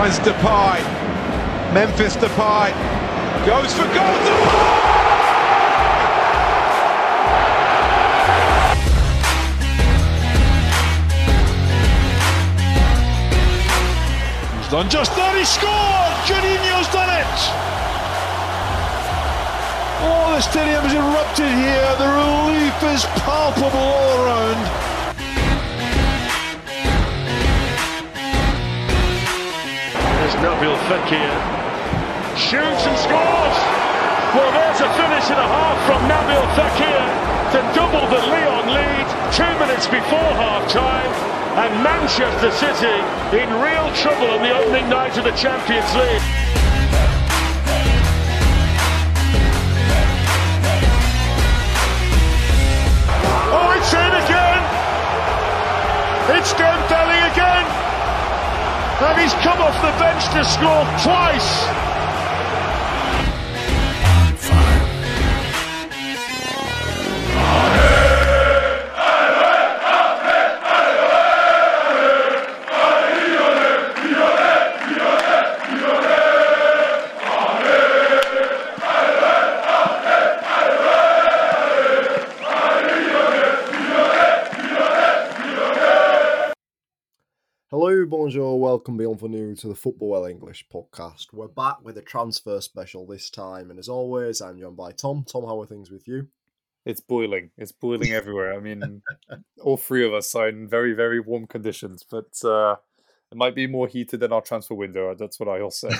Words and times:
Finds 0.00 0.18
Depay. 0.20 0.80
Memphis 1.74 2.16
Depay. 2.16 2.72
Goes 3.44 3.74
for 3.74 3.84
goal. 3.84 4.16
Depay! 4.24 4.80
He's 14.56 14.70
done 14.70 14.88
just 14.88 15.14
that. 15.16 15.36
He 15.36 15.44
scored. 15.44 16.16
Juninho's 16.24 16.88
done 16.88 17.10
it. 17.20 17.36
Oh, 20.08 20.32
the 20.34 20.40
stadium 20.40 20.82
is 20.86 20.94
erupted 20.94 21.52
here. 21.52 21.94
The 22.00 22.08
relief 22.08 22.82
is 22.94 23.04
palpable 23.20 23.78
all 23.78 24.24
around. 24.24 24.79
Nabil 30.40 30.72
Fekir. 30.88 31.36
Shoots 32.32 32.84
and 32.88 32.96
scores. 32.96 33.56
Well, 34.32 34.48
there's 34.56 34.80
a 34.80 34.88
finish 34.96 35.28
and 35.28 35.36
a 35.36 35.44
half 35.44 35.76
from 35.84 36.00
Nabil 36.08 36.44
Fekir 36.56 37.04
to 37.52 37.60
double 37.76 38.08
the 38.08 38.24
Lyon 38.24 38.72
lead 38.72 39.06
two 39.36 39.52
minutes 39.60 39.86
before 39.86 40.32
half 40.40 40.64
time. 40.72 41.12
And 41.60 41.84
Manchester 41.84 42.50
City 42.52 42.96
in 43.36 43.52
real 43.60 43.92
trouble 43.92 44.30
on 44.30 44.40
the 44.40 44.56
opening 44.56 44.88
night 44.88 45.18
of 45.18 45.24
the 45.24 45.32
Champions 45.32 45.92
League. 45.92 46.22
Oh, 53.52 53.76
it's 53.76 53.92
in 53.92 54.12
again. 54.24 54.62
It's 56.38 56.52
Dembele 56.54 57.32
again. 57.32 57.89
And 59.02 59.18
he's 59.18 59.32
come 59.40 59.58
off 59.62 59.74
the 59.80 59.96
bench 59.98 60.28
to 60.34 60.44
score 60.44 60.84
twice. 61.00 61.99
Welcome 88.80 88.96
beyond 88.96 89.20
for 89.20 89.28
new 89.28 89.54
to 89.54 89.68
the 89.68 89.74
Football 89.74 90.08
Well 90.08 90.24
English 90.24 90.64
podcast. 90.72 91.34
We're 91.34 91.48
back 91.48 91.84
with 91.84 91.98
a 91.98 92.00
transfer 92.00 92.62
special 92.62 93.06
this 93.06 93.28
time, 93.28 93.68
and 93.68 93.78
as 93.78 93.90
always, 93.90 94.40
I'm 94.40 94.58
joined 94.58 94.78
by 94.78 94.92
Tom. 94.92 95.22
Tom, 95.30 95.44
how 95.44 95.60
are 95.60 95.66
things 95.66 95.90
with 95.90 96.08
you? 96.08 96.28
It's 96.86 97.02
boiling. 97.02 97.50
It's 97.58 97.72
boiling 97.72 98.12
everywhere. 98.12 98.54
I 98.54 98.60
mean, 98.60 99.02
all 99.60 99.76
three 99.76 100.02
of 100.06 100.14
us 100.14 100.34
are 100.34 100.48
in 100.48 100.66
very, 100.66 100.94
very 100.94 101.20
warm 101.20 101.46
conditions, 101.46 102.06
but 102.10 102.42
uh, 102.42 102.76
it 103.30 103.36
might 103.36 103.54
be 103.54 103.66
more 103.66 103.86
heated 103.86 104.20
than 104.20 104.32
our 104.32 104.40
transfer 104.40 104.72
window. 104.72 105.14
That's 105.14 105.38
what 105.38 105.50
I'll 105.50 105.70
say. 105.70 105.90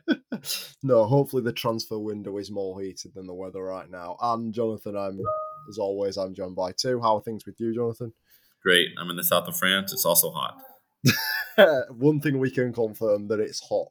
no, 0.82 1.06
hopefully 1.06 1.42
the 1.42 1.50
transfer 1.50 1.98
window 1.98 2.36
is 2.36 2.50
more 2.50 2.78
heated 2.78 3.14
than 3.14 3.26
the 3.26 3.32
weather 3.32 3.62
right 3.62 3.90
now. 3.90 4.18
And 4.20 4.52
Jonathan, 4.52 4.98
I'm 4.98 5.18
as 5.70 5.78
always, 5.78 6.18
I'm 6.18 6.34
joined 6.34 6.56
by 6.56 6.72
two. 6.72 7.00
How 7.00 7.16
are 7.16 7.22
things 7.22 7.46
with 7.46 7.58
you, 7.58 7.74
Jonathan? 7.74 8.12
Great. 8.62 8.88
I'm 9.00 9.08
in 9.08 9.16
the 9.16 9.24
south 9.24 9.48
of 9.48 9.56
France. 9.56 9.94
It's 9.94 10.04
also 10.04 10.30
hot. 10.30 10.58
One 11.90 12.20
thing 12.20 12.38
we 12.38 12.50
can 12.50 12.72
confirm 12.72 13.28
that 13.28 13.40
it's 13.40 13.60
hot. 13.68 13.88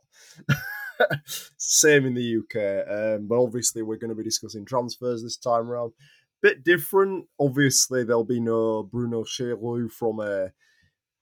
Same 1.58 2.06
in 2.06 2.14
the 2.14 2.38
UK, 2.38 2.88
um, 3.18 3.28
but 3.28 3.42
obviously 3.42 3.82
we're 3.82 3.98
going 3.98 4.10
to 4.10 4.16
be 4.16 4.24
discussing 4.24 4.66
transfers 4.66 5.24
this 5.24 5.38
time 5.38 5.70
around. 5.70 5.94
Bit 6.42 6.64
different. 6.64 7.26
Obviously, 7.40 8.04
there'll 8.04 8.24
be 8.24 8.40
no 8.40 8.84
Bruno 8.84 9.24
Cheyrou 9.24 9.92
from 9.92 10.20
a 10.20 10.52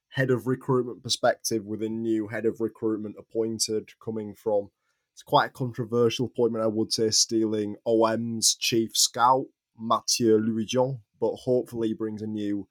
head 0.10 0.32
of 0.32 0.48
recruitment 0.48 1.04
perspective 1.04 1.66
with 1.66 1.84
a 1.84 1.90
new 1.90 2.28
head 2.28 2.46
of 2.46 2.62
recruitment 2.62 3.16
appointed 3.20 3.90
coming 4.04 4.34
from. 4.34 4.70
It's 5.14 5.24
quite 5.24 5.48
a 5.48 5.54
controversial 5.54 6.28
appointment, 6.28 6.64
I 6.64 6.68
would 6.68 6.94
say, 6.94 7.10
stealing 7.10 7.76
OM's 7.86 8.56
chief 8.56 8.96
scout 8.96 9.46
Mathieu 9.78 10.38
Louis-Jean, 10.38 11.00
but 11.20 11.36
hopefully 11.36 11.94
brings 11.94 12.22
a 12.22 12.28
new 12.28 12.68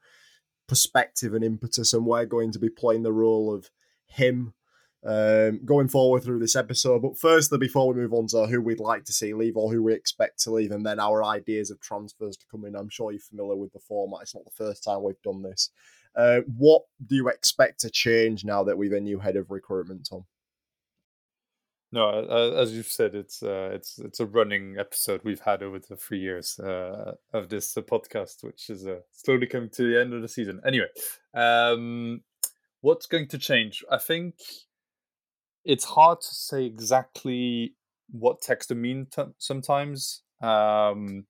perspective 0.69 1.35
and 1.35 1.45
impetus, 1.45 1.93
and 1.93 2.07
we're 2.07 2.27
going 2.27 2.53
to 2.53 2.59
be 2.59 2.69
playing 2.69 3.03
the 3.03 3.13
role 3.13 3.53
of 3.53 3.71
him 4.07 4.55
um, 5.07 5.61
going 5.65 5.89
forward 5.89 6.23
through 6.23 6.41
this 6.41 6.57
episode. 6.57 7.03
But 7.03 7.19
firstly, 7.19 7.59
before 7.59 7.89
we 7.89 8.01
move 8.01 8.13
on 8.13 8.27
to 8.29 8.47
who 8.47 8.61
we'd 8.61 8.81
like 8.81 9.05
to 9.07 9.13
see 9.13 9.33
leave 9.33 9.57
or 9.57 9.73
who 9.73 9.83
we 9.83 9.95
expect 9.95 10.41
to 10.41 10.53
leave, 10.53 10.71
and 10.71 10.85
then 10.85 11.01
our 11.01 11.25
ideas 11.25 11.71
of 11.71 11.81
transfers 11.81 12.37
to 12.37 12.47
come 12.51 12.65
in, 12.65 12.77
I'm 12.77 12.89
sure 12.89 13.13
you're 13.13 13.21
familiar 13.21 13.57
with 13.57 13.73
the 13.73 13.81
format. 13.81 14.23
It's 14.23 14.35
not 14.35 14.45
the 14.45 14.51
first 14.51 14.85
time 14.85 15.03
we've 15.03 15.23
done 15.23 15.43
this. 15.43 15.71
Uh, 16.17 16.41
what 16.57 16.83
do 17.07 17.15
you 17.15 17.29
expect 17.29 17.81
to 17.81 17.91
change 17.91 18.45
now 18.45 18.65
that 18.65 18.77
we've 18.77 18.93
a 18.93 19.01
new 19.01 19.21
head 19.21 19.37
of 19.37 19.51
recruitment, 19.51 20.09
Tom? 20.09 20.25
No, 21.91 22.09
uh, 22.09 22.61
as 22.61 22.73
you've 22.73 22.87
said, 22.87 23.15
it's 23.15 23.43
uh, 23.43 23.71
it's 23.73 23.99
it's 23.99 24.21
a 24.21 24.27
running 24.27 24.77
episode 24.79 25.23
we've 25.25 25.41
had 25.41 25.63
over 25.63 25.79
the 25.79 25.97
three 25.97 26.19
years 26.19 26.59
uh, 26.59 27.13
of 27.33 27.49
this 27.49 27.75
uh, 27.77 27.81
podcast, 27.81 28.45
which 28.45 28.69
is 28.69 28.87
uh, 28.87 29.01
slowly 29.13 29.47
coming 29.47 29.71
to 29.71 29.91
the 29.91 29.99
end 29.99 30.13
of 30.13 30.21
the 30.21 30.29
season. 30.29 30.61
Anyway, 30.67 30.89
um, 31.33 32.21
what's 32.83 33.07
going 33.07 33.27
to 33.29 33.39
change? 33.39 33.83
I 33.91 33.97
think 33.97 34.35
it's 35.65 35.85
hard 35.85 36.21
to 36.21 36.35
say 36.35 36.65
exactly 36.65 37.75
what 38.11 38.43
Textor 38.43 38.77
mean 38.77 39.07
t- 39.11 39.23
sometimes. 39.39 40.23
Um, 40.43 41.25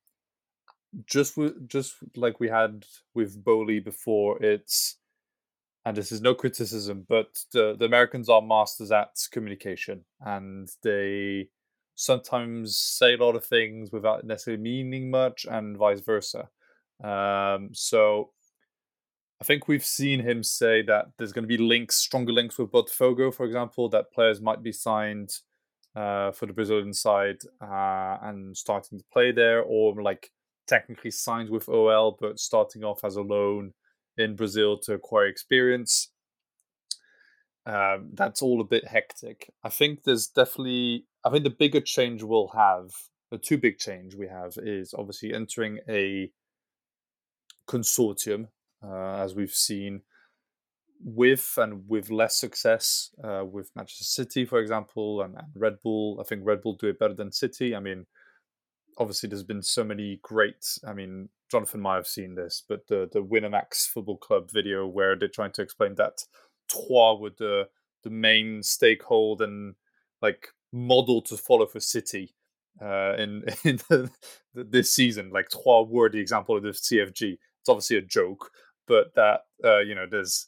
just 1.06 1.36
with, 1.36 1.68
just 1.68 1.94
like 2.16 2.40
we 2.40 2.48
had 2.48 2.84
with 3.14 3.42
Bowley 3.42 3.78
before, 3.80 4.42
it's 4.42 4.97
and 5.84 5.96
this 5.96 6.12
is 6.12 6.20
no 6.20 6.34
criticism, 6.34 7.06
but 7.08 7.38
the, 7.52 7.76
the 7.78 7.84
Americans 7.84 8.28
are 8.28 8.42
masters 8.42 8.92
at 8.92 9.10
communication 9.32 10.04
and 10.20 10.68
they 10.82 11.48
sometimes 11.94 12.76
say 12.76 13.14
a 13.14 13.16
lot 13.16 13.36
of 13.36 13.44
things 13.44 13.90
without 13.90 14.24
necessarily 14.24 14.62
meaning 14.62 15.10
much 15.10 15.46
and 15.50 15.76
vice 15.76 16.00
versa. 16.00 16.48
Um, 17.02 17.70
so 17.72 18.30
I 19.40 19.44
think 19.44 19.68
we've 19.68 19.84
seen 19.84 20.20
him 20.20 20.42
say 20.42 20.82
that 20.82 21.06
there's 21.16 21.32
going 21.32 21.44
to 21.44 21.48
be 21.48 21.58
links, 21.58 21.96
stronger 21.96 22.32
links 22.32 22.58
with 22.58 22.70
Botafogo, 22.70 23.32
for 23.32 23.46
example, 23.46 23.88
that 23.90 24.12
players 24.12 24.40
might 24.40 24.62
be 24.62 24.72
signed 24.72 25.30
uh, 25.96 26.32
for 26.32 26.46
the 26.46 26.52
Brazilian 26.52 26.92
side 26.92 27.38
uh, 27.62 28.18
and 28.22 28.56
starting 28.56 28.98
to 28.98 29.04
play 29.12 29.32
there, 29.32 29.62
or 29.62 30.00
like 30.02 30.30
technically 30.66 31.10
signed 31.10 31.48
with 31.48 31.68
OL 31.68 32.16
but 32.20 32.38
starting 32.38 32.84
off 32.84 33.02
as 33.04 33.16
a 33.16 33.22
loan 33.22 33.72
in 34.18 34.36
Brazil 34.36 34.78
to 34.80 34.94
acquire 34.94 35.26
experience. 35.26 36.10
Um, 37.66 38.10
that's 38.14 38.40
all 38.40 38.60
a 38.60 38.64
bit 38.64 38.88
hectic. 38.88 39.52
I 39.62 39.68
think 39.68 40.04
there's 40.04 40.26
definitely, 40.26 41.06
I 41.24 41.30
think 41.30 41.44
the 41.44 41.50
bigger 41.50 41.80
change 41.80 42.22
we'll 42.22 42.48
have, 42.48 42.90
the 43.30 43.38
two 43.38 43.58
big 43.58 43.78
change 43.78 44.14
we 44.14 44.26
have 44.28 44.54
is 44.56 44.94
obviously 44.96 45.34
entering 45.34 45.80
a 45.88 46.32
consortium, 47.68 48.48
uh, 48.82 49.16
as 49.22 49.34
we've 49.34 49.50
seen 49.50 50.00
with 51.04 51.54
and 51.58 51.88
with 51.88 52.10
less 52.10 52.36
success 52.36 53.10
uh, 53.22 53.44
with 53.44 53.70
Manchester 53.76 54.04
City, 54.04 54.44
for 54.44 54.58
example, 54.60 55.22
and, 55.22 55.34
and 55.36 55.48
Red 55.54 55.76
Bull. 55.82 56.18
I 56.20 56.24
think 56.24 56.42
Red 56.44 56.62
Bull 56.62 56.74
do 56.74 56.88
it 56.88 56.98
better 56.98 57.14
than 57.14 57.30
City. 57.30 57.76
I 57.76 57.80
mean, 57.80 58.06
obviously 58.98 59.28
there's 59.28 59.44
been 59.44 59.62
so 59.62 59.84
many 59.84 60.18
great 60.22 60.78
i 60.86 60.92
mean 60.92 61.28
jonathan 61.50 61.80
might 61.80 61.94
have 61.94 62.06
seen 62.06 62.34
this 62.34 62.62
but 62.68 62.86
the 62.88 63.08
the 63.12 63.22
winamax 63.22 63.86
football 63.86 64.16
club 64.16 64.50
video 64.50 64.86
where 64.86 65.16
they're 65.16 65.28
trying 65.28 65.52
to 65.52 65.62
explain 65.62 65.94
that 65.94 66.24
Troyes 66.68 67.20
were 67.20 67.32
the 67.38 67.68
the 68.04 68.10
main 68.10 68.62
stakeholder 68.62 69.44
and 69.44 69.74
like 70.20 70.48
model 70.72 71.22
to 71.22 71.36
follow 71.36 71.66
for 71.66 71.80
city 71.80 72.34
uh 72.82 73.14
in 73.16 73.44
in 73.64 73.80
the, 73.88 74.10
this 74.54 74.92
season. 74.92 75.30
Like 75.30 75.48
Troyes 75.48 75.88
were 75.88 76.08
the 76.08 76.20
example 76.20 76.56
of 76.56 76.62
the 76.62 76.70
cfg 76.70 77.38
it's 77.60 77.68
obviously 77.68 77.96
a 77.96 78.02
joke 78.02 78.50
but 78.86 79.14
that 79.14 79.40
uh 79.64 79.78
you 79.78 79.94
know 79.94 80.06
there's 80.08 80.46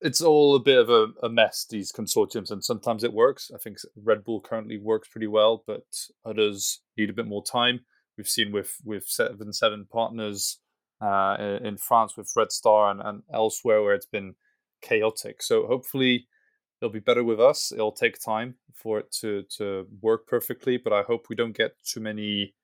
it's 0.00 0.20
all 0.20 0.54
a 0.54 0.60
bit 0.60 0.78
of 0.78 0.90
a, 0.90 1.08
a, 1.22 1.28
mess 1.28 1.66
these 1.68 1.90
consortiums 1.90 2.50
and 2.50 2.62
sometimes 2.62 3.02
it 3.04 3.12
works. 3.12 3.50
I 3.54 3.58
think 3.58 3.78
red 4.02 4.24
bull 4.24 4.40
currently 4.40 4.78
works 4.78 5.08
pretty 5.08 5.26
well 5.26 5.64
but 5.66 5.84
others 6.24 6.80
need 6.96 7.10
a 7.10 7.14
bit 7.14 7.26
more 7.26 7.42
time. 7.44 7.80
We've 8.16 8.28
seen 8.28 8.52
with 8.52 8.76
with 8.84 9.06
seven 9.06 9.52
seven 9.52 9.86
partners 9.90 10.58
uh, 11.00 11.58
in 11.62 11.76
france 11.76 12.16
with 12.16 12.32
red 12.34 12.50
star 12.50 12.90
and, 12.90 13.00
and 13.00 13.22
elsewhere 13.32 13.82
where 13.82 13.94
it's 13.94 14.06
been 14.06 14.34
chaotic. 14.82 15.42
So 15.42 15.66
hopefully 15.66 16.26
it'll 16.80 16.92
be 16.92 17.00
better 17.00 17.24
with 17.24 17.40
us. 17.40 17.72
It'll 17.72 17.92
take 17.92 18.20
time 18.20 18.56
for 18.78 18.98
it 18.98 19.10
to 19.10 19.42
to 19.56 19.86
work 20.00 20.26
perfectly 20.26 20.76
but 20.76 20.92
i 20.92 21.02
hope 21.02 21.26
we 21.28 21.36
don't 21.36 21.56
get 21.56 21.72
too 21.84 22.00
many 22.00 22.54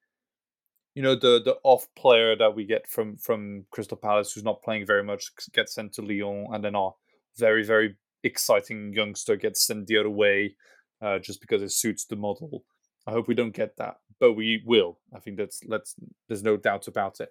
you 0.95 1.03
know 1.03 1.15
the 1.15 1.41
the 1.45 1.57
off 1.65 1.87
player 1.97 2.37
that 2.37 2.55
we 2.55 2.65
get 2.65 2.87
from 2.87 3.17
from 3.17 3.65
crystal 3.71 3.97
palace 3.97 4.33
who's 4.33 4.45
not 4.45 4.63
playing 4.63 4.87
very 4.87 5.03
much 5.03 5.31
gets 5.53 5.75
sent 5.75 5.93
to 5.93 6.03
lyon 6.03 6.47
and 6.53 6.65
then 6.65 6.75
our 6.75 6.95
very 7.39 7.65
very 7.65 7.97
exciting 8.23 8.93
youngster 8.93 9.37
gets 9.37 9.67
sent 9.67 9.87
the 9.87 9.99
other 9.99 10.11
way 10.11 10.57
uh, 11.03 11.19
just 11.19 11.41
because 11.41 11.63
it 11.63 11.73
suits 11.73 12.05
the 12.07 12.17
model. 12.17 12.65
I 13.07 13.13
hope 13.13 13.29
we 13.29 13.35
don't 13.35 13.55
get 13.55 13.77
that, 13.77 13.97
but 14.19 14.33
we 14.33 14.63
will. 14.65 14.99
I 15.15 15.21
think 15.21 15.37
that's 15.37 15.61
let's. 15.67 15.95
There's 16.29 16.43
no 16.43 16.57
doubt 16.57 16.89
about 16.89 17.21
it. 17.21 17.29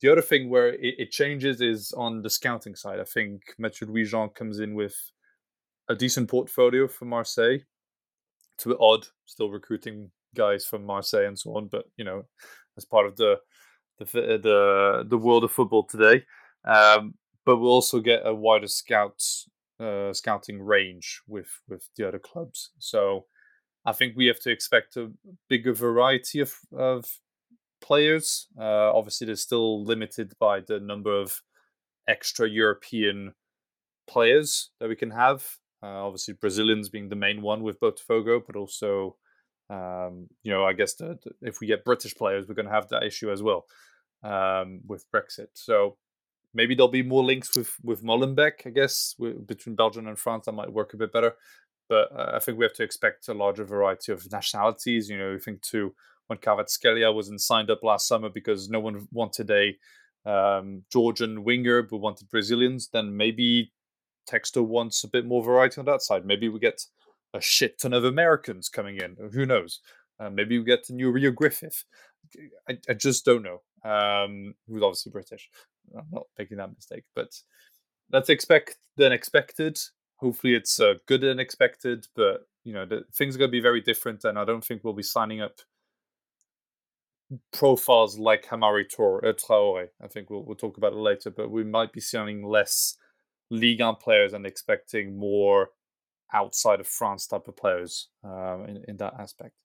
The 0.00 0.10
other 0.10 0.22
thing 0.22 0.50
where 0.50 0.70
it, 0.70 0.94
it 0.98 1.10
changes 1.12 1.60
is 1.60 1.92
on 1.96 2.22
the 2.22 2.30
scouting 2.30 2.74
side. 2.74 2.98
I 2.98 3.04
think 3.04 3.42
Mathieu 3.58 3.86
Louis-Jean 3.86 4.30
comes 4.30 4.58
in 4.58 4.74
with 4.74 4.96
a 5.88 5.94
decent 5.94 6.28
portfolio 6.28 6.88
for 6.88 7.04
Marseille. 7.04 7.58
It's 8.56 8.66
a 8.66 8.70
bit 8.70 8.78
odd, 8.80 9.06
still 9.26 9.50
recruiting 9.50 10.10
guys 10.34 10.64
from 10.64 10.84
Marseille 10.84 11.26
and 11.26 11.38
so 11.38 11.56
on, 11.56 11.68
but 11.68 11.84
you 11.96 12.04
know, 12.04 12.24
as 12.76 12.84
part 12.84 13.06
of 13.06 13.16
the 13.16 13.38
the 13.98 14.04
the, 14.42 15.04
the 15.08 15.18
world 15.18 15.44
of 15.44 15.52
football 15.52 15.84
today. 15.84 16.24
Um, 16.64 17.14
but 17.44 17.56
we'll 17.58 17.70
also 17.70 18.00
get 18.00 18.22
a 18.24 18.34
wider 18.34 18.68
scout 18.68 19.22
uh, 19.80 20.12
scouting 20.12 20.62
range 20.62 21.22
with 21.26 21.60
with 21.68 21.88
the 21.96 22.06
other 22.06 22.18
clubs. 22.18 22.70
So 22.78 23.26
I 23.84 23.92
think 23.92 24.14
we 24.16 24.26
have 24.26 24.40
to 24.40 24.50
expect 24.50 24.96
a 24.96 25.10
bigger 25.48 25.72
variety 25.72 26.40
of 26.40 26.54
of 26.76 27.04
players. 27.80 28.46
Uh, 28.58 28.92
obviously, 28.94 29.26
they're 29.26 29.36
still 29.36 29.84
limited 29.84 30.32
by 30.38 30.60
the 30.60 30.80
number 30.80 31.20
of 31.20 31.42
extra 32.08 32.48
European 32.48 33.34
players 34.08 34.70
that 34.80 34.88
we 34.88 34.96
can 34.96 35.10
have. 35.10 35.56
Uh, 35.82 36.06
obviously, 36.06 36.34
Brazilians 36.34 36.88
being 36.88 37.08
the 37.08 37.16
main 37.16 37.42
one 37.42 37.62
with 37.62 37.80
Botafogo, 37.80 38.40
but 38.46 38.54
also, 38.54 39.16
um, 39.68 40.28
you 40.44 40.52
know, 40.52 40.64
I 40.64 40.74
guess 40.74 40.94
the, 40.94 41.18
if 41.40 41.60
we 41.60 41.66
get 41.66 41.84
British 41.84 42.14
players, 42.14 42.46
we're 42.46 42.54
going 42.54 42.66
to 42.66 42.72
have 42.72 42.88
that 42.90 43.02
issue 43.02 43.32
as 43.32 43.42
well 43.42 43.64
um, 44.22 44.80
with 44.86 45.04
Brexit. 45.12 45.48
So 45.54 45.96
maybe 46.54 46.74
there'll 46.74 46.88
be 46.88 47.02
more 47.02 47.24
links 47.24 47.56
with 47.56 47.74
with 47.82 48.02
Molenbeek. 48.02 48.66
I 48.66 48.70
guess 48.70 49.14
between 49.46 49.76
Belgium 49.76 50.06
and 50.06 50.18
France, 50.18 50.46
that 50.46 50.52
might 50.52 50.72
work 50.72 50.94
a 50.94 50.98
bit 50.98 51.12
better. 51.12 51.34
But 51.88 52.10
uh, 52.12 52.32
I 52.34 52.38
think 52.38 52.58
we 52.58 52.64
have 52.64 52.74
to 52.74 52.84
expect 52.84 53.28
a 53.28 53.34
larger 53.34 53.64
variety 53.64 54.12
of 54.12 54.30
nationalities. 54.30 55.08
You 55.08 55.18
know, 55.18 55.34
I 55.34 55.38
think 55.38 55.62
too 55.62 55.94
when 56.26 56.38
Kvaratskhelia 56.38 57.14
wasn't 57.14 57.40
signed 57.40 57.70
up 57.70 57.82
last 57.82 58.08
summer 58.08 58.28
because 58.28 58.70
no 58.70 58.80
one 58.80 59.06
wanted 59.12 59.50
a 59.50 59.76
um, 60.24 60.84
Georgian 60.90 61.44
winger 61.44 61.82
but 61.82 61.98
wanted 61.98 62.30
Brazilians, 62.30 62.88
then 62.92 63.16
maybe 63.16 63.72
Textor 64.30 64.64
wants 64.64 65.04
a 65.04 65.08
bit 65.08 65.26
more 65.26 65.42
variety 65.42 65.80
on 65.80 65.84
that 65.86 66.02
side. 66.02 66.24
Maybe 66.24 66.48
we 66.48 66.58
get 66.58 66.86
a 67.34 67.40
shit 67.40 67.78
ton 67.80 67.92
of 67.92 68.04
Americans 68.04 68.68
coming 68.68 68.98
in. 68.98 69.16
Who 69.32 69.46
knows? 69.46 69.80
Uh, 70.20 70.30
maybe 70.30 70.58
we 70.58 70.64
get 70.64 70.88
a 70.88 70.94
new 70.94 71.10
Rio 71.10 71.30
Griffith. 71.32 71.84
I, 72.68 72.78
I 72.88 72.94
just 72.94 73.24
don't 73.24 73.42
know. 73.42 73.62
Um, 73.84 74.54
who's 74.68 74.82
obviously 74.82 75.10
British. 75.10 75.50
I'm 75.96 76.06
not 76.12 76.26
making 76.38 76.58
that 76.58 76.74
mistake, 76.74 77.04
but 77.14 77.30
let's 78.10 78.28
expect 78.28 78.76
the 78.96 79.06
unexpected. 79.06 79.78
Hopefully, 80.16 80.54
it's 80.54 80.78
uh, 80.80 80.94
good 81.06 81.24
and 81.24 81.40
expected, 81.40 82.06
but 82.14 82.46
you 82.64 82.72
know, 82.72 82.86
the, 82.86 83.02
things 83.12 83.34
are 83.34 83.38
going 83.38 83.50
to 83.50 83.52
be 83.52 83.60
very 83.60 83.80
different, 83.80 84.24
and 84.24 84.38
I 84.38 84.44
don't 84.44 84.64
think 84.64 84.84
we'll 84.84 84.92
be 84.92 85.02
signing 85.02 85.40
up 85.40 85.60
profiles 87.52 88.18
like 88.18 88.46
Hamari 88.46 88.84
Tor, 88.84 89.24
uh, 89.24 89.32
Traore. 89.32 89.88
I 90.02 90.06
think 90.06 90.30
we'll, 90.30 90.44
we'll 90.44 90.56
talk 90.56 90.76
about 90.76 90.92
it 90.92 90.98
later, 90.98 91.30
but 91.30 91.50
we 91.50 91.64
might 91.64 91.92
be 91.92 92.00
signing 92.00 92.44
less 92.44 92.96
Ligue 93.50 93.80
1 93.80 93.96
players 93.96 94.32
and 94.32 94.46
expecting 94.46 95.18
more 95.18 95.70
outside 96.32 96.80
of 96.80 96.86
France 96.86 97.26
type 97.26 97.48
of 97.48 97.56
players 97.56 98.08
um, 98.24 98.66
in, 98.68 98.84
in 98.88 98.96
that 98.98 99.14
aspect. 99.18 99.56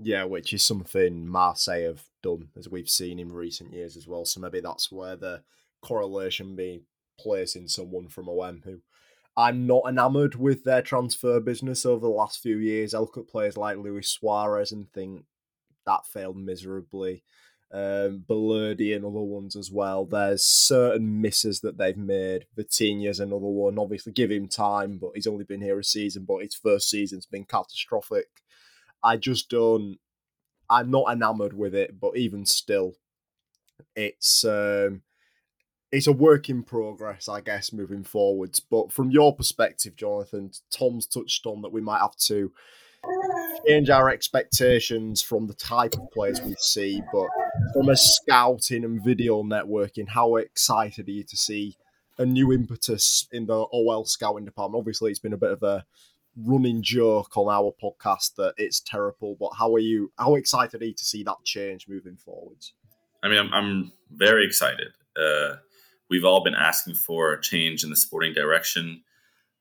Yeah, 0.00 0.24
which 0.24 0.52
is 0.52 0.62
something 0.64 1.26
Marseille 1.26 1.82
have 1.82 2.04
done, 2.22 2.48
as 2.56 2.68
we've 2.68 2.88
seen 2.88 3.18
in 3.18 3.32
recent 3.32 3.72
years 3.72 3.96
as 3.96 4.08
well. 4.08 4.24
So 4.24 4.40
maybe 4.40 4.60
that's 4.60 4.90
where 4.90 5.16
the 5.16 5.42
correlation 5.82 6.56
be 6.56 6.82
placing 7.18 7.68
someone 7.68 8.08
from 8.08 8.28
OM 8.28 8.62
who 8.64 8.80
I'm 9.36 9.66
not 9.66 9.84
enamoured 9.88 10.36
with 10.36 10.64
their 10.64 10.82
transfer 10.82 11.40
business 11.40 11.84
over 11.84 12.00
the 12.00 12.08
last 12.08 12.40
few 12.40 12.56
years. 12.56 12.94
I 12.94 12.98
look 12.98 13.16
at 13.16 13.28
players 13.28 13.56
like 13.56 13.78
Luis 13.78 14.08
Suarez 14.08 14.72
and 14.72 14.90
think 14.92 15.24
that 15.86 16.06
failed 16.06 16.36
miserably. 16.36 17.22
Um, 17.72 18.24
and 18.28 19.04
other 19.04 19.20
ones 19.20 19.56
as 19.56 19.72
well. 19.72 20.04
There's 20.04 20.44
certain 20.44 21.20
misses 21.20 21.60
that 21.60 21.76
they've 21.76 21.96
made. 21.96 22.46
Vitinha's 22.56 23.18
another 23.18 23.46
one. 23.46 23.80
Obviously, 23.80 24.12
give 24.12 24.30
him 24.30 24.46
time, 24.46 24.98
but 24.98 25.10
he's 25.16 25.26
only 25.26 25.42
been 25.42 25.60
here 25.60 25.80
a 25.80 25.82
season, 25.82 26.24
but 26.24 26.42
his 26.42 26.54
first 26.54 26.88
season's 26.88 27.26
been 27.26 27.44
catastrophic. 27.44 28.28
I 29.04 29.18
just 29.18 29.50
don't. 29.50 29.98
I'm 30.70 30.90
not 30.90 31.12
enamored 31.12 31.52
with 31.52 31.74
it, 31.74 32.00
but 32.00 32.16
even 32.16 32.46
still, 32.46 32.94
it's 33.94 34.44
um, 34.44 35.02
it's 35.92 36.06
a 36.06 36.12
work 36.12 36.48
in 36.48 36.62
progress, 36.64 37.28
I 37.28 37.40
guess, 37.40 37.72
moving 37.72 38.02
forwards. 38.02 38.58
But 38.58 38.90
from 38.90 39.10
your 39.10 39.36
perspective, 39.36 39.94
Jonathan, 39.94 40.50
Tom's 40.70 41.06
touched 41.06 41.46
on 41.46 41.62
that 41.62 41.72
we 41.72 41.80
might 41.80 42.00
have 42.00 42.16
to 42.16 42.50
change 43.68 43.90
our 43.90 44.10
expectations 44.10 45.22
from 45.22 45.46
the 45.46 45.54
type 45.54 45.94
of 45.94 46.10
players 46.10 46.40
we 46.40 46.54
see, 46.58 47.02
but 47.12 47.28
from 47.72 47.88
a 47.90 47.96
scouting 47.96 48.84
and 48.84 49.04
video 49.04 49.42
networking, 49.42 50.08
how 50.08 50.36
excited 50.36 51.08
are 51.08 51.12
you 51.12 51.24
to 51.24 51.36
see 51.36 51.76
a 52.18 52.24
new 52.24 52.52
impetus 52.52 53.28
in 53.32 53.46
the 53.46 53.54
OL 53.54 54.04
scouting 54.04 54.44
department? 54.44 54.80
Obviously, 54.80 55.10
it's 55.10 55.20
been 55.20 55.32
a 55.32 55.38
bit 55.38 55.52
of 55.52 55.62
a 55.62 55.84
running 56.36 56.82
joke 56.82 57.36
on 57.36 57.48
our 57.48 57.74
podcast 57.82 58.34
that 58.36 58.54
it's 58.56 58.80
terrible, 58.80 59.36
but 59.38 59.50
how 59.58 59.72
are 59.74 59.80
you? 59.80 60.12
How 60.18 60.34
excited 60.34 60.82
are 60.82 60.86
you 60.86 60.94
to 60.94 61.04
see 61.04 61.22
that 61.24 61.36
change 61.44 61.88
moving 61.88 62.16
forwards? 62.16 62.72
I 63.22 63.28
mean, 63.28 63.38
I'm, 63.38 63.52
I'm 63.52 63.92
very 64.10 64.46
excited. 64.46 64.88
Uh, 65.16 65.56
we've 66.10 66.24
all 66.24 66.44
been 66.44 66.54
asking 66.54 66.94
for 66.94 67.32
a 67.32 67.40
change 67.40 67.84
in 67.84 67.90
the 67.90 67.96
sporting 67.96 68.34
direction. 68.34 69.02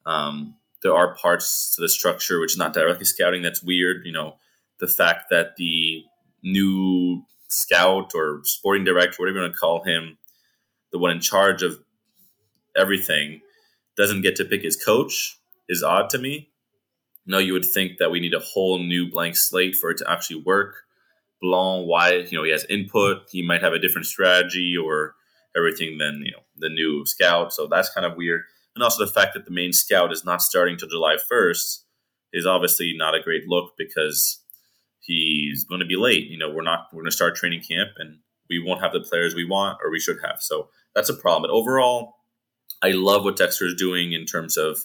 Um, 0.06 0.56
there 0.82 0.94
are 0.94 1.16
parts 1.16 1.76
to 1.76 1.82
the 1.82 1.90
structure 1.90 2.40
which 2.40 2.54
is 2.54 2.58
not 2.58 2.74
directly 2.74 3.06
scouting 3.06 3.42
that's 3.42 3.64
weird. 3.64 4.06
You 4.06 4.12
know, 4.12 4.36
the 4.80 4.88
fact 4.88 5.30
that 5.30 5.56
the 5.56 6.04
new 6.44 7.24
scout 7.48 8.12
or 8.16 8.42
sporting 8.44 8.84
director, 8.84 9.18
whatever 9.20 9.38
you 9.38 9.44
want 9.44 9.54
to 9.54 9.60
call 9.60 9.84
him, 9.84 10.18
the 10.92 11.00
one 11.00 11.12
in 11.12 11.22
charge 11.22 11.62
of 11.62 11.80
everything, 12.76 13.42
doesn't 13.96 14.24
get 14.24 14.36
to 14.36 14.46
pick 14.46 14.64
his 14.64 14.76
coach 14.76 15.40
is 15.70 15.84
odd 15.84 16.10
to 16.10 16.18
me. 16.18 16.50
No, 17.26 17.38
you 17.38 17.54
would 17.54 17.66
think 17.66 18.00
that 18.00 18.12
we 18.12 18.20
need 18.20 18.34
a 18.34 18.40
whole 18.40 18.80
new 18.80 19.10
blank 19.10 19.36
slate 19.36 19.76
for 19.76 19.90
it 19.92 19.98
to 19.98 20.12
actually 20.12 20.42
work. 20.42 20.76
Blanc, 21.42 21.88
why 21.88 22.12
you 22.14 22.38
know 22.38 22.44
he 22.44 22.52
has 22.52 22.66
input, 22.70 23.30
he 23.30 23.42
might 23.42 23.62
have 23.62 23.74
a 23.74 23.80
different 23.80 24.08
strategy 24.08 24.76
or 24.78 25.16
everything 25.56 25.98
than 25.98 26.22
you 26.26 26.32
know 26.32 26.44
the 26.58 26.70
new 26.70 27.06
scout. 27.06 27.54
So 27.54 27.68
that's 27.68 27.94
kind 27.94 28.06
of 28.06 28.18
weird 28.18 28.44
and 28.76 28.84
also 28.84 29.06
the 29.06 29.12
fact 29.12 29.34
that 29.34 29.46
the 29.46 29.52
main 29.52 29.74
scout 29.74 30.12
is 30.12 30.26
not 30.26 30.42
starting 30.42 30.78
till 30.78 30.90
July 30.90 31.18
1st 31.32 31.80
is 32.32 32.46
obviously 32.46 32.94
not 32.96 33.16
a 33.16 33.22
great 33.22 33.48
look 33.48 33.74
because 33.78 34.42
he's 35.00 35.64
going 35.64 35.80
to 35.80 35.86
be 35.86 35.96
late. 35.96 36.28
You 36.28 36.38
know, 36.38 36.50
we're 36.50 36.64
not 36.64 36.88
we're 36.92 37.04
going 37.04 37.12
to 37.12 37.16
start 37.16 37.36
training 37.36 37.62
camp 37.62 37.90
and 37.98 38.20
we 38.50 38.62
won't 38.64 38.82
have 38.82 38.94
the 38.94 39.02
players 39.02 39.36
we 39.36 39.46
want 39.46 39.78
or 39.84 39.92
we 39.92 40.00
should 40.00 40.18
have. 40.24 40.38
So 40.40 40.70
that's 40.96 41.10
a 41.10 41.14
problem. 41.14 41.44
But 41.44 41.56
overall, 41.56 42.16
I 42.82 42.92
love 42.92 43.24
what 43.24 43.38
Textor 43.38 43.68
is 43.68 43.76
doing 43.76 44.14
in 44.14 44.26
terms 44.26 44.58
of 44.58 44.80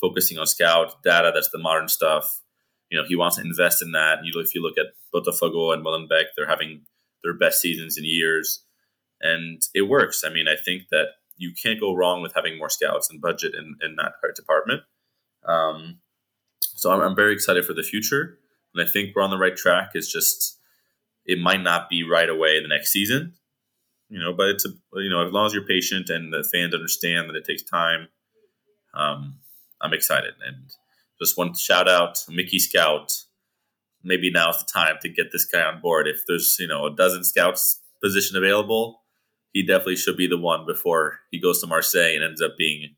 focusing 0.00 0.38
on 0.38 0.46
scout 0.46 1.02
data. 1.02 1.30
That's 1.34 1.50
the 1.50 1.58
modern 1.58 1.88
stuff. 1.88 2.42
You 2.90 2.98
know, 2.98 3.04
he 3.06 3.16
wants 3.16 3.36
to 3.36 3.42
invest 3.42 3.82
in 3.82 3.92
that. 3.92 4.18
You 4.24 4.38
if 4.40 4.54
you 4.54 4.62
look 4.62 4.78
at 4.78 4.94
Botafogo 5.14 5.72
and 5.72 5.84
Molenbeek, 5.84 6.26
they're 6.36 6.48
having 6.48 6.82
their 7.22 7.34
best 7.34 7.60
seasons 7.60 7.96
in 7.96 8.04
years, 8.04 8.64
and 9.20 9.60
it 9.74 9.82
works. 9.82 10.22
I 10.24 10.30
mean, 10.30 10.46
I 10.48 10.56
think 10.56 10.84
that 10.90 11.06
you 11.36 11.52
can't 11.60 11.80
go 11.80 11.94
wrong 11.94 12.22
with 12.22 12.34
having 12.34 12.58
more 12.58 12.68
scouts 12.68 13.10
and 13.10 13.20
budget 13.20 13.54
in, 13.54 13.76
in 13.82 13.96
that 13.96 14.12
department. 14.36 14.82
Um, 15.44 15.98
so 16.60 16.92
I'm, 16.92 17.00
I'm, 17.00 17.16
very 17.16 17.32
excited 17.32 17.64
for 17.64 17.74
the 17.74 17.82
future, 17.82 18.38
and 18.74 18.86
I 18.86 18.90
think 18.90 19.14
we're 19.14 19.22
on 19.22 19.30
the 19.30 19.38
right 19.38 19.56
track. 19.56 19.90
It's 19.94 20.10
just 20.10 20.58
it 21.26 21.38
might 21.38 21.62
not 21.62 21.88
be 21.88 22.02
right 22.02 22.28
away 22.28 22.60
the 22.60 22.68
next 22.68 22.92
season, 22.92 23.34
you 24.08 24.18
know. 24.18 24.32
But 24.32 24.48
it's 24.48 24.64
a 24.64 24.70
you 24.94 25.10
know 25.10 25.26
as 25.26 25.32
long 25.32 25.46
as 25.46 25.54
you're 25.54 25.66
patient 25.66 26.08
and 26.08 26.32
the 26.32 26.42
fans 26.50 26.74
understand 26.74 27.28
that 27.28 27.36
it 27.36 27.44
takes 27.44 27.62
time, 27.62 28.08
um, 28.94 29.38
I'm 29.84 29.92
excited. 29.92 30.34
And 30.44 30.70
just 31.20 31.36
one 31.36 31.54
shout 31.54 31.88
out, 31.88 32.24
Mickey 32.28 32.58
Scout. 32.58 33.12
Maybe 34.02 34.30
now's 34.30 34.58
the 34.58 34.70
time 34.72 34.96
to 35.02 35.08
get 35.08 35.32
this 35.32 35.44
guy 35.44 35.62
on 35.62 35.80
board. 35.80 36.08
If 36.08 36.22
there's 36.26 36.56
you 36.58 36.66
know 36.66 36.86
a 36.86 36.94
dozen 36.94 37.24
scouts 37.24 37.80
position 38.02 38.36
available, 38.36 39.02
he 39.52 39.64
definitely 39.64 39.96
should 39.96 40.16
be 40.16 40.26
the 40.26 40.38
one 40.38 40.66
before 40.66 41.20
he 41.30 41.40
goes 41.40 41.60
to 41.60 41.66
Marseille 41.66 42.14
and 42.14 42.24
ends 42.24 42.42
up 42.42 42.56
being 42.58 42.96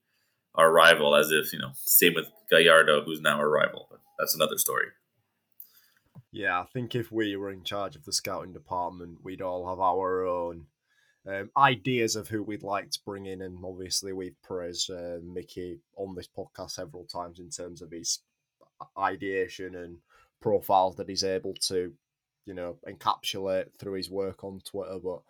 our 0.54 0.72
rival. 0.72 1.14
As 1.14 1.30
if 1.30 1.52
you 1.52 1.58
know, 1.58 1.72
same 1.74 2.14
with 2.14 2.26
Gallardo, 2.50 3.04
who's 3.04 3.20
now 3.20 3.36
our 3.38 3.50
rival. 3.50 3.88
But 3.90 4.00
that's 4.18 4.34
another 4.34 4.58
story. 4.58 4.86
Yeah, 6.32 6.60
I 6.60 6.64
think 6.64 6.94
if 6.94 7.10
we 7.10 7.36
were 7.36 7.50
in 7.50 7.64
charge 7.64 7.96
of 7.96 8.04
the 8.04 8.12
scouting 8.12 8.52
department, 8.52 9.18
we'd 9.22 9.40
all 9.40 9.68
have 9.68 9.80
our 9.80 10.26
own 10.26 10.66
um, 11.28 11.50
ideas 11.56 12.14
of 12.14 12.28
who 12.28 12.42
we'd 12.42 12.62
like 12.62 12.90
to 12.90 13.00
bring 13.04 13.26
in, 13.26 13.42
and 13.42 13.59
obviously 13.64 14.12
we've 14.12 14.40
praised 14.42 14.90
uh, 14.90 15.18
Mickey 15.25 15.80
on 15.97 16.14
this 16.14 16.28
podcast 16.28 16.73
several 16.73 17.04
times 17.04 17.40
in 17.40 17.50
terms 17.50 17.83
of 17.83 17.90
his 17.90 18.21
ideation 18.99 19.75
and 19.75 19.99
profiles 20.40 20.97
that 20.97 21.09
he's 21.09 21.25
able 21.25 21.54
to, 21.54 21.92
you 22.45 22.54
know, 22.54 22.76
encapsulate 22.88 23.66
through 23.78 23.95
his 23.95 24.11
work 24.11 24.45
on 24.45 24.61
Twitter. 24.61 24.99
But 25.02 25.21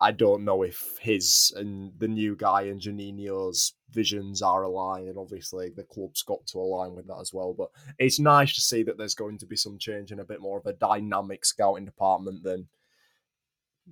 I 0.00 0.10
don't 0.10 0.44
know 0.44 0.62
if 0.62 0.98
his 1.00 1.52
and 1.54 1.92
the 1.98 2.08
new 2.08 2.34
guy 2.34 2.62
and 2.62 2.80
Juninho's 2.80 3.74
visions 3.90 4.40
are 4.40 4.62
aligned, 4.62 5.08
and 5.08 5.18
obviously 5.18 5.68
the 5.68 5.84
club's 5.84 6.22
got 6.22 6.46
to 6.46 6.58
align 6.58 6.94
with 6.94 7.06
that 7.08 7.20
as 7.20 7.34
well. 7.34 7.52
But 7.52 7.68
it's 7.98 8.18
nice 8.18 8.54
to 8.54 8.60
see 8.62 8.82
that 8.84 8.96
there's 8.96 9.14
going 9.14 9.36
to 9.38 9.46
be 9.46 9.56
some 9.56 9.76
change 9.78 10.12
and 10.12 10.20
a 10.20 10.24
bit 10.24 10.40
more 10.40 10.58
of 10.58 10.66
a 10.66 10.72
dynamic 10.72 11.44
scouting 11.44 11.84
department 11.84 12.42
than 12.42 12.68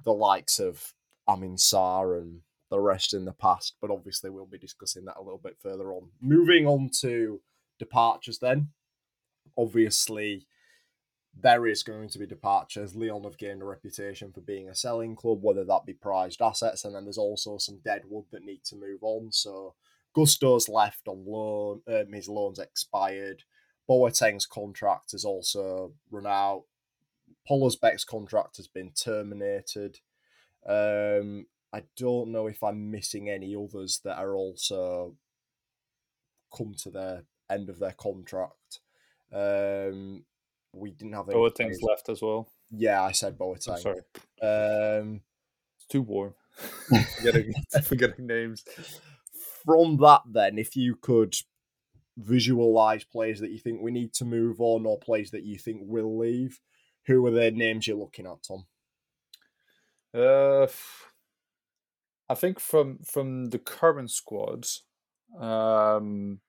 the 0.04 0.14
likes 0.14 0.58
of 0.58 0.94
Amin 1.30 1.56
Sarr 1.56 2.18
and 2.18 2.40
the 2.70 2.80
rest 2.80 3.14
in 3.14 3.24
the 3.24 3.32
past. 3.32 3.76
But 3.80 3.90
obviously, 3.90 4.30
we'll 4.30 4.46
be 4.46 4.58
discussing 4.58 5.04
that 5.04 5.16
a 5.18 5.22
little 5.22 5.40
bit 5.42 5.56
further 5.62 5.92
on. 5.92 6.08
Moving 6.20 6.66
on 6.66 6.90
to 7.00 7.40
departures, 7.78 8.38
then. 8.38 8.68
Obviously, 9.56 10.46
there 11.38 11.66
is 11.66 11.82
going 11.82 12.08
to 12.08 12.18
be 12.18 12.26
departures. 12.26 12.94
Lyon 12.96 13.24
have 13.24 13.38
gained 13.38 13.62
a 13.62 13.66
reputation 13.66 14.32
for 14.32 14.40
being 14.40 14.68
a 14.68 14.74
selling 14.74 15.14
club, 15.14 15.38
whether 15.42 15.64
that 15.64 15.86
be 15.86 15.92
prized 15.92 16.42
assets, 16.42 16.84
and 16.84 16.94
then 16.94 17.04
there's 17.04 17.18
also 17.18 17.58
some 17.58 17.80
dead 17.84 18.02
wood 18.08 18.24
that 18.32 18.44
need 18.44 18.64
to 18.64 18.76
move 18.76 19.02
on. 19.02 19.30
So 19.30 19.74
Gusto's 20.14 20.68
left 20.68 21.06
on 21.06 21.24
loan, 21.26 21.82
um, 21.86 22.12
his 22.12 22.28
loan's 22.28 22.58
expired. 22.58 23.44
Boateng's 23.88 24.46
contract 24.46 25.12
has 25.12 25.24
also 25.24 25.92
run 26.10 26.26
out. 26.26 26.64
Pollersbeck's 27.48 28.04
contract 28.04 28.56
has 28.56 28.68
been 28.68 28.92
terminated. 28.92 30.00
Um, 30.66 31.46
I 31.72 31.82
don't 31.96 32.32
know 32.32 32.46
if 32.46 32.62
I'm 32.62 32.90
missing 32.90 33.28
any 33.28 33.54
others 33.54 34.00
that 34.04 34.18
are 34.18 34.34
also 34.34 35.16
come 36.56 36.74
to 36.82 36.90
the 36.90 37.24
end 37.48 37.68
of 37.68 37.78
their 37.78 37.92
contract. 37.92 38.80
Um, 39.32 40.24
we 40.72 40.90
didn't 40.90 41.14
have 41.14 41.28
any. 41.28 41.38
Boateng's 41.38 41.82
left 41.82 42.08
as 42.08 42.22
well. 42.22 42.48
Yeah, 42.70 43.02
I 43.02 43.12
said 43.12 43.38
Boateng. 43.38 43.74
I'm 43.74 43.80
sorry. 43.80 44.00
Um, 44.42 45.20
It's 45.76 45.86
too 45.88 46.02
warm. 46.02 46.34
forgetting, 47.16 47.52
forgetting 47.84 48.26
names. 48.26 48.64
from 49.64 49.96
that, 49.98 50.22
then, 50.30 50.58
if 50.58 50.76
you 50.76 50.96
could 50.96 51.34
visualize 52.16 53.04
players 53.04 53.40
that 53.40 53.50
you 53.50 53.58
think 53.58 53.80
we 53.80 53.90
need 53.90 54.12
to 54.14 54.24
move 54.24 54.60
on 54.60 54.84
or 54.86 54.98
players 54.98 55.30
that 55.30 55.44
you 55.44 55.58
think 55.58 55.80
will 55.82 56.18
leave, 56.18 56.60
who 57.06 57.24
are 57.26 57.30
the 57.30 57.50
names 57.50 57.86
you're 57.86 57.96
looking 57.96 58.26
at, 58.26 58.42
Tom? 58.46 58.66
Uh, 60.14 60.66
I 62.28 62.34
think 62.34 62.60
from 62.60 62.98
from 63.04 63.50
the 63.50 63.58
current 63.58 64.10
squad, 64.10 64.66
um, 65.40 66.40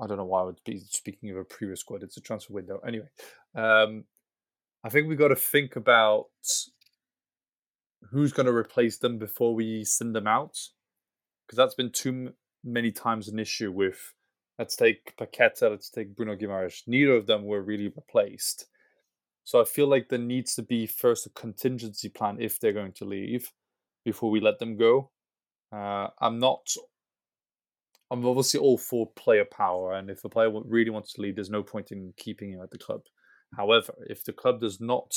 I 0.00 0.06
don't 0.06 0.16
know 0.16 0.24
why 0.24 0.40
I 0.40 0.44
would 0.44 0.60
be 0.64 0.78
speaking 0.78 1.30
of 1.30 1.36
a 1.36 1.44
previous 1.44 1.80
squad. 1.80 2.02
It's 2.02 2.16
a 2.16 2.20
transfer 2.20 2.52
window 2.52 2.80
anyway. 2.86 3.08
Um, 3.54 4.04
I 4.84 4.88
think 4.88 5.08
we 5.08 5.16
got 5.16 5.28
to 5.28 5.36
think 5.36 5.76
about 5.76 6.26
who's 8.10 8.32
going 8.32 8.46
to 8.46 8.54
replace 8.54 8.98
them 8.98 9.18
before 9.18 9.54
we 9.54 9.84
send 9.84 10.14
them 10.14 10.26
out, 10.26 10.58
because 11.46 11.56
that's 11.56 11.74
been 11.74 11.92
too 11.92 12.10
m- 12.10 12.34
many 12.64 12.90
times 12.90 13.28
an 13.28 13.38
issue 13.38 13.70
with. 13.70 14.14
Let's 14.58 14.76
take 14.76 15.16
Paqueta. 15.16 15.70
Let's 15.70 15.88
take 15.88 16.14
Bruno 16.14 16.36
Guimaraes. 16.36 16.82
Neither 16.86 17.16
of 17.16 17.26
them 17.26 17.46
were 17.46 17.62
really 17.62 17.88
replaced. 17.88 18.66
So 19.44 19.60
I 19.60 19.64
feel 19.64 19.88
like 19.88 20.08
there 20.08 20.18
needs 20.18 20.54
to 20.54 20.62
be 20.62 20.86
first 20.86 21.26
a 21.26 21.30
contingency 21.30 22.08
plan 22.08 22.36
if 22.40 22.60
they're 22.60 22.72
going 22.72 22.92
to 22.92 23.04
leave 23.04 23.50
before 24.04 24.30
we 24.30 24.40
let 24.40 24.58
them 24.58 24.76
go. 24.76 25.10
Uh, 25.72 26.08
I'm 26.20 26.38
not. 26.38 26.66
I'm 28.10 28.26
obviously 28.26 28.60
all 28.60 28.76
for 28.76 29.10
player 29.16 29.46
power, 29.46 29.94
and 29.94 30.10
if 30.10 30.22
a 30.24 30.28
player 30.28 30.50
really 30.66 30.90
wants 30.90 31.14
to 31.14 31.22
leave, 31.22 31.34
there's 31.34 31.48
no 31.50 31.62
point 31.62 31.92
in 31.92 32.12
keeping 32.16 32.52
him 32.52 32.60
at 32.60 32.70
the 32.70 32.78
club. 32.78 33.00
However, 33.56 33.94
if 34.08 34.24
the 34.24 34.32
club 34.32 34.60
does 34.60 34.80
not 34.80 35.14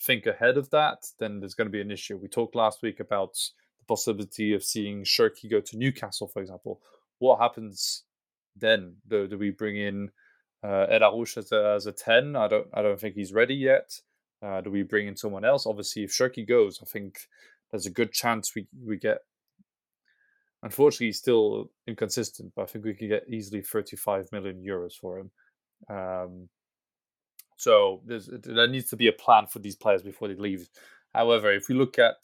think 0.00 0.26
ahead 0.26 0.56
of 0.58 0.68
that, 0.70 0.98
then 1.20 1.38
there's 1.38 1.54
going 1.54 1.68
to 1.68 1.72
be 1.72 1.80
an 1.80 1.90
issue. 1.90 2.16
We 2.16 2.28
talked 2.28 2.56
last 2.56 2.82
week 2.82 2.98
about 2.98 3.34
the 3.78 3.84
possibility 3.86 4.54
of 4.54 4.64
seeing 4.64 5.04
Cherki 5.04 5.50
go 5.50 5.60
to 5.60 5.78
Newcastle, 5.78 6.26
for 6.26 6.42
example. 6.42 6.80
What 7.18 7.38
happens 7.38 8.02
then? 8.56 8.96
Do, 9.08 9.28
do 9.28 9.38
we 9.38 9.50
bring 9.50 9.76
in 9.76 10.10
uh, 10.62 10.86
El 10.90 11.00
Arouch 11.00 11.36
as 11.36 11.52
a, 11.52 11.74
as 11.76 11.86
a 11.86 11.92
ten? 11.92 12.36
I 12.36 12.48
don't. 12.48 12.66
I 12.74 12.82
don't 12.82 13.00
think 13.00 13.14
he's 13.14 13.32
ready 13.32 13.54
yet. 13.54 14.00
Uh, 14.42 14.60
do 14.60 14.70
we 14.70 14.82
bring 14.82 15.06
in 15.06 15.16
someone 15.16 15.44
else? 15.44 15.66
Obviously, 15.66 16.02
if 16.02 16.10
Cherki 16.10 16.46
goes, 16.46 16.80
I 16.82 16.86
think 16.86 17.18
there's 17.70 17.86
a 17.86 17.90
good 17.90 18.12
chance 18.12 18.54
we 18.54 18.66
we 18.84 18.96
get. 18.96 19.18
Unfortunately, 20.64 21.06
he's 21.06 21.18
still 21.18 21.70
inconsistent, 21.88 22.52
but 22.54 22.62
I 22.62 22.66
think 22.66 22.84
we 22.84 22.94
could 22.94 23.08
get 23.08 23.28
easily 23.28 23.62
35 23.62 24.30
million 24.30 24.62
euros 24.62 24.92
for 24.94 25.18
him. 25.18 25.30
Um, 25.88 26.48
so 27.56 28.02
there 28.06 28.68
needs 28.68 28.88
to 28.90 28.96
be 28.96 29.08
a 29.08 29.12
plan 29.12 29.46
for 29.46 29.58
these 29.58 29.76
players 29.76 30.02
before 30.02 30.28
they 30.28 30.34
leave. 30.34 30.68
However, 31.14 31.52
if 31.52 31.68
we 31.68 31.74
look 31.74 31.98
at 31.98 32.14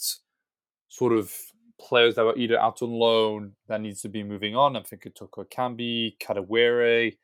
sort 0.88 1.12
of 1.12 1.33
players 1.80 2.16
that 2.16 2.25
were 2.25 2.37
either 2.37 2.59
out 2.59 2.83
on 2.83 2.90
loan 2.90 3.52
that 3.68 3.80
needs 3.80 4.00
to 4.02 4.09
be 4.09 4.23
moving 4.23 4.57
on, 4.57 4.76
I'm 4.76 4.85
thinking 4.85 5.12
Toko 5.12 5.45
Ekambi, 5.45 6.16
Kadewere, 6.18 7.16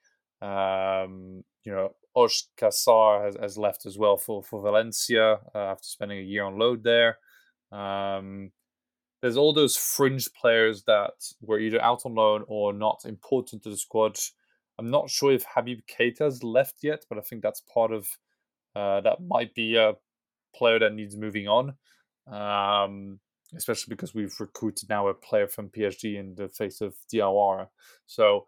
um, 0.42 1.44
you 1.64 1.72
know, 1.72 1.94
Osh 2.14 2.44
Kassar 2.56 3.24
has, 3.24 3.36
has 3.40 3.58
left 3.58 3.86
as 3.86 3.98
well 3.98 4.16
for, 4.16 4.42
for 4.42 4.62
Valencia 4.62 5.40
uh, 5.54 5.58
after 5.58 5.86
spending 5.86 6.18
a 6.18 6.22
year 6.22 6.44
on 6.44 6.58
load 6.58 6.84
there. 6.84 7.18
Um, 7.72 8.52
there's 9.20 9.36
all 9.36 9.52
those 9.52 9.76
fringe 9.76 10.28
players 10.34 10.84
that 10.84 11.12
were 11.40 11.58
either 11.58 11.80
out 11.82 12.02
on 12.04 12.14
loan 12.14 12.44
or 12.46 12.72
not 12.72 13.04
important 13.06 13.62
to 13.62 13.70
the 13.70 13.76
squad. 13.76 14.18
I'm 14.78 14.90
not 14.90 15.10
sure 15.10 15.32
if 15.32 15.44
Habib 15.54 15.80
Keita's 15.86 16.42
left 16.42 16.76
yet, 16.82 17.04
but 17.08 17.18
I 17.18 17.22
think 17.22 17.42
that's 17.42 17.62
part 17.62 17.92
of 17.92 18.06
uh, 18.76 19.00
that 19.00 19.22
might 19.26 19.54
be 19.54 19.76
a 19.76 19.94
player 20.54 20.78
that 20.78 20.94
needs 20.94 21.16
moving 21.16 21.48
on. 21.48 21.74
Um, 22.26 23.20
especially 23.56 23.90
because 23.90 24.14
we've 24.14 24.34
recruited 24.40 24.88
now 24.88 25.08
a 25.08 25.14
player 25.14 25.46
from 25.46 25.68
PSG 25.68 26.18
in 26.18 26.34
the 26.34 26.48
face 26.48 26.80
of 26.80 26.94
Diawara. 27.12 27.68
So 28.06 28.46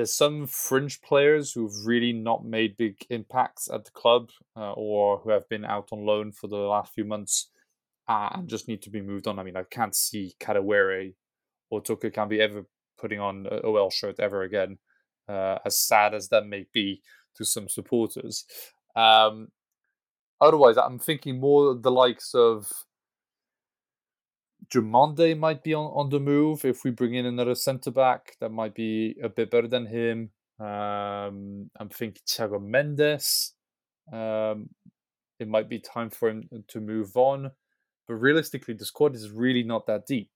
there's 0.00 0.14
some 0.14 0.46
fringe 0.46 1.02
players 1.02 1.52
who've 1.52 1.84
really 1.84 2.10
not 2.10 2.42
made 2.42 2.74
big 2.78 2.96
impacts 3.10 3.68
at 3.70 3.84
the 3.84 3.90
club 3.90 4.30
uh, 4.56 4.72
or 4.72 5.18
who 5.18 5.28
have 5.28 5.46
been 5.50 5.62
out 5.62 5.90
on 5.92 6.06
loan 6.06 6.32
for 6.32 6.46
the 6.46 6.56
last 6.56 6.94
few 6.94 7.04
months 7.04 7.50
uh, 8.08 8.30
and 8.32 8.48
just 8.48 8.66
need 8.66 8.80
to 8.80 8.88
be 8.88 9.02
moved 9.02 9.28
on. 9.28 9.38
I 9.38 9.42
mean, 9.42 9.58
I 9.58 9.64
can't 9.64 9.94
see 9.94 10.32
Kadewere 10.40 11.12
or 11.68 11.82
Toko 11.82 12.08
Ekambi 12.08 12.38
ever 12.38 12.64
putting 12.98 13.20
on 13.20 13.46
a 13.50 13.60
OL 13.60 13.90
shirt 13.90 14.18
ever 14.18 14.42
again, 14.42 14.78
uh, 15.28 15.58
as 15.66 15.76
sad 15.76 16.14
as 16.14 16.30
that 16.30 16.46
may 16.46 16.64
be 16.72 17.02
to 17.36 17.44
some 17.44 17.68
supporters. 17.68 18.46
Um, 18.96 19.48
otherwise, 20.40 20.78
I'm 20.78 20.98
thinking 20.98 21.38
more 21.38 21.74
the 21.74 21.90
likes 21.90 22.34
of 22.34 22.72
Diomande 24.72 25.36
might 25.36 25.62
be 25.62 25.74
on, 25.74 25.86
on 25.86 26.10
the 26.10 26.20
move 26.20 26.64
if 26.64 26.84
we 26.84 26.90
bring 26.90 27.14
in 27.14 27.26
another 27.26 27.54
centre 27.54 27.90
back 27.90 28.36
that 28.40 28.50
might 28.50 28.74
be 28.74 29.16
a 29.22 29.28
bit 29.28 29.50
better 29.50 29.68
than 29.68 29.86
him. 29.86 30.30
Um, 30.60 31.70
I'm 31.78 31.88
thinking 31.88 32.22
Thiago 32.26 32.62
Mendes. 32.62 33.54
Um, 34.12 34.68
it 35.38 35.48
might 35.48 35.68
be 35.68 35.80
time 35.80 36.10
for 36.10 36.28
him 36.28 36.48
to 36.68 36.80
move 36.80 37.16
on. 37.16 37.50
But 38.06 38.14
realistically, 38.14 38.74
the 38.74 38.84
squad 38.84 39.14
is 39.14 39.30
really 39.30 39.62
not 39.62 39.86
that 39.86 40.06
deep. 40.06 40.30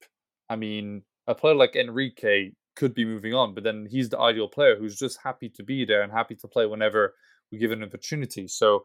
I 0.49 0.55
mean, 0.55 1.03
a 1.27 1.35
player 1.35 1.55
like 1.55 1.75
Henrique 1.75 2.53
could 2.75 2.93
be 2.93 3.05
moving 3.05 3.33
on, 3.33 3.53
but 3.53 3.63
then 3.63 3.87
he's 3.89 4.09
the 4.09 4.19
ideal 4.19 4.47
player 4.47 4.75
who's 4.77 4.97
just 4.97 5.19
happy 5.23 5.49
to 5.49 5.63
be 5.63 5.85
there 5.85 6.01
and 6.01 6.11
happy 6.11 6.35
to 6.35 6.47
play 6.47 6.65
whenever 6.65 7.13
we 7.51 7.57
give 7.57 7.71
an 7.71 7.83
opportunity. 7.83 8.47
So 8.47 8.83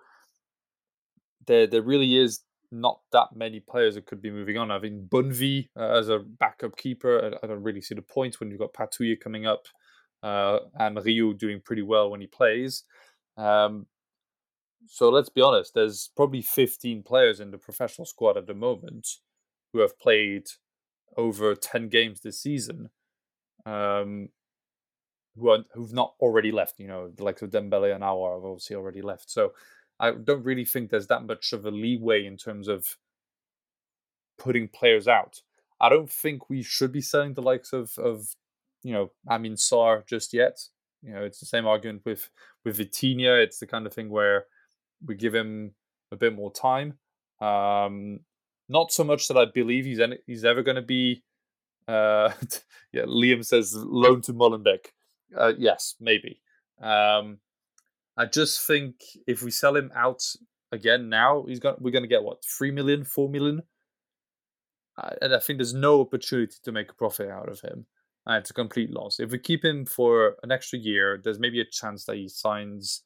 there, 1.46 1.66
there 1.66 1.82
really 1.82 2.16
is 2.16 2.40
not 2.72 3.00
that 3.12 3.28
many 3.34 3.60
players 3.60 3.94
that 3.94 4.06
could 4.06 4.22
be 4.22 4.30
moving 4.30 4.56
on. 4.56 4.70
I 4.70 4.80
think 4.80 5.08
Bonnevie 5.08 5.68
uh, 5.76 5.98
as 5.98 6.08
a 6.08 6.18
backup 6.18 6.76
keeper, 6.76 7.38
I, 7.42 7.46
don't 7.46 7.62
really 7.62 7.80
see 7.80 7.94
the 7.94 8.02
point 8.02 8.38
when 8.38 8.50
you've 8.50 8.60
got 8.60 8.72
Patouillet 8.72 9.20
coming 9.20 9.46
up 9.46 9.66
uh, 10.22 10.60
and 10.78 11.02
Riou 11.04 11.34
doing 11.34 11.60
pretty 11.64 11.82
well 11.82 12.10
when 12.10 12.20
he 12.20 12.26
plays. 12.26 12.84
Um, 13.36 13.86
so 14.86 15.08
let's 15.08 15.28
be 15.28 15.40
honest, 15.40 15.74
there's 15.74 16.10
probably 16.16 16.42
15 16.42 17.02
players 17.02 17.40
in 17.40 17.50
the 17.50 17.58
professional 17.58 18.06
squad 18.06 18.36
at 18.36 18.46
the 18.46 18.54
moment 18.54 19.08
who 19.72 19.80
have 19.80 19.98
played 19.98 20.46
over 21.16 21.54
10 21.54 21.88
games 21.88 22.20
this 22.20 22.40
season 22.40 22.90
um, 23.66 24.28
who 25.36 25.50
are, 25.50 25.64
who've 25.74 25.92
not 25.92 26.14
already 26.20 26.52
left. 26.52 26.78
You 26.78 26.88
know, 26.88 27.10
the 27.14 27.24
likes 27.24 27.42
of 27.42 27.50
Dembele 27.50 27.94
and 27.94 28.02
Aouar 28.02 28.36
have 28.36 28.44
obviously 28.44 28.76
already 28.76 29.02
left. 29.02 29.30
So 29.30 29.52
I 30.00 30.12
don't 30.12 30.44
really 30.44 30.64
think 30.64 30.90
there's 30.90 31.08
that 31.08 31.26
much 31.26 31.52
of 31.52 31.66
a 31.66 31.70
leeway 31.70 32.24
in 32.24 32.36
terms 32.36 32.68
of 32.68 32.96
putting 34.38 34.66
players 34.66 35.06
out. 35.06 35.42
I 35.80 35.90
don't 35.90 36.10
think 36.10 36.48
we 36.48 36.62
should 36.62 36.90
be 36.90 37.02
selling 37.02 37.34
the 37.34 37.42
likes 37.42 37.72
of 37.72 37.96
of 37.98 38.34
you 38.82 38.92
know 38.92 39.12
Amin 39.28 39.54
Sarr 39.54 40.06
just 40.06 40.32
yet. 40.32 40.58
You 41.02 41.12
know, 41.12 41.22
it's 41.22 41.38
the 41.38 41.46
same 41.46 41.66
argument 41.66 42.02
with 42.04 42.28
with 42.64 42.78
Vitinha. 42.78 43.42
It's 43.42 43.58
the 43.58 43.66
kind 43.66 43.86
of 43.86 43.92
thing 43.92 44.08
where 44.08 44.46
we 45.06 45.14
give 45.14 45.34
him 45.34 45.74
a 46.10 46.16
bit 46.16 46.34
more 46.34 46.52
time. 46.52 46.98
Um, 47.40 48.20
not 48.68 48.92
so 48.92 49.04
much 49.04 49.28
that 49.28 49.36
I 49.36 49.46
believe 49.46 49.84
he's 49.84 50.00
any, 50.00 50.18
he's 50.26 50.44
ever 50.44 50.62
going 50.62 50.76
to 50.76 50.82
be. 50.82 51.22
Uh, 51.86 52.32
yeah, 52.92 53.02
Liam 53.02 53.44
says 53.44 53.74
loan 53.74 54.22
to 54.22 54.32
Molenbeek. 54.32 54.86
Uh, 55.36 55.52
yes, 55.58 55.94
maybe. 56.00 56.40
Um, 56.80 57.38
I 58.16 58.26
just 58.26 58.66
think 58.66 58.96
if 59.26 59.42
we 59.42 59.50
sell 59.50 59.76
him 59.76 59.90
out 59.94 60.22
again 60.72 61.08
now, 61.08 61.44
he's 61.46 61.60
got 61.60 61.80
we're 61.80 61.90
going 61.90 62.02
to 62.02 62.08
get 62.08 62.22
what 62.22 62.44
three 62.44 62.70
million, 62.70 63.04
four 63.04 63.28
million. 63.28 63.62
and 65.22 65.34
I 65.34 65.38
think 65.38 65.58
there's 65.58 65.74
no 65.74 66.00
opportunity 66.00 66.56
to 66.62 66.72
make 66.72 66.90
a 66.90 66.94
profit 66.94 67.30
out 67.30 67.48
of 67.48 67.60
him. 67.60 67.86
And 68.26 68.36
it's 68.36 68.50
a 68.50 68.54
complete 68.54 68.90
loss. 68.90 69.18
If 69.18 69.30
we 69.30 69.38
keep 69.38 69.64
him 69.64 69.86
for 69.86 70.36
an 70.42 70.52
extra 70.52 70.78
year, 70.78 71.20
there's 71.22 71.40
maybe 71.40 71.60
a 71.60 71.64
chance 71.64 72.04
that 72.04 72.16
he 72.16 72.28
signs, 72.28 73.02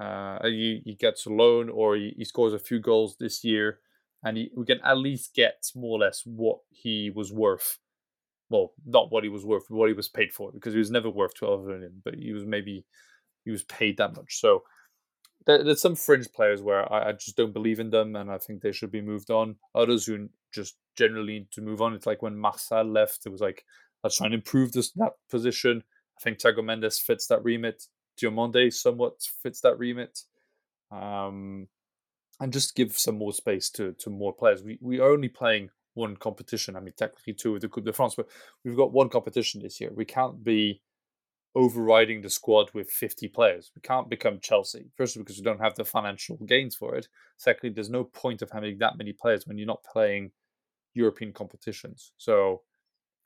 uh, 0.00 0.38
he, 0.42 0.82
he 0.84 0.96
gets 0.96 1.26
a 1.26 1.30
loan 1.30 1.70
or 1.70 1.94
he, 1.94 2.14
he 2.16 2.24
scores 2.24 2.52
a 2.52 2.58
few 2.58 2.80
goals 2.80 3.16
this 3.20 3.44
year, 3.44 3.78
and 4.24 4.36
he, 4.36 4.50
we 4.56 4.66
can 4.66 4.80
at 4.84 4.98
least 4.98 5.34
get 5.34 5.64
more 5.76 5.96
or 5.96 6.00
less 6.00 6.22
what 6.24 6.58
he 6.70 7.10
was 7.14 7.32
worth. 7.32 7.78
Well, 8.48 8.72
not 8.84 9.12
what 9.12 9.22
he 9.22 9.30
was 9.30 9.44
worth, 9.46 9.62
but 9.70 9.76
what 9.76 9.88
he 9.88 9.94
was 9.94 10.08
paid 10.08 10.32
for, 10.32 10.50
because 10.50 10.72
he 10.72 10.80
was 10.80 10.90
never 10.90 11.08
worth 11.08 11.36
12 11.36 11.66
million, 11.66 12.02
but 12.04 12.14
he 12.16 12.32
was 12.32 12.44
maybe 12.44 12.84
he 13.44 13.50
was 13.50 13.64
paid 13.64 13.96
that 13.96 14.16
much. 14.16 14.40
So 14.40 14.62
there, 15.46 15.62
there's 15.64 15.80
some 15.80 15.96
fringe 15.96 16.30
players 16.32 16.62
where 16.62 16.90
I, 16.92 17.08
I, 17.08 17.12
just 17.12 17.36
don't 17.36 17.52
believe 17.52 17.80
in 17.80 17.90
them, 17.90 18.16
and 18.16 18.30
I 18.30 18.38
think 18.38 18.60
they 18.60 18.72
should 18.72 18.90
be 18.90 19.00
moved 19.00 19.30
on. 19.30 19.56
Others 19.74 20.06
who 20.06 20.28
just 20.52 20.76
generally 20.96 21.40
need 21.40 21.52
to 21.52 21.62
move 21.62 21.80
on. 21.80 21.94
It's 21.94 22.06
like 22.06 22.22
when 22.22 22.36
Marçal 22.36 22.92
left, 22.92 23.26
it 23.26 23.30
was 23.30 23.40
like 23.40 23.64
let's 24.02 24.16
try 24.16 24.26
and 24.26 24.34
improve 24.34 24.72
this 24.72 24.90
that 24.92 25.14
position. 25.30 25.82
I 26.18 26.22
think 26.22 26.38
Thiago 26.38 26.64
Mendes 26.64 26.98
fits 26.98 27.26
that 27.28 27.42
remit. 27.44 27.84
Diomande 28.20 28.72
somewhat 28.72 29.14
fits 29.42 29.60
that 29.62 29.78
remit. 29.78 30.20
Um, 30.90 31.68
and 32.40 32.52
just 32.52 32.74
give 32.74 32.98
some 32.98 33.18
more 33.18 33.32
space 33.32 33.70
to 33.70 33.92
to 33.94 34.10
more 34.10 34.32
players. 34.32 34.62
We 34.62 34.78
we 34.80 35.00
are 35.00 35.10
only 35.10 35.28
playing 35.28 35.70
one 35.94 36.16
competition. 36.16 36.76
I 36.76 36.80
mean, 36.80 36.94
technically 36.96 37.34
two 37.34 37.52
with 37.52 37.62
the 37.62 37.68
Coupe 37.68 37.84
de 37.84 37.92
France, 37.92 38.14
but 38.14 38.28
we've 38.64 38.76
got 38.76 38.92
one 38.92 39.08
competition 39.08 39.62
this 39.62 39.80
year. 39.80 39.90
We 39.94 40.04
can't 40.04 40.42
be 40.42 40.82
overriding 41.54 42.22
the 42.22 42.30
squad 42.30 42.70
with 42.72 42.90
50 42.90 43.28
players. 43.28 43.72
We 43.74 43.80
can't 43.82 44.08
become 44.08 44.38
Chelsea. 44.40 44.90
Firstly, 44.96 45.22
because 45.22 45.38
we 45.38 45.44
don't 45.44 45.60
have 45.60 45.74
the 45.74 45.84
financial 45.84 46.36
gains 46.46 46.76
for 46.76 46.94
it. 46.94 47.08
Secondly, 47.36 47.74
there's 47.74 47.90
no 47.90 48.04
point 48.04 48.42
of 48.42 48.50
having 48.50 48.78
that 48.78 48.96
many 48.96 49.12
players 49.12 49.46
when 49.46 49.58
you're 49.58 49.66
not 49.66 49.84
playing 49.84 50.30
European 50.94 51.32
competitions. 51.32 52.12
So 52.16 52.62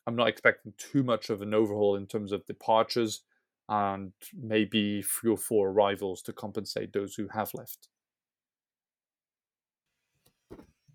I'm 0.07 0.17
not 0.17 0.29
expecting 0.29 0.73
too 0.79 1.03
much 1.03 1.31
of 1.31 1.43
an 1.43 1.55
overhaul 1.55 1.97
in 1.97 2.07
terms 2.07 2.33
of 2.33 2.47
departures 2.47 3.23
and 3.69 4.13
maybe 4.35 5.03
three 5.03 5.31
or 5.31 5.39
four 5.39 5.71
arrivals 5.71 6.21
to 6.23 6.33
compensate 6.33 6.93
those 6.93 7.15
who 7.15 7.29
have 7.29 7.53
left. 7.55 7.89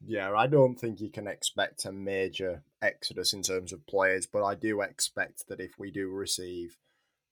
Yeah, 0.06 0.34
I 0.34 0.48
don't 0.48 0.76
think 0.76 1.02
you 1.02 1.10
can 1.10 1.28
expect 1.28 1.86
a 1.86 1.92
major 1.92 2.64
exodus 2.82 3.34
in 3.34 3.44
terms 3.44 3.74
of 3.74 3.86
players, 3.86 4.26
but 4.26 4.44
I 4.44 4.56
do 4.56 4.82
expect 4.82 5.48
that 5.48 5.60
if 5.60 5.78
we 5.78 5.92
do 5.92 6.10
receive 6.10 6.78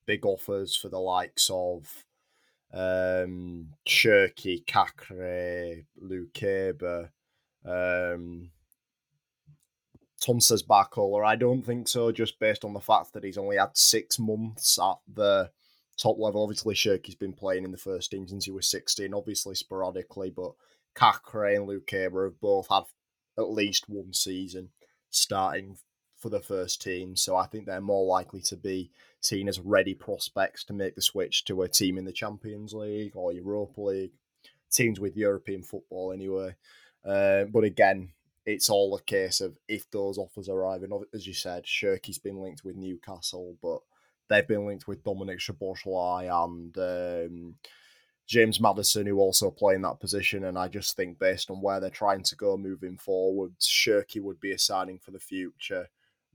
big 0.08 0.24
offers 0.24 0.74
for 0.74 0.88
the 0.88 0.98
likes 0.98 1.50
of 1.52 2.04
um, 2.72 3.68
Cherki, 3.86 4.64
Caqueret, 4.64 5.84
Lukeba, 6.02 7.10
um, 7.64 8.50
Tom 10.20 10.40
says 10.40 10.62
Barcola. 10.62 11.24
I 11.24 11.36
don't 11.36 11.62
think 11.62 11.88
so, 11.88 12.10
just 12.10 12.40
based 12.40 12.64
on 12.64 12.72
the 12.72 12.80
fact 12.80 13.12
that 13.12 13.22
he's 13.22 13.38
only 13.38 13.58
had 13.58 13.76
six 13.76 14.18
months 14.18 14.78
at 14.78 14.96
the 15.12 15.50
top 15.98 16.16
level. 16.18 16.42
Obviously, 16.42 16.74
Cherki's 16.74 17.14
been 17.14 17.34
playing 17.34 17.64
in 17.64 17.70
the 17.70 17.76
first 17.76 18.10
team 18.10 18.26
since 18.26 18.46
he 18.46 18.50
was 18.50 18.68
16, 18.70 19.12
obviously 19.12 19.54
sporadically, 19.54 20.30
but 20.30 20.52
Caqueret 20.96 21.56
and 21.56 21.68
Lukeba 21.68 22.24
have 22.24 22.40
both 22.40 22.68
had 22.70 22.84
at 23.36 23.50
least 23.50 23.84
one 23.88 24.14
season 24.14 24.70
starting 25.10 25.76
for 26.18 26.28
the 26.28 26.40
first 26.40 26.82
team. 26.82 27.16
So 27.16 27.36
I 27.36 27.46
think 27.46 27.66
they're 27.66 27.80
more 27.80 28.04
likely 28.04 28.40
to 28.42 28.56
be 28.56 28.90
seen 29.20 29.48
as 29.48 29.60
ready 29.60 29.94
prospects 29.94 30.64
to 30.64 30.72
make 30.72 30.94
the 30.94 31.02
switch 31.02 31.44
to 31.44 31.62
a 31.62 31.68
team 31.68 31.96
in 31.96 32.04
the 32.04 32.12
Champions 32.12 32.74
League 32.74 33.12
or 33.14 33.32
Europa 33.32 33.80
League, 33.80 34.12
teams 34.70 35.00
with 35.00 35.16
European 35.16 35.62
football 35.62 36.12
anyway. 36.12 36.54
Uh, 37.04 37.44
but 37.44 37.64
again, 37.64 38.10
it's 38.44 38.70
all 38.70 38.94
a 38.96 39.02
case 39.02 39.40
of 39.40 39.56
if 39.68 39.90
those 39.90 40.18
offers 40.18 40.48
arrive. 40.48 40.82
And 40.82 40.92
as 41.14 41.26
you 41.26 41.34
said, 41.34 41.64
Cherki's 41.64 42.18
been 42.18 42.40
linked 42.40 42.64
with 42.64 42.76
Newcastle, 42.76 43.56
but 43.62 43.80
they've 44.28 44.46
been 44.46 44.66
linked 44.66 44.88
with 44.88 45.04
Dominic 45.04 45.38
Szoboszlai 45.38 46.28
and 46.44 46.78
um, 46.78 47.54
James 48.26 48.60
Maddison, 48.60 49.06
who 49.06 49.18
also 49.18 49.50
play 49.50 49.74
in 49.74 49.82
that 49.82 50.00
position. 50.00 50.44
And 50.44 50.58
I 50.58 50.68
just 50.68 50.96
think 50.96 51.18
based 51.18 51.50
on 51.50 51.62
where 51.62 51.78
they're 51.78 51.90
trying 51.90 52.22
to 52.24 52.36
go 52.36 52.56
moving 52.56 52.96
forward, 52.96 53.52
Cherki 53.60 54.20
would 54.20 54.40
be 54.40 54.52
a 54.52 54.58
signing 54.58 54.98
for 54.98 55.12
the 55.12 55.20
future 55.20 55.88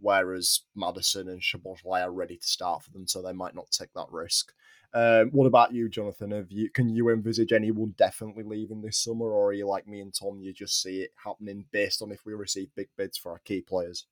whereas 0.03 0.61
Maddison 0.75 1.29
and 1.29 1.41
Szoboszlai 1.41 2.03
are 2.03 2.11
ready 2.11 2.35
to 2.37 2.47
start 2.47 2.83
for 2.83 2.91
them, 2.91 3.07
so 3.07 3.21
they 3.21 3.33
might 3.33 3.55
not 3.55 3.71
take 3.71 3.93
that 3.93 4.07
risk. 4.11 4.51
Um, 4.93 5.29
what 5.31 5.47
about 5.47 5.73
you, 5.73 5.89
Jonathan? 5.89 6.31
Have 6.31 6.51
you 6.51 6.69
can 6.69 6.89
you 6.89 7.09
envisage 7.09 7.51
anyone 7.51 7.95
definitely 7.97 8.43
leaving 8.43 8.81
this 8.81 9.01
summer, 9.03 9.25
or 9.25 9.49
are 9.49 9.53
you 9.53 9.67
like 9.67 9.87
me 9.87 10.01
and 10.01 10.13
Tom? 10.13 10.39
You 10.41 10.53
just 10.53 10.81
see 10.81 11.01
it 11.01 11.11
happening 11.23 11.65
based 11.71 12.01
on 12.01 12.11
if 12.11 12.25
we 12.25 12.33
receive 12.33 12.67
big 12.75 12.89
bids 12.95 13.17
for 13.17 13.31
our 13.31 13.39
key 13.39 13.61
players. 13.61 14.05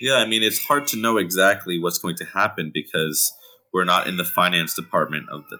Yeah, 0.00 0.16
I 0.16 0.26
mean 0.26 0.42
it's 0.42 0.64
hard 0.64 0.88
to 0.88 0.96
know 0.96 1.16
exactly 1.18 1.78
what's 1.78 1.98
going 1.98 2.16
to 2.16 2.24
happen 2.24 2.72
because 2.74 3.32
we're 3.72 3.84
not 3.84 4.08
in 4.08 4.16
the 4.16 4.24
finance 4.24 4.74
department 4.74 5.28
of 5.30 5.48
the 5.48 5.58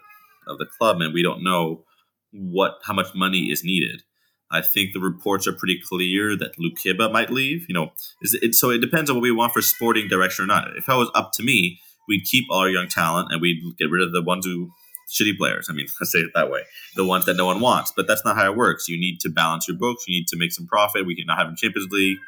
of 0.48 0.58
the 0.58 0.66
club, 0.66 1.00
and 1.00 1.14
we 1.14 1.22
don't 1.22 1.44
know 1.44 1.84
what 2.32 2.78
how 2.84 2.94
much 2.94 3.14
money 3.14 3.50
is 3.52 3.62
needed. 3.62 4.02
I 4.50 4.62
think 4.62 4.92
the 4.92 5.00
reports 5.00 5.46
are 5.46 5.52
pretty 5.52 5.78
clear 5.86 6.36
that 6.36 6.56
Lukeba 6.56 7.12
might 7.12 7.30
leave. 7.30 7.66
You 7.68 7.74
know, 7.74 7.92
it, 8.20 8.54
so 8.54 8.70
it 8.70 8.78
depends 8.78 9.10
on 9.10 9.16
what 9.16 9.22
we 9.22 9.32
want 9.32 9.52
for 9.52 9.60
sporting 9.60 10.08
direction 10.08 10.44
or 10.44 10.46
not. 10.46 10.68
If 10.76 10.88
it 10.88 10.94
was 10.94 11.10
up 11.14 11.32
to 11.34 11.42
me, 11.42 11.80
we'd 12.08 12.24
keep 12.24 12.46
all 12.50 12.60
our 12.60 12.70
young 12.70 12.88
talent 12.88 13.28
and 13.30 13.42
we'd 13.42 13.62
get 13.78 13.90
rid 13.90 14.02
of 14.02 14.12
the 14.12 14.22
ones 14.22 14.46
who 14.46 14.70
shitty 15.10 15.36
players. 15.36 15.68
I 15.68 15.74
mean, 15.74 15.86
let's 16.00 16.12
say 16.12 16.20
it 16.20 16.30
that 16.34 16.50
way. 16.50 16.62
The 16.96 17.04
ones 17.04 17.26
that 17.26 17.36
no 17.36 17.46
one 17.46 17.60
wants. 17.60 17.92
But 17.94 18.06
that's 18.06 18.24
not 18.24 18.36
how 18.36 18.50
it 18.50 18.56
works. 18.56 18.88
You 18.88 18.98
need 18.98 19.20
to 19.20 19.28
balance 19.28 19.68
your 19.68 19.76
books. 19.76 20.04
You 20.06 20.18
need 20.18 20.28
to 20.28 20.36
make 20.36 20.52
some 20.52 20.66
profit. 20.66 21.06
We 21.06 21.16
cannot 21.16 21.38
have 21.38 21.52
a 21.52 21.56
Champions 21.56 21.90
League. 21.90 22.18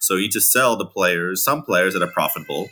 So 0.00 0.14
you 0.14 0.22
need 0.22 0.32
to 0.32 0.40
sell 0.40 0.76
the 0.76 0.86
players, 0.86 1.44
some 1.44 1.62
players 1.62 1.92
that 1.94 2.02
are 2.02 2.10
profitable. 2.10 2.68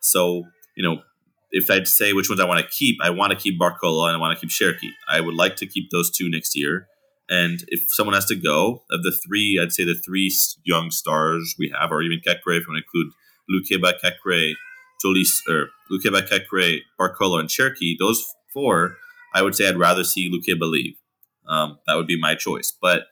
So, 0.00 0.44
you 0.76 0.82
know, 0.82 1.02
if 1.50 1.70
I'd 1.70 1.88
say 1.88 2.12
which 2.12 2.28
ones 2.28 2.40
I 2.40 2.46
want 2.46 2.64
to 2.64 2.70
keep, 2.70 2.96
I 3.02 3.10
want 3.10 3.32
to 3.32 3.38
keep 3.38 3.60
Barcola 3.60 4.06
and 4.06 4.16
I 4.16 4.20
want 4.20 4.38
to 4.38 4.40
keep 4.40 4.50
Cherki. 4.50 4.90
I 5.08 5.20
would 5.20 5.34
like 5.34 5.56
to 5.56 5.66
keep 5.66 5.90
those 5.90 6.10
two 6.10 6.30
next 6.30 6.56
year. 6.56 6.86
And 7.30 7.64
if 7.68 7.84
someone 7.88 8.14
has 8.14 8.26
to 8.26 8.34
go, 8.34 8.82
of 8.90 9.04
the 9.04 9.12
three, 9.12 9.58
I'd 9.62 9.72
say 9.72 9.84
the 9.84 9.94
three 9.94 10.34
young 10.64 10.90
stars 10.90 11.54
we 11.58 11.72
have, 11.78 11.92
or 11.92 12.02
even 12.02 12.18
Caqueret, 12.18 12.58
if 12.58 12.66
you 12.66 12.72
want 12.72 12.84
to 12.84 12.84
include 12.84 13.12
Lukeba, 13.48 13.92
Caqueret, 14.02 14.54
Tolis, 15.02 15.40
or 15.48 15.68
Lukeba, 15.90 16.28
Caqueret, 16.28 16.80
Barcola, 16.98 17.38
and 17.38 17.48
Cherki, 17.48 17.94
those 17.98 18.26
four, 18.52 18.96
I 19.32 19.42
would 19.42 19.54
say 19.54 19.68
I'd 19.68 19.78
rather 19.78 20.02
see 20.02 20.28
Lukeba 20.28 20.68
leave. 20.68 20.96
Um, 21.48 21.78
that 21.86 21.94
would 21.94 22.08
be 22.08 22.20
my 22.20 22.34
choice. 22.34 22.72
But 22.80 23.04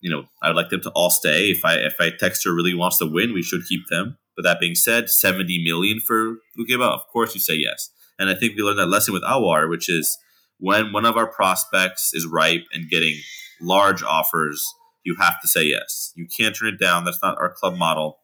you 0.00 0.10
know, 0.10 0.24
I 0.42 0.48
would 0.48 0.56
like 0.56 0.68
them 0.68 0.82
to 0.82 0.90
all 0.90 1.10
stay. 1.10 1.50
If 1.50 1.64
I 1.64 1.76
if 1.76 1.94
I 2.00 2.10
Textor 2.10 2.54
really 2.54 2.74
wants 2.74 2.98
to 2.98 3.06
win, 3.06 3.32
we 3.32 3.42
should 3.42 3.66
keep 3.66 3.88
them. 3.88 4.18
But 4.36 4.42
that 4.42 4.60
being 4.60 4.74
said, 4.74 5.08
seventy 5.08 5.62
million 5.62 6.00
for 6.00 6.36
Lukeba, 6.58 6.88
of 6.92 7.06
course 7.12 7.34
you 7.34 7.40
say 7.40 7.54
yes. 7.54 7.90
And 8.18 8.30
I 8.30 8.34
think 8.34 8.56
we 8.56 8.62
learned 8.62 8.78
that 8.78 8.86
lesson 8.86 9.14
with 9.14 9.22
Aouar, 9.22 9.68
which 9.68 9.88
is 9.88 10.18
when 10.58 10.92
one 10.92 11.04
of 11.04 11.16
our 11.16 11.26
prospects 11.26 12.10
is 12.14 12.26
ripe 12.26 12.64
and 12.72 12.90
getting 12.90 13.18
large 13.60 14.02
offers, 14.02 14.64
you 15.04 15.16
have 15.20 15.40
to 15.40 15.48
say 15.48 15.64
yes. 15.64 16.12
You 16.16 16.26
can't 16.26 16.56
turn 16.56 16.68
it 16.68 16.80
down. 16.80 17.04
That's 17.04 17.22
not 17.22 17.38
our 17.38 17.50
club 17.50 17.76
model. 17.76 18.18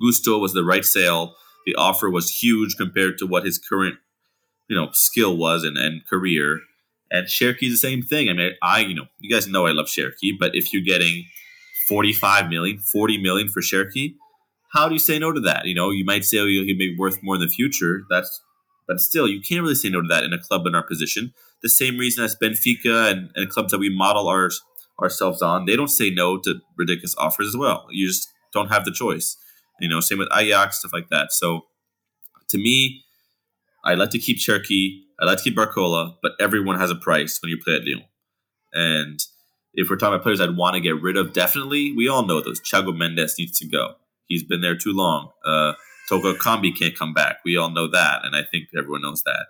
Gusto 0.00 0.38
was 0.38 0.52
the 0.52 0.64
right 0.64 0.84
sale. 0.84 1.34
The 1.66 1.74
offer 1.74 2.10
was 2.10 2.38
huge 2.42 2.76
compared 2.76 3.18
to 3.18 3.26
what 3.26 3.44
his 3.44 3.58
current, 3.58 3.96
you 4.68 4.76
know, 4.76 4.88
skill 4.92 5.36
was 5.36 5.64
and, 5.64 5.76
and 5.76 6.06
career. 6.06 6.60
And 7.10 7.26
Cherki's 7.26 7.72
the 7.72 7.76
same 7.76 8.02
thing. 8.02 8.28
I 8.28 8.32
mean, 8.32 8.52
I, 8.62 8.80
you 8.80 8.94
know, 8.94 9.06
you 9.18 9.34
guys 9.34 9.46
know 9.48 9.66
I 9.66 9.72
love 9.72 9.86
Cherki, 9.86 10.32
but 10.38 10.54
if 10.54 10.72
you're 10.72 10.82
getting 10.82 11.24
45 11.88 12.48
million, 12.48 12.78
40 12.78 13.18
million 13.18 13.48
for 13.48 13.60
Cherki, 13.60 14.14
how 14.72 14.88
do 14.88 14.94
you 14.94 14.98
say 14.98 15.18
no 15.18 15.32
to 15.32 15.40
that? 15.40 15.64
You 15.64 15.74
know, 15.74 15.90
you 15.90 16.04
might 16.04 16.24
say 16.24 16.38
oh, 16.38 16.46
he 16.46 16.74
may 16.74 16.88
be 16.88 16.96
worth 16.98 17.22
more 17.22 17.36
in 17.36 17.40
the 17.40 17.48
future. 17.48 18.02
That's, 18.10 18.42
but 18.88 18.98
still, 18.98 19.28
you 19.28 19.40
can't 19.40 19.62
really 19.62 19.76
say 19.76 19.90
no 19.90 20.00
to 20.00 20.08
that 20.08 20.24
in 20.24 20.32
a 20.32 20.38
club 20.38 20.66
in 20.66 20.74
our 20.74 20.82
position 20.82 21.32
the 21.62 21.68
same 21.68 21.98
reason 21.98 22.24
as 22.24 22.36
Benfica 22.36 23.10
and, 23.10 23.30
and 23.34 23.50
clubs 23.50 23.72
that 23.72 23.78
we 23.78 23.94
model 23.94 24.28
our, 24.28 24.50
ourselves 25.00 25.42
on, 25.42 25.64
they 25.64 25.76
don't 25.76 25.88
say 25.88 26.10
no 26.10 26.38
to 26.38 26.60
ridiculous 26.76 27.14
offers 27.18 27.48
as 27.48 27.56
well. 27.56 27.86
You 27.90 28.06
just 28.06 28.28
don't 28.52 28.68
have 28.68 28.84
the 28.84 28.92
choice. 28.92 29.36
You 29.80 29.88
know, 29.88 30.00
same 30.00 30.18
with 30.18 30.28
Ajax, 30.34 30.80
stuff 30.80 30.92
like 30.92 31.08
that. 31.10 31.32
So 31.32 31.66
to 32.48 32.58
me, 32.58 33.04
I 33.84 33.94
like 33.94 34.10
to 34.10 34.18
keep 34.18 34.38
Cherki, 34.38 35.00
I 35.20 35.24
like 35.24 35.38
to 35.38 35.44
keep 35.44 35.56
Barcola, 35.56 36.14
but 36.22 36.32
everyone 36.40 36.78
has 36.78 36.90
a 36.90 36.96
price 36.96 37.38
when 37.42 37.50
you 37.50 37.58
play 37.62 37.76
at 37.76 37.84
Lyon. 37.84 38.04
And 38.72 39.20
if 39.74 39.88
we're 39.88 39.96
talking 39.96 40.14
about 40.14 40.22
players 40.22 40.40
I'd 40.40 40.56
want 40.56 40.74
to 40.74 40.80
get 40.80 41.00
rid 41.00 41.16
of, 41.16 41.32
definitely, 41.32 41.92
we 41.92 42.08
all 42.08 42.26
know 42.26 42.40
those. 42.40 42.60
Thiago 42.60 42.96
Mendes 42.96 43.36
needs 43.38 43.58
to 43.58 43.68
go. 43.68 43.94
He's 44.26 44.42
been 44.42 44.60
there 44.60 44.76
too 44.76 44.92
long. 44.92 45.30
Uh, 45.44 45.72
Toko 46.08 46.34
Ekambi 46.34 46.76
can't 46.76 46.96
come 46.96 47.12
back. 47.12 47.38
We 47.44 47.56
all 47.56 47.70
know 47.70 47.88
that, 47.88 48.24
and 48.24 48.34
I 48.34 48.42
think 48.42 48.68
everyone 48.76 49.02
knows 49.02 49.22
that. 49.24 49.46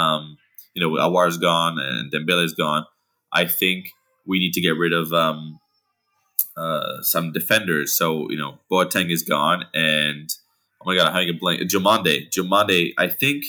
Um, 0.00 0.38
you 0.74 0.82
know, 0.82 0.96
Aouar's 0.96 1.38
gone 1.38 1.78
and 1.78 2.12
Dembele's 2.12 2.54
gone. 2.54 2.84
I 3.32 3.44
think 3.46 3.90
we 4.26 4.38
need 4.38 4.52
to 4.54 4.60
get 4.60 4.76
rid 4.76 4.92
of 4.92 5.12
um, 5.12 5.60
uh, 6.56 7.02
some 7.02 7.32
defenders. 7.32 7.96
So 7.96 8.30
you 8.30 8.36
know, 8.36 8.58
Boateng 8.70 9.10
is 9.10 9.22
gone, 9.22 9.66
and 9.72 10.28
oh 10.80 10.84
my 10.86 10.96
god, 10.96 11.06
I'm 11.08 11.12
having 11.12 11.30
a 11.30 11.38
blank. 11.38 11.60
Diomande, 11.62 12.28
Diomande. 12.30 12.92
I 12.98 13.08
think 13.08 13.44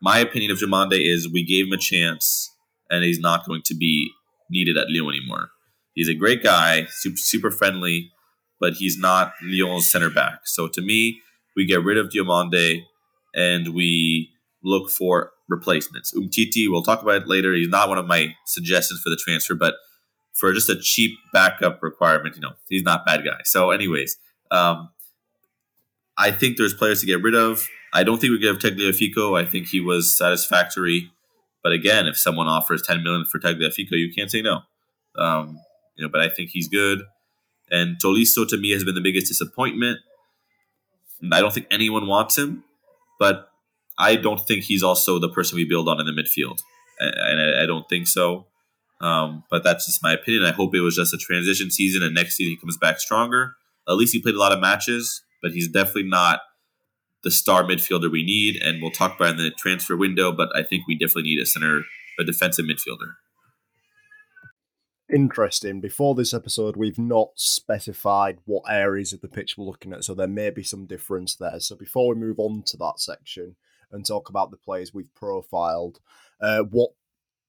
my 0.00 0.18
opinion 0.18 0.52
of 0.52 0.58
Diomande 0.58 0.98
is 1.00 1.30
we 1.30 1.44
gave 1.44 1.66
him 1.66 1.72
a 1.72 1.78
chance, 1.78 2.54
and 2.90 3.04
he's 3.04 3.18
not 3.18 3.46
going 3.46 3.62
to 3.66 3.74
be 3.74 4.10
needed 4.50 4.76
at 4.76 4.88
Lyon 4.88 5.14
anymore. 5.14 5.50
He's 5.94 6.08
a 6.08 6.14
great 6.14 6.44
guy, 6.44 6.86
super 6.90 7.16
super 7.16 7.50
friendly, 7.50 8.12
but 8.60 8.74
he's 8.74 8.96
not 8.96 9.32
Lyon's 9.42 9.90
center 9.90 10.10
back. 10.10 10.40
So 10.44 10.68
to 10.68 10.80
me, 10.80 11.22
we 11.58 11.66
get 11.66 11.82
rid 11.82 11.98
of 11.98 12.08
Diomande 12.08 12.84
and 13.34 13.74
we 13.74 14.30
look 14.62 14.90
for 14.90 15.32
replacements. 15.48 16.14
Umtiti, 16.14 16.70
we'll 16.70 16.84
talk 16.84 17.02
about 17.02 17.22
it 17.22 17.28
later. 17.28 17.52
He's 17.52 17.68
not 17.68 17.88
one 17.88 17.98
of 17.98 18.06
my 18.06 18.36
suggestions 18.46 19.00
for 19.00 19.10
the 19.10 19.16
transfer, 19.16 19.56
but 19.56 19.74
for 20.34 20.52
just 20.52 20.70
a 20.70 20.78
cheap 20.80 21.18
backup 21.32 21.82
requirement, 21.82 22.36
you 22.36 22.40
know, 22.40 22.52
he's 22.68 22.84
not 22.84 23.04
bad 23.04 23.24
guy. 23.24 23.40
So, 23.42 23.72
anyways, 23.72 24.16
um, 24.52 24.90
I 26.16 26.30
think 26.30 26.58
there's 26.58 26.74
players 26.74 27.00
to 27.00 27.06
get 27.06 27.22
rid 27.22 27.34
of. 27.34 27.66
I 27.92 28.04
don't 28.04 28.20
think 28.20 28.30
we 28.30 28.38
give 28.38 28.58
Tagliafico. 28.58 29.36
I 29.36 29.44
think 29.44 29.66
he 29.66 29.80
was 29.80 30.16
satisfactory. 30.16 31.10
But 31.64 31.72
again, 31.72 32.06
if 32.06 32.16
someone 32.16 32.46
offers 32.46 32.82
10 32.82 33.02
million 33.02 33.24
for 33.24 33.40
Tagliafico, 33.40 33.92
you 33.92 34.12
can't 34.14 34.30
say 34.30 34.42
no. 34.42 34.60
Um, 35.16 35.58
you 35.96 36.04
know, 36.04 36.08
but 36.08 36.20
I 36.20 36.28
think 36.28 36.50
he's 36.52 36.68
good. 36.68 37.00
And 37.68 37.96
Tolisso 38.00 38.46
to 38.48 38.56
me 38.56 38.70
has 38.70 38.84
been 38.84 38.94
the 38.94 39.00
biggest 39.00 39.26
disappointment. 39.26 39.98
I 41.32 41.40
don't 41.40 41.52
think 41.52 41.66
anyone 41.70 42.06
wants 42.06 42.38
him, 42.38 42.64
but 43.18 43.50
I 43.98 44.16
don't 44.16 44.40
think 44.40 44.64
he's 44.64 44.82
also 44.82 45.18
the 45.18 45.28
person 45.28 45.56
we 45.56 45.64
build 45.64 45.88
on 45.88 46.00
in 46.00 46.06
the 46.06 46.12
midfield, 46.12 46.60
and 47.00 47.40
I, 47.40 47.64
I 47.64 47.66
don't 47.66 47.88
think 47.88 48.06
so. 48.06 48.46
Um, 49.00 49.44
but 49.50 49.62
that's 49.62 49.86
just 49.86 50.02
my 50.02 50.12
opinion. 50.12 50.44
I 50.44 50.52
hope 50.52 50.74
it 50.74 50.80
was 50.80 50.96
just 50.96 51.14
a 51.14 51.18
transition 51.18 51.70
season, 51.70 52.02
and 52.02 52.14
next 52.14 52.36
season 52.36 52.50
he 52.50 52.56
comes 52.56 52.76
back 52.76 52.98
stronger. 53.00 53.54
At 53.88 53.96
least 53.96 54.12
he 54.12 54.20
played 54.20 54.34
a 54.34 54.40
lot 54.40 54.52
of 54.52 54.60
matches, 54.60 55.22
but 55.42 55.52
he's 55.52 55.68
definitely 55.68 56.04
not 56.04 56.40
the 57.24 57.30
star 57.30 57.64
midfielder 57.64 58.10
we 58.10 58.24
need. 58.24 58.56
And 58.56 58.82
we'll 58.82 58.90
talk 58.90 59.16
about 59.16 59.30
in 59.30 59.36
the 59.38 59.50
transfer 59.50 59.96
window. 59.96 60.32
But 60.32 60.54
I 60.54 60.62
think 60.62 60.86
we 60.86 60.96
definitely 60.96 61.24
need 61.24 61.40
a 61.40 61.46
center, 61.46 61.82
a 62.18 62.24
defensive 62.24 62.66
midfielder. 62.66 63.14
Interesting. 65.10 65.80
Before 65.80 66.14
this 66.14 66.34
episode, 66.34 66.76
we've 66.76 66.98
not 66.98 67.30
specified 67.36 68.38
what 68.44 68.64
areas 68.68 69.14
of 69.14 69.22
the 69.22 69.28
pitch 69.28 69.56
we're 69.56 69.64
looking 69.64 69.94
at, 69.94 70.04
so 70.04 70.14
there 70.14 70.28
may 70.28 70.50
be 70.50 70.62
some 70.62 70.84
difference 70.84 71.34
there. 71.34 71.60
So 71.60 71.76
before 71.76 72.08
we 72.08 72.20
move 72.20 72.38
on 72.38 72.62
to 72.66 72.76
that 72.76 73.00
section 73.00 73.56
and 73.90 74.04
talk 74.04 74.28
about 74.28 74.50
the 74.50 74.58
players 74.58 74.92
we've 74.92 75.14
profiled, 75.14 76.00
uh, 76.42 76.60
what 76.64 76.90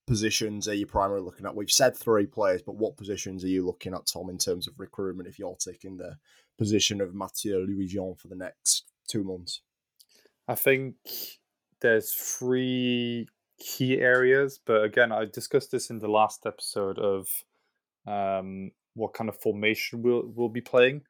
positions 0.08 0.70
are 0.70 0.74
you 0.74 0.86
primarily 0.86 1.26
looking 1.26 1.46
at? 1.46 1.56
We've 1.56 1.70
said 1.70 1.98
three 1.98 2.26
players, 2.26 2.62
but 2.62 2.76
what 2.76 2.96
positions 2.96 3.44
are 3.44 3.50
you 3.50 3.66
looking 3.66 3.94
at, 3.94 4.08
Tom, 4.08 4.30
in 4.30 4.38
terms 4.38 4.66
of 4.68 4.80
recruitment 4.80 5.28
if 5.28 5.38
you're 5.38 5.58
taking 5.60 5.98
the 5.98 6.16
position 6.58 7.02
of 7.02 7.14
Mathieu 7.14 7.58
Louis-Jean 7.58 8.16
for 8.16 8.30
the 8.30 8.36
next 8.36 8.86
two 9.10 9.26
months? 9.26 9.62
I 10.48 10.56
think 10.56 10.96
there's 11.82 12.14
three 12.14 13.28
key 13.60 14.00
areas, 14.00 14.62
but 14.66 14.86
again, 14.86 15.12
I 15.12 15.26
discussed 15.26 15.72
this 15.72 15.90
in 15.90 16.00
the 16.00 16.08
last 16.08 16.46
episode 16.46 16.98
of 16.98 17.28
um, 18.08 18.72
what 18.96 19.14
kind 19.14 19.30
of 19.30 19.40
formation 19.40 20.02
we'll, 20.02 20.24
we'll 20.36 20.50
be 20.50 20.62
playing. 20.62 21.02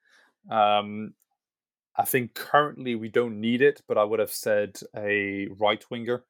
Um, 0.49 1.13
I 1.95 2.05
think 2.05 2.33
currently 2.33 2.95
we 2.95 3.09
don't 3.09 3.39
need 3.41 3.61
it, 3.61 3.81
but 3.87 3.97
I 3.97 4.03
would 4.03 4.19
have 4.19 4.31
said 4.31 4.79
a 4.95 5.47
right 5.59 5.83
winger. 5.89 6.23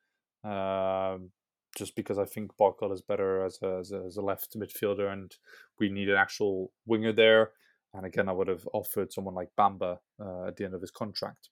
Um, 0.43 1.32
just 1.78 1.95
because 1.95 2.17
I 2.17 2.26
think 2.26 2.52
Barkel 2.60 2.91
is 2.91 3.02
better 3.02 3.45
as 3.45 3.60
a, 3.62 3.78
as 3.80 3.91
a, 3.91 4.04
as 4.08 4.17
a 4.17 4.22
left 4.22 4.58
midfielder, 4.58 5.12
and 5.12 5.32
we 5.80 5.89
need 5.89 6.10
an 6.10 6.17
actual 6.17 6.72
winger 6.86 7.13
there. 7.13 7.52
And 7.93 8.06
again, 8.06 8.30
I 8.30 8.34
would 8.34 8.48
have 8.48 8.67
offered 8.74 9.13
someone 9.13 9.36
like 9.36 9.50
Bamba 9.58 10.00
uh, 10.19 10.48
at 10.48 10.58
the 10.58 10.65
end 10.65 10.74
of 10.74 10.82
his 10.82 10.91
contract, 10.91 11.50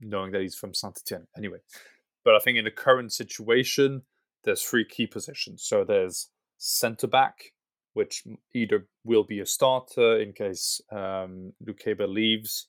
knowing 0.00 0.32
that 0.32 0.42
he's 0.42 0.54
from 0.54 0.74
Saint 0.74 0.98
Etienne. 0.98 1.26
Anyway, 1.36 1.58
but 2.24 2.34
I 2.34 2.38
think 2.38 2.58
in 2.58 2.64
the 2.64 2.70
current 2.70 3.12
situation, 3.12 4.02
there's 4.44 4.62
three 4.62 4.84
key 4.84 5.06
positions. 5.06 5.62
So 5.64 5.84
there's 5.84 6.28
centre 6.58 7.06
back, 7.06 7.52
which 7.94 8.24
either 8.54 8.86
will 9.04 9.24
be 9.24 9.40
a 9.40 9.46
starter 9.46 10.20
in 10.20 10.32
case 10.32 10.80
um, 10.90 11.52
Lukeba 11.64 12.08
leaves, 12.08 12.68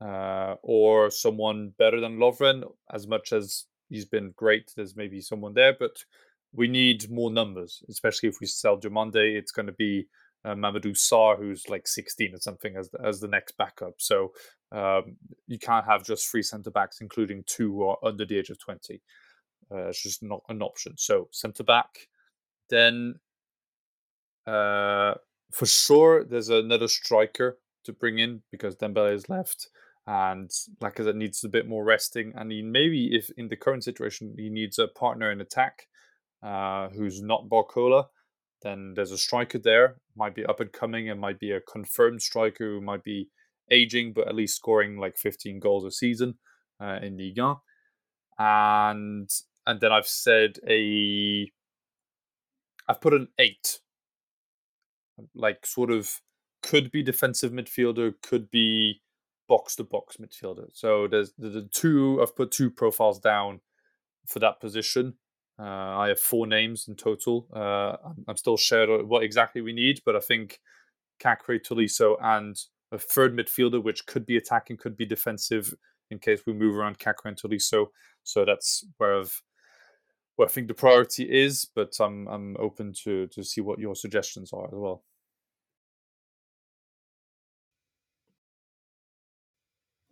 uh, 0.00 0.54
or 0.62 1.10
someone 1.10 1.72
better 1.78 2.00
than 2.00 2.18
Lovren. 2.18 2.62
As 2.92 3.06
much 3.06 3.32
as 3.32 3.66
he's 3.88 4.06
been 4.06 4.32
great, 4.36 4.72
there's 4.76 4.96
maybe 4.96 5.20
someone 5.20 5.54
there, 5.54 5.74
but 5.78 6.04
we 6.52 6.68
need 6.68 7.10
more 7.10 7.30
numbers, 7.30 7.82
especially 7.88 8.28
if 8.28 8.40
we 8.40 8.46
sell 8.46 8.78
Diomande. 8.78 9.36
It's 9.36 9.52
going 9.52 9.66
to 9.66 9.72
be 9.72 10.06
uh, 10.44 10.54
Mamadou 10.54 10.96
Sarr, 10.96 11.38
who's 11.38 11.68
like 11.68 11.86
16 11.86 12.34
or 12.34 12.38
something, 12.38 12.76
as 12.76 12.90
the, 12.90 12.98
as 13.04 13.20
the 13.20 13.28
next 13.28 13.56
backup. 13.56 13.94
So 13.98 14.32
um, 14.72 15.16
you 15.46 15.58
can't 15.58 15.86
have 15.86 16.04
just 16.04 16.28
three 16.28 16.42
centre 16.42 16.70
backs, 16.70 17.00
including 17.00 17.44
two 17.46 17.72
who 17.72 17.82
are 17.84 17.98
under 18.02 18.24
the 18.24 18.38
age 18.38 18.50
of 18.50 18.58
20. 18.58 19.00
Uh, 19.72 19.88
it's 19.88 20.02
just 20.02 20.22
not 20.22 20.42
an 20.48 20.62
option. 20.62 20.94
So 20.96 21.28
centre 21.30 21.62
back, 21.62 22.08
then 22.70 23.16
uh, 24.46 25.14
for 25.52 25.66
sure 25.66 26.24
there's 26.24 26.48
another 26.48 26.88
striker 26.88 27.58
to 27.84 27.92
bring 27.92 28.18
in 28.18 28.42
because 28.50 28.76
Dembele 28.76 29.14
is 29.14 29.28
left 29.28 29.68
and 30.06 30.50
Lacazette 30.80 31.14
needs 31.14 31.44
a 31.44 31.48
bit 31.48 31.68
more 31.68 31.84
resting. 31.84 32.32
And 32.34 32.50
he 32.50 32.62
maybe 32.62 33.14
if 33.14 33.30
in 33.36 33.48
the 33.48 33.56
current 33.56 33.84
situation 33.84 34.34
he 34.36 34.48
needs 34.48 34.78
a 34.78 34.88
partner 34.88 35.30
in 35.30 35.40
attack 35.40 35.86
uh, 36.42 36.88
who's 36.88 37.22
not 37.22 37.48
Barcola, 37.48 38.06
then 38.62 38.94
there's 38.94 39.12
a 39.12 39.18
striker 39.18 39.58
there. 39.58 39.96
Might 40.16 40.34
be 40.34 40.44
up 40.44 40.60
and 40.60 40.72
coming 40.72 41.08
and 41.08 41.20
might 41.20 41.38
be 41.38 41.52
a 41.52 41.60
confirmed 41.60 42.22
striker 42.22 42.64
who 42.64 42.80
might 42.80 43.04
be 43.04 43.28
aging, 43.70 44.12
but 44.12 44.28
at 44.28 44.34
least 44.34 44.56
scoring 44.56 44.98
like 44.98 45.16
15 45.16 45.60
goals 45.60 45.84
a 45.84 45.90
season 45.90 46.34
uh, 46.82 46.98
in 47.02 47.16
Ligue 47.16 47.38
1. 47.38 47.56
And 48.38 49.30
and 49.66 49.80
then 49.80 49.92
I've 49.92 50.06
said 50.06 50.58
a 50.68 51.50
I've 52.88 53.00
put 53.00 53.14
an 53.14 53.28
eight. 53.38 53.78
Like 55.34 55.66
sort 55.66 55.90
of 55.90 56.20
could 56.62 56.90
be 56.90 57.02
defensive 57.02 57.52
midfielder, 57.52 58.14
could 58.22 58.50
be 58.50 59.00
box 59.48 59.76
to 59.76 59.84
box 59.84 60.16
midfielder. 60.16 60.68
So 60.72 61.08
there's 61.08 61.32
the, 61.38 61.68
two 61.72 62.20
I've 62.22 62.36
put 62.36 62.50
two 62.50 62.70
profiles 62.70 63.18
down 63.18 63.60
for 64.26 64.38
that 64.38 64.60
position. 64.60 65.14
Uh, 65.58 65.98
I 65.98 66.08
have 66.08 66.20
four 66.20 66.46
names 66.46 66.86
in 66.88 66.94
total. 66.94 67.46
Uh, 67.54 67.96
I'm 68.28 68.36
still 68.36 68.56
shared 68.56 69.06
what 69.06 69.22
exactly 69.22 69.60
we 69.60 69.72
need, 69.72 70.00
but 70.06 70.16
I 70.16 70.20
think 70.20 70.60
Caqueret, 71.22 71.66
Tolisso, 71.66 72.16
and 72.22 72.56
a 72.92 72.98
third 72.98 73.36
midfielder, 73.36 73.82
which 73.82 74.06
could 74.06 74.24
be 74.24 74.36
attacking, 74.36 74.78
could 74.78 74.96
be 74.96 75.04
defensive 75.04 75.74
in 76.10 76.18
case 76.18 76.40
we 76.46 76.52
move 76.52 76.76
around 76.76 76.98
Caqueret 76.98 77.26
and 77.26 77.36
Tolisso. 77.36 77.86
So 78.22 78.44
that's 78.44 78.84
where 78.96 79.18
I've 79.18 79.42
where 80.36 80.48
I 80.48 80.50
think 80.50 80.68
the 80.68 80.74
priority 80.74 81.24
is, 81.24 81.66
but 81.74 81.92
I'm 82.00 82.26
I'm 82.28 82.56
open 82.58 82.94
to 83.04 83.26
to 83.28 83.44
see 83.44 83.60
what 83.60 83.78
your 83.78 83.94
suggestions 83.94 84.52
are 84.52 84.66
as 84.66 84.72
well. 84.72 85.04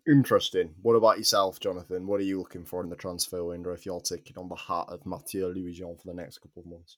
Interesting. 0.09 0.71
What 0.81 0.95
about 0.95 1.19
yourself, 1.19 1.61
Jonathan? 1.61 2.07
What 2.07 2.21
are 2.21 2.25
you 2.25 2.39
looking 2.39 2.65
for 2.65 2.83
in 2.83 2.89
the 2.89 2.97
transfer 2.97 3.45
window 3.45 3.73
if 3.73 3.85
you're 3.85 4.01
taking 4.01 4.39
on 4.39 4.49
the 4.49 4.57
hat 4.57 4.87
of 4.89 5.05
Mathieu 5.05 5.47
Louis-Jean 5.47 5.97
for 5.97 6.07
the 6.07 6.15
next 6.15 6.39
couple 6.39 6.63
of 6.63 6.69
months? 6.69 6.97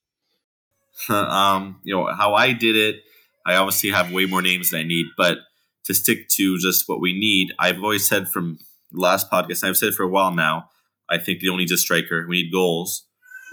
um, 1.08 1.80
you 1.82 1.94
know 1.94 2.06
how 2.14 2.34
I 2.34 2.52
did 2.52 2.76
it. 2.76 3.02
I 3.44 3.56
obviously 3.56 3.90
have 3.90 4.12
way 4.12 4.26
more 4.26 4.42
names 4.42 4.70
than 4.70 4.80
I 4.80 4.84
need, 4.84 5.06
but 5.16 5.38
to 5.84 5.94
stick 5.94 6.28
to 6.28 6.58
just 6.58 6.88
what 6.88 7.00
we 7.00 7.18
need, 7.18 7.52
I've 7.58 7.82
always 7.82 8.06
said 8.06 8.28
from 8.28 8.58
last 8.92 9.30
podcast, 9.30 9.64
I've 9.64 9.76
said 9.76 9.94
for 9.94 10.04
a 10.04 10.08
while 10.08 10.32
now. 10.32 10.70
I 11.08 11.18
think 11.18 11.42
you 11.42 11.48
don't 11.48 11.58
need 11.58 11.72
a 11.72 11.76
striker. 11.76 12.26
We 12.28 12.42
need 12.42 12.52
goals. 12.52 13.06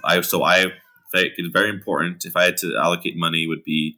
I 0.03 0.21
so 0.21 0.43
I 0.43 0.65
think 1.11 1.33
it's 1.37 1.49
very 1.51 1.69
important. 1.69 2.25
If 2.25 2.35
I 2.35 2.43
had 2.43 2.57
to 2.57 2.77
allocate 2.77 3.17
money, 3.17 3.47
would 3.47 3.63
be 3.63 3.97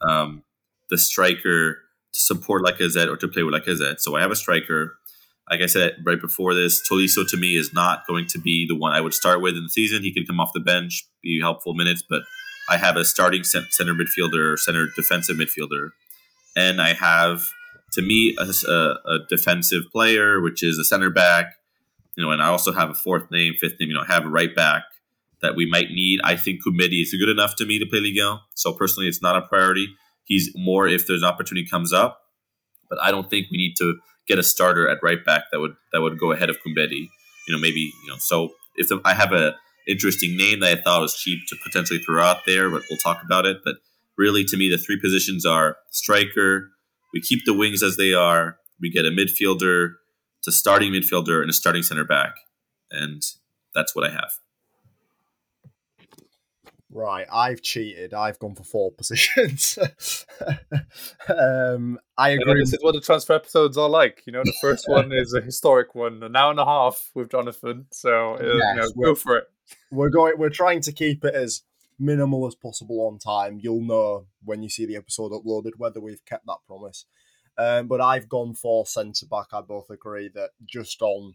um, 0.00 0.44
the 0.88 0.96
striker 0.96 1.83
support 2.14 2.62
Lacazette 2.62 3.08
or 3.08 3.16
to 3.16 3.28
play 3.28 3.42
with 3.42 3.54
Lacazette. 3.54 4.00
So 4.00 4.14
I 4.14 4.20
have 4.20 4.30
a 4.30 4.36
striker. 4.36 4.96
Like 5.50 5.60
I 5.60 5.66
said 5.66 5.96
right 6.04 6.20
before 6.20 6.54
this, 6.54 6.80
Tolisso 6.88 7.28
to 7.28 7.36
me 7.36 7.56
is 7.56 7.74
not 7.74 8.06
going 8.06 8.26
to 8.28 8.38
be 8.38 8.66
the 8.66 8.76
one 8.76 8.92
I 8.92 9.00
would 9.00 9.12
start 9.12 9.42
with 9.42 9.56
in 9.56 9.64
the 9.64 9.68
season. 9.68 10.02
He 10.02 10.14
could 10.14 10.26
come 10.26 10.40
off 10.40 10.52
the 10.54 10.60
bench, 10.60 11.06
be 11.22 11.40
helpful 11.40 11.74
minutes, 11.74 12.02
but 12.08 12.22
I 12.70 12.78
have 12.78 12.96
a 12.96 13.04
starting 13.04 13.44
center 13.44 13.94
midfielder, 13.94 14.58
center 14.58 14.86
defensive 14.96 15.36
midfielder, 15.36 15.90
and 16.56 16.80
I 16.80 16.94
have 16.94 17.50
to 17.92 18.00
me 18.00 18.36
a, 18.38 18.72
a, 18.72 19.18
defensive 19.28 19.84
player, 19.92 20.40
which 20.40 20.62
is 20.62 20.78
a 20.78 20.84
center 20.84 21.10
back. 21.10 21.56
You 22.16 22.24
know, 22.24 22.30
and 22.30 22.40
I 22.40 22.46
also 22.46 22.72
have 22.72 22.90
a 22.90 22.94
fourth 22.94 23.30
name, 23.30 23.54
fifth 23.60 23.78
name. 23.80 23.90
You 23.90 23.96
know, 23.96 24.04
I 24.08 24.12
have 24.12 24.24
a 24.24 24.28
right 24.28 24.54
back 24.54 24.84
that 25.42 25.56
we 25.56 25.68
might 25.68 25.90
need. 25.90 26.20
I 26.24 26.36
think 26.36 26.60
Kumbedi 26.64 27.02
is 27.02 27.12
good 27.12 27.28
enough 27.28 27.56
to 27.56 27.66
me 27.66 27.78
to 27.80 27.86
play 27.86 28.00
Ligue 28.00 28.18
1. 28.18 28.38
So 28.54 28.72
personally, 28.72 29.08
it's 29.08 29.20
not 29.20 29.36
a 29.36 29.42
priority. 29.42 29.88
He's 30.24 30.50
more 30.54 30.88
if 30.88 31.06
there's 31.06 31.22
an 31.22 31.28
opportunity 31.28 31.66
comes 31.68 31.92
up, 31.92 32.20
but 32.88 32.98
I 33.00 33.10
don't 33.10 33.28
think 33.28 33.46
we 33.50 33.58
need 33.58 33.74
to 33.78 33.98
get 34.26 34.38
a 34.38 34.42
starter 34.42 34.88
at 34.88 34.98
right 35.02 35.24
back 35.24 35.44
that 35.52 35.60
would 35.60 35.74
that 35.92 36.00
would 36.00 36.18
go 36.18 36.32
ahead 36.32 36.50
of 36.50 36.56
Kumbedi. 36.66 37.08
You 37.46 37.54
know, 37.54 37.58
maybe 37.58 37.80
you 37.80 38.10
know. 38.10 38.16
So 38.18 38.50
if 38.76 38.88
the, 38.88 39.00
I 39.04 39.14
have 39.14 39.32
a 39.32 39.54
interesting 39.86 40.36
name 40.36 40.60
that 40.60 40.78
I 40.78 40.82
thought 40.82 41.02
was 41.02 41.14
cheap 41.14 41.40
to 41.48 41.56
potentially 41.62 41.98
throw 41.98 42.22
out 42.22 42.46
there, 42.46 42.70
but 42.70 42.82
we'll 42.88 42.98
talk 42.98 43.22
about 43.24 43.46
it. 43.46 43.58
But 43.64 43.76
really, 44.16 44.44
to 44.44 44.56
me, 44.56 44.68
the 44.68 44.78
three 44.78 44.98
positions 44.98 45.44
are 45.44 45.76
striker. 45.90 46.70
We 47.12 47.20
keep 47.20 47.44
the 47.44 47.54
wings 47.54 47.82
as 47.82 47.96
they 47.96 48.12
are. 48.12 48.56
We 48.80 48.90
get 48.90 49.06
a 49.06 49.10
midfielder, 49.10 49.94
to 50.42 50.52
starting 50.52 50.92
midfielder, 50.92 51.40
and 51.40 51.50
a 51.50 51.54
starting 51.54 51.82
center 51.82 52.04
back, 52.04 52.34
and 52.90 53.22
that's 53.74 53.94
what 53.94 54.08
I 54.08 54.12
have. 54.12 54.32
Right, 56.94 57.26
I've 57.30 57.60
cheated. 57.60 58.14
I've 58.14 58.38
gone 58.38 58.54
for 58.54 58.62
four 58.62 58.92
positions. 58.96 59.76
um, 61.28 61.98
I 62.16 62.30
agree. 62.30 62.60
This 62.60 62.72
is 62.72 62.78
what 62.82 62.94
the 62.94 63.00
transfer 63.00 63.32
episodes 63.32 63.76
are 63.76 63.88
like. 63.88 64.22
You 64.26 64.32
know, 64.32 64.42
the 64.44 64.54
first 64.60 64.88
one 64.88 65.10
is 65.12 65.34
a 65.34 65.40
historic 65.40 65.96
one, 65.96 66.22
an 66.22 66.36
hour 66.36 66.52
and 66.52 66.60
a 66.60 66.64
half 66.64 67.10
with 67.12 67.32
Jonathan. 67.32 67.86
So 67.90 68.34
uh, 68.34 68.42
yes, 68.42 68.54
you 68.54 68.80
know, 69.02 69.06
go 69.08 69.14
for 69.16 69.38
it. 69.38 69.50
We're 69.90 70.08
going. 70.08 70.34
We're 70.38 70.50
trying 70.50 70.82
to 70.82 70.92
keep 70.92 71.24
it 71.24 71.34
as 71.34 71.62
minimal 71.98 72.46
as 72.46 72.54
possible 72.54 73.04
on 73.08 73.18
time. 73.18 73.58
You'll 73.60 73.82
know 73.82 74.26
when 74.44 74.62
you 74.62 74.68
see 74.68 74.86
the 74.86 74.96
episode 74.96 75.32
uploaded 75.32 75.72
whether 75.76 76.00
we've 76.00 76.24
kept 76.24 76.46
that 76.46 76.58
promise. 76.64 77.06
Um, 77.58 77.88
but 77.88 78.00
I've 78.00 78.28
gone 78.28 78.54
for 78.54 78.86
centre 78.86 79.26
back. 79.26 79.46
I 79.52 79.62
both 79.62 79.90
agree 79.90 80.30
that 80.34 80.50
just 80.64 81.02
on 81.02 81.34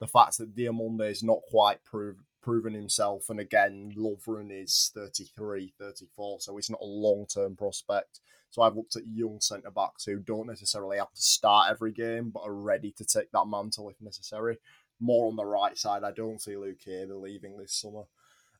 the 0.00 0.08
fact 0.08 0.38
that 0.38 0.56
Diomande 0.56 1.08
is 1.08 1.22
not 1.22 1.38
quite 1.50 1.84
proved 1.84 2.20
proven 2.42 2.74
himself. 2.74 3.28
And 3.28 3.40
again, 3.40 3.92
Lovren 3.96 4.50
is 4.50 4.90
33, 4.94 5.74
34, 5.78 6.40
so 6.40 6.56
he's 6.56 6.70
not 6.70 6.80
a 6.80 6.86
long 6.86 7.26
term 7.26 7.56
prospect. 7.56 8.20
So 8.50 8.62
I've 8.62 8.76
looked 8.76 8.96
at 8.96 9.06
young 9.06 9.40
centre 9.40 9.70
backs 9.70 10.04
who 10.04 10.18
don't 10.18 10.46
necessarily 10.46 10.98
have 10.98 11.12
to 11.12 11.20
start 11.20 11.70
every 11.70 11.92
game, 11.92 12.30
but 12.30 12.44
are 12.44 12.54
ready 12.54 12.92
to 12.92 13.04
take 13.04 13.30
that 13.32 13.46
mantle 13.46 13.90
if 13.90 14.00
necessary. 14.00 14.58
More 15.00 15.28
on 15.28 15.36
the 15.36 15.44
right 15.44 15.76
side, 15.76 16.02
I 16.02 16.12
don't 16.12 16.40
see 16.40 16.52
Lukeba 16.52 17.20
leaving 17.20 17.56
this 17.58 17.74
summer. 17.74 18.04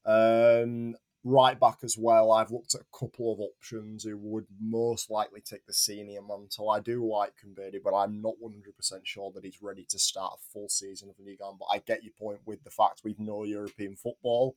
Um, 0.05 0.95
right 1.29 1.61
back 1.61 1.79
as 1.83 1.97
well, 1.99 2.33
I've 2.33 2.51
looked 2.51 2.75
at 2.75 2.81
a 2.81 2.99
couple 2.99 3.33
of 3.33 3.41
options 3.41 4.05
who 4.05 4.17
would 4.17 4.47
most 4.61 5.11
likely 5.11 5.41
take 5.41 5.67
the 5.67 5.75
senior 5.75 6.23
mantle. 6.23 6.71
I 6.71 6.81
do 6.81 7.07
like 7.07 7.35
Kumbedi, 7.37 7.79
but 7.83 7.95
I'm 7.95 8.23
not 8.23 8.35
100% 8.43 9.01
sure 9.05 9.31
that 9.35 9.45
he's 9.45 9.63
ready 9.63 9.85
to 9.91 9.99
start 9.99 10.39
a 10.39 10.53
full 10.53 10.69
season 10.69 11.11
of 11.11 11.17
the 11.17 11.25
league. 11.25 11.41
But 11.41 11.67
I 11.71 11.79
get 11.79 12.03
your 12.03 12.15
point 12.19 12.41
with 12.47 12.65
the 12.65 12.71
fact 12.71 13.03
we've 13.05 13.19
no 13.19 13.45
European 13.45 13.95
football. 13.95 14.57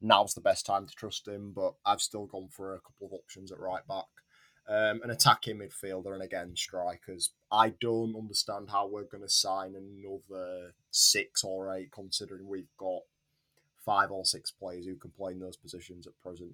Now's 0.00 0.34
the 0.34 0.40
best 0.40 0.64
time 0.64 0.86
to 0.86 0.94
trust 0.94 1.26
him, 1.26 1.52
but 1.54 1.74
I've 1.84 2.02
still 2.02 2.26
gone 2.26 2.48
for 2.50 2.74
a 2.74 2.80
couple 2.80 3.06
of 3.06 3.12
options 3.12 3.50
at 3.50 3.58
right 3.58 3.86
back. 3.88 4.04
Um, 4.68 5.00
an 5.02 5.10
attacking 5.10 5.58
midfielder 5.58 6.12
and 6.12 6.22
again 6.22 6.54
strikers. 6.56 7.30
I 7.50 7.70
don't 7.80 8.16
understand 8.16 8.68
how 8.70 8.88
we're 8.88 9.04
going 9.04 9.22
to 9.22 9.28
sign 9.28 9.74
another 9.74 10.74
six 10.90 11.42
or 11.44 11.74
eight, 11.74 11.92
considering 11.92 12.46
we've 12.46 12.74
got 12.76 13.02
five 13.86 14.10
or 14.10 14.26
six 14.26 14.50
players 14.50 14.84
who 14.84 14.96
can 14.96 15.12
play 15.12 15.32
in 15.32 15.40
those 15.40 15.56
positions 15.56 16.06
at 16.06 16.18
present. 16.20 16.52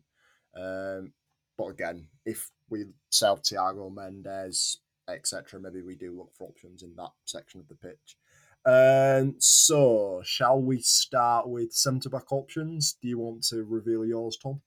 Um, 0.54 1.12
but 1.58 1.68
again, 1.68 2.06
if 2.24 2.50
we 2.68 2.84
sell 3.10 3.38
Thiago 3.38 3.92
Mendes, 3.92 4.78
etc., 5.08 5.58
maybe 5.58 5.82
we 5.82 5.96
do 5.96 6.16
look 6.16 6.32
for 6.36 6.48
options 6.48 6.82
in 6.82 6.94
that 6.96 7.10
section 7.24 7.58
of 7.58 7.68
the 7.68 7.74
pitch. 7.74 8.16
Um, 8.64 9.34
so, 9.38 10.22
shall 10.24 10.60
we 10.60 10.80
start 10.80 11.48
with 11.48 11.72
centre 11.72 12.10
back 12.10 12.30
options? 12.30 12.96
Do 13.02 13.08
you 13.08 13.18
want 13.18 13.42
to 13.48 13.64
reveal 13.64 14.04
yours, 14.04 14.38
Tom? 14.40 14.60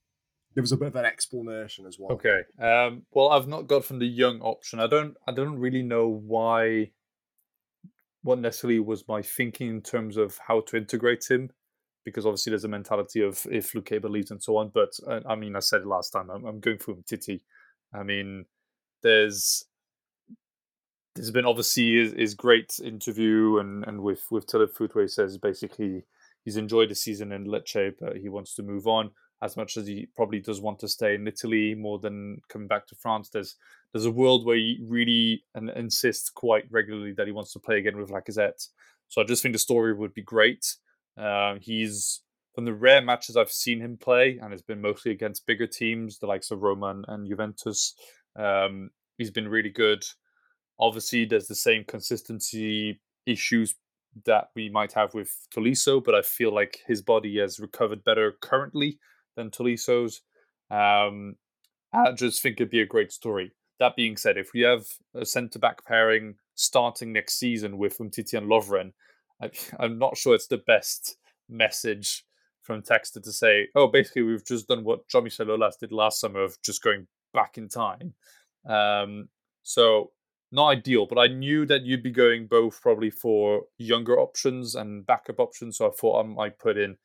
Give 0.53 0.63
us 0.63 0.71
a 0.71 0.77
bit 0.77 0.89
of 0.89 0.95
an 0.95 1.05
explanation 1.05 1.85
as 1.85 1.97
well. 1.99 2.13
Okay. 2.13 2.41
Um, 2.61 3.03
well, 3.11 3.29
I've 3.29 3.47
not 3.47 3.67
got 3.67 3.85
from 3.85 3.99
the 3.99 4.07
young 4.07 4.41
option. 4.41 4.79
I 4.79 4.87
don't. 4.87 5.15
I 5.27 5.31
don't 5.31 5.59
really 5.59 5.83
know 5.83 6.07
why. 6.07 6.91
What 8.21 8.39
necessarily 8.39 8.79
was 8.79 9.07
my 9.07 9.21
thinking 9.21 9.69
in 9.69 9.81
terms 9.81 10.17
of 10.17 10.39
how 10.45 10.61
to 10.61 10.77
integrate 10.77 11.29
him 11.29 11.51
because 12.05 12.25
obviously 12.25 12.51
there's 12.51 12.63
a 12.63 12.69
mentality 12.69 13.21
of 13.21 13.45
if 13.51 13.73
Lukeba 13.73 14.09
leaves 14.09 14.31
and 14.31 14.41
so 14.41 14.57
on. 14.57 14.71
But 14.73 14.97
uh, 15.05 15.21
I 15.27 15.35
mean, 15.35 15.55
I 15.55 15.59
said 15.59 15.81
it 15.81 15.87
last 15.87 16.11
time. 16.11 16.29
I'm, 16.29 16.45
I'm 16.45 16.59
going 16.59 16.77
for 16.77 16.93
Umtiti. 16.93 17.41
I 17.93 18.03
mean, 18.03 18.45
there's 19.03 19.65
there's 21.15 21.31
been 21.31 21.45
obviously 21.45 21.95
his, 21.95 22.13
his 22.13 22.33
great 22.35 22.79
interview 22.83 23.57
and 23.57 23.83
and 23.85 24.01
with 24.01 24.25
with 24.31 24.47
Telefoot 24.47 24.95
where 24.95 25.05
he 25.05 25.09
says 25.09 25.37
basically 25.37 26.03
he's 26.43 26.57
enjoyed 26.57 26.89
the 26.89 26.95
season 26.95 27.31
in 27.31 27.47
Lecce, 27.47 27.93
but 27.99 28.17
he 28.17 28.29
wants 28.29 28.55
to 28.55 28.63
move 28.63 28.87
on 28.87 29.11
as 29.41 29.57
much 29.57 29.75
as 29.77 29.85
he 29.85 30.07
probably 30.15 30.39
does 30.39 30.61
want 30.61 30.79
to 30.79 30.87
stay 30.87 31.15
in 31.15 31.27
Italy 31.27 31.75
more 31.75 31.99
than 31.99 32.41
coming 32.47 32.67
back 32.67 32.87
to 32.87 32.95
France. 32.95 33.29
There's 33.29 33.55
there's 33.91 34.05
a 34.05 34.11
world 34.11 34.45
where 34.45 34.57
he 34.57 34.79
really 34.83 35.43
and 35.55 35.69
insists 35.71 36.29
quite 36.29 36.65
regularly 36.69 37.13
that 37.13 37.27
he 37.27 37.33
wants 37.33 37.53
to 37.53 37.59
play 37.59 37.77
again 37.77 37.97
with 37.97 38.09
Lacazette. 38.09 38.67
So 39.07 39.21
I 39.21 39.25
just 39.25 39.41
think 39.41 39.53
the 39.53 39.59
story 39.59 39.93
would 39.93 40.13
be 40.13 40.23
great. 40.23 40.75
Uh, 41.17 41.55
he's 41.61 42.21
from 42.53 42.65
the 42.65 42.73
rare 42.73 43.01
matches 43.01 43.35
I've 43.35 43.51
seen 43.51 43.81
him 43.81 43.97
play, 43.97 44.39
and 44.41 44.53
it's 44.53 44.61
been 44.61 44.81
mostly 44.81 45.11
against 45.11 45.45
bigger 45.45 45.67
teams, 45.67 46.19
the 46.19 46.27
likes 46.27 46.51
of 46.51 46.61
Roma 46.61 46.87
and, 46.87 47.05
and 47.07 47.27
Juventus. 47.27 47.93
Um, 48.37 48.89
he's 49.17 49.31
been 49.31 49.47
really 49.47 49.69
good. 49.69 50.03
Obviously, 50.79 51.25
there's 51.25 51.47
the 51.47 51.55
same 51.55 51.83
consistency 51.85 53.01
issues 53.25 53.75
that 54.25 54.49
we 54.55 54.69
might 54.69 54.93
have 54.93 55.13
with 55.13 55.29
Tolisso, 55.53 56.03
but 56.03 56.15
I 56.15 56.21
feel 56.21 56.53
like 56.53 56.79
his 56.87 57.01
body 57.01 57.37
has 57.39 57.59
recovered 57.59 58.03
better 58.03 58.33
currently 58.41 58.99
than 59.35 59.51
Tolisso's. 59.51 60.21
Um, 60.71 61.35
I 61.93 62.11
just 62.13 62.41
think 62.41 62.55
it'd 62.55 62.69
be 62.69 62.81
a 62.81 62.85
great 62.85 63.11
story. 63.11 63.51
That 63.79 63.97
being 63.97 64.15
said, 64.15 64.37
if 64.37 64.51
we 64.53 64.61
have 64.61 64.85
a 65.13 65.25
centre 65.25 65.59
back 65.59 65.85
pairing 65.85 66.35
starting 66.55 67.11
next 67.11 67.37
season 67.37 67.77
with 67.77 67.97
Umtiti 67.97 68.37
and 68.37 68.49
Lovren, 68.49 68.93
I, 69.41 69.51
I'm 69.79 69.97
not 69.97 70.17
sure 70.17 70.35
it's 70.35 70.47
the 70.47 70.57
best 70.57 71.17
message 71.49 72.25
from 72.61 72.81
Textor 72.81 73.21
to 73.21 73.31
say, 73.31 73.67
oh, 73.75 73.87
basically, 73.87 74.23
we've 74.23 74.45
just 74.45 74.67
done 74.67 74.83
what 74.83 75.01
Michel 75.13 75.45
Aulas 75.45 75.77
did 75.79 75.91
last 75.91 76.19
summer 76.19 76.41
of 76.41 76.59
just 76.63 76.81
going 76.81 77.05
back 77.33 77.57
in 77.57 77.69
time. 77.69 78.13
Um, 78.67 79.29
so, 79.61 80.11
not 80.51 80.69
ideal, 80.69 81.05
but 81.05 81.19
I 81.19 81.27
knew 81.27 81.65
that 81.67 81.83
you'd 81.83 82.03
be 82.03 82.11
going 82.11 82.47
both 82.47 82.81
probably 82.81 83.11
for 83.11 83.63
younger 83.77 84.19
options 84.19 84.75
and 84.75 85.05
backup 85.05 85.39
options. 85.39 85.77
So, 85.77 85.87
I 85.87 85.91
thought 85.91 86.23
I 86.23 86.27
might 86.27 86.57
put 86.57 86.77
in 86.77 86.97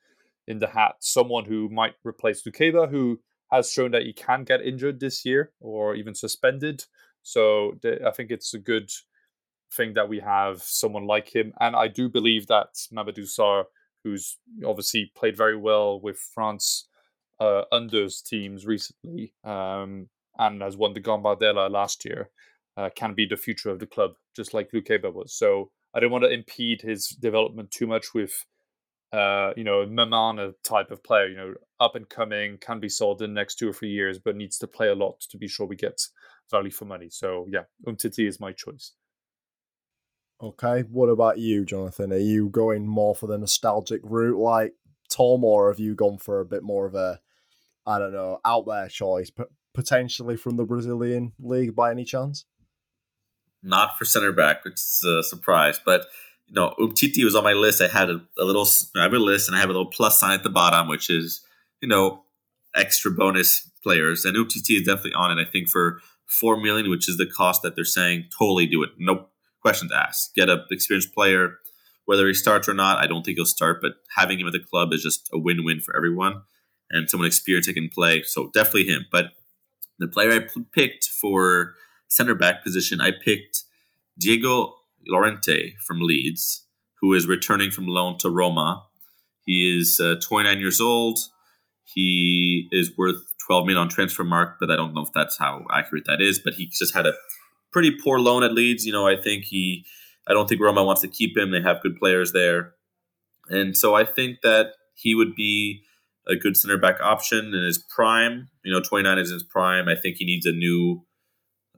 in 0.46 0.58
the 0.58 0.66
hat 0.66 0.94
someone 1.00 1.44
who 1.44 1.68
might 1.68 1.94
replace 2.04 2.42
Lukeba, 2.42 2.90
who 2.90 3.20
has 3.52 3.70
shown 3.70 3.90
that 3.90 4.02
he 4.02 4.12
can 4.14 4.44
get 4.44 4.62
injured 4.62 4.98
this 4.98 5.24
year 5.26 5.52
or 5.60 5.94
even 5.94 6.14
suspended. 6.14 6.84
So, 7.22 7.78
I 7.84 8.10
think 8.12 8.30
it's 8.30 8.54
a 8.54 8.58
good 8.58 8.90
thing 9.72 9.94
that 9.94 10.08
we 10.08 10.20
have 10.20 10.62
someone 10.62 11.06
like 11.06 11.34
him. 11.34 11.52
And 11.60 11.76
I 11.76 11.88
do 11.88 12.08
believe 12.08 12.46
that 12.48 12.74
Mamadou 12.92 13.26
Sarr, 13.26 13.64
who's 14.04 14.38
obviously 14.66 15.12
played 15.14 15.36
very 15.36 15.56
well 15.56 16.00
with 16.00 16.18
France 16.18 16.88
uh, 17.38 17.62
unders 17.72 18.22
teams 18.22 18.66
recently 18.66 19.32
um, 19.44 20.08
and 20.38 20.62
has 20.62 20.76
won 20.76 20.94
the 20.94 21.00
Gambardella 21.00 21.70
last 21.70 22.04
year, 22.04 22.30
uh, 22.76 22.90
can 22.94 23.14
be 23.14 23.26
the 23.26 23.36
future 23.36 23.70
of 23.70 23.78
the 23.78 23.86
club, 23.86 24.12
just 24.34 24.54
like 24.54 24.70
Lukeba 24.72 25.12
was. 25.12 25.34
So 25.34 25.70
I 25.94 26.00
don't 26.00 26.10
want 26.10 26.24
to 26.24 26.32
impede 26.32 26.82
his 26.82 27.08
development 27.08 27.70
too 27.70 27.86
much 27.86 28.14
with, 28.14 28.32
uh, 29.12 29.52
you 29.56 29.64
know, 29.64 29.84
Mamana 29.86 30.52
type 30.62 30.90
of 30.90 31.02
player, 31.02 31.28
you 31.28 31.36
know, 31.36 31.54
up 31.80 31.94
and 31.94 32.08
coming, 32.08 32.58
can 32.58 32.80
be 32.80 32.88
sold 32.88 33.22
in 33.22 33.34
the 33.34 33.40
next 33.40 33.56
two 33.56 33.68
or 33.68 33.72
three 33.72 33.90
years, 33.90 34.18
but 34.18 34.36
needs 34.36 34.58
to 34.58 34.66
play 34.66 34.88
a 34.88 34.94
lot 34.94 35.20
to 35.30 35.36
be 35.36 35.48
sure 35.48 35.66
we 35.66 35.76
get 35.76 36.00
value 36.50 36.70
for 36.70 36.84
money. 36.84 37.08
So 37.10 37.46
yeah, 37.50 37.64
Umtiti 37.86 38.26
is 38.26 38.40
my 38.40 38.52
choice. 38.52 38.92
Okay, 40.42 40.84
what 40.90 41.08
about 41.08 41.38
you, 41.38 41.66
Jonathan? 41.66 42.12
Are 42.12 42.18
you 42.18 42.48
going 42.48 42.86
more 42.86 43.14
for 43.14 43.26
the 43.26 43.36
nostalgic 43.36 44.00
route 44.02 44.38
like 44.38 44.72
Tom, 45.10 45.44
or 45.44 45.68
have 45.68 45.78
you 45.78 45.94
gone 45.94 46.16
for 46.16 46.40
a 46.40 46.46
bit 46.46 46.62
more 46.62 46.86
of 46.86 46.94
a, 46.94 47.20
I 47.86 47.98
don't 47.98 48.12
know, 48.12 48.40
out 48.42 48.64
there 48.66 48.88
choice, 48.88 49.30
potentially 49.74 50.38
from 50.38 50.56
the 50.56 50.64
Brazilian 50.64 51.32
league 51.38 51.76
by 51.76 51.90
any 51.90 52.04
chance? 52.04 52.46
Not 53.62 53.98
for 53.98 54.06
center 54.06 54.32
back, 54.32 54.64
which 54.64 54.74
is 54.74 55.04
a 55.04 55.22
surprise, 55.22 55.78
but 55.84 56.06
you 56.46 56.54
know, 56.54 56.74
Umtiti 56.80 57.22
was 57.22 57.34
on 57.34 57.44
my 57.44 57.52
list. 57.52 57.82
I 57.82 57.88
had 57.88 58.08
a, 58.08 58.22
a 58.38 58.44
little, 58.44 58.66
I 58.96 59.02
have 59.02 59.12
a 59.12 59.18
list, 59.18 59.46
and 59.46 59.56
I 59.56 59.60
have 59.60 59.68
a 59.68 59.72
little 59.72 59.90
plus 59.90 60.18
sign 60.18 60.32
at 60.32 60.42
the 60.42 60.48
bottom, 60.48 60.88
which 60.88 61.10
is, 61.10 61.44
you 61.82 61.88
know, 61.88 62.22
extra 62.74 63.10
bonus 63.10 63.70
players, 63.82 64.24
and 64.24 64.36
Umtiti 64.36 64.80
is 64.80 64.86
definitely 64.86 65.12
on 65.12 65.38
it. 65.38 65.46
I 65.46 65.50
think 65.50 65.68
for 65.68 66.00
four 66.24 66.56
million, 66.56 66.88
which 66.88 67.10
is 67.10 67.18
the 67.18 67.26
cost 67.26 67.60
that 67.60 67.74
they're 67.74 67.84
saying, 67.84 68.30
totally 68.38 68.66
do 68.66 68.82
it. 68.82 68.90
Nope 68.98 69.30
question 69.60 69.88
to 69.88 69.96
ask. 69.96 70.34
Get 70.34 70.48
an 70.48 70.64
experienced 70.70 71.14
player, 71.14 71.58
whether 72.04 72.26
he 72.26 72.34
starts 72.34 72.68
or 72.68 72.74
not. 72.74 72.98
I 72.98 73.06
don't 73.06 73.24
think 73.24 73.36
he'll 73.36 73.46
start, 73.46 73.80
but 73.80 73.92
having 74.16 74.40
him 74.40 74.46
at 74.46 74.52
the 74.52 74.60
club 74.60 74.92
is 74.92 75.02
just 75.02 75.28
a 75.32 75.38
win-win 75.38 75.80
for 75.80 75.96
everyone, 75.96 76.42
and 76.90 77.08
someone 77.08 77.26
experienced 77.26 77.68
that 77.68 77.74
can 77.74 77.90
play. 77.92 78.22
So 78.22 78.50
definitely 78.52 78.86
him. 78.86 79.06
But 79.10 79.26
the 79.98 80.08
player 80.08 80.32
I 80.32 80.60
picked 80.72 81.04
for 81.06 81.74
center 82.08 82.34
back 82.34 82.64
position, 82.64 83.00
I 83.00 83.10
picked 83.12 83.64
Diego 84.18 84.74
Llorente 85.06 85.74
from 85.86 86.00
Leeds, 86.00 86.66
who 87.00 87.14
is 87.14 87.26
returning 87.26 87.70
from 87.70 87.86
loan 87.86 88.18
to 88.18 88.30
Roma. 88.30 88.84
He 89.46 89.78
is 89.78 90.00
uh, 90.00 90.16
29 90.22 90.58
years 90.58 90.80
old. 90.80 91.18
He 91.84 92.68
is 92.70 92.96
worth 92.96 93.22
12 93.46 93.66
million 93.66 93.78
on 93.82 93.88
Transfermarkt, 93.88 94.56
but 94.60 94.70
I 94.70 94.76
don't 94.76 94.94
know 94.94 95.02
if 95.02 95.12
that's 95.12 95.38
how 95.38 95.64
accurate 95.72 96.04
that 96.06 96.20
is. 96.20 96.38
But 96.38 96.54
he 96.54 96.66
just 96.66 96.94
had 96.94 97.06
a 97.06 97.14
pretty 97.72 97.92
poor 98.02 98.18
loan 98.18 98.42
at 98.44 98.52
Leeds. 98.52 98.84
You 98.86 98.92
know, 98.92 99.06
I 99.06 99.16
think 99.16 99.44
he, 99.44 99.84
I 100.28 100.32
don't 100.32 100.48
think 100.48 100.60
Roma 100.60 100.84
wants 100.84 101.02
to 101.02 101.08
keep 101.08 101.36
him. 101.36 101.50
They 101.50 101.62
have 101.62 101.82
good 101.82 101.96
players 101.96 102.32
there, 102.32 102.74
and 103.48 103.76
so 103.76 103.94
I 103.94 104.04
think 104.04 104.40
that 104.42 104.74
he 104.94 105.14
would 105.14 105.34
be 105.34 105.82
a 106.28 106.36
good 106.36 106.56
center 106.56 106.78
back 106.78 107.00
option 107.00 107.54
in 107.54 107.64
his 107.64 107.78
prime. 107.78 108.48
You 108.64 108.72
know, 108.72 108.80
29 108.80 109.18
is 109.18 109.30
in 109.30 109.34
his 109.34 109.42
prime. 109.42 109.88
I 109.88 109.94
think 109.96 110.16
he 110.18 110.24
needs 110.26 110.46
a 110.46 110.52
new 110.52 111.04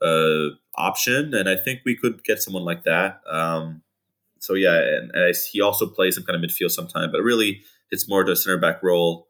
uh, 0.02 0.48
option, 0.76 1.34
and 1.34 1.48
I 1.48 1.56
think 1.56 1.80
we 1.84 1.96
could 1.96 2.24
get 2.24 2.42
someone 2.42 2.64
like 2.64 2.84
that. 2.84 3.20
Um, 3.30 3.82
so 4.40 4.54
yeah, 4.54 4.74
and, 4.78 5.10
and 5.14 5.24
I, 5.24 5.32
he 5.52 5.60
also 5.60 5.86
plays 5.86 6.16
some 6.16 6.24
kind 6.24 6.42
of 6.42 6.48
midfield 6.50 6.72
sometimes, 6.72 7.12
but 7.12 7.22
really 7.22 7.62
it's 7.90 8.08
more 8.08 8.24
to 8.24 8.32
a 8.32 8.36
center 8.36 8.58
back 8.58 8.82
role. 8.82 9.28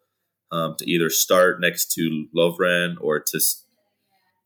um, 0.53 0.77
to 0.79 0.89
either 0.91 1.11
start 1.11 1.61
next 1.61 1.93
to 1.93 2.27
Lovren 2.37 2.97
or 3.01 3.19
to 3.21 3.41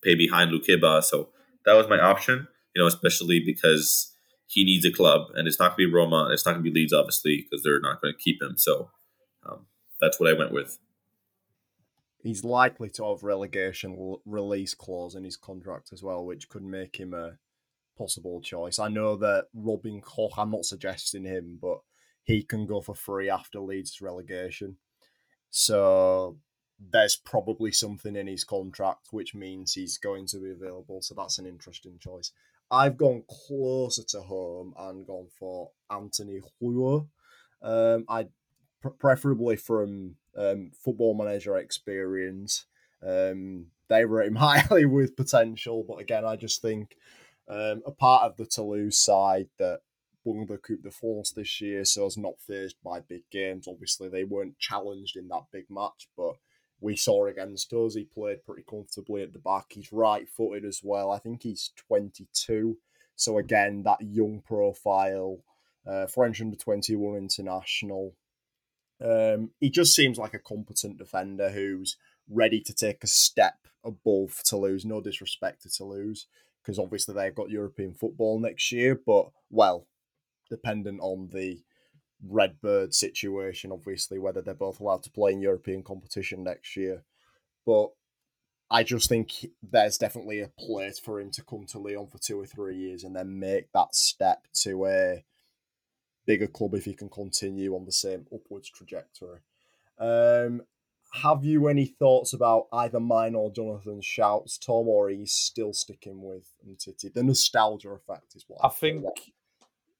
pay 0.02 0.14
behind 0.14 0.52
Lukeba. 0.52 1.02
So 1.02 1.30
that 1.66 1.74
was 1.74 1.88
my 1.88 1.98
option, 1.98 2.48
you 2.74 2.80
know, 2.80 2.86
especially 2.86 3.40
because 3.44 4.14
he 4.46 4.64
needs 4.64 4.86
a 4.86 4.92
club 4.92 5.26
and 5.34 5.46
it's 5.46 5.58
not 5.58 5.76
going 5.76 5.86
to 5.86 5.90
be 5.90 5.94
Roma. 5.94 6.30
It's 6.32 6.46
not 6.46 6.52
going 6.52 6.64
to 6.64 6.70
be 6.70 6.74
Leeds, 6.74 6.92
obviously, 6.92 7.42
because 7.42 7.62
they're 7.62 7.80
not 7.80 8.00
going 8.00 8.14
to 8.14 8.18
keep 8.18 8.40
him. 8.40 8.56
So 8.56 8.90
um, 9.44 9.66
that's 10.00 10.18
what 10.18 10.30
I 10.30 10.38
went 10.38 10.52
with. 10.52 10.78
He's 12.22 12.44
likely 12.44 12.88
to 12.90 13.08
have 13.08 13.22
relegation 13.22 14.16
release 14.24 14.74
clause 14.74 15.14
in 15.14 15.24
his 15.24 15.36
contract 15.36 15.90
as 15.92 16.02
well, 16.02 16.24
which 16.24 16.48
could 16.48 16.64
make 16.64 16.96
him 16.96 17.12
a 17.12 17.38
possible 17.98 18.40
choice. 18.40 18.78
I 18.78 18.88
know 18.88 19.16
that 19.16 19.46
Robin 19.54 20.00
Koch, 20.00 20.32
I'm 20.36 20.50
not 20.50 20.64
suggesting 20.64 21.24
him, 21.24 21.58
but 21.60 21.80
he 22.24 22.42
can 22.42 22.66
go 22.66 22.80
for 22.80 22.94
free 22.94 23.30
after 23.30 23.60
Leeds 23.60 24.00
relegation. 24.00 24.76
So 25.50 26.38
there's 26.78 27.16
probably 27.16 27.72
something 27.72 28.16
in 28.16 28.26
his 28.26 28.44
contract 28.44 29.08
which 29.10 29.34
means 29.34 29.72
he's 29.72 29.98
going 29.98 30.26
to 30.26 30.38
be 30.38 30.50
available. 30.50 31.00
So 31.02 31.14
that's 31.14 31.38
an 31.38 31.46
interesting 31.46 31.98
choice. 31.98 32.32
I've 32.70 32.96
gone 32.96 33.22
closer 33.28 34.02
to 34.08 34.20
home 34.20 34.74
and 34.78 35.06
gone 35.06 35.28
for 35.38 35.70
Anthony 35.90 36.40
Rouault. 36.62 37.08
Um, 37.62 38.04
I 38.08 38.26
preferably 38.98 39.56
from 39.56 40.16
um, 40.36 40.72
football 40.84 41.14
manager 41.14 41.56
experience. 41.56 42.66
Um, 43.06 43.66
they 43.88 44.04
rate 44.04 44.28
him 44.28 44.34
highly 44.36 44.84
with 44.84 45.16
potential, 45.16 45.84
but 45.86 46.00
again, 46.00 46.24
I 46.24 46.36
just 46.36 46.60
think 46.60 46.96
um, 47.48 47.82
a 47.86 47.92
part 47.92 48.24
of 48.24 48.36
the 48.36 48.46
Toulouse 48.46 48.98
side 48.98 49.48
that 49.58 49.80
won 50.24 50.46
the 50.46 50.58
Coupe 50.58 50.82
de 50.82 50.90
France 50.90 51.30
this 51.30 51.60
year, 51.60 51.84
so 51.84 52.06
is 52.06 52.18
not 52.18 52.40
faced 52.40 52.76
by 52.82 53.00
big 53.00 53.22
games. 53.30 53.68
Obviously, 53.68 54.08
they 54.08 54.24
weren't 54.24 54.58
challenged 54.58 55.16
in 55.16 55.28
that 55.28 55.44
big 55.52 55.66
match, 55.70 56.08
but 56.16 56.34
we 56.80 56.96
saw 56.96 57.26
against 57.26 57.72
us, 57.72 57.94
he 57.94 58.04
played 58.04 58.44
pretty 58.44 58.64
comfortably 58.68 59.22
at 59.22 59.32
the 59.32 59.38
back. 59.38 59.66
He's 59.70 59.92
right 59.92 60.28
footed 60.28 60.64
as 60.64 60.80
well. 60.82 61.10
I 61.10 61.18
think 61.18 61.42
he's 61.42 61.72
22. 61.88 62.76
So, 63.14 63.38
again, 63.38 63.82
that 63.84 64.02
young 64.02 64.42
profile, 64.46 65.38
uh, 65.86 66.06
French 66.06 66.40
under 66.40 66.56
21 66.56 67.16
international. 67.16 68.14
Um, 69.02 69.50
he 69.58 69.70
just 69.70 69.94
seems 69.94 70.18
like 70.18 70.34
a 70.34 70.38
competent 70.38 70.98
defender 70.98 71.50
who's 71.50 71.96
ready 72.28 72.60
to 72.60 72.74
take 72.74 73.02
a 73.04 73.08
step 73.08 73.56
above 73.84 74.42
Toulouse. 74.44 74.84
No 74.84 75.00
disrespect 75.00 75.62
to 75.62 75.70
Toulouse, 75.70 76.26
because 76.62 76.78
obviously 76.78 77.14
they've 77.14 77.34
got 77.34 77.50
European 77.50 77.94
football 77.94 78.38
next 78.38 78.70
year, 78.72 79.00
but 79.06 79.30
well, 79.50 79.86
dependent 80.50 81.00
on 81.00 81.28
the 81.32 81.62
Redbird 82.24 82.94
situation, 82.94 83.72
obviously, 83.72 84.18
whether 84.18 84.40
they're 84.40 84.54
both 84.54 84.80
allowed 84.80 85.02
to 85.04 85.10
play 85.10 85.32
in 85.32 85.40
European 85.40 85.82
competition 85.82 86.44
next 86.44 86.76
year. 86.76 87.04
But 87.64 87.90
I 88.70 88.82
just 88.82 89.08
think 89.08 89.46
there's 89.62 89.98
definitely 89.98 90.40
a 90.40 90.48
place 90.58 90.98
for 90.98 91.20
him 91.20 91.30
to 91.32 91.44
come 91.44 91.66
to 91.66 91.78
Lyon 91.78 92.08
for 92.08 92.18
two 92.18 92.40
or 92.40 92.46
three 92.46 92.76
years 92.76 93.04
and 93.04 93.14
then 93.14 93.38
make 93.38 93.70
that 93.72 93.94
step 93.94 94.46
to 94.62 94.86
a 94.86 95.24
bigger 96.26 96.48
club 96.48 96.74
if 96.74 96.84
he 96.84 96.94
can 96.94 97.08
continue 97.08 97.74
on 97.74 97.84
the 97.84 97.92
same 97.92 98.26
upwards 98.34 98.68
trajectory. 98.68 99.40
Um, 99.98 100.62
have 101.22 101.44
you 101.44 101.68
any 101.68 101.86
thoughts 101.86 102.32
about 102.32 102.66
either 102.72 103.00
mine 103.00 103.34
or 103.34 103.50
Jonathan's 103.50 104.04
shouts, 104.04 104.58
Tom, 104.58 104.88
or 104.88 105.08
he's 105.08 105.32
still 105.32 105.72
sticking 105.72 106.20
with 106.20 106.50
Umtiti? 106.66 107.12
The 107.12 107.22
nostalgia 107.22 107.90
effect 107.90 108.34
is 108.34 108.44
what 108.48 108.60
I, 108.62 108.68
I 108.68 108.70
think 108.70 109.04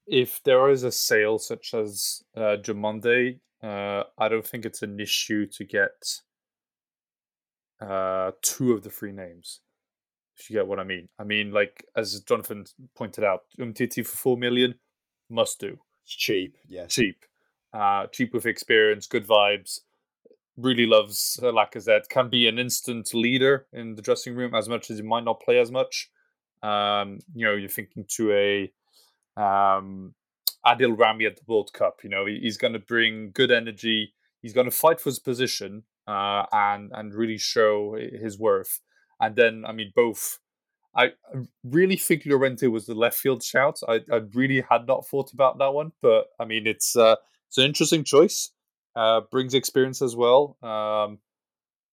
if 0.07 0.41
there 0.43 0.69
is 0.69 0.83
a 0.83 0.91
sale 0.91 1.37
such 1.37 1.73
as 1.73 2.23
uh, 2.35 2.55
Diomande, 2.61 3.39
uh, 3.61 4.03
I 4.17 4.29
don't 4.29 4.45
think 4.45 4.65
it's 4.65 4.81
an 4.81 4.99
issue 4.99 5.45
to 5.47 5.65
get 5.65 6.21
uh, 7.81 8.31
two 8.41 8.71
of 8.71 8.83
the 8.83 8.89
three 8.89 9.11
names. 9.11 9.59
If 10.37 10.49
you 10.49 10.55
get 10.55 10.67
what 10.67 10.79
I 10.79 10.83
mean. 10.83 11.09
I 11.19 11.23
mean, 11.23 11.51
like 11.51 11.85
as 11.95 12.19
Jonathan 12.21 12.65
pointed 12.95 13.23
out, 13.23 13.43
Umtiti 13.59 14.05
for 14.05 14.17
four 14.17 14.37
million, 14.37 14.75
must 15.29 15.59
do. 15.59 15.79
It's 16.03 16.13
cheap, 16.13 16.55
yeah. 16.67 16.85
Cheap. 16.85 17.25
Uh, 17.73 18.07
cheap 18.07 18.33
with 18.33 18.45
experience, 18.45 19.07
good 19.07 19.27
vibes. 19.27 19.81
Really 20.55 20.85
loves 20.85 21.39
uh, 21.41 21.47
Lacazette. 21.47 22.09
Can 22.09 22.29
be 22.29 22.47
an 22.47 22.59
instant 22.59 23.13
leader 23.13 23.67
in 23.73 23.95
the 23.95 24.01
dressing 24.01 24.35
room 24.35 24.55
as 24.55 24.69
much 24.69 24.89
as 24.89 24.97
he 24.97 25.03
might 25.03 25.23
not 25.23 25.41
play 25.41 25.59
as 25.59 25.71
much. 25.71 26.09
Um, 26.63 27.19
you 27.35 27.45
know, 27.45 27.55
you're 27.55 27.69
thinking 27.69 28.05
to 28.15 28.31
a 28.31 28.71
um, 29.37 30.13
Adil 30.65 30.97
Rami 30.97 31.25
at 31.25 31.37
the 31.37 31.43
World 31.47 31.71
Cup. 31.73 31.99
You 32.03 32.09
know, 32.09 32.25
he's 32.25 32.57
going 32.57 32.73
to 32.73 32.79
bring 32.79 33.31
good 33.31 33.51
energy. 33.51 34.13
He's 34.41 34.53
going 34.53 34.69
to 34.69 34.75
fight 34.75 34.99
for 34.99 35.09
his 35.09 35.19
position 35.19 35.83
uh, 36.07 36.45
and 36.51 36.91
and 36.93 37.13
really 37.13 37.37
show 37.37 37.95
his 37.95 38.37
worth. 38.37 38.79
And 39.19 39.35
then, 39.35 39.63
I 39.65 39.71
mean, 39.71 39.91
both. 39.95 40.39
I 40.95 41.11
really 41.63 41.95
think 41.95 42.25
Llorente 42.25 42.67
was 42.67 42.87
the 42.87 42.95
left 42.95 43.17
field 43.17 43.43
shout. 43.43 43.79
I, 43.87 43.99
I 44.11 44.21
really 44.33 44.63
had 44.67 44.87
not 44.87 45.05
thought 45.05 45.31
about 45.31 45.59
that 45.59 45.73
one, 45.73 45.91
but 46.01 46.25
I 46.39 46.45
mean, 46.45 46.65
it's 46.65 46.95
uh, 46.95 47.17
it's 47.47 47.57
an 47.57 47.65
interesting 47.65 48.03
choice. 48.03 48.51
Uh, 48.95 49.21
brings 49.31 49.53
experience 49.53 50.01
as 50.01 50.15
well. 50.15 50.57
Um, 50.63 51.19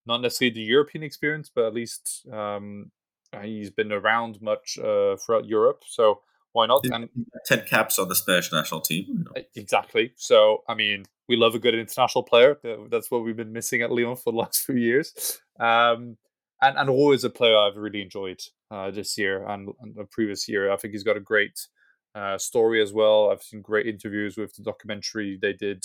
not 0.06 0.22
necessarily 0.22 0.54
the 0.54 0.62
European 0.62 1.04
experience, 1.04 1.50
but 1.54 1.66
at 1.66 1.74
least 1.74 2.26
um, 2.32 2.90
he's 3.42 3.70
been 3.70 3.92
around 3.92 4.40
much 4.40 4.78
uh, 4.78 5.16
throughout 5.16 5.46
Europe. 5.46 5.82
So 5.86 6.20
why 6.54 6.66
not? 6.66 6.86
And, 6.86 7.08
Ten 7.46 7.64
caps 7.66 7.98
on 7.98 8.08
the 8.08 8.14
Spanish 8.14 8.52
national 8.52 8.80
team. 8.80 9.26
Exactly. 9.56 10.12
So, 10.16 10.62
I 10.68 10.74
mean, 10.74 11.04
we 11.28 11.36
love 11.36 11.54
a 11.56 11.58
good 11.58 11.74
international 11.74 12.22
player. 12.22 12.56
That's 12.90 13.10
what 13.10 13.24
we've 13.24 13.36
been 13.36 13.52
missing 13.52 13.82
at 13.82 13.90
Lyon 13.90 14.16
for 14.16 14.32
the 14.32 14.38
last 14.42 14.60
few 14.60 14.76
years. 14.76 15.40
Um, 15.58 16.16
and 16.62 16.78
and 16.78 16.88
always 16.88 17.24
a 17.24 17.30
player 17.30 17.56
I've 17.56 17.76
really 17.76 18.00
enjoyed 18.00 18.40
uh, 18.70 18.92
this 18.92 19.18
year 19.18 19.46
and, 19.48 19.70
and, 19.80 19.96
the 19.96 20.04
previous 20.04 20.48
year. 20.48 20.70
I 20.72 20.76
think 20.76 20.94
he's 20.94 21.02
got 21.02 21.16
a 21.16 21.20
great 21.20 21.58
uh, 22.14 22.38
story 22.38 22.80
as 22.80 22.92
well. 22.92 23.30
I've 23.30 23.42
seen 23.42 23.60
great 23.60 23.88
interviews 23.88 24.36
with 24.36 24.54
the 24.54 24.62
documentary 24.62 25.36
they 25.42 25.54
did 25.54 25.84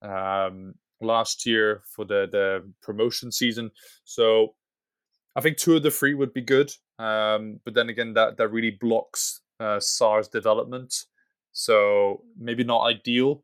um, 0.00 0.74
last 1.02 1.44
year 1.44 1.82
for 1.94 2.06
the 2.06 2.26
the 2.32 2.72
promotion 2.82 3.30
season. 3.30 3.70
So 4.04 4.54
I 5.36 5.42
think 5.42 5.58
two 5.58 5.76
of 5.76 5.82
the 5.82 5.90
three 5.90 6.14
would 6.14 6.32
be 6.32 6.40
good. 6.40 6.72
Um, 6.98 7.60
but 7.66 7.74
then 7.74 7.90
again, 7.90 8.14
that 8.14 8.38
that 8.38 8.48
really 8.48 8.70
blocks 8.80 9.42
uh, 9.60 9.80
Sarr's 9.80 10.28
development. 10.28 11.06
So 11.52 12.22
maybe 12.38 12.64
not 12.64 12.82
ideal, 12.82 13.42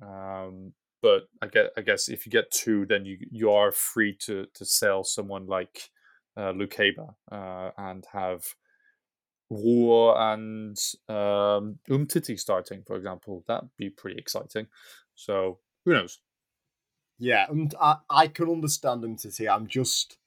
um, 0.00 0.72
but 1.00 1.28
I 1.40 1.46
guess, 1.46 1.68
I 1.76 1.80
guess 1.82 2.08
if 2.08 2.26
you 2.26 2.32
get 2.32 2.50
two, 2.50 2.86
then 2.86 3.04
you 3.04 3.18
you 3.30 3.50
are 3.52 3.70
free 3.70 4.16
to 4.22 4.46
to 4.54 4.64
sell 4.64 5.04
someone 5.04 5.46
like 5.46 5.90
uh, 6.36 6.52
Lukeba 6.52 7.14
uh, 7.30 7.70
and 7.78 8.04
have 8.12 8.44
Rouault 9.52 10.16
and 10.16 10.76
um, 11.08 11.78
Umtiti 11.88 12.38
starting, 12.38 12.82
for 12.86 12.96
example. 12.96 13.44
That'd 13.46 13.70
be 13.76 13.90
pretty 13.90 14.18
exciting. 14.18 14.66
So 15.14 15.58
who 15.84 15.92
knows? 15.92 16.20
Yeah, 17.18 17.46
and 17.48 17.72
I, 17.80 17.98
I 18.10 18.26
can 18.26 18.48
understand 18.48 19.04
Umtiti. 19.04 19.48
I'm 19.48 19.68
just, 19.68 20.18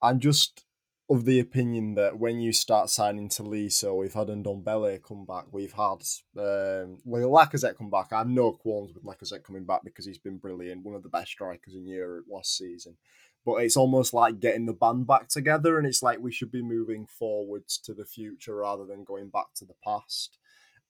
I'm 0.00 0.18
just 0.18 0.64
of 1.12 1.26
the 1.26 1.38
opinion 1.38 1.94
that 1.94 2.18
when 2.18 2.40
you 2.40 2.52
start 2.52 2.88
signing 2.88 3.28
to 3.28 3.42
Lee, 3.42 3.68
so 3.68 3.94
we've 3.94 4.14
had 4.14 4.28
Ndombele 4.28 5.02
come 5.02 5.26
back, 5.26 5.44
we've 5.52 5.72
had 5.72 6.02
um, 6.38 6.98
Lacazette 7.06 7.76
come 7.76 7.90
back. 7.90 8.12
I 8.12 8.18
have 8.18 8.28
no 8.28 8.52
qualms 8.52 8.94
with 8.94 9.04
Lacazette 9.04 9.44
coming 9.44 9.64
back 9.64 9.82
because 9.84 10.06
he's 10.06 10.18
been 10.18 10.38
brilliant, 10.38 10.84
one 10.84 10.94
of 10.94 11.02
the 11.02 11.10
best 11.10 11.30
strikers 11.30 11.74
in 11.74 11.86
Europe 11.86 12.24
last 12.30 12.56
season. 12.56 12.96
But 13.44 13.56
it's 13.56 13.76
almost 13.76 14.14
like 14.14 14.40
getting 14.40 14.64
the 14.64 14.72
band 14.72 15.06
back 15.06 15.28
together, 15.28 15.76
and 15.76 15.86
it's 15.86 16.02
like 16.02 16.18
we 16.18 16.32
should 16.32 16.50
be 16.50 16.62
moving 16.62 17.06
forwards 17.06 17.76
to 17.84 17.92
the 17.92 18.06
future 18.06 18.56
rather 18.56 18.86
than 18.86 19.04
going 19.04 19.28
back 19.28 19.52
to 19.56 19.66
the 19.66 19.74
past. 19.84 20.38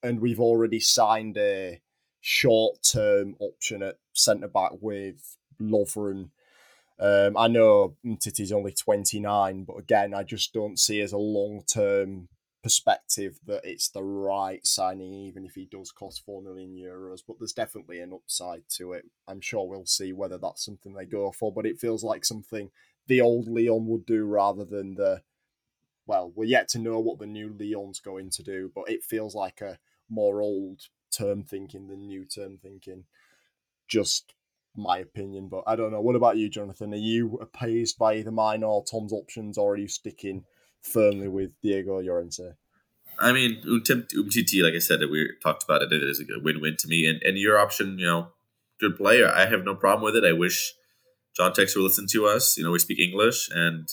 And 0.04 0.20
we've 0.20 0.40
already 0.40 0.78
signed 0.78 1.36
a 1.36 1.80
short 2.20 2.78
term 2.84 3.34
option 3.40 3.82
at 3.82 3.96
centre 4.12 4.48
back 4.48 4.72
with 4.80 5.36
Lovren 5.60 6.30
um, 6.98 7.36
I 7.36 7.48
know 7.48 7.96
Titi's 8.04 8.52
only 8.52 8.72
29, 8.72 9.64
but 9.64 9.76
again, 9.76 10.14
I 10.14 10.22
just 10.22 10.52
don't 10.52 10.78
see 10.78 11.00
as 11.00 11.12
a 11.12 11.18
long 11.18 11.62
term 11.66 12.28
perspective 12.62 13.38
that 13.46 13.62
it's 13.64 13.88
the 13.88 14.02
right 14.02 14.64
signing, 14.64 15.12
even 15.12 15.44
if 15.44 15.54
he 15.54 15.66
does 15.66 15.90
cost 15.90 16.24
4 16.24 16.42
million 16.42 16.74
euros. 16.76 17.20
But 17.26 17.36
there's 17.38 17.52
definitely 17.52 18.00
an 18.00 18.12
upside 18.12 18.62
to 18.76 18.92
it. 18.92 19.04
I'm 19.26 19.40
sure 19.40 19.66
we'll 19.66 19.86
see 19.86 20.12
whether 20.12 20.38
that's 20.38 20.64
something 20.64 20.94
they 20.94 21.06
go 21.06 21.32
for, 21.32 21.52
but 21.52 21.66
it 21.66 21.80
feels 21.80 22.04
like 22.04 22.24
something 22.24 22.70
the 23.08 23.20
old 23.20 23.48
Lyon 23.48 23.86
would 23.86 24.06
do 24.06 24.24
rather 24.24 24.64
than 24.64 24.94
the. 24.94 25.22
Well, 26.06 26.32
we're 26.34 26.44
yet 26.46 26.68
to 26.70 26.78
know 26.78 26.98
what 26.98 27.18
the 27.18 27.26
new 27.26 27.54
Lyon's 27.58 28.00
going 28.00 28.30
to 28.30 28.42
do, 28.42 28.70
but 28.74 28.90
it 28.90 29.04
feels 29.04 29.34
like 29.34 29.60
a 29.60 29.78
more 30.08 30.42
old 30.42 30.82
term 31.16 31.44
thinking 31.44 31.88
than 31.88 32.06
new 32.06 32.24
term 32.24 32.58
thinking. 32.60 33.04
Just 33.88 34.34
my 34.76 34.98
opinion, 34.98 35.48
but 35.48 35.64
I 35.66 35.76
don't 35.76 35.92
know. 35.92 36.00
What 36.00 36.16
about 36.16 36.36
you, 36.36 36.48
Jonathan? 36.48 36.94
Are 36.94 36.96
you 36.96 37.38
appeased 37.40 37.98
by 37.98 38.16
either 38.16 38.30
mine 38.30 38.62
or 38.62 38.84
Tom's 38.84 39.12
options, 39.12 39.58
or 39.58 39.74
are 39.74 39.76
you 39.76 39.88
sticking 39.88 40.44
firmly 40.80 41.28
with 41.28 41.50
Diego 41.62 42.00
Llorente? 42.00 42.54
I 43.18 43.32
mean, 43.32 43.62
Umtiti, 43.66 44.62
like 44.62 44.74
I 44.74 44.78
said, 44.78 45.00
we 45.10 45.30
talked 45.42 45.62
about 45.62 45.82
it, 45.82 45.92
it 45.92 46.02
is 46.02 46.20
a 46.20 46.40
win-win 46.40 46.76
to 46.78 46.88
me. 46.88 47.06
And 47.06 47.22
and 47.22 47.36
your 47.36 47.58
option, 47.58 47.98
you 47.98 48.06
know, 48.06 48.28
good 48.80 48.96
player. 48.96 49.28
I 49.28 49.46
have 49.46 49.64
no 49.64 49.74
problem 49.74 50.04
with 50.04 50.16
it. 50.16 50.26
I 50.26 50.32
wish 50.32 50.74
John 51.36 51.52
Textor 51.52 51.76
will 51.76 51.84
listen 51.84 52.06
to 52.08 52.26
us. 52.26 52.56
You 52.56 52.64
know, 52.64 52.70
we 52.70 52.78
speak 52.78 52.98
English 52.98 53.48
and 53.54 53.88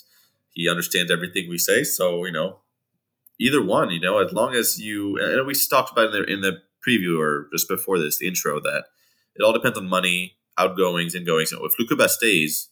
he 0.52 0.70
understands 0.70 1.12
everything 1.12 1.50
we 1.50 1.58
say. 1.58 1.84
So, 1.84 2.26
you 2.26 2.32
know, 2.32 2.60
either 3.40 3.64
one, 3.64 3.92
you 3.92 4.00
know, 4.00 4.18
as 4.18 4.34
long 4.34 4.56
as 4.56 4.80
you, 4.80 5.18
and 5.18 5.46
we 5.46 5.54
talked 5.54 5.92
about 5.92 6.08
in 6.08 6.12
the, 6.12 6.24
in 6.24 6.42
the 6.42 6.58
preview 6.86 7.20
or 7.20 7.50
just 7.54 7.68
before 7.68 8.00
this, 8.00 8.18
the 8.18 8.28
intro, 8.28 8.60
that 8.62 8.86
it 9.36 9.44
all 9.44 9.54
depends 9.54 9.78
on 9.78 9.88
money, 9.88 10.38
outgoings, 10.60 11.16
and 11.16 11.26
goings. 11.26 11.50
So 11.50 11.66
if 11.66 11.74
Lukeba 11.80 12.08
stays, 12.10 12.70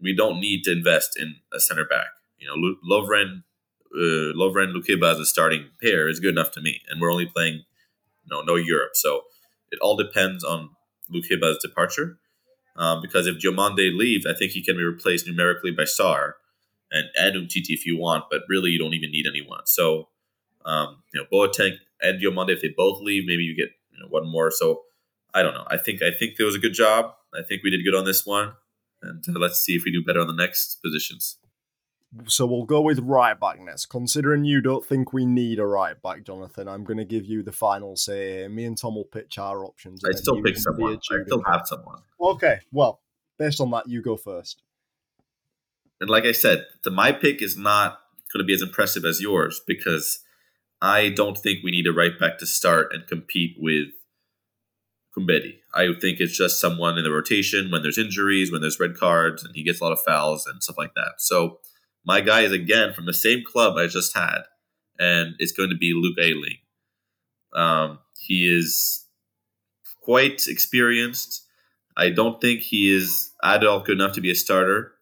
we 0.00 0.14
don't 0.14 0.40
need 0.40 0.62
to 0.64 0.72
invest 0.72 1.18
in 1.18 1.36
a 1.52 1.60
center 1.60 1.84
back. 1.84 2.08
You 2.38 2.46
know, 2.46 2.76
Lovren, 2.88 3.42
uh, 3.94 4.36
Lovren 4.36 4.74
Lukeba 4.74 5.12
as 5.12 5.18
a 5.18 5.26
starting 5.26 5.70
pair 5.82 6.08
is 6.08 6.20
good 6.20 6.34
enough 6.34 6.52
to 6.52 6.60
me, 6.60 6.82
and 6.88 7.00
we're 7.00 7.12
only 7.12 7.26
playing, 7.26 7.64
you 8.24 8.30
know, 8.30 8.42
no 8.42 8.54
Europe. 8.54 8.92
So 8.94 9.22
it 9.70 9.78
all 9.80 9.96
depends 9.96 10.44
on 10.44 10.70
Lukeba's 11.12 11.58
departure. 11.58 12.18
Um, 12.76 13.02
because 13.02 13.26
if 13.26 13.38
Diomande 13.38 13.96
leaves, 13.96 14.24
I 14.24 14.34
think 14.34 14.52
he 14.52 14.62
can 14.62 14.76
be 14.76 14.84
replaced 14.84 15.26
numerically 15.26 15.72
by 15.72 15.82
Sarr 15.82 16.34
and 16.92 17.08
add 17.18 17.34
Umtiti 17.34 17.70
if 17.70 17.84
you 17.84 17.98
want, 17.98 18.26
but 18.30 18.42
really 18.48 18.70
you 18.70 18.78
don't 18.78 18.94
even 18.94 19.10
need 19.10 19.26
anyone. 19.26 19.62
So, 19.66 20.08
um, 20.64 21.02
you 21.12 21.20
know, 21.20 21.26
Boateng 21.30 21.78
and 22.00 22.22
Diomande, 22.22 22.50
if 22.50 22.62
they 22.62 22.72
both 22.76 23.00
leave, 23.02 23.24
maybe 23.26 23.42
you 23.42 23.56
get 23.56 23.70
you 23.92 24.00
know, 24.00 24.08
one 24.08 24.30
more. 24.30 24.52
So 24.52 24.82
I 25.34 25.42
don't 25.42 25.54
know. 25.54 25.66
I 25.68 25.76
think 25.76 26.02
I 26.02 26.10
think 26.10 26.34
it 26.38 26.44
was 26.44 26.54
a 26.54 26.58
good 26.58 26.72
job. 26.74 27.14
I 27.34 27.42
think 27.42 27.62
we 27.62 27.70
did 27.70 27.84
good 27.84 27.94
on 27.94 28.04
this 28.04 28.24
one, 28.24 28.52
and 29.02 29.24
uh, 29.28 29.38
let's 29.38 29.60
see 29.60 29.74
if 29.74 29.82
we 29.84 29.92
do 29.92 30.02
better 30.02 30.20
on 30.20 30.26
the 30.26 30.32
next 30.32 30.80
positions. 30.82 31.36
So 32.26 32.46
we'll 32.46 32.64
go 32.64 32.80
with 32.80 33.00
right 33.00 33.38
back 33.38 33.60
next. 33.60 33.86
Considering 33.86 34.44
you 34.44 34.62
don't 34.62 34.84
think 34.84 35.12
we 35.12 35.26
need 35.26 35.58
a 35.58 35.66
right 35.66 36.00
back, 36.00 36.24
Jonathan, 36.24 36.66
I'm 36.66 36.82
going 36.82 36.96
to 36.96 37.04
give 37.04 37.26
you 37.26 37.42
the 37.42 37.52
final 37.52 37.96
say. 37.96 38.48
Me 38.48 38.64
and 38.64 38.78
Tom 38.78 38.94
will 38.94 39.04
pitch 39.04 39.38
our 39.38 39.62
options. 39.62 40.02
I 40.04 40.12
still 40.12 40.42
pick 40.42 40.56
someone. 40.56 40.96
I 40.96 41.24
still 41.26 41.42
have 41.44 41.62
someone. 41.66 42.00
Okay, 42.18 42.60
well, 42.72 43.02
based 43.38 43.60
on 43.60 43.70
that, 43.72 43.88
you 43.88 44.00
go 44.00 44.16
first. 44.16 44.62
And 46.00 46.08
like 46.08 46.24
I 46.24 46.32
said, 46.32 46.64
the 46.82 46.90
my 46.90 47.12
pick 47.12 47.42
is 47.42 47.58
not 47.58 48.00
going 48.32 48.42
to 48.42 48.46
be 48.46 48.54
as 48.54 48.62
impressive 48.62 49.04
as 49.04 49.20
yours 49.20 49.60
because 49.66 50.20
I 50.80 51.10
don't 51.10 51.36
think 51.36 51.58
we 51.62 51.70
need 51.70 51.86
a 51.86 51.92
right 51.92 52.18
back 52.18 52.38
to 52.38 52.46
start 52.46 52.92
and 52.92 53.06
compete 53.06 53.56
with 53.58 53.88
I 55.74 55.88
think 56.00 56.20
it's 56.20 56.36
just 56.36 56.60
someone 56.60 56.98
in 56.98 57.04
the 57.04 57.10
rotation 57.10 57.70
when 57.70 57.82
there's 57.82 57.98
injuries, 57.98 58.50
when 58.50 58.60
there's 58.60 58.80
red 58.80 58.96
cards, 58.96 59.44
and 59.44 59.54
he 59.54 59.62
gets 59.62 59.80
a 59.80 59.84
lot 59.84 59.92
of 59.92 60.02
fouls 60.02 60.46
and 60.46 60.62
stuff 60.62 60.78
like 60.78 60.94
that. 60.94 61.14
So 61.18 61.58
my 62.04 62.20
guy 62.20 62.40
is 62.40 62.52
again 62.52 62.92
from 62.94 63.06
the 63.06 63.14
same 63.14 63.44
club 63.44 63.76
I 63.76 63.86
just 63.86 64.16
had, 64.16 64.42
and 64.98 65.34
it's 65.38 65.52
going 65.52 65.70
to 65.70 65.76
be 65.76 65.92
Luke 65.94 66.18
Ayling. 66.20 66.58
Um, 67.54 67.98
he 68.18 68.48
is 68.48 69.04
quite 70.02 70.46
experienced. 70.46 71.46
I 71.96 72.10
don't 72.10 72.40
think 72.40 72.60
he 72.60 72.94
is 72.94 73.32
adult 73.42 73.84
good 73.84 74.00
enough 74.00 74.14
to 74.14 74.20
be 74.20 74.30
a 74.30 74.34
starter, 74.34 74.92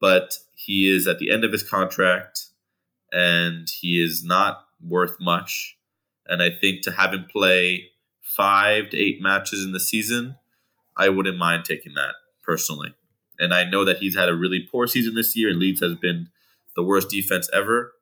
but 0.00 0.38
he 0.54 0.94
is 0.94 1.06
at 1.06 1.18
the 1.18 1.30
end 1.30 1.44
of 1.44 1.52
his 1.52 1.62
contract, 1.62 2.46
and 3.12 3.68
he 3.80 4.02
is 4.02 4.24
not 4.24 4.64
worth 4.82 5.16
much. 5.20 5.76
And 6.26 6.42
I 6.42 6.50
think 6.50 6.82
to 6.82 6.92
have 6.92 7.12
him 7.12 7.26
play 7.30 7.89
five 8.40 8.88
to 8.88 8.96
eight 8.96 9.20
matches 9.20 9.62
in 9.62 9.72
the 9.72 9.78
season, 9.78 10.36
I 10.96 11.10
wouldn't 11.10 11.36
mind 11.36 11.66
taking 11.66 11.92
that 11.92 12.14
personally. 12.42 12.94
And 13.38 13.52
I 13.52 13.64
know 13.64 13.84
that 13.84 13.98
he's 13.98 14.16
had 14.16 14.30
a 14.30 14.34
really 14.34 14.60
poor 14.60 14.86
season 14.86 15.14
this 15.14 15.36
year, 15.36 15.50
and 15.50 15.58
Leeds 15.58 15.82
has 15.82 15.94
been 15.94 16.28
the 16.74 16.82
worst 16.82 17.10
defense 17.10 17.50
ever. 17.52 17.92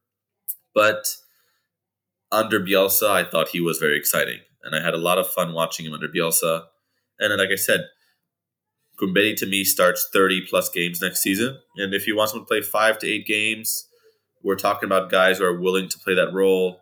But 0.76 1.16
under 2.30 2.60
Bielsa, 2.60 3.10
I 3.10 3.24
thought 3.24 3.48
he 3.48 3.60
was 3.60 3.78
very 3.78 3.98
exciting. 3.98 4.38
And 4.62 4.76
I 4.76 4.80
had 4.80 4.94
a 4.94 4.98
lot 4.98 5.18
of 5.18 5.28
fun 5.28 5.54
watching 5.54 5.86
him 5.86 5.92
under 5.92 6.08
Bielsa. 6.08 6.66
And 7.18 7.36
like 7.36 7.50
I 7.50 7.56
said, 7.56 7.86
Kumbedi 9.00 9.36
to 9.38 9.46
me 9.46 9.64
starts 9.64 10.08
30 10.12 10.46
plus 10.48 10.68
games 10.68 11.00
next 11.00 11.20
season. 11.20 11.58
And 11.76 11.92
if 11.94 12.04
he 12.04 12.12
wants 12.12 12.32
to 12.34 12.44
play 12.44 12.60
five 12.60 13.00
to 13.00 13.08
eight 13.08 13.26
games, 13.26 13.88
we're 14.44 14.54
talking 14.54 14.86
about 14.86 15.10
guys 15.10 15.38
who 15.38 15.44
are 15.44 15.60
willing 15.60 15.88
to 15.88 15.98
play 15.98 16.14
that 16.14 16.32
role. 16.32 16.80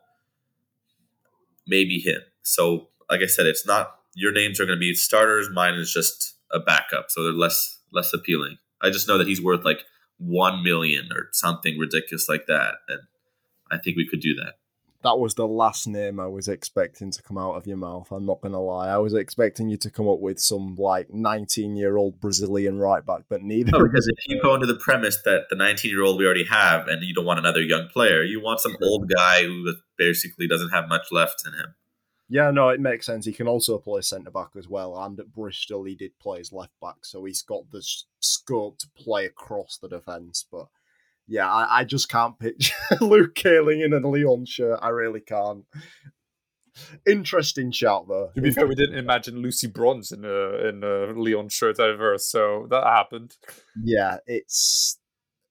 Maybe 1.66 1.98
him. 2.00 2.20
So, 2.42 2.88
like 3.10 3.20
I 3.22 3.26
said, 3.26 3.46
it's 3.46 3.66
not 3.66 3.96
your 4.14 4.32
names 4.32 4.58
are 4.60 4.66
going 4.66 4.78
to 4.78 4.80
be 4.80 4.94
starters. 4.94 5.48
Mine 5.52 5.74
is 5.74 5.92
just 5.92 6.36
a 6.52 6.58
backup, 6.58 7.06
so 7.10 7.22
they're 7.22 7.32
less 7.32 7.80
less 7.92 8.12
appealing. 8.12 8.58
I 8.82 8.90
just 8.90 9.08
know 9.08 9.18
that 9.18 9.26
he's 9.26 9.42
worth 9.42 9.64
like 9.64 9.80
one 10.18 10.62
million 10.62 11.08
or 11.12 11.28
something 11.32 11.78
ridiculous 11.78 12.28
like 12.28 12.46
that, 12.46 12.74
and 12.88 13.00
I 13.70 13.78
think 13.78 13.96
we 13.96 14.08
could 14.08 14.20
do 14.20 14.34
that. 14.36 14.54
That 15.02 15.18
was 15.18 15.34
the 15.34 15.46
last 15.46 15.86
name 15.86 16.18
I 16.18 16.26
was 16.26 16.48
expecting 16.48 17.12
to 17.12 17.22
come 17.22 17.38
out 17.38 17.52
of 17.52 17.66
your 17.66 17.76
mouth. 17.76 18.10
I'm 18.10 18.26
not 18.26 18.40
gonna 18.40 18.60
lie. 18.60 18.88
I 18.88 18.96
was 18.96 19.14
expecting 19.14 19.68
you 19.68 19.76
to 19.76 19.90
come 19.90 20.08
up 20.08 20.18
with 20.18 20.40
some 20.40 20.74
like 20.76 21.12
19 21.12 21.76
year 21.76 21.96
old 21.96 22.20
Brazilian 22.20 22.78
right 22.78 23.04
back, 23.04 23.22
but 23.28 23.42
neither. 23.42 23.70
No, 23.72 23.84
because 23.84 24.08
if 24.08 24.18
you 24.26 24.40
go 24.42 24.54
into 24.54 24.66
the 24.66 24.76
premise 24.76 25.18
that 25.24 25.44
the 25.50 25.56
19 25.56 25.90
year 25.90 26.02
old 26.02 26.18
we 26.18 26.24
already 26.24 26.46
have, 26.46 26.88
and 26.88 27.02
you 27.04 27.14
don't 27.14 27.26
want 27.26 27.38
another 27.38 27.62
young 27.62 27.88
player, 27.92 28.22
you 28.22 28.42
want 28.42 28.60
some 28.60 28.76
old 28.82 29.10
guy 29.14 29.44
who 29.44 29.74
basically 29.96 30.48
doesn't 30.48 30.70
have 30.70 30.88
much 30.88 31.12
left 31.12 31.46
in 31.46 31.52
him. 31.52 31.74
Yeah, 32.28 32.50
no, 32.50 32.70
it 32.70 32.80
makes 32.80 33.06
sense. 33.06 33.24
He 33.24 33.32
can 33.32 33.46
also 33.46 33.78
play 33.78 34.00
centre 34.00 34.30
back 34.30 34.50
as 34.58 34.68
well, 34.68 34.98
and 35.00 35.18
at 35.20 35.32
Bristol 35.32 35.84
he 35.84 35.94
did 35.94 36.18
play 36.18 36.40
as 36.40 36.52
left 36.52 36.72
back, 36.80 36.96
so 37.02 37.24
he's 37.24 37.42
got 37.42 37.70
the 37.70 37.86
scope 38.20 38.78
to 38.78 38.88
play 38.96 39.26
across 39.26 39.78
the 39.78 39.88
defence. 39.88 40.44
But 40.50 40.66
yeah, 41.28 41.50
I, 41.50 41.80
I 41.80 41.84
just 41.84 42.08
can't 42.08 42.38
picture 42.38 42.74
Luke 43.00 43.44
Ayling 43.44 43.80
in 43.80 43.92
a 43.92 43.98
Lyon 43.98 44.44
shirt. 44.44 44.80
I 44.82 44.88
really 44.88 45.20
can't. 45.20 45.64
Interesting 47.06 47.70
shout 47.70 48.06
though. 48.08 48.30
To 48.34 48.40
be 48.40 48.50
fair, 48.50 48.66
we 48.66 48.74
didn't 48.74 48.98
imagine 48.98 49.40
Lucy 49.40 49.68
Bronze 49.68 50.12
in 50.12 50.24
a 50.24 50.68
in 50.68 50.82
a 50.82 51.18
Lyon 51.18 51.48
shirt 51.48 51.78
ever, 51.78 52.18
so 52.18 52.66
that 52.70 52.84
happened. 52.84 53.36
Yeah, 53.82 54.18
it's 54.26 54.98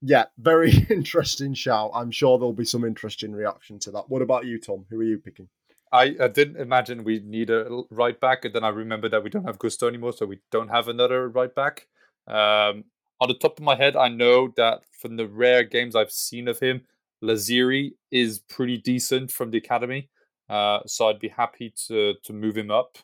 yeah, 0.01 0.26
very 0.38 0.71
interesting 0.89 1.53
shout. 1.53 1.91
I'm 1.93 2.11
sure 2.11 2.38
there'll 2.38 2.53
be 2.53 2.65
some 2.65 2.84
interesting 2.84 3.32
reaction 3.32 3.80
to 3.80 3.91
that. 3.91 4.09
What 4.09 4.21
about 4.21 4.45
you, 4.45 4.59
Tom? 4.59 4.86
Who 4.89 4.99
are 4.99 5.03
you 5.03 5.17
picking? 5.17 5.49
I, 5.96 6.16
I 6.20 6.28
didn't 6.28 6.58
imagine 6.58 7.04
we 7.04 7.20
need 7.20 7.50
a 7.50 7.84
right 7.89 8.20
back, 8.20 8.43
and 8.43 8.54
then 8.54 8.64
I 8.64 8.70
remember 8.70 9.08
that 9.10 9.24
we 9.24 9.30
don't 9.30 9.46
have 9.46 9.60
Gusto 9.60 9.88
anymore, 9.88 10.14
so 10.14 10.26
we 10.26 10.39
don't 10.52 10.68
have 10.68 10.89
another 10.89 11.30
right 11.30 11.54
back. 11.54 11.88
Um, 12.28 12.84
on 13.22 13.30
the 13.30 13.39
top 13.39 13.58
of 13.58 13.64
my 13.64 13.76
head, 13.76 13.96
I 13.96 14.10
know 14.10 14.54
that 14.58 14.82
from 14.91 15.16
the 15.16 15.28
rare 15.28 15.64
games 15.64 15.96
I've 15.96 16.12
seen 16.12 16.50
of 16.50 16.60
him, 16.60 16.82
Laziri 17.24 17.91
is 18.12 18.39
pretty 18.39 18.78
decent 18.78 19.32
from 19.32 19.52
the 19.52 19.58
academy. 19.58 20.10
Uh, 20.50 20.80
so 20.86 21.08
I'd 21.08 21.20
be 21.20 21.30
happy 21.30 21.74
to 21.88 22.14
to 22.24 22.34
move 22.34 22.58
him 22.58 22.70
up. 22.70 22.98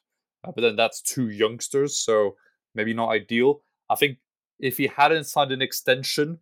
Uh, 0.43 0.51
but 0.53 0.61
then 0.61 0.75
that's 0.75 1.01
two 1.01 1.29
youngsters, 1.29 1.97
so 1.97 2.35
maybe 2.75 2.93
not 2.93 3.09
ideal. 3.09 3.63
I 3.89 3.95
think 3.95 4.17
if 4.59 4.77
he 4.77 4.87
hadn't 4.87 5.25
signed 5.25 5.51
an 5.51 5.61
extension, 5.61 6.39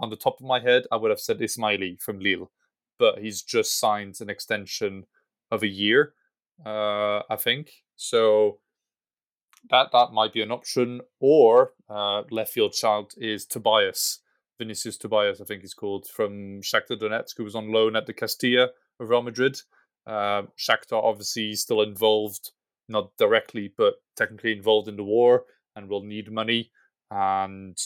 on 0.00 0.10
the 0.10 0.16
top 0.16 0.40
of 0.40 0.46
my 0.46 0.60
head, 0.60 0.84
I 0.90 0.96
would 0.96 1.10
have 1.10 1.20
said 1.20 1.40
Ismaily 1.40 2.00
from 2.00 2.18
Lille. 2.18 2.50
But 2.98 3.18
he's 3.18 3.42
just 3.42 3.78
signed 3.78 4.16
an 4.20 4.30
extension 4.30 5.04
of 5.52 5.62
a 5.62 5.68
year, 5.68 6.14
uh, 6.66 7.20
I 7.30 7.36
think. 7.38 7.70
So 7.94 8.58
that 9.70 9.90
that 9.92 10.12
might 10.12 10.32
be 10.32 10.42
an 10.42 10.50
option. 10.50 11.02
Or 11.20 11.74
uh, 11.88 12.22
left 12.30 12.52
field 12.52 12.72
child 12.72 13.12
is 13.16 13.46
Tobias, 13.46 14.20
Vinicius 14.58 14.96
Tobias, 14.96 15.40
I 15.40 15.44
think 15.44 15.60
he's 15.60 15.74
called, 15.74 16.08
from 16.08 16.62
Shakhtar 16.62 16.98
Donetsk, 16.98 17.36
who 17.36 17.44
was 17.44 17.54
on 17.54 17.72
loan 17.72 17.94
at 17.94 18.06
the 18.06 18.12
Castilla 18.12 18.68
of 18.98 19.10
Real 19.10 19.22
Madrid. 19.22 19.58
Uh, 20.06 20.42
Shakhtar 20.58 21.02
obviously 21.02 21.54
still 21.54 21.82
involved, 21.82 22.50
not 22.88 23.16
directly, 23.18 23.72
but 23.76 23.94
technically 24.16 24.52
involved 24.52 24.88
in 24.88 24.96
the 24.96 25.04
war 25.04 25.44
and 25.76 25.88
will 25.88 26.02
need 26.02 26.32
money. 26.32 26.70
And 27.10 27.78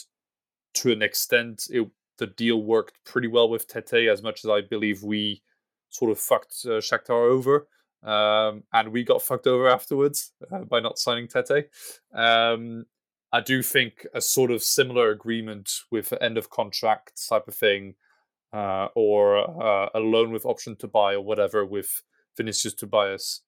to 0.75 0.91
an 0.91 1.01
extent, 1.01 1.63
it, 1.69 1.89
the 2.17 2.27
deal 2.27 2.61
worked 2.63 2.97
pretty 3.05 3.27
well 3.27 3.49
with 3.49 3.67
Tete, 3.67 4.09
as 4.09 4.23
much 4.23 4.43
as 4.43 4.49
I 4.49 4.61
believe 4.61 5.03
we 5.03 5.41
sort 5.97 6.11
of 6.11 6.19
fucked 6.19 6.55
uh, 6.65 6.79
Shakhtar 6.79 7.29
over. 7.31 7.67
Um, 8.03 8.63
and 8.71 8.91
we 8.91 9.03
got 9.03 9.21
fucked 9.21 9.47
over 9.47 9.67
afterwards 9.67 10.31
uh, 10.51 10.63
by 10.63 10.79
not 10.79 10.99
signing 10.99 11.27
Tete. 11.27 11.69
Um, 12.13 12.85
I 13.33 13.41
do 13.41 13.61
think 13.61 14.05
a 14.13 14.21
sort 14.21 14.51
of 14.51 14.63
similar 14.63 15.09
agreement 15.09 15.69
with 15.91 16.13
end 16.21 16.37
of 16.37 16.49
contract 16.49 17.21
type 17.27 17.47
of 17.47 17.55
thing, 17.55 17.95
uh, 18.53 18.87
or 18.95 19.37
uh, 19.37 19.89
a 19.93 19.99
loan 19.99 20.31
with 20.31 20.45
option 20.45 20.75
to 20.77 20.87
buy 20.87 21.13
or 21.13 21.21
whatever 21.21 21.65
with 21.65 22.03
Vinicius 22.37 22.73
Tobias 22.73 23.41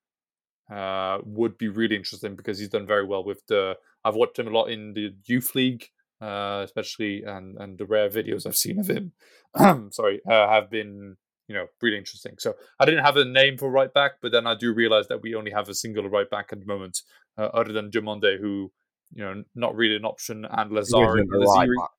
uh, 0.69 1.19
would 1.23 1.57
be 1.57 1.69
really 1.69 1.95
interesting 1.95 2.35
because 2.35 2.59
he's 2.59 2.69
done 2.69 2.85
very 2.85 3.05
well 3.05 3.23
with 3.23 3.45
the. 3.47 3.77
I've 4.03 4.15
watched 4.15 4.39
him 4.39 4.47
a 4.47 4.51
lot 4.51 4.65
in 4.65 4.93
the 4.93 5.13
youth 5.25 5.55
league, 5.55 5.85
uh, 6.21 6.61
especially, 6.65 7.23
and 7.23 7.57
and 7.57 7.77
the 7.77 7.85
rare 7.85 8.09
videos 8.09 8.45
I've 8.45 8.57
seen 8.57 8.79
of 8.79 8.89
him, 8.89 9.13
sorry, 9.91 10.21
uh, 10.29 10.49
have 10.49 10.69
been 10.69 11.17
you 11.49 11.55
know, 11.55 11.65
really 11.81 11.97
interesting. 11.97 12.35
So 12.37 12.53
I 12.79 12.85
didn't 12.85 13.03
have 13.03 13.17
a 13.17 13.25
name 13.25 13.57
for 13.57 13.69
right 13.69 13.91
back, 13.91 14.13
but 14.21 14.31
then 14.31 14.45
I 14.45 14.55
do 14.55 14.71
realize 14.71 15.07
that 15.07 15.21
we 15.21 15.33
only 15.33 15.51
have 15.51 15.67
a 15.67 15.73
single 15.73 16.07
right 16.07 16.29
back 16.29 16.49
at 16.51 16.59
the 16.59 16.65
moment, 16.65 17.01
uh, 17.37 17.49
other 17.53 17.73
than 17.73 17.89
Diomande, 17.89 18.39
who, 18.39 18.71
you 19.13 19.23
know, 19.23 19.43
not 19.55 19.75
really 19.75 19.95
an 19.95 20.05
option, 20.05 20.45
and 20.45 20.71
Lazari. 20.71 21.25
Right 21.27 21.89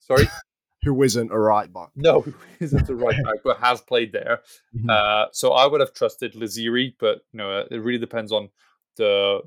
Sorry? 0.00 0.26
who 0.82 1.02
isn't 1.02 1.30
a 1.30 1.38
right 1.38 1.72
back. 1.72 1.90
No, 1.94 2.22
who 2.22 2.34
isn't 2.60 2.88
a 2.88 2.94
right 2.94 3.22
back, 3.24 3.36
but 3.44 3.58
has 3.58 3.82
played 3.82 4.12
there. 4.12 4.40
Mm-hmm. 4.74 4.88
Uh, 4.88 5.26
so 5.32 5.52
I 5.52 5.66
would 5.66 5.80
have 5.80 5.92
trusted 5.92 6.32
Laziri, 6.32 6.94
but 6.98 7.20
you 7.32 7.38
know, 7.38 7.66
it 7.70 7.76
really 7.76 7.98
depends 7.98 8.32
on 8.32 8.48
the 8.96 9.40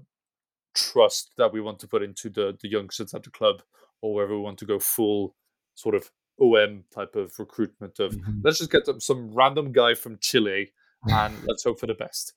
trust 0.75 1.31
that 1.37 1.51
we 1.51 1.61
want 1.61 1.79
to 1.79 1.87
put 1.87 2.03
into 2.03 2.29
the 2.29 2.55
the 2.61 2.69
youngsters 2.69 3.13
at 3.15 3.23
the 3.23 3.31
club 3.31 3.63
or 4.01 4.13
whether 4.13 4.35
we 4.35 4.41
want 4.41 4.59
to 4.59 4.65
go 4.65 4.77
full 4.77 5.35
sort 5.73 5.95
of 5.95 6.11
OM 6.39 6.83
type 6.93 7.15
of 7.15 7.38
recruitment 7.39 7.99
of 7.99 8.13
Mhm. 8.13 8.41
let's 8.43 8.57
just 8.59 8.71
get 8.71 8.83
some 9.01 9.31
random 9.33 9.71
guy 9.71 9.93
from 9.95 10.17
Chile 10.19 10.71
and 11.09 11.33
let's 11.47 11.63
hope 11.63 11.79
for 11.79 11.88
the 11.88 11.93
best. 11.93 12.33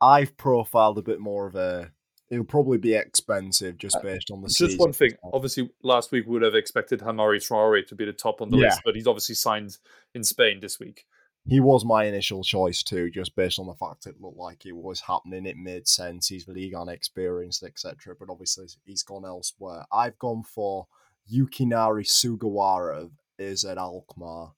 I've 0.00 0.36
profiled 0.36 0.98
a 0.98 1.02
bit 1.02 1.20
more 1.20 1.46
of 1.46 1.54
a. 1.54 1.92
It'll 2.28 2.44
probably 2.44 2.78
be 2.78 2.94
expensive 2.94 3.78
just 3.78 3.96
based 4.02 4.32
on 4.32 4.40
the 4.42 4.48
Just 4.48 4.58
season. 4.58 4.78
one 4.78 4.92
thing. 4.92 5.12
Obviously, 5.32 5.70
last 5.84 6.10
week 6.10 6.26
we 6.26 6.32
would 6.32 6.42
have 6.42 6.56
expected 6.56 7.00
Hamari 7.00 7.38
Traore 7.38 7.86
to 7.86 7.94
be 7.94 8.04
the 8.04 8.12
top 8.12 8.40
on 8.42 8.50
the 8.50 8.56
Yeah. 8.56 8.64
list, 8.64 8.80
but 8.84 8.96
he's 8.96 9.06
obviously 9.06 9.36
signed 9.36 9.78
in 10.12 10.24
Spain 10.24 10.58
this 10.60 10.80
week. 10.80 11.06
He 11.48 11.60
was 11.60 11.84
my 11.84 12.04
initial 12.04 12.42
choice 12.42 12.82
too, 12.82 13.08
just 13.10 13.36
based 13.36 13.60
on 13.60 13.68
the 13.68 13.74
fact 13.74 14.06
it 14.08 14.20
looked 14.20 14.36
like 14.38 14.66
it 14.66 14.72
was 14.76 15.00
happening. 15.02 15.46
It 15.46 15.56
made 15.56 15.86
sense. 15.86 16.26
He's 16.26 16.48
Ligue 16.48 16.74
1 16.74 16.88
experienced, 16.88 17.62
etc. 17.62 18.16
But 18.18 18.28
obviously, 18.28 18.66
he's 18.84 19.04
gone 19.04 19.24
elsewhere. 19.24 19.86
I've 19.92 20.18
gone 20.18 20.42
for 20.42 20.88
Yukinari 21.32 22.04
Sugawara 22.06 23.10
is 23.38 23.64
at 23.64 23.78
Alkmaar. 23.78 24.52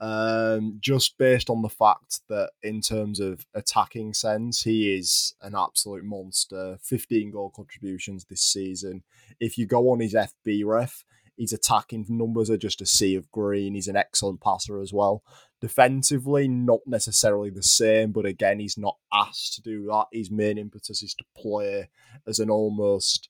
Um, 0.00 0.78
just 0.80 1.18
based 1.18 1.50
on 1.50 1.62
the 1.62 1.68
fact 1.68 2.20
that 2.28 2.50
in 2.62 2.80
terms 2.80 3.18
of 3.18 3.46
attacking 3.52 4.14
sense, 4.14 4.62
he 4.62 4.94
is 4.94 5.34
an 5.42 5.54
absolute 5.56 6.04
monster. 6.04 6.78
15 6.82 7.32
goal 7.32 7.50
contributions 7.54 8.24
this 8.24 8.42
season. 8.42 9.02
If 9.40 9.58
you 9.58 9.66
go 9.66 9.90
on 9.90 10.00
his 10.00 10.14
FB 10.14 10.64
ref, 10.64 11.04
his 11.36 11.52
attacking 11.52 12.06
numbers 12.08 12.50
are 12.50 12.56
just 12.56 12.80
a 12.80 12.86
sea 12.86 13.14
of 13.14 13.30
green. 13.30 13.74
He's 13.74 13.88
an 13.88 13.96
excellent 13.96 14.40
passer 14.40 14.80
as 14.80 14.92
well. 14.92 15.22
Defensively, 15.60 16.48
not 16.48 16.80
necessarily 16.86 17.50
the 17.50 17.62
same, 17.62 18.12
but 18.12 18.26
again, 18.26 18.58
he's 18.58 18.78
not 18.78 18.96
asked 19.12 19.54
to 19.54 19.62
do 19.62 19.84
that. 19.86 20.06
His 20.12 20.30
main 20.30 20.58
impetus 20.58 21.02
is 21.02 21.14
to 21.14 21.24
play 21.36 21.88
as 22.26 22.38
an 22.40 22.50
almost 22.50 23.28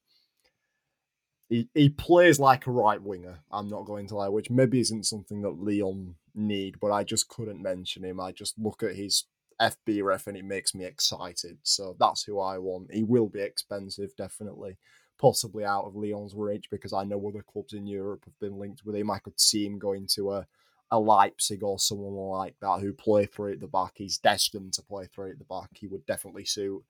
he, 1.48 1.68
he 1.74 1.88
plays 1.88 2.38
like 2.38 2.66
a 2.66 2.70
right 2.70 3.02
winger. 3.02 3.40
I'm 3.50 3.68
not 3.68 3.86
going 3.86 4.06
to 4.08 4.16
lie, 4.16 4.28
which 4.28 4.50
maybe 4.50 4.80
isn't 4.80 5.06
something 5.06 5.42
that 5.42 5.58
Lyon 5.58 6.16
need, 6.34 6.78
but 6.80 6.92
I 6.92 7.04
just 7.04 7.28
couldn't 7.28 7.62
mention 7.62 8.04
him. 8.04 8.20
I 8.20 8.32
just 8.32 8.58
look 8.58 8.82
at 8.82 8.96
his 8.96 9.24
FB 9.60 10.04
ref 10.04 10.26
and 10.26 10.36
it 10.36 10.44
makes 10.44 10.74
me 10.74 10.84
excited. 10.84 11.58
So 11.62 11.96
that's 11.98 12.24
who 12.24 12.38
I 12.38 12.58
want. 12.58 12.92
He 12.92 13.02
will 13.02 13.28
be 13.28 13.40
expensive, 13.40 14.14
definitely. 14.16 14.76
Possibly 15.18 15.64
out 15.64 15.84
of 15.84 15.96
Lyon's 15.96 16.34
reach 16.34 16.70
because 16.70 16.92
I 16.92 17.04
know 17.04 17.26
other 17.26 17.42
clubs 17.42 17.72
in 17.72 17.86
Europe 17.86 18.24
have 18.26 18.38
been 18.38 18.58
linked 18.58 18.84
with 18.84 18.94
him. 18.94 19.10
I 19.10 19.18
could 19.18 19.40
see 19.40 19.64
him 19.64 19.78
going 19.78 20.06
to 20.14 20.32
a, 20.32 20.46
a 20.90 21.00
Leipzig 21.00 21.62
or 21.62 21.78
someone 21.78 22.14
like 22.14 22.54
that 22.60 22.80
who 22.80 22.92
play 22.92 23.26
three 23.26 23.52
at 23.52 23.60
the 23.60 23.66
back. 23.66 23.92
He's 23.96 24.18
destined 24.18 24.74
to 24.74 24.82
play 24.82 25.06
three 25.06 25.30
at 25.30 25.38
the 25.38 25.44
back. 25.44 25.70
He 25.74 25.88
would 25.88 26.06
definitely 26.06 26.44
suit 26.44 26.84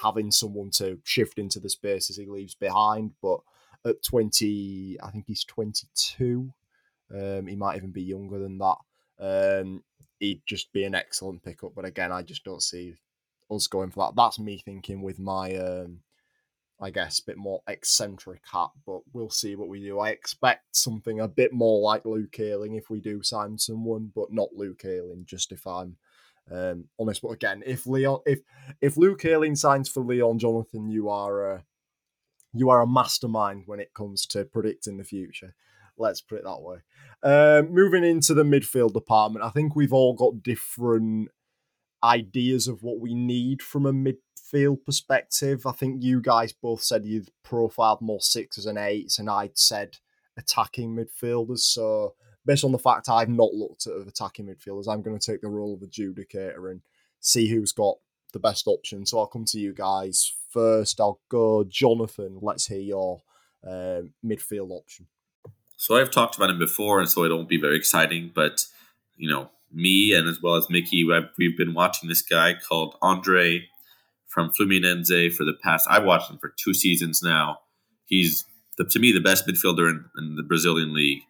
having 0.00 0.30
someone 0.30 0.70
to 0.70 0.98
shift 1.02 1.38
into 1.38 1.58
the 1.58 1.68
spaces 1.68 2.16
he 2.16 2.26
leaves 2.26 2.54
behind. 2.54 3.12
But 3.20 3.40
at 3.84 4.02
20, 4.02 4.98
I 5.02 5.10
think 5.10 5.24
he's 5.26 5.44
22. 5.44 6.52
Um, 7.14 7.46
he 7.46 7.56
might 7.56 7.76
even 7.76 7.90
be 7.90 8.02
younger 8.02 8.38
than 8.38 8.58
that. 8.58 8.76
Um, 9.18 9.82
he'd 10.18 10.42
just 10.46 10.72
be 10.72 10.84
an 10.84 10.94
excellent 10.94 11.42
pickup. 11.42 11.74
But 11.74 11.84
again, 11.84 12.12
I 12.12 12.22
just 12.22 12.44
don't 12.44 12.62
see 12.62 12.94
us 13.50 13.66
going 13.66 13.90
for 13.90 14.06
that. 14.06 14.16
That's 14.16 14.38
me 14.38 14.58
thinking 14.58 15.02
with 15.02 15.18
my, 15.18 15.54
um, 15.56 16.00
I 16.80 16.90
guess, 16.90 17.18
a 17.18 17.26
bit 17.26 17.36
more 17.36 17.60
eccentric 17.66 18.42
hat. 18.50 18.70
But 18.86 19.00
we'll 19.12 19.30
see 19.30 19.56
what 19.56 19.68
we 19.68 19.80
do. 19.80 19.98
I 19.98 20.10
expect 20.10 20.76
something 20.76 21.20
a 21.20 21.28
bit 21.28 21.52
more 21.52 21.80
like 21.80 22.04
Luke 22.04 22.38
Ayling 22.38 22.74
if 22.74 22.88
we 22.88 23.00
do 23.00 23.22
sign 23.22 23.58
someone, 23.58 24.12
but 24.14 24.32
not 24.32 24.48
Luke 24.54 24.84
Ayling. 24.84 25.24
Just 25.26 25.52
if 25.52 25.66
I'm 25.66 25.96
um, 26.50 26.84
honest. 26.98 27.22
But 27.22 27.30
again, 27.30 27.62
if 27.66 27.86
Lyon, 27.86 28.20
if 28.26 28.40
if 28.80 28.96
Luke 28.96 29.24
Ayling 29.24 29.56
signs 29.56 29.88
for 29.88 30.02
Lyon 30.02 30.38
Jonathan, 30.38 30.88
you 30.88 31.08
are 31.08 31.50
a 31.50 31.64
you 32.54 32.70
are 32.70 32.82
a 32.82 32.86
mastermind 32.86 33.64
when 33.66 33.80
it 33.80 33.94
comes 33.94 34.26
to 34.26 34.44
predicting 34.44 34.98
the 34.98 35.04
future. 35.04 35.54
Let's 35.98 36.20
put 36.20 36.38
it 36.38 36.44
that 36.44 36.60
way. 36.60 36.78
Um, 37.22 37.72
moving 37.72 38.04
into 38.04 38.34
the 38.34 38.42
midfield 38.42 38.94
department, 38.94 39.44
I 39.44 39.50
think 39.50 39.76
we've 39.76 39.92
all 39.92 40.14
got 40.14 40.42
different 40.42 41.28
ideas 42.02 42.68
of 42.68 42.82
what 42.82 43.00
we 43.00 43.14
need 43.14 43.62
from 43.62 43.86
a 43.86 43.92
midfield 43.92 44.84
perspective. 44.84 45.66
I 45.66 45.72
think 45.72 46.02
you 46.02 46.20
guys 46.20 46.52
both 46.52 46.82
said 46.82 47.04
you've 47.04 47.28
profiled 47.42 48.00
more 48.00 48.20
sixes 48.20 48.66
and 48.66 48.78
eights, 48.78 49.18
and 49.18 49.30
I'd 49.30 49.56
said 49.56 49.98
attacking 50.36 50.96
midfielders. 50.96 51.60
So, 51.60 52.14
based 52.44 52.64
on 52.64 52.72
the 52.72 52.78
fact 52.78 53.08
I've 53.08 53.28
not 53.28 53.54
looked 53.54 53.86
at 53.86 54.06
attacking 54.06 54.46
midfielders, 54.46 54.88
I'm 54.88 55.02
going 55.02 55.18
to 55.18 55.30
take 55.30 55.42
the 55.42 55.48
role 55.48 55.74
of 55.74 55.88
adjudicator 55.88 56.70
and 56.70 56.80
see 57.20 57.48
who's 57.48 57.72
got 57.72 57.96
the 58.32 58.40
best 58.40 58.66
option. 58.66 59.06
So, 59.06 59.18
I'll 59.18 59.26
come 59.26 59.44
to 59.46 59.60
you 59.60 59.72
guys 59.72 60.34
first. 60.52 61.00
I'll 61.00 61.20
go 61.28 61.64
Jonathan. 61.64 62.38
Let's 62.40 62.66
hear 62.66 62.80
your 62.80 63.22
um, 63.66 64.10
midfield 64.24 64.70
option. 64.70 65.06
So 65.76 65.96
I've 65.96 66.10
talked 66.10 66.36
about 66.36 66.50
him 66.50 66.58
before, 66.58 67.00
and 67.00 67.08
so 67.08 67.24
it 67.24 67.30
won't 67.30 67.48
be 67.48 67.60
very 67.60 67.76
exciting. 67.76 68.30
But 68.34 68.66
you 69.16 69.28
know, 69.28 69.50
me 69.72 70.14
and 70.14 70.28
as 70.28 70.40
well 70.42 70.56
as 70.56 70.70
Mickey, 70.70 71.04
we've, 71.04 71.56
been 71.56 71.74
watching 71.74 72.08
this 72.08 72.22
guy 72.22 72.54
called 72.54 72.96
Andre 73.02 73.66
from 74.28 74.50
Fluminense 74.50 75.34
for 75.34 75.44
the 75.44 75.56
past. 75.62 75.86
I've 75.90 76.04
watched 76.04 76.30
him 76.30 76.38
for 76.38 76.54
two 76.56 76.74
seasons 76.74 77.20
now. 77.22 77.58
He's 78.06 78.44
the, 78.78 78.84
to 78.84 78.98
me 78.98 79.12
the 79.12 79.20
best 79.20 79.46
midfielder 79.46 79.90
in, 79.90 80.04
in 80.16 80.36
the 80.36 80.42
Brazilian 80.42 80.94
league. 80.94 81.22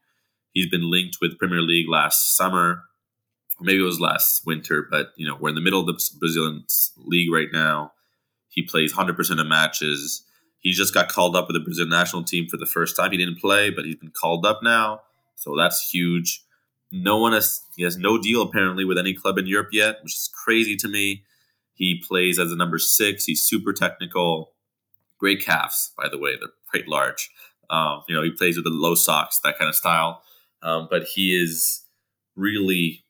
He's 0.53 0.69
been 0.69 0.91
linked 0.91 1.17
with 1.21 1.39
Premier 1.39 1.63
League 1.63 1.89
last 1.89 2.37
summer, 2.37 2.83
maybe 3.63 3.81
it 3.81 3.87
was 3.87 4.01
last 4.01 4.43
winter. 4.47 4.87
But 4.91 5.09
you 5.17 5.27
know, 5.27 5.37
we're 5.39 5.51
in 5.51 5.55
the 5.55 5.61
middle 5.61 5.81
of 5.81 5.87
the 5.87 6.11
Brazilian 6.19 6.65
league 6.97 7.33
right 7.33 7.49
now. 7.53 7.93
He 8.53 8.63
plays 8.63 8.93
100% 8.93 9.41
of 9.41 9.47
matches. 9.47 10.25
He 10.59 10.73
just 10.73 10.93
got 10.93 11.09
called 11.09 11.35
up 11.35 11.49
with 11.49 11.55
the 11.55 11.61
Brazilian 11.61 11.89
national 11.89 12.23
team 12.23 12.49
for 12.49 12.59
the 12.59 12.67
first 12.67 12.97
time. 12.97 13.11
He 13.11 13.17
didn't 13.17 13.41
play, 13.41 13.71
but 13.71 13.87
he's 13.87 13.97
been 13.97 14.13
called 14.13 14.45
up 14.45 14.63
now, 14.63 15.01
so 15.37 15.57
that's 15.57 15.91
huge. 15.91 16.45
No 16.93 17.17
one 17.17 17.33
has 17.33 17.63
he 17.75 17.83
has 17.83 17.97
no 17.97 18.21
deal 18.21 18.43
apparently 18.43 18.85
with 18.85 18.99
any 18.99 19.15
club 19.15 19.39
in 19.39 19.47
Europe 19.47 19.71
yet, 19.73 20.03
which 20.03 20.15
is 20.15 20.31
crazy 20.45 20.77
to 20.77 20.89
me. 20.89 21.25
He 21.73 22.03
plays 22.07 22.39
as 22.39 22.53
a 22.53 22.57
number 22.57 22.79
six. 22.79 23.25
He's 23.25 23.43
super 23.43 23.73
technical, 23.73 24.53
great 25.19 25.43
calves, 25.43 25.93
by 25.97 26.09
the 26.11 26.19
way. 26.19 26.37
They're 26.37 26.51
quite 26.71 26.87
large. 26.87 27.31
Um, 27.71 28.03
you 28.07 28.15
know, 28.15 28.23
he 28.23 28.31
plays 28.31 28.57
with 28.57 28.67
the 28.67 28.71
low 28.71 28.95
socks, 28.95 29.39
that 29.41 29.59
kind 29.59 29.71
of 29.71 29.75
style. 29.75 30.23
Um, 30.63 30.89
but 30.91 31.05
he 31.05 31.35
is 31.35 31.85
really, 32.37 33.03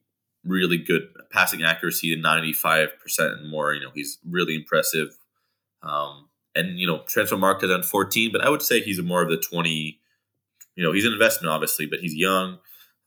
really 0.44 0.78
good 0.78 1.08
passing 1.32 1.64
accuracy, 1.64 2.14
to 2.14 2.20
ninety 2.20 2.52
five 2.52 2.90
percent 3.02 3.32
and 3.32 3.50
more. 3.50 3.74
You 3.74 3.80
know, 3.80 3.90
he's 3.92 4.18
really 4.24 4.54
impressive. 4.54 5.18
Um, 5.82 6.28
and 6.54 6.78
you 6.78 6.86
know, 6.86 7.00
Transfermarkt 7.00 7.62
on 7.74 7.82
14, 7.82 8.30
but 8.32 8.44
I 8.44 8.48
would 8.48 8.62
say 8.62 8.80
he's 8.80 9.00
more 9.00 9.22
of 9.22 9.30
the 9.30 9.38
20. 9.38 9.98
You 10.74 10.84
know, 10.84 10.92
he's 10.92 11.04
an 11.04 11.12
investment, 11.12 11.52
obviously, 11.52 11.86
but 11.86 12.00
he's 12.00 12.14
young. 12.14 12.58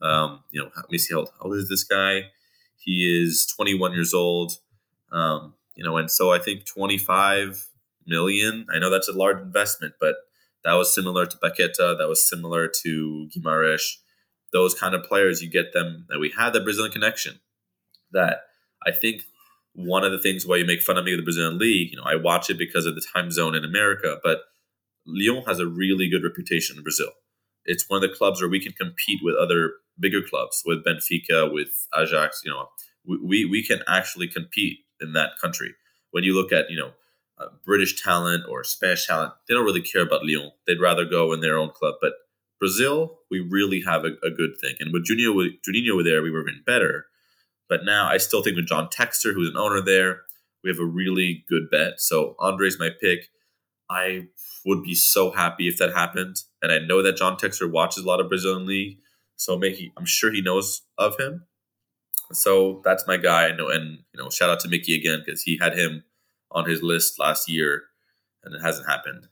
Um, 0.02 0.44
you 0.52 0.62
know, 0.62 0.70
let 0.76 0.92
me 0.92 0.98
see 0.98 1.14
how 1.14 1.26
old, 1.42 1.56
is 1.56 1.70
this 1.70 1.84
guy? 1.84 2.32
He 2.78 3.24
is 3.24 3.46
21 3.56 3.94
years 3.94 4.14
old. 4.14 4.54
Um, 5.12 5.54
you 5.76 5.84
know, 5.84 5.98
and 5.98 6.12
so 6.12 6.32
I 6.32 6.40
think 6.40 6.66
25 6.66 7.68
million. 8.06 8.68
I 8.74 8.80
know 8.80 8.90
that's 8.90 9.10
a 9.10 9.14
large 9.14 9.42
investment, 9.42 9.96
but 10.00 10.16
that 10.64 10.74
was 10.74 10.94
similar 10.94 11.26
to 11.26 11.38
Paqueta. 11.38 11.98
That 11.98 12.08
was 12.08 12.28
similar 12.28 12.70
to 12.84 13.30
Guimaraes. 13.36 13.98
Those 14.54 14.74
kind 14.74 14.94
of 14.94 15.04
players, 15.04 15.42
you 15.42 15.50
get 15.50 15.74
them. 15.74 16.06
That 16.10 16.20
we 16.20 16.32
had 16.38 16.54
the 16.54 16.62
Brazilian 16.62 16.92
connection. 16.92 17.40
That 18.12 18.42
I 18.86 18.92
think 18.92 19.24
one 19.76 20.04
of 20.04 20.12
the 20.12 20.20
things 20.20 20.46
why 20.46 20.56
you 20.56 20.66
make 20.66 20.82
fun 20.82 20.98
of 20.98 21.04
me 21.04 21.12
with 21.12 21.20
the 21.20 21.26
Brazilian 21.26 21.60
league, 21.60 21.92
you 21.92 21.98
know, 21.98 22.04
I 22.06 22.16
watch 22.16 22.50
it 22.50 22.58
because 22.58 22.86
of 22.86 22.96
the 22.96 23.06
time 23.14 23.30
zone 23.30 23.56
in 23.56 23.66
America, 23.66 24.18
but 24.24 24.44
Lyon 25.06 25.44
has 25.46 25.60
a 25.60 25.68
really 25.68 26.10
good 26.10 26.24
reputation 26.24 26.78
in 26.78 26.84
Brazil. 26.84 27.12
It's 27.66 27.90
one 27.90 28.04
of 28.04 28.10
the 28.10 28.16
clubs 28.16 28.42
where 28.42 28.50
we 28.50 28.60
can 28.60 28.72
compete 28.72 29.20
with 29.22 29.36
other 29.36 29.74
bigger 30.00 30.22
clubs, 30.22 30.64
with 30.66 30.84
Benfica, 30.86 31.52
with 31.52 31.88
Ajax. 31.96 32.42
You 32.46 32.52
know, 32.52 32.70
we 33.06 33.46
we 33.46 33.64
can 33.64 33.80
actually 33.88 34.28
compete 34.28 34.80
in 35.02 35.14
that 35.14 35.32
country. 35.42 35.74
When 36.12 36.24
you 36.24 36.34
look 36.34 36.52
at 36.52 36.70
you 36.70 36.78
know 36.78 36.92
uh, 37.38 37.48
British 37.66 38.02
talent 38.02 38.44
or 38.50 38.64
Spanish 38.64 39.08
talent, 39.08 39.34
they 39.48 39.54
don't 39.54 39.66
really 39.66 39.82
care 39.82 40.04
about 40.04 40.24
Lyon. 40.24 40.52
They'd 40.68 40.80
rather 40.80 41.06
go 41.06 41.34
in 41.34 41.42
their 41.42 41.58
own 41.58 41.72
club. 41.72 41.96
But 42.02 42.14
Brazil, 42.60 43.20
we 43.30 43.40
really 43.40 43.82
have 43.82 44.06
a, 44.06 44.12
a 44.26 44.32
good 44.32 44.54
thing. 44.62 44.76
And 44.80 44.94
with 44.94 45.08
Juninho, 45.08 45.36
with 45.36 45.54
Juninho 45.68 46.04
there, 46.04 46.22
we 46.22 46.32
were 46.32 46.48
even 46.48 46.64
better. 46.66 47.08
But 47.68 47.84
now 47.84 48.08
I 48.08 48.18
still 48.18 48.44
think 48.44 48.56
with 48.56 48.68
John 48.68 48.88
Textor, 48.88 49.34
who's 49.34 49.50
an 49.50 49.58
owner 49.58 49.82
there, 49.82 50.22
we 50.64 50.70
have 50.70 50.80
a 50.80 50.86
really 50.86 51.44
good 51.50 51.70
bet. 51.72 52.00
So 52.00 52.36
Andre's 52.40 52.80
my 52.80 52.90
pick. 53.00 53.30
I 53.90 54.28
would 54.66 54.84
be 54.84 54.96
so 54.96 55.32
happy 55.32 55.68
if 55.68 55.78
that 55.78 55.94
happened. 55.94 56.38
And 56.62 56.72
I 56.72 56.80
know 56.80 57.02
that 57.04 57.18
John 57.18 57.38
Textor 57.38 57.72
watches 57.72 58.04
a 58.04 58.08
lot 58.08 58.20
of 58.20 58.30
Brazilian 58.30 58.66
league, 58.66 58.98
so 59.36 59.58
maybe 59.58 59.94
I'm 59.98 60.06
sure 60.06 60.32
he 60.32 60.42
knows 60.42 60.82
of 60.98 61.20
him. 61.20 61.46
So 62.32 62.82
that's 62.84 63.06
my 63.06 63.18
guy. 63.18 63.48
I 63.48 63.56
know, 63.56 63.70
and 63.70 64.00
you 64.14 64.24
know, 64.24 64.30
shout 64.30 64.50
out 64.50 64.60
to 64.62 64.68
Mickey 64.68 64.96
again 64.96 65.22
because 65.24 65.44
he 65.44 65.60
had 65.62 65.78
him 65.78 66.04
on 66.52 66.68
his 66.68 66.82
list 66.82 67.20
last 67.20 67.48
year, 67.48 67.84
and 68.44 68.56
it 68.56 68.62
hasn't 68.62 68.90
happened. 68.90 69.28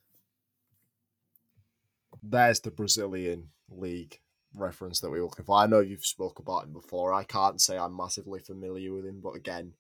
That's 2.22 2.60
the 2.60 2.70
Brazilian 2.70 3.50
league 3.70 4.20
reference 4.56 5.00
that 5.00 5.10
we 5.10 5.20
were 5.20 5.26
looking 5.26 5.46
for. 5.46 5.58
I 5.58 5.68
know 5.68 5.80
you've 5.80 6.06
spoke 6.06 6.40
about 6.40 6.66
him 6.66 6.74
before. 6.74 7.14
I 7.14 7.24
can't 7.24 7.60
say 7.62 7.78
I'm 7.78 7.96
massively 7.96 8.40
familiar 8.40 8.94
with 8.94 9.06
him, 9.06 9.22
but 9.22 9.36
again, 9.36 9.74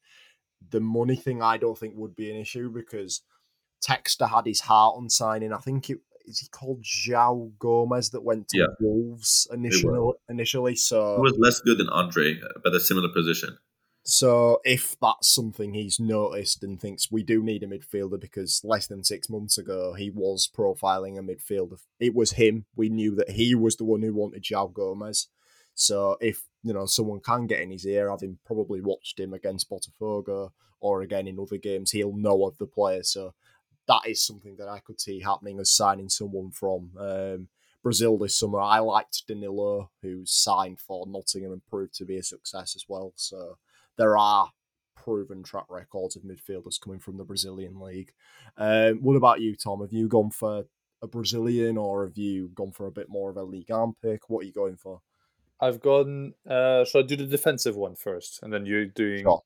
the 0.69 0.79
money 0.79 1.15
thing 1.15 1.41
I 1.41 1.57
don't 1.57 1.77
think 1.77 1.93
would 1.95 2.15
be 2.15 2.31
an 2.31 2.37
issue 2.37 2.69
because 2.69 3.21
Textor 3.87 4.29
had 4.29 4.45
his 4.45 4.61
heart 4.61 4.95
on 4.97 5.09
signing. 5.09 5.53
I 5.53 5.57
think 5.57 5.89
it 5.89 5.99
is 6.25 6.39
he 6.39 6.47
called 6.47 6.83
João 6.83 7.51
Gomes 7.59 8.11
that 8.11 8.23
went 8.23 8.47
to 8.49 8.57
Yeah. 8.59 8.67
Wolves 8.79 9.47
initially. 9.51 10.13
Initially, 10.29 10.75
so 10.75 11.17
He 11.17 11.21
was 11.21 11.37
less 11.37 11.59
good 11.59 11.77
than 11.77 11.89
Andre, 11.89 12.39
uh, 12.39 12.59
but 12.63 12.73
a 12.73 12.79
similar 12.79 13.09
position. 13.09 13.57
So 14.05 14.59
if 14.65 14.97
that's 15.01 15.29
something 15.29 15.73
he's 15.73 15.99
noticed 15.99 16.61
and 16.61 16.79
thinks 16.79 17.09
we 17.09 17.23
do 17.23 17.41
need 17.41 17.63
a 17.63 17.67
midfielder 17.67 18.19
because 18.19 18.61
less 18.63 18.85
than 18.85 19.03
six 19.03 19.29
months 19.29 19.57
ago 19.57 19.93
he 19.93 20.09
was 20.09 20.49
profiling 20.53 21.17
a 21.17 21.21
midfielder. 21.21 21.79
It 21.99 22.13
was 22.13 22.33
him. 22.33 22.65
We 22.75 22.89
knew 22.89 23.15
that 23.15 23.31
he 23.31 23.55
was 23.55 23.77
the 23.77 23.85
one 23.85 24.01
who 24.01 24.13
wanted 24.13 24.43
João 24.43 24.73
Gomes. 24.73 25.29
So 25.73 26.17
if 26.19 26.43
you 26.63 26.73
know 26.73 26.85
someone 26.85 27.21
can 27.21 27.47
get 27.47 27.61
in 27.61 27.71
his 27.71 27.85
ear, 27.85 28.09
having 28.09 28.39
probably 28.45 28.81
watched 28.81 29.19
him 29.19 29.33
against 29.33 29.69
Botafogo 29.69 30.51
or 30.81 31.01
again 31.01 31.27
in 31.27 31.39
other 31.39 31.57
games, 31.57 31.91
he'll 31.91 32.15
know 32.15 32.45
of 32.45 32.57
the 32.57 32.67
player. 32.67 33.03
So 33.03 33.33
that 33.87 34.01
is 34.05 34.21
something 34.21 34.57
that 34.57 34.67
I 34.67 34.79
could 34.79 34.99
see 34.99 35.21
happening 35.21 35.59
as 35.59 35.71
signing 35.71 36.09
someone 36.09 36.51
from 36.51 36.91
um, 36.99 37.47
Brazil 37.81 38.17
this 38.17 38.37
summer. 38.37 38.59
I 38.59 38.79
liked 38.79 39.27
Danilo, 39.27 39.91
who's 40.01 40.31
signed 40.31 40.79
for 40.79 41.05
Nottingham 41.07 41.53
and 41.53 41.65
proved 41.65 41.95
to 41.95 42.05
be 42.05 42.17
a 42.17 42.23
success 42.23 42.75
as 42.75 42.85
well. 42.87 43.13
So 43.15 43.57
there 43.97 44.17
are 44.17 44.51
proven 44.95 45.43
track 45.43 45.65
records 45.69 46.15
of 46.15 46.23
midfielders 46.23 46.79
coming 46.79 46.99
from 46.99 47.17
the 47.17 47.23
Brazilian 47.23 47.79
league. 47.79 48.11
Um, 48.57 48.99
what 49.01 49.15
about 49.15 49.41
you, 49.41 49.55
Tom? 49.55 49.81
Have 49.81 49.93
you 49.93 50.07
gone 50.07 50.31
for 50.31 50.65
a 51.01 51.07
Brazilian 51.07 51.77
or 51.77 52.05
have 52.05 52.17
you 52.17 52.49
gone 52.55 52.71
for 52.71 52.87
a 52.87 52.91
bit 52.91 53.07
more 53.09 53.29
of 53.29 53.37
a 53.37 53.43
Ligue 53.43 53.69
1 53.69 53.93
pick? 54.01 54.29
What 54.29 54.43
are 54.43 54.47
you 54.47 54.53
going 54.53 54.77
for? 54.77 55.01
I've 55.59 55.79
gone. 55.79 56.33
Uh, 56.49 56.83
shall 56.83 57.01
I 57.01 57.05
do 57.05 57.15
the 57.15 57.25
defensive 57.25 57.77
one 57.77 57.95
first, 57.95 58.39
and 58.43 58.51
then 58.51 58.65
you're 58.65 58.85
doing? 58.85 59.23
Sure. 59.23 59.41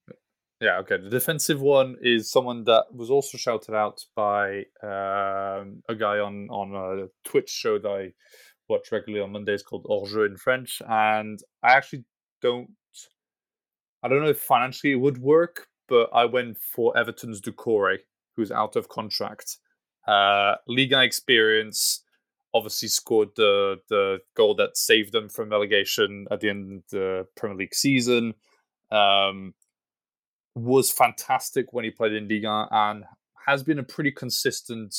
Yeah, 0.59 0.79
okay. 0.79 0.97
The 0.97 1.09
defensive 1.11 1.61
one 1.61 1.97
is 2.01 2.31
someone 2.31 2.63
that 2.63 2.85
was 2.91 3.11
also 3.11 3.37
shouted 3.37 3.75
out 3.75 4.03
by 4.15 4.65
um, 4.81 5.83
a 5.87 5.95
guy 5.95 6.17
on 6.17 6.47
on 6.49 6.73
a 6.73 7.29
Twitch 7.29 7.49
show 7.49 7.77
that 7.77 7.87
I 7.87 8.13
watch 8.67 8.91
regularly 8.91 9.23
on 9.23 9.31
Mondays 9.31 9.61
called 9.61 9.85
Hors 9.87 10.11
Jeu 10.11 10.23
in 10.23 10.37
French, 10.37 10.81
and 10.87 11.39
I 11.61 11.73
actually 11.73 12.05
don't. 12.41 12.71
I 14.07 14.09
don't 14.09 14.21
know 14.21 14.29
if 14.29 14.39
financially 14.39 14.93
it 14.93 15.01
would 15.01 15.17
work, 15.17 15.67
but 15.89 16.09
I 16.13 16.23
went 16.23 16.57
for 16.61 16.95
Everton's 16.95 17.41
Doucouré, 17.41 17.97
who's 18.37 18.53
out 18.53 18.77
of 18.77 18.87
contract. 18.87 19.57
Uh, 20.07 20.55
Liga 20.65 21.03
experience, 21.03 22.05
obviously 22.53 22.87
scored 22.87 23.31
the 23.35 23.81
the 23.89 24.19
goal 24.33 24.55
that 24.55 24.77
saved 24.77 25.11
them 25.11 25.27
from 25.27 25.49
relegation 25.49 26.25
at 26.31 26.39
the 26.39 26.49
end 26.49 26.77
of 26.77 26.83
the 26.89 27.27
Premier 27.35 27.57
League 27.57 27.75
season. 27.75 28.33
Um, 28.91 29.53
was 30.55 30.89
fantastic 30.89 31.73
when 31.73 31.83
he 31.83 31.91
played 31.91 32.13
in 32.13 32.29
Liga 32.29 32.65
and 32.71 33.03
has 33.45 33.61
been 33.61 33.79
a 33.79 33.83
pretty 33.83 34.11
consistent 34.11 34.95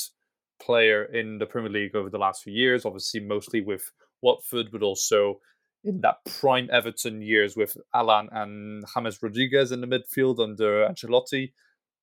player 0.60 1.04
in 1.04 1.38
the 1.38 1.46
Premier 1.46 1.70
League 1.70 1.96
over 1.96 2.10
the 2.10 2.18
last 2.18 2.42
few 2.42 2.52
years. 2.52 2.84
Obviously, 2.84 3.20
mostly 3.20 3.62
with 3.62 3.90
Watford, 4.20 4.66
but 4.70 4.82
also 4.82 5.40
in 5.84 6.00
that 6.00 6.16
prime 6.40 6.68
Everton 6.72 7.22
years 7.22 7.56
with 7.56 7.76
Allan 7.94 8.28
and 8.32 8.84
James 8.94 9.22
Rodriguez 9.22 9.72
in 9.72 9.80
the 9.80 9.86
midfield 9.86 10.42
under 10.42 10.86
Ancelotti. 10.86 11.52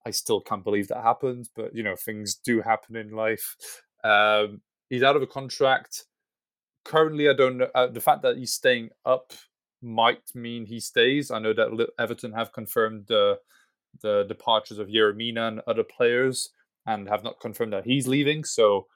I 0.05 0.11
still 0.11 0.39
can't 0.41 0.63
believe 0.63 0.87
that 0.89 1.01
happened, 1.01 1.49
but 1.55 1.75
you 1.75 1.83
know 1.83 1.95
things 1.95 2.35
do 2.35 2.61
happen 2.61 2.95
in 2.95 3.11
life. 3.11 3.55
Um, 4.03 4.61
he's 4.89 5.03
out 5.03 5.15
of 5.15 5.21
a 5.21 5.27
contract. 5.27 6.05
Currently, 6.83 7.27
I 7.29 7.33
don't 7.33 7.57
know. 7.57 7.69
Uh, 7.73 7.87
the 7.87 8.01
fact 8.01 8.21
that 8.21 8.37
he's 8.37 8.53
staying 8.53 8.89
up 9.05 9.33
might 9.81 10.23
mean 10.35 10.65
he 10.65 10.79
stays. 10.79 11.31
I 11.31 11.39
know 11.39 11.53
that 11.53 11.87
Everton 11.99 12.33
have 12.33 12.53
confirmed 12.53 13.05
the 13.07 13.39
the 14.01 14.25
departures 14.27 14.77
of 14.77 14.89
Yerry 14.89 15.15
Mina 15.15 15.47
and 15.47 15.61
other 15.67 15.83
players, 15.83 16.49
and 16.85 17.09
have 17.09 17.23
not 17.23 17.39
confirmed 17.39 17.73
that 17.73 17.85
he's 17.85 18.07
leaving. 18.07 18.43
So 18.43 18.87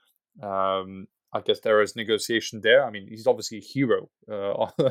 um, 0.43 1.07
I 1.31 1.41
guess 1.41 1.59
there 1.59 1.81
is 1.81 1.95
negotiation 1.95 2.61
there. 2.61 2.83
I 2.85 2.89
mean, 2.89 3.07
he's 3.07 3.27
obviously 3.27 3.59
a 3.59 3.61
hero 3.61 4.09
uh, 4.31 4.67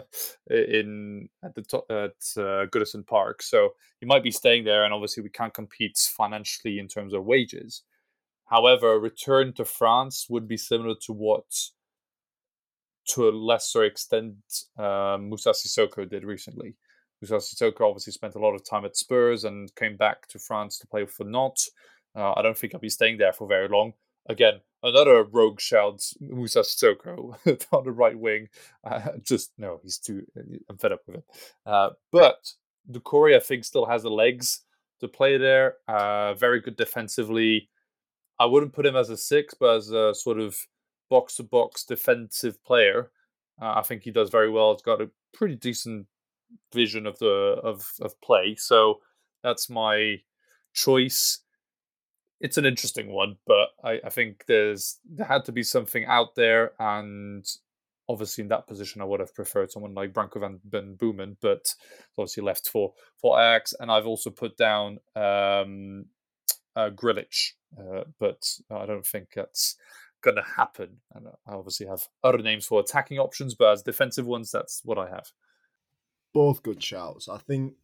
in 0.50 1.28
at 1.44 1.54
the 1.54 1.62
top, 1.62 1.86
at 1.90 2.14
uh, 2.36 2.66
Goodison 2.66 3.04
Park, 3.04 3.42
so 3.42 3.70
he 4.00 4.06
might 4.06 4.22
be 4.22 4.30
staying 4.30 4.64
there. 4.64 4.84
And 4.84 4.94
obviously, 4.94 5.22
we 5.22 5.30
can't 5.30 5.54
compete 5.54 5.98
financially 6.16 6.78
in 6.78 6.86
terms 6.86 7.12
of 7.12 7.24
wages. 7.24 7.82
However, 8.46 8.98
return 8.98 9.52
to 9.54 9.64
France 9.64 10.26
would 10.30 10.48
be 10.48 10.56
similar 10.56 10.94
to 11.02 11.12
what, 11.12 11.44
to 13.08 13.28
a 13.28 13.30
lesser 13.30 13.84
extent, 13.84 14.36
uh, 14.78 15.18
Moussa 15.20 15.50
Sissoko 15.50 16.08
did 16.08 16.24
recently. 16.24 16.76
Moussa 17.20 17.34
Sissoko 17.34 17.82
obviously 17.82 18.12
spent 18.12 18.36
a 18.36 18.38
lot 18.38 18.54
of 18.54 18.62
time 18.68 18.84
at 18.84 18.96
Spurs 18.96 19.44
and 19.44 19.74
came 19.74 19.96
back 19.96 20.28
to 20.28 20.38
France 20.38 20.78
to 20.78 20.86
play 20.86 21.04
for 21.04 21.24
Nantes. 21.24 21.70
Uh, 22.16 22.32
I 22.36 22.42
don't 22.42 22.56
think 22.56 22.74
I'll 22.74 22.80
be 22.80 22.88
staying 22.88 23.18
there 23.18 23.32
for 23.32 23.46
very 23.46 23.68
long. 23.68 23.92
Again, 24.28 24.60
another 24.82 25.24
rogue 25.24 25.60
shouts 25.60 26.14
Moussa 26.20 26.60
Sissoko 26.60 27.36
on 27.72 27.84
the 27.84 27.92
right 27.92 28.18
wing. 28.18 28.48
Uh, 28.84 29.12
just 29.22 29.52
no, 29.58 29.80
he's 29.82 29.98
too. 29.98 30.26
I'm 30.68 30.78
fed 30.78 30.92
up 30.92 31.00
with 31.06 31.16
it. 31.16 31.24
Uh, 31.66 31.90
but 32.12 32.52
Doucouré, 32.90 33.36
I 33.36 33.40
think, 33.40 33.64
still 33.64 33.86
has 33.86 34.02
the 34.02 34.10
legs 34.10 34.62
to 35.00 35.08
play 35.08 35.38
there. 35.38 35.76
Uh, 35.86 36.34
very 36.34 36.60
good 36.60 36.76
defensively. 36.76 37.68
I 38.38 38.46
wouldn't 38.46 38.72
put 38.72 38.86
him 38.86 38.96
as 38.96 39.10
a 39.10 39.16
six, 39.16 39.54
but 39.54 39.76
as 39.76 39.90
a 39.90 40.14
sort 40.14 40.38
of 40.38 40.56
box 41.10 41.36
to 41.36 41.42
box 41.42 41.84
defensive 41.84 42.62
player, 42.64 43.10
uh, 43.60 43.74
I 43.76 43.82
think 43.82 44.02
he 44.02 44.10
does 44.10 44.30
very 44.30 44.50
well. 44.50 44.72
He's 44.72 44.82
got 44.82 45.00
a 45.00 45.10
pretty 45.32 45.56
decent 45.56 46.06
vision 46.72 47.06
of 47.06 47.18
the 47.18 47.60
of 47.62 47.90
of 48.00 48.20
play. 48.20 48.54
So 48.56 49.00
that's 49.42 49.68
my 49.68 50.16
choice. 50.72 51.40
It's 52.40 52.56
an 52.56 52.66
interesting 52.66 53.10
one, 53.10 53.36
but 53.46 53.70
I, 53.82 54.00
I 54.04 54.10
think 54.10 54.44
there's 54.46 54.98
there 55.04 55.26
had 55.26 55.44
to 55.46 55.52
be 55.52 55.62
something 55.62 56.04
out 56.04 56.34
there, 56.36 56.72
and 56.78 57.44
obviously 58.08 58.42
in 58.42 58.48
that 58.48 58.66
position 58.66 59.02
I 59.02 59.04
would 59.04 59.20
have 59.20 59.34
preferred 59.34 59.70
someone 59.70 59.94
like 59.94 60.12
Branco 60.12 60.40
van 60.40 60.60
den 60.68 60.94
Boomen, 60.94 61.36
but 61.40 61.74
obviously 62.16 62.42
left 62.42 62.68
for 62.68 62.92
for 63.20 63.38
Ajax. 63.38 63.74
And 63.78 63.90
I've 63.90 64.06
also 64.06 64.30
put 64.30 64.56
down 64.56 64.98
um, 65.16 66.06
uh, 66.76 66.90
Grillitsch, 66.90 67.52
uh, 67.78 68.04
but 68.18 68.48
I 68.70 68.86
don't 68.86 69.06
think 69.06 69.30
that's 69.34 69.76
going 70.22 70.36
to 70.36 70.42
happen. 70.56 70.98
And 71.14 71.26
I 71.46 71.52
obviously 71.52 71.86
have 71.86 72.06
other 72.24 72.38
names 72.38 72.66
for 72.66 72.80
attacking 72.80 73.18
options, 73.18 73.54
but 73.54 73.72
as 73.72 73.82
defensive 73.82 74.26
ones, 74.26 74.50
that's 74.50 74.82
what 74.84 74.98
I 74.98 75.08
have. 75.08 75.32
Both 76.32 76.62
good 76.62 76.82
shouts. 76.82 77.28
I 77.28 77.38
think 77.38 77.74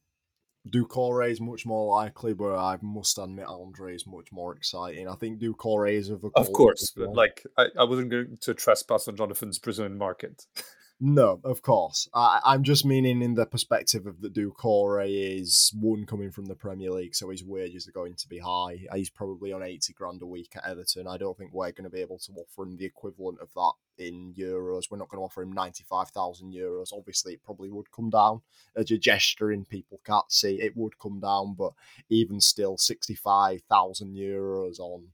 Doucouré 0.68 1.30
is 1.30 1.40
much 1.40 1.66
more 1.66 1.94
likely, 1.94 2.32
but 2.32 2.56
I 2.56 2.78
must 2.80 3.18
admit 3.18 3.46
Andre 3.46 3.94
is 3.94 4.06
much 4.06 4.32
more 4.32 4.56
exciting. 4.56 5.08
I 5.08 5.14
think 5.14 5.40
Doucouré 5.40 5.92
is 5.92 6.08
of 6.08 6.24
a 6.24 6.30
Of 6.34 6.52
course, 6.52 6.92
but 6.96 7.12
like 7.12 7.44
I, 7.58 7.66
I 7.78 7.84
wasn't 7.84 8.10
going 8.10 8.38
to 8.40 8.54
trespass 8.54 9.06
on 9.06 9.16
Jonathan's 9.16 9.58
Brazilian 9.58 9.98
market. 9.98 10.46
No, 11.00 11.40
of 11.44 11.60
course. 11.60 12.08
I, 12.14 12.40
I'm 12.44 12.62
just 12.62 12.84
meaning 12.84 13.20
in 13.20 13.34
the 13.34 13.46
perspective 13.46 14.06
of 14.06 14.20
the 14.20 14.28
Doucouré 14.28 15.38
is 15.38 15.72
one 15.78 16.06
coming 16.06 16.30
from 16.30 16.46
the 16.46 16.54
Premier 16.54 16.92
League, 16.92 17.16
so 17.16 17.30
his 17.30 17.44
wages 17.44 17.88
are 17.88 17.92
going 17.92 18.14
to 18.14 18.28
be 18.28 18.38
high. 18.38 18.86
Uh, 18.90 18.96
he's 18.96 19.10
probably 19.10 19.52
on 19.52 19.62
80 19.62 19.92
grand 19.92 20.22
a 20.22 20.26
week 20.26 20.52
at 20.56 20.66
Everton. 20.66 21.08
I 21.08 21.18
don't 21.18 21.36
think 21.36 21.52
we're 21.52 21.72
going 21.72 21.84
to 21.84 21.90
be 21.90 22.00
able 22.00 22.18
to 22.20 22.32
offer 22.32 22.62
him 22.62 22.76
the 22.76 22.86
equivalent 22.86 23.40
of 23.40 23.52
that 23.54 23.72
in 23.98 24.32
euros. 24.38 24.84
We're 24.90 24.98
not 24.98 25.08
going 25.08 25.20
to 25.20 25.24
offer 25.24 25.42
him 25.42 25.52
95,000 25.52 26.54
euros. 26.54 26.92
Obviously, 26.92 27.34
it 27.34 27.42
probably 27.42 27.70
would 27.70 27.90
come 27.90 28.08
down. 28.08 28.42
As 28.76 28.90
a 28.90 28.96
gesture 28.96 29.50
in 29.50 29.64
people 29.64 30.00
can't 30.06 30.30
see, 30.30 30.60
it 30.60 30.76
would 30.76 30.98
come 30.98 31.18
down, 31.18 31.54
but 31.58 31.72
even 32.08 32.40
still, 32.40 32.78
65,000 32.78 34.14
euros 34.14 34.78
on 34.78 35.08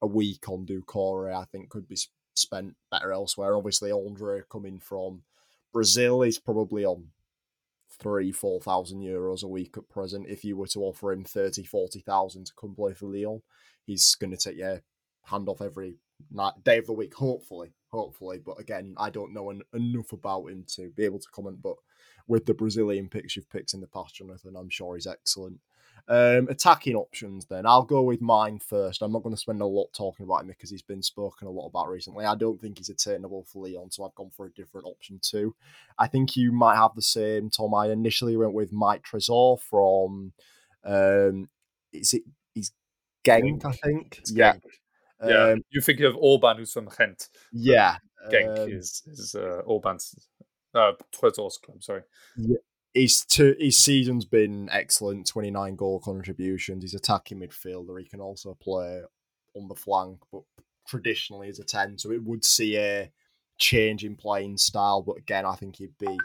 a 0.00 0.06
week 0.06 0.48
on 0.48 0.66
Doucouré, 0.66 1.34
I 1.34 1.44
think 1.44 1.68
could 1.68 1.88
be 1.88 1.96
spent 2.38 2.74
better 2.90 3.12
elsewhere. 3.12 3.56
Obviously, 3.56 3.90
Andre 3.90 4.42
coming 4.50 4.78
from 4.78 5.22
Brazil 5.72 6.22
is 6.22 6.38
probably 6.38 6.84
on 6.84 7.08
three, 7.98 8.32
four 8.32 8.60
thousand 8.60 9.00
euros 9.00 9.42
a 9.42 9.48
week 9.48 9.76
at 9.76 9.88
present. 9.88 10.26
If 10.28 10.44
you 10.44 10.56
were 10.56 10.66
to 10.68 10.80
offer 10.80 11.12
him 11.12 11.24
30, 11.24 11.64
40,000 11.64 12.46
to 12.46 12.52
come 12.58 12.74
play 12.74 12.94
for 12.94 13.06
Lyon, 13.06 13.42
he's 13.84 14.14
going 14.14 14.30
to 14.30 14.36
take 14.36 14.58
your 14.58 14.82
hand 15.24 15.48
off 15.48 15.60
every 15.60 15.98
night, 16.30 16.52
day 16.64 16.78
of 16.78 16.86
the 16.86 16.92
week, 16.92 17.14
hopefully. 17.14 17.74
Hopefully. 17.88 18.38
But 18.44 18.60
again, 18.60 18.94
I 18.98 19.10
don't 19.10 19.32
know 19.32 19.50
en- 19.50 19.62
enough 19.72 20.12
about 20.12 20.46
him 20.46 20.64
to 20.74 20.90
be 20.90 21.04
able 21.04 21.18
to 21.18 21.28
comment. 21.32 21.62
But 21.62 21.76
with 22.26 22.46
the 22.46 22.54
Brazilian 22.54 23.08
picks 23.08 23.36
you've 23.36 23.50
picked 23.50 23.74
in 23.74 23.80
the 23.80 23.86
past, 23.86 24.16
Jonathan, 24.16 24.56
I'm 24.56 24.70
sure 24.70 24.96
he's 24.96 25.06
excellent. 25.06 25.60
Um, 26.08 26.46
attacking 26.48 26.94
options, 26.94 27.46
then 27.46 27.66
I'll 27.66 27.82
go 27.82 28.02
with 28.02 28.20
mine 28.20 28.60
first. 28.60 29.02
I'm 29.02 29.10
not 29.10 29.24
going 29.24 29.34
to 29.34 29.40
spend 29.40 29.60
a 29.60 29.66
lot 29.66 29.88
talking 29.92 30.24
about 30.24 30.42
him 30.42 30.46
because 30.46 30.70
he's 30.70 30.82
been 30.82 31.02
spoken 31.02 31.48
a 31.48 31.50
lot 31.50 31.66
about 31.66 31.88
recently. 31.88 32.24
I 32.24 32.36
don't 32.36 32.60
think 32.60 32.78
he's 32.78 32.90
attainable 32.90 33.44
for 33.44 33.66
Lyon, 33.66 33.90
so 33.90 34.04
I've 34.04 34.14
gone 34.14 34.30
for 34.30 34.46
a 34.46 34.52
different 34.52 34.86
option 34.86 35.18
too. 35.20 35.56
I 35.98 36.06
think 36.06 36.36
you 36.36 36.52
might 36.52 36.76
have 36.76 36.94
the 36.94 37.02
same, 37.02 37.50
Tom. 37.50 37.74
I 37.74 37.90
initially 37.90 38.36
went 38.36 38.52
with 38.52 38.72
Mike 38.72 39.02
Trésor 39.02 39.60
from, 39.60 40.32
um, 40.84 41.48
is 41.92 42.12
it? 42.14 42.22
He's 42.54 42.70
Genk, 43.24 43.64
I 43.64 43.72
think. 43.72 44.18
It's 44.18 44.32
yeah, 44.32 44.52
Genk. 44.52 45.28
Yeah, 45.28 45.44
Um, 45.54 45.62
you 45.70 45.80
think 45.80 46.00
of 46.00 46.14
Orban, 46.16 46.58
who's 46.58 46.72
from 46.72 46.88
Gent. 46.96 47.28
yeah. 47.52 47.96
Genk 48.30 48.58
um, 48.60 48.70
is 48.70 49.02
is 49.06 49.34
uh, 49.34 49.62
Orban's 49.66 50.14
uh, 50.74 50.92
Trésor's 51.12 51.58
club. 51.58 51.82
Sorry. 51.82 52.02
His 52.96 53.26
two, 53.26 53.54
his 53.60 53.76
season's 53.76 54.24
been 54.24 54.70
excellent. 54.72 55.26
Twenty 55.26 55.50
nine 55.50 55.76
goal 55.76 56.00
contributions. 56.00 56.82
He's 56.82 56.94
attacking 56.94 57.40
midfielder. 57.40 58.00
He 58.00 58.08
can 58.08 58.20
also 58.20 58.54
play 58.54 59.02
on 59.54 59.68
the 59.68 59.74
flank, 59.74 60.18
but 60.32 60.42
traditionally 60.88 61.48
as 61.48 61.58
a 61.58 61.64
10, 61.64 61.98
so 61.98 62.10
it 62.10 62.22
would 62.22 62.44
see 62.44 62.76
a 62.76 63.10
change 63.58 64.04
in 64.04 64.16
playing 64.16 64.56
style. 64.56 65.02
But 65.02 65.18
again, 65.18 65.44
I 65.44 65.54
think 65.56 65.76
he'd 65.76 65.98
be 65.98 66.18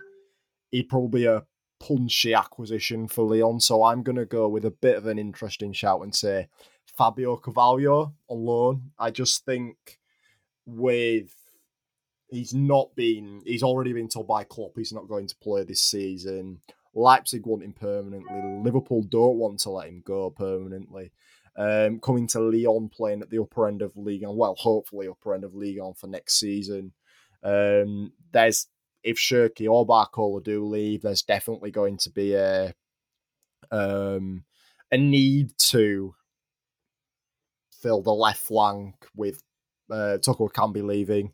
he'd 0.72 0.90
probably 0.90 1.26
a 1.26 1.44
punchy 1.80 2.34
acquisition 2.34 3.08
for 3.08 3.26
Lyon 3.26 3.60
So 3.60 3.84
I'm 3.84 4.04
gonna 4.04 4.26
go 4.26 4.48
with 4.48 4.66
a 4.66 4.72
bit 4.72 4.96
of 4.96 5.08
an 5.08 5.18
interesting 5.20 5.74
shout 5.74 6.02
and 6.02 6.16
say 6.16 6.48
Fabio 6.86 7.36
Carvalho 7.38 8.14
on 8.28 8.46
loan. 8.46 8.92
I 9.00 9.12
just 9.12 9.46
think 9.46 10.00
with 10.66 11.34
he's 12.32 12.54
not 12.54 12.96
been 12.96 13.42
he's 13.46 13.62
already 13.62 13.94
been 13.94 14.08
told 14.08 14.28
by 14.28 14.44
Klopp 14.44 14.72
he's 14.76 14.94
not 14.94 15.08
going 15.08 15.28
to 15.28 15.36
play 15.36 15.64
this 15.64 15.82
season. 15.82 16.62
Leipzig 16.94 17.46
want 17.46 17.64
him 17.64 17.74
permanently. 17.74 18.42
Liverpool 18.64 19.04
don't 19.04 19.38
want 19.38 19.60
to 19.60 19.70
let 19.70 19.88
him 19.88 20.02
go 20.06 20.30
permanently. 20.30 21.12
Um, 21.56 22.00
coming 22.00 22.28
to 22.28 22.40
Lyon, 22.40 22.90
playing 22.90 23.22
at 23.22 23.30
the 23.30 23.42
upper 23.42 23.68
end 23.68 23.82
of 23.82 23.96
league, 23.96 24.24
and 24.24 24.38
well, 24.38 24.56
hopefully 24.56 25.08
upper 25.08 25.34
end 25.34 25.44
of 25.44 25.54
Ligue 25.54 25.80
1 25.80 25.94
for 25.94 26.08
next 26.08 26.40
season. 26.40 26.94
Um, 27.44 28.14
there's 28.32 28.68
if 29.04 29.18
Cherki 29.18 29.70
or 29.70 29.86
Barcola 29.86 30.44
do 30.44 30.66
leave, 30.66 31.02
there's 31.02 31.24
definitely 31.24 31.72
going 31.72 31.98
to 31.98 32.10
be 32.10 32.34
a 32.34 32.74
um, 33.72 34.44
a 34.92 34.98
need 34.98 35.58
to 35.58 36.16
fill 37.72 38.02
the 38.02 38.14
left 38.14 38.40
flank 38.40 38.96
with 39.16 39.42
uh, 39.90 40.18
Toko 40.18 40.50
be 40.72 40.82
leaving. 40.82 41.34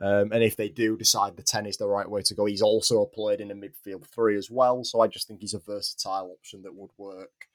Um, 0.00 0.30
and 0.32 0.44
if 0.44 0.56
they 0.56 0.68
do 0.68 0.96
decide 0.96 1.36
the 1.36 1.42
10 1.42 1.66
is 1.66 1.76
the 1.76 1.88
right 1.88 2.08
way 2.08 2.22
to 2.22 2.34
go, 2.34 2.46
he's 2.46 2.62
also 2.62 3.04
played 3.04 3.40
in 3.40 3.50
a 3.50 3.54
midfield 3.54 4.06
three 4.06 4.36
as 4.36 4.50
well. 4.50 4.84
So 4.84 5.00
I 5.00 5.08
just 5.08 5.26
think 5.26 5.40
he's 5.40 5.54
a 5.54 5.58
versatile 5.58 6.30
option 6.32 6.62
that 6.62 6.74
would 6.74 6.90
work. 6.96 7.48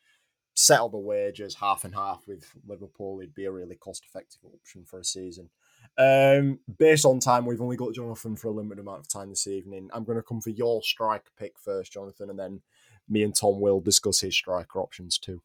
Settle 0.55 0.89
the 0.89 0.97
wages 0.97 1.55
half 1.55 1.83
and 1.83 1.95
half 1.95 2.27
with 2.27 2.45
Liverpool, 2.67 3.19
he'd 3.19 3.33
be 3.33 3.45
a 3.45 3.51
really 3.51 3.75
cost 3.75 4.05
effective 4.05 4.41
option 4.53 4.85
for 4.85 4.99
a 4.99 5.03
season. 5.03 5.49
Um, 5.97 6.59
based 6.77 7.05
on 7.05 7.19
time, 7.19 7.45
we've 7.45 7.61
only 7.61 7.77
got 7.77 7.93
Jonathan 7.93 8.35
for 8.35 8.49
a 8.49 8.51
limited 8.51 8.81
amount 8.81 8.99
of 8.99 9.07
time 9.07 9.29
this 9.29 9.47
evening. 9.47 9.89
I'm 9.93 10.03
going 10.03 10.17
to 10.17 10.23
come 10.23 10.41
for 10.41 10.51
your 10.51 10.83
striker 10.83 11.31
pick 11.39 11.53
first, 11.57 11.93
Jonathan, 11.93 12.29
and 12.29 12.37
then 12.37 12.61
me 13.09 13.23
and 13.23 13.33
Tom 13.35 13.61
will 13.61 13.79
discuss 13.79 14.19
his 14.19 14.35
striker 14.35 14.79
options 14.79 15.17
too. 15.17 15.41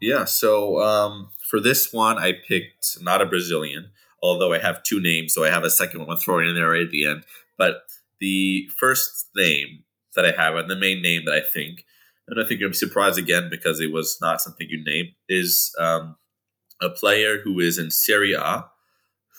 Yeah, 0.00 0.24
so 0.24 0.80
um, 0.80 1.30
for 1.38 1.60
this 1.60 1.92
one, 1.92 2.18
I 2.18 2.32
picked 2.32 3.02
not 3.02 3.20
a 3.20 3.26
Brazilian, 3.26 3.90
although 4.24 4.54
I 4.54 4.58
have 4.58 4.82
two 4.82 5.00
names, 5.00 5.34
so 5.34 5.44
I 5.44 5.50
have 5.50 5.64
a 5.64 5.70
second 5.70 6.00
one 6.00 6.10
I'm 6.10 6.16
throwing 6.16 6.48
in 6.48 6.54
there 6.54 6.70
right 6.70 6.86
at 6.86 6.90
the 6.90 7.06
end. 7.06 7.24
But 7.58 7.82
the 8.20 8.66
first 8.80 9.28
name 9.36 9.84
that 10.16 10.24
I 10.24 10.32
have, 10.32 10.56
and 10.56 10.70
the 10.70 10.76
main 10.76 11.02
name 11.02 11.26
that 11.26 11.34
I 11.34 11.42
think, 11.42 11.84
and 12.26 12.40
I 12.40 12.48
think 12.48 12.58
you're 12.58 12.72
surprised 12.72 13.18
again 13.18 13.48
because 13.50 13.80
it 13.80 13.92
was 13.92 14.16
not 14.22 14.40
something 14.40 14.66
you 14.68 14.82
named, 14.82 15.10
is 15.28 15.74
um, 15.78 16.16
a 16.80 16.88
player 16.88 17.38
who 17.44 17.60
is 17.60 17.76
in 17.76 17.90
Serie 17.90 18.32
A, 18.32 18.64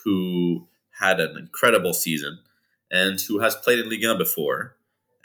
who 0.04 0.68
had 1.00 1.20
an 1.20 1.36
incredible 1.36 1.94
season, 1.94 2.38
and 2.92 3.20
who 3.20 3.40
has 3.40 3.56
played 3.56 3.80
in 3.80 3.90
Ligue 3.90 4.06
1 4.06 4.20
before, 4.20 4.76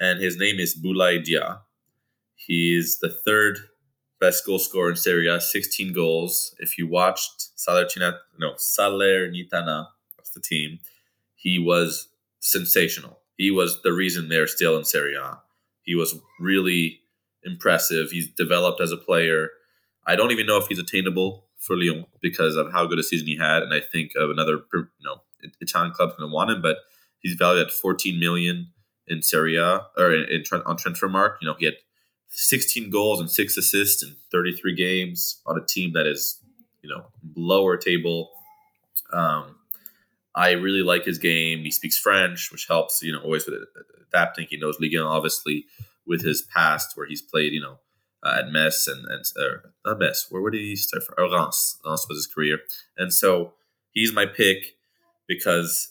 and 0.01 0.23
his 0.23 0.39
name 0.39 0.59
is 0.59 0.75
Boulaye 0.75 1.23
Dia. 1.23 1.61
He 2.35 2.75
is 2.75 2.99
the 3.01 3.11
third 3.11 3.59
best 4.21 4.45
goal 4.45 4.59
scorer 4.59 4.91
in 4.91 4.97
Serie 4.97 5.29
A, 5.29 5.41
16 5.41 5.93
goals. 5.93 6.55
If 6.59 6.79
you 6.79 6.87
watched 6.87 7.49
Salernitana, 7.57 8.19
no, 8.39 8.53
Salernitana, 8.55 9.89
that's 10.17 10.31
the 10.31 10.41
team, 10.41 10.79
he 11.35 11.59
was 11.59 12.09
sensational. 12.41 13.19
He 13.37 13.51
was 13.51 13.83
the 13.83 13.93
reason 13.93 14.29
they're 14.29 14.47
still 14.47 14.77
in 14.77 14.85
Serie 14.85 15.17
A. 15.17 15.39
He 15.83 15.95
was 15.95 16.19
really 16.39 17.01
impressive. 17.43 18.11
He's 18.11 18.29
developed 18.29 18.81
as 18.81 18.93
a 18.93 18.97
player. 18.97 19.49
I 20.07 20.17
don't 20.17 20.31
even 20.31 20.47
know 20.47 20.59
if 20.59 20.67
he's 20.67 20.79
attainable 20.79 21.47
for 21.57 21.77
Lyon 21.77 22.07
because 22.21 22.57
of 22.57 22.73
how 22.73 22.87
good 22.87 22.99
a 22.99 23.03
season 23.03 23.27
he 23.27 23.37
had, 23.37 23.63
and 23.63 23.73
I 23.73 23.81
think 23.81 24.13
of 24.17 24.31
another, 24.31 24.65
you 24.73 24.87
know, 25.03 25.23
Italian 25.61 25.93
club's 25.93 26.17
going 26.17 26.29
to 26.29 26.35
want 26.35 26.51
him, 26.51 26.61
but 26.61 26.79
he's 27.21 27.35
valued 27.35 27.67
at 27.67 27.73
14 27.73 28.19
million 28.19 28.69
in 29.07 29.23
Serie 29.23 29.57
A 29.57 29.87
or 29.97 30.13
in, 30.15 30.25
in 30.31 30.45
on 30.67 30.77
Transfermarkt. 30.77 31.37
You 31.41 31.49
know, 31.49 31.55
he 31.59 31.67
had 31.67 31.75
16 32.31 32.91
goals 32.91 33.21
and 33.21 33.31
six 33.31 33.57
assists 33.57 34.03
in 34.03 34.17
33 34.33 34.75
games 34.75 35.41
on 35.47 35.59
a 35.59 35.65
team 35.65 35.93
that 35.95 36.07
is, 36.07 36.41
you 36.83 36.89
know, 36.89 37.07
lower 37.37 37.77
table. 37.77 38.31
Um, 39.13 39.57
I 40.35 40.53
really 40.53 40.83
like 40.83 41.05
his 41.05 41.19
game. 41.19 41.61
He 41.61 41.71
speaks 41.71 41.99
French, 41.99 42.51
which 42.53 42.67
helps, 42.69 43.03
you 43.03 43.13
know, 43.13 43.21
always 43.21 43.47
with 43.47 43.63
adapting. 44.09 44.47
He 44.49 44.57
knows 44.57 44.79
Ligue 44.79 44.97
1, 44.97 45.05
obviously, 45.05 45.67
with 46.07 46.25
his 46.25 46.43
past 46.43 46.97
where 46.97 47.07
he's 47.07 47.21
played, 47.21 47.53
you 47.53 47.61
know, 47.61 47.79
uh, 48.23 48.37
at 48.39 48.51
Metz 48.51 48.87
and, 48.87 49.05
and 49.07 49.25
uh, 49.37 49.69
not 49.85 49.99
Metz. 49.99 50.27
Where, 50.31 50.51
did 50.51 50.61
he 50.61 50.77
start 50.77 51.05
from? 51.05 51.17
Oh, 51.19 51.31
Reims. 51.31 51.79
Reims 51.85 52.07
was 52.09 52.19
his 52.19 52.27
career. 52.27 52.61
And 52.97 53.13
so 53.13 53.55
he's 53.93 54.13
my 54.13 54.27
pick 54.27 54.77
because 55.27 55.90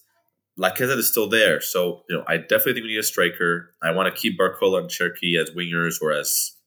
Lacazette 0.60 0.98
is 0.98 1.10
still 1.10 1.30
there. 1.30 1.62
So, 1.62 2.04
you 2.10 2.18
know, 2.18 2.24
I 2.28 2.38
definitely 2.38 2.74
think 2.74 2.84
we 2.84 2.92
need 2.92 3.00
a 3.00 3.04
striker. 3.04 3.74
I 3.82 3.92
want 3.92 4.14
to 4.14 4.22
keep 4.22 4.38
Barcola 4.38 4.80
and 4.80 4.90
Cherki 4.90 5.42
as 5.42 5.52
wingers 5.52 6.02
or 6.02 6.12
as 6.12 6.58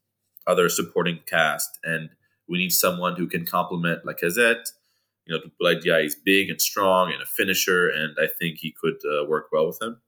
other 0.47 0.69
supporting 0.71 1.21
cast. 1.27 1.79
And 1.85 2.09
we 2.49 2.59
need 2.59 2.71
someone 2.71 3.17
who 3.17 3.27
can 3.27 3.45
complement 3.45 4.05
Lacazette. 4.05 4.71
You 5.27 5.37
know, 5.37 5.43
Boulaye 5.61 5.83
Dia 5.83 5.99
is 5.99 6.17
big 6.17 6.49
and 6.49 6.61
strong 6.61 7.13
and 7.13 7.23
a 7.23 7.27
finisher, 7.27 7.89
and 7.89 8.17
I 8.19 8.27
think 8.27 8.59
he 8.59 8.73
could 8.73 8.97
uh, 9.05 9.25
work 9.27 9.49
well 9.53 9.67
with 9.67 9.81
him. 9.81 10.01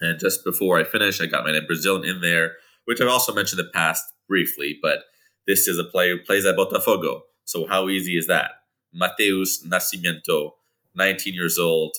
And 0.00 0.20
just 0.20 0.44
before 0.44 0.78
I 0.78 0.84
finish, 0.84 1.20
I 1.20 1.26
got 1.26 1.44
my 1.44 1.58
Brazilian 1.66 2.04
in 2.04 2.20
there, 2.20 2.52
which 2.84 3.00
I've 3.00 3.08
also 3.08 3.34
mentioned 3.34 3.58
in 3.58 3.66
the 3.66 3.72
past 3.72 4.04
briefly, 4.28 4.78
but 4.80 5.00
this 5.46 5.66
is 5.66 5.78
a 5.78 5.84
player 5.84 6.16
who 6.16 6.22
plays 6.22 6.44
at 6.44 6.56
Botafogo. 6.56 7.22
So 7.44 7.66
how 7.66 7.88
easy 7.88 8.16
is 8.16 8.26
that? 8.26 8.50
Matheus 8.94 9.66
Nascimento, 9.66 10.52
19 10.94 11.34
years 11.34 11.58
old, 11.58 11.96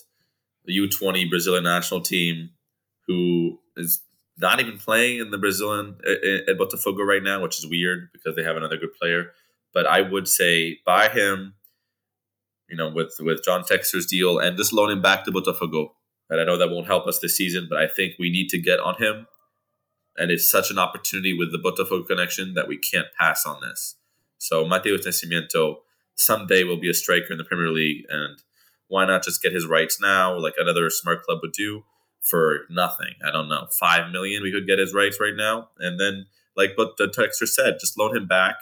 the 0.68 0.78
U20 0.78 1.30
Brazilian 1.30 1.64
national 1.64 2.02
team, 2.02 2.52
who 3.08 3.58
is 3.76 4.02
not 4.38 4.60
even 4.60 4.78
playing 4.78 5.20
in 5.20 5.32
the 5.32 5.38
Brazilian 5.38 5.98
uh, 6.06 6.12
uh, 6.12 6.52
at 6.52 6.58
Botafogo 6.58 7.06
right 7.06 7.24
now, 7.24 7.42
which 7.42 7.58
is 7.58 7.66
weird 7.66 8.10
because 8.14 8.36
they 8.36 8.44
have 8.44 8.58
another 8.58 8.78
good 8.78 8.94
player. 9.00 9.32
But 9.74 9.88
I 9.88 10.02
would 10.02 10.28
say 10.28 10.80
buy 10.86 11.10
him, 11.10 11.56
you 12.70 12.78
know, 12.78 12.90
with 12.90 13.16
with 13.20 13.44
John 13.44 13.64
Textor's 13.64 14.06
deal 14.06 14.38
and 14.38 14.58
just 14.58 14.74
loan 14.74 14.92
him 14.92 15.02
back 15.02 15.26
to 15.26 15.32
Botafogo. 15.32 15.90
And 16.30 16.42
I 16.42 16.44
know 16.44 16.58
that 16.58 16.70
won't 16.70 16.88
help 16.88 17.08
us 17.08 17.20
this 17.20 17.38
season, 17.38 17.68
but 17.70 17.80
I 17.80 17.88
think 17.88 18.16
we 18.20 18.30
need 18.30 18.50
to 18.50 18.60
get 18.60 18.80
on 18.80 18.96
him. 19.02 19.28
And 20.18 20.30
it's 20.30 20.50
such 20.50 20.70
an 20.70 20.78
opportunity 20.78 21.34
with 21.34 21.52
the 21.52 21.58
Botafogo 21.58 22.06
connection 22.06 22.54
that 22.56 22.68
we 22.68 22.78
can't 22.78 23.08
pass 23.18 23.46
on 23.46 23.62
this. 23.62 23.96
So 24.38 24.66
Matheus 24.66 25.08
Nascimento 25.08 25.78
someday 26.16 26.64
will 26.64 26.80
be 26.80 26.90
a 26.90 26.94
striker 26.94 27.32
in 27.32 27.38
the 27.38 27.44
Premier 27.44 27.70
League, 27.70 28.06
and 28.10 28.42
why 28.88 29.06
not 29.06 29.24
just 29.24 29.42
get 29.42 29.54
his 29.54 29.66
rights 29.66 30.00
now, 30.02 30.38
like 30.38 30.54
another 30.58 30.90
smart 30.90 31.24
club 31.24 31.40
would 31.42 31.52
do, 31.52 31.84
for 32.22 32.62
nothing? 32.70 33.16
I 33.26 33.32
don't 33.32 33.50
know, 33.50 33.68
five 33.72 34.12
million. 34.12 34.44
We 34.44 34.52
could 34.52 34.68
get 34.68 34.80
his 34.80 34.94
rights 34.94 35.20
right 35.20 35.36
now, 35.36 35.70
and 35.80 36.00
then 36.00 36.28
like 36.56 36.74
what 36.76 36.98
the 36.98 37.08
Textor 37.08 37.48
said, 37.48 37.78
just 37.80 37.98
loan 37.98 38.16
him 38.16 38.28
back, 38.28 38.56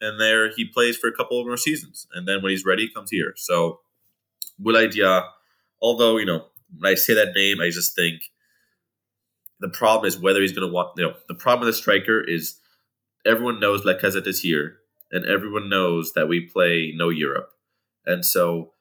and 0.00 0.20
there 0.20 0.50
he 0.54 0.64
plays 0.64 0.96
for 0.96 1.08
a 1.08 1.12
couple 1.12 1.44
more 1.44 1.56
seasons, 1.56 2.06
and 2.14 2.26
then 2.26 2.42
when 2.42 2.50
he's 2.50 2.64
ready, 2.64 2.86
he 2.86 2.92
comes 2.92 3.10
here. 3.10 3.34
So, 3.36 3.80
Boulaye 4.62 4.90
Dia, 4.90 5.24
although 5.80 6.16
you 6.16 6.26
know 6.26 6.46
when 6.78 6.92
I 6.92 6.94
say 6.94 7.14
that 7.14 7.34
name, 7.34 7.60
I 7.60 7.70
just 7.70 7.94
think 7.94 8.22
the 9.60 9.68
problem 9.68 10.06
is 10.06 10.18
whether 10.18 10.40
he's 10.40 10.52
going 10.52 10.68
to 10.68 10.72
want. 10.72 10.90
You 10.96 11.06
know, 11.06 11.14
the 11.28 11.34
problem 11.34 11.66
with 11.66 11.74
the 11.74 11.80
striker 11.80 12.20
is 12.20 12.58
everyone 13.24 13.60
knows 13.60 13.82
Lacazette 13.82 14.26
is 14.26 14.40
here, 14.40 14.78
and 15.10 15.24
everyone 15.26 15.68
knows 15.68 16.12
that 16.12 16.28
we 16.28 16.40
play 16.40 16.92
no 16.94 17.08
Europe, 17.08 17.50
and 18.04 18.24
so 18.24 18.72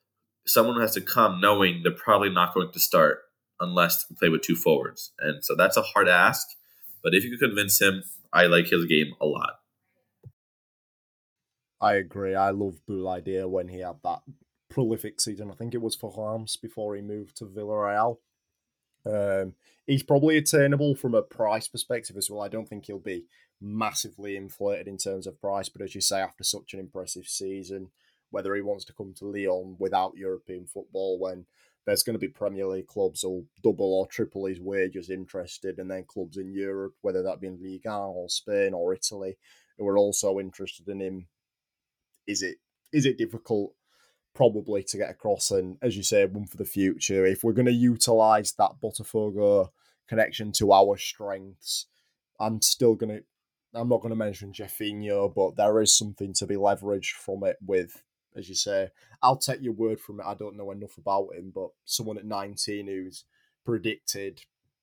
someone 0.48 0.80
has 0.80 0.93
to 0.93 1.02
come 1.02 1.41
knowing 1.41 1.82
they're 1.84 1.91
probably 1.91 2.30
not 2.30 2.54
going 2.54 2.72
to 2.72 2.80
start 2.80 3.20
unless 3.60 4.06
we 4.10 4.16
play 4.16 4.30
with 4.30 4.41
two 4.41 4.56
forwards. 4.56 5.12
And 5.20 5.43
so 5.43 5.56
that's 5.56 5.78
a 5.78 5.82
hard 5.82 6.08
ask. 6.08 6.48
But 7.04 7.14
if 7.14 7.24
you 7.24 7.32
could 7.32 7.48
convince 7.48 7.82
him, 7.82 8.04
I 8.34 8.46
like 8.46 8.68
his 8.68 8.86
game 8.86 9.14
a 9.22 9.26
lot. 9.26 9.60
I 11.80 11.96
agree. 11.96 12.36
I 12.36 12.52
love 12.52 12.80
Boulaye 12.89 13.24
Dia 13.24 13.48
when 13.48 13.68
he 13.68 13.80
had 13.80 13.98
that 14.04 14.22
prolific 14.70 15.22
season. 15.22 15.52
I 15.52 15.56
think 15.56 15.74
it 15.74 15.82
was 15.82 15.96
for 15.96 16.14
Reims 16.18 16.58
before 16.58 16.96
he 16.96 17.02
moved 17.02 17.38
to 17.38 17.46
Villarreal. 17.46 18.18
Um, 19.06 19.54
he's 19.86 20.04
probably 20.04 20.38
attainable 20.38 20.96
from 20.96 21.14
a 21.14 21.22
price 21.22 21.68
perspective 21.68 22.18
as 22.18 22.30
well. 22.30 22.41
I 22.41 22.48
don't 22.48 22.68
think 22.68 22.86
he'll 22.86 23.00
be 23.00 23.26
massively 23.62 24.36
inflated 24.36 24.88
in 24.88 24.98
terms 24.98 25.28
of 25.28 25.39
price, 25.39 25.70
but 25.70 25.82
as 25.82 25.96
you 25.96 26.02
say, 26.02 26.20
after 26.20 26.43
such 26.43 26.74
an 26.74 26.80
impressive 26.80 27.28
season, 27.28 27.91
whether 28.36 28.54
he 28.54 28.62
wants 28.62 28.84
to 28.84 28.92
come 28.92 29.14
to 29.14 29.26
Lyon 29.26 29.78
without 29.80 30.18
European 30.18 30.66
football 30.66 31.18
when 31.18 31.46
there's 31.86 32.04
going 32.04 32.16
to 32.16 32.20
be 32.20 32.28
Premier 32.28 32.68
League 32.68 32.86
clubs 32.86 33.22
who'll 33.22 33.46
double 33.64 33.94
or 33.94 34.08
triple 34.08 34.46
his 34.46 34.60
wages 34.60 35.10
interested, 35.10 35.80
and 35.80 35.90
then 35.90 36.04
clubs 36.06 36.36
in 36.36 36.52
Europe, 36.52 36.96
whether 37.00 37.24
that 37.24 37.40
be 37.40 37.48
in 37.48 37.64
Liga 37.64 37.96
or 37.96 38.28
Spain 38.28 38.74
or 38.74 38.94
Italy, 38.94 39.38
who 39.78 39.88
are 39.88 39.98
also 39.98 40.38
interested 40.38 40.90
in 40.90 41.00
him. 41.00 41.28
Is 42.28 42.42
it 42.42 42.58
is 42.92 43.06
it 43.06 43.18
difficult? 43.18 43.74
Probably 44.34 44.84
to 44.84 44.98
get 44.98 45.12
across, 45.12 45.50
and 45.50 45.78
as 45.82 45.96
you 45.96 46.04
say, 46.04 46.26
one 46.26 46.46
for 46.46 46.58
the 46.58 46.66
future. 46.66 47.26
If 47.26 47.42
we're 47.42 47.54
going 47.54 47.68
to 47.68 47.72
utilize 47.72 48.52
that 48.58 48.82
Botafogo 48.84 49.70
connection 50.10 50.52
to 50.58 50.74
our 50.74 50.98
strengths, 50.98 51.86
I'm 52.38 52.62
still 52.62 52.96
going 52.96 53.16
to. 53.16 53.24
I'm 53.74 53.88
not 53.88 54.02
going 54.02 54.10
to 54.10 54.18
mention 54.18 54.52
Jeffinho, 54.52 55.34
but 55.34 55.56
there 55.56 55.82
is 55.82 55.98
something 55.98 56.34
to 56.34 56.46
be 56.46 56.56
leveraged 56.56 57.12
from 57.12 57.46
it 57.46 57.58
with 57.66 58.04
as 58.36 58.50
you 58.50 58.56
say. 58.56 58.90
I'll 59.22 59.38
take 59.38 59.62
your 59.62 59.74
word 59.74 60.00
from 60.00 60.20
it. 60.20 60.26
I 60.26 60.34
don't 60.34 60.58
know 60.58 60.72
enough 60.72 60.98
about 60.98 61.36
him, 61.36 61.52
but 61.54 61.70
someone 61.86 62.18
at 62.18 62.26
19 62.26 62.88
who's 62.88 63.26
predicted 63.66 64.42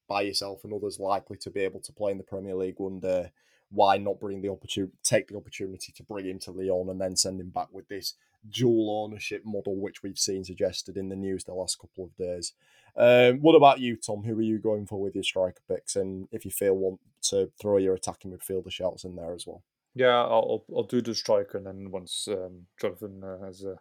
by 0.09 0.23
yourself 0.23 0.65
and 0.65 0.73
others 0.73 0.99
likely 0.99 1.37
to 1.39 1.51
be 1.51 1.61
able 1.61 1.81
to 1.81 1.93
play 1.93 2.13
in 2.13 2.19
the 2.19 2.25
Premier 2.25 2.55
League 2.55 2.79
one 2.79 3.01
day. 3.01 3.33
Why 3.71 3.97
not 3.97 4.21
bring 4.21 4.43
the 4.43 4.51
opportunity, 4.51 4.93
take 5.03 5.29
the 5.29 5.37
opportunity 5.37 5.93
to 5.93 6.03
bring 6.03 6.27
him 6.27 6.39
to 6.41 6.51
Lyon 6.51 6.91
and 6.91 7.01
then 7.01 7.17
send 7.17 7.41
him 7.41 7.49
back 7.49 7.69
with 7.73 7.89
this 7.89 8.15
dual 8.51 9.03
ownership 9.03 9.43
model, 9.47 9.77
which 9.77 10.03
we've 10.03 10.19
seen 10.19 10.45
suggested 10.45 10.97
in 10.97 11.09
the 11.09 11.17
news 11.17 11.45
the 11.45 11.55
last 11.55 11.79
couple 11.79 12.05
of 12.05 12.17
days. 12.17 12.53
Um, 12.97 13.41
what 13.41 13.55
about 13.55 13.81
you, 13.81 13.97
Tom? 13.97 14.25
Who 14.25 14.39
are 14.39 14.43
you 14.43 14.59
going 14.59 14.87
for 14.87 15.01
with 15.01 15.15
your 15.15 15.25
striker 15.25 15.63
picks? 15.67 15.97
And 15.97 16.29
if 16.31 16.45
you 16.45 16.51
feel 16.51 16.75
want 16.75 17.01
to 17.23 17.51
throw 17.59 17.79
your 17.79 17.95
attacking 17.95 18.33
midfielder 18.33 18.71
shouts 18.71 19.05
in 19.05 19.17
there 19.17 19.33
as 19.33 19.47
well. 19.47 19.63
Yeah, 19.95 20.23
I'll 20.23 20.65
I'll 20.75 20.85
do 20.85 21.03
the 21.03 21.15
striker, 21.15 21.59
and 21.59 21.67
then 21.67 21.91
once 21.91 22.27
um, 22.29 22.67
Jonathan 22.81 23.23
uh, 23.23 23.45
has 23.45 23.65
uh, 23.65 23.75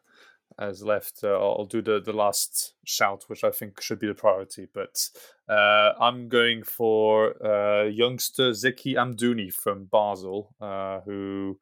has 0.60 0.84
left, 0.84 1.24
uh, 1.24 1.30
I'll 1.30 1.66
do 1.66 1.82
the 1.82 2.02
the 2.02 2.12
last 2.12 2.74
shout, 2.86 3.24
which 3.28 3.44
I 3.46 3.52
think 3.52 3.82
should 3.82 4.00
be 4.00 4.08
the 4.08 4.14
priority. 4.14 4.68
But 4.74 5.08
uh, 5.48 5.94
I'm 6.00 6.28
going 6.28 6.64
for 6.64 7.36
uh, 7.46 7.86
youngster 7.86 8.52
Zeki 8.52 8.96
Amdouni 8.96 9.54
from 9.54 9.86
Basel, 9.86 10.54
uh, 10.60 11.00
who 11.02 11.58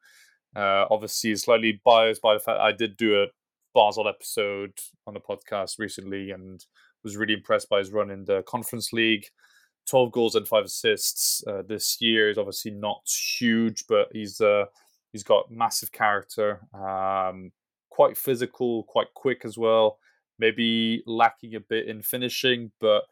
obviously 0.56 1.30
is 1.30 1.42
slightly 1.42 1.80
biased 1.84 2.20
by 2.20 2.34
the 2.34 2.40
fact 2.40 2.58
I 2.58 2.72
did 2.72 2.96
do 2.96 3.22
a 3.22 3.26
Basel 3.72 4.08
episode 4.08 4.80
on 5.06 5.14
the 5.14 5.20
podcast 5.20 5.78
recently, 5.78 6.32
and 6.32 6.64
was 7.04 7.16
really 7.16 7.34
impressed 7.34 7.68
by 7.68 7.78
his 7.78 7.92
run 7.92 8.10
in 8.10 8.24
the 8.24 8.42
Conference 8.42 8.92
League. 8.92 9.26
12 9.90 10.12
goals 10.12 10.34
and 10.36 10.46
five 10.46 10.64
assists 10.64 11.42
uh, 11.48 11.62
this 11.66 12.00
year 12.00 12.30
is 12.30 12.38
obviously 12.38 12.70
not 12.70 13.02
huge, 13.08 13.84
but 13.88 14.06
he's 14.12 14.40
uh, 14.40 14.66
he's 15.10 15.24
got 15.24 15.50
massive 15.50 15.90
character, 15.90 16.60
um, 16.72 17.50
quite 17.90 18.16
physical, 18.16 18.84
quite 18.84 19.12
quick 19.14 19.44
as 19.44 19.58
well. 19.58 19.98
Maybe 20.38 21.02
lacking 21.06 21.56
a 21.56 21.60
bit 21.60 21.88
in 21.88 22.02
finishing, 22.02 22.70
but 22.80 23.02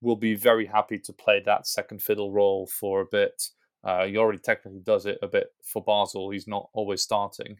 will 0.00 0.16
be 0.16 0.34
very 0.34 0.64
happy 0.64 0.98
to 1.00 1.12
play 1.12 1.42
that 1.44 1.66
second 1.66 2.02
fiddle 2.02 2.32
role 2.32 2.66
for 2.66 3.02
a 3.02 3.06
bit. 3.12 3.50
Uh, 3.84 4.06
he 4.06 4.16
already 4.16 4.38
technically 4.38 4.80
does 4.80 5.04
it 5.04 5.18
a 5.22 5.28
bit 5.28 5.48
for 5.62 5.82
Basel. 5.84 6.30
He's 6.30 6.48
not 6.48 6.70
always 6.72 7.02
starting 7.02 7.58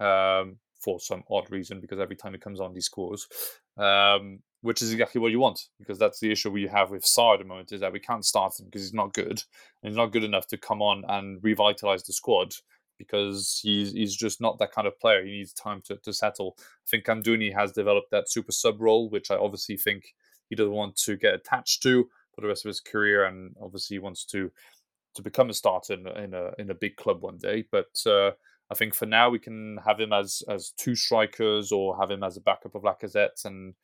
um, 0.00 0.56
for 0.80 0.98
some 0.98 1.22
odd 1.30 1.50
reason 1.50 1.80
because 1.80 2.00
every 2.00 2.16
time 2.16 2.32
he 2.32 2.38
comes 2.38 2.60
on, 2.60 2.74
he 2.74 2.80
scores. 2.80 3.28
Um, 3.76 4.40
which 4.62 4.82
is 4.82 4.92
exactly 4.92 5.20
what 5.20 5.30
you 5.30 5.38
want 5.38 5.68
because 5.78 5.98
that's 5.98 6.18
the 6.20 6.30
issue 6.30 6.50
we 6.50 6.66
have 6.66 6.90
with 6.90 7.04
Sarr 7.04 7.34
at 7.34 7.38
the 7.38 7.44
moment 7.44 7.72
is 7.72 7.80
that 7.80 7.92
we 7.92 8.00
can't 8.00 8.24
start 8.24 8.58
him 8.58 8.66
because 8.66 8.82
he's 8.82 8.94
not 8.94 9.14
good 9.14 9.42
and 9.82 9.90
he's 9.90 9.96
not 9.96 10.12
good 10.12 10.24
enough 10.24 10.46
to 10.48 10.56
come 10.56 10.82
on 10.82 11.04
and 11.08 11.42
revitalize 11.42 12.02
the 12.02 12.12
squad 12.12 12.54
because 12.98 13.60
he's 13.62 13.92
he's 13.92 14.14
just 14.16 14.40
not 14.40 14.58
that 14.58 14.72
kind 14.72 14.86
of 14.86 14.98
player. 14.98 15.24
He 15.24 15.30
needs 15.30 15.52
time 15.52 15.80
to, 15.86 15.96
to 15.96 16.12
settle. 16.12 16.56
I 16.58 16.90
think 16.90 17.04
Amdouni 17.04 17.54
has 17.54 17.72
developed 17.72 18.10
that 18.10 18.28
super 18.28 18.52
sub 18.52 18.80
role, 18.80 19.08
which 19.08 19.30
I 19.30 19.36
obviously 19.36 19.76
think 19.76 20.14
he 20.50 20.56
doesn't 20.56 20.72
want 20.72 20.96
to 20.96 21.16
get 21.16 21.34
attached 21.34 21.82
to 21.84 22.08
for 22.34 22.40
the 22.40 22.48
rest 22.48 22.64
of 22.64 22.68
his 22.68 22.80
career, 22.80 23.24
and 23.24 23.54
obviously 23.62 23.94
he 23.94 24.00
wants 24.00 24.24
to 24.26 24.50
to 25.14 25.22
become 25.22 25.50
a 25.50 25.54
starter 25.54 25.94
in, 25.94 26.06
in 26.08 26.34
a 26.34 26.50
in 26.58 26.70
a 26.70 26.74
big 26.74 26.96
club 26.96 27.22
one 27.22 27.38
day. 27.38 27.64
But 27.70 28.02
uh, 28.04 28.32
I 28.70 28.74
think 28.74 28.94
for 28.94 29.06
now 29.06 29.30
we 29.30 29.38
can 29.38 29.78
have 29.86 30.00
him 30.00 30.12
as 30.12 30.42
as 30.48 30.72
two 30.76 30.94
strikers 30.94 31.72
or 31.72 31.96
have 31.98 32.10
him 32.10 32.22
as 32.22 32.36
a 32.36 32.42
backup 32.42 32.74
of 32.74 32.82
Lacazette 32.82 33.44
and 33.44 33.74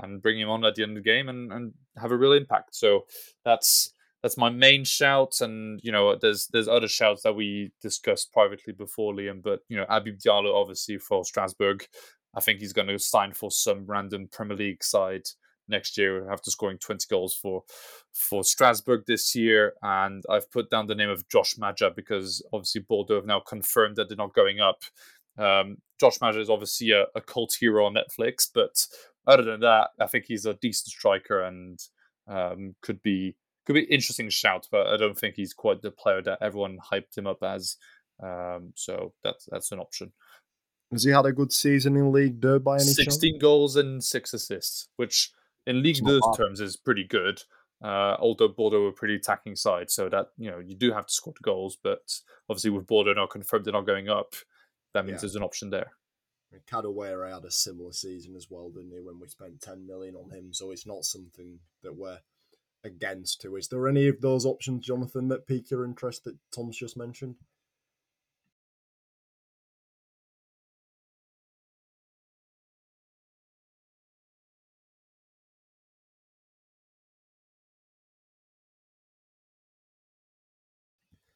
and 0.00 0.22
bring 0.22 0.38
him 0.38 0.48
on 0.48 0.64
at 0.64 0.74
the 0.74 0.82
end 0.82 0.96
of 0.96 1.04
the 1.04 1.10
game 1.10 1.28
and, 1.28 1.52
and 1.52 1.72
have 1.96 2.12
a 2.12 2.16
real 2.16 2.32
impact. 2.32 2.74
So 2.74 3.06
that's 3.44 3.92
that's 4.22 4.36
my 4.36 4.50
main 4.50 4.84
shout. 4.84 5.40
And 5.40 5.80
you 5.82 5.92
know, 5.92 6.16
there's 6.16 6.48
there's 6.52 6.68
other 6.68 6.88
shouts 6.88 7.22
that 7.22 7.34
we 7.34 7.72
discussed 7.80 8.32
privately 8.32 8.72
before 8.72 9.14
Liam, 9.14 9.42
but 9.42 9.60
you 9.68 9.76
know, 9.76 9.86
Habib 9.88 10.18
Diallo 10.18 10.54
obviously 10.54 10.98
for 10.98 11.24
Strasbourg. 11.24 11.86
I 12.34 12.40
think 12.40 12.60
he's 12.60 12.72
going 12.72 12.88
to 12.88 12.98
sign 12.98 13.32
for 13.32 13.50
some 13.50 13.86
random 13.86 14.28
Premier 14.30 14.56
League 14.56 14.84
side 14.84 15.22
next 15.68 15.98
year 15.98 16.30
after 16.30 16.50
scoring 16.50 16.78
20 16.78 17.06
goals 17.10 17.34
for 17.34 17.62
for 18.12 18.42
Strasbourg 18.42 19.04
this 19.06 19.34
year. 19.34 19.74
And 19.82 20.24
I've 20.28 20.50
put 20.50 20.70
down 20.70 20.86
the 20.86 20.94
name 20.94 21.10
of 21.10 21.28
Josh 21.28 21.56
Maja 21.58 21.90
because 21.94 22.44
obviously 22.52 22.80
Bordeaux 22.80 23.16
have 23.16 23.26
now 23.26 23.40
confirmed 23.40 23.96
that 23.96 24.08
they're 24.08 24.16
not 24.16 24.34
going 24.34 24.60
up. 24.60 24.82
Um, 25.38 25.78
Josh 26.00 26.20
Maja 26.20 26.40
is 26.40 26.50
obviously 26.50 26.90
a, 26.90 27.04
a, 27.14 27.20
cult 27.20 27.54
hero 27.60 27.86
on 27.86 27.94
Netflix, 27.94 28.48
but 28.52 28.74
other 29.28 29.44
than 29.44 29.60
that, 29.60 29.90
I 30.00 30.06
think 30.06 30.24
he's 30.26 30.46
a 30.46 30.54
decent 30.54 30.88
striker 30.88 31.42
and 31.42 31.78
um, 32.26 32.74
could 32.82 33.02
be 33.02 33.36
could 33.66 33.74
be 33.74 33.82
interesting 33.82 34.30
shout, 34.30 34.66
but 34.72 34.86
I 34.86 34.96
don't 34.96 35.16
think 35.16 35.34
he's 35.34 35.52
quite 35.52 35.82
the 35.82 35.90
player 35.90 36.22
that 36.22 36.38
everyone 36.40 36.78
hyped 36.90 37.16
him 37.16 37.26
up 37.26 37.42
as. 37.42 37.76
Um, 38.22 38.72
so 38.74 39.12
that's 39.22 39.46
that's 39.50 39.70
an 39.70 39.78
option. 39.78 40.12
Has 40.90 41.04
he 41.04 41.10
had 41.10 41.26
a 41.26 41.32
good 41.32 41.52
season 41.52 41.96
in 41.96 42.10
League 42.10 42.40
Two 42.40 42.58
by 42.58 42.76
any 42.76 42.84
16 42.84 43.04
chance? 43.04 43.14
16 43.14 43.38
goals 43.38 43.76
and 43.76 44.02
six 44.02 44.32
assists, 44.32 44.88
which 44.96 45.30
in 45.66 45.82
League 45.82 45.96
Two 45.96 46.20
terms 46.36 46.60
is 46.60 46.76
pretty 46.76 47.04
good. 47.04 47.42
Uh, 47.84 48.16
although 48.18 48.48
Bordeaux 48.48 48.82
were 48.82 48.92
pretty 48.92 49.14
attacking 49.14 49.54
side, 49.54 49.90
so 49.90 50.08
that 50.08 50.28
you 50.38 50.50
know 50.50 50.58
you 50.58 50.74
do 50.74 50.90
have 50.92 51.06
to 51.06 51.12
score 51.12 51.34
the 51.34 51.44
goals, 51.44 51.76
but 51.82 52.00
obviously 52.48 52.70
with 52.70 52.86
Bordeaux 52.86 53.12
now 53.12 53.26
confirmed 53.26 53.66
they're 53.66 53.72
not 53.72 53.86
going 53.86 54.08
up, 54.08 54.34
that 54.94 55.04
means 55.04 55.16
yeah. 55.16 55.20
there's 55.20 55.36
an 55.36 55.44
option 55.44 55.70
there. 55.70 55.92
Kadewere 56.66 57.32
had 57.32 57.44
a 57.44 57.50
similar 57.50 57.92
season 57.92 58.34
as 58.36 58.50
well, 58.50 58.70
didn't 58.70 58.92
he? 58.92 59.00
When 59.00 59.20
we 59.20 59.28
spent 59.28 59.60
ten 59.60 59.86
million 59.86 60.16
on 60.16 60.30
him, 60.30 60.52
so 60.52 60.70
it's 60.70 60.86
not 60.86 61.04
something 61.04 61.60
that 61.82 61.96
we're 61.96 62.20
against. 62.84 63.40
To 63.42 63.56
is 63.56 63.68
there 63.68 63.88
any 63.88 64.08
of 64.08 64.20
those 64.20 64.46
options, 64.46 64.86
Jonathan, 64.86 65.28
that 65.28 65.46
pique 65.46 65.70
your 65.70 65.84
interest 65.84 66.24
that 66.24 66.36
Tom's 66.50 66.78
just 66.78 66.96
mentioned? 66.96 67.36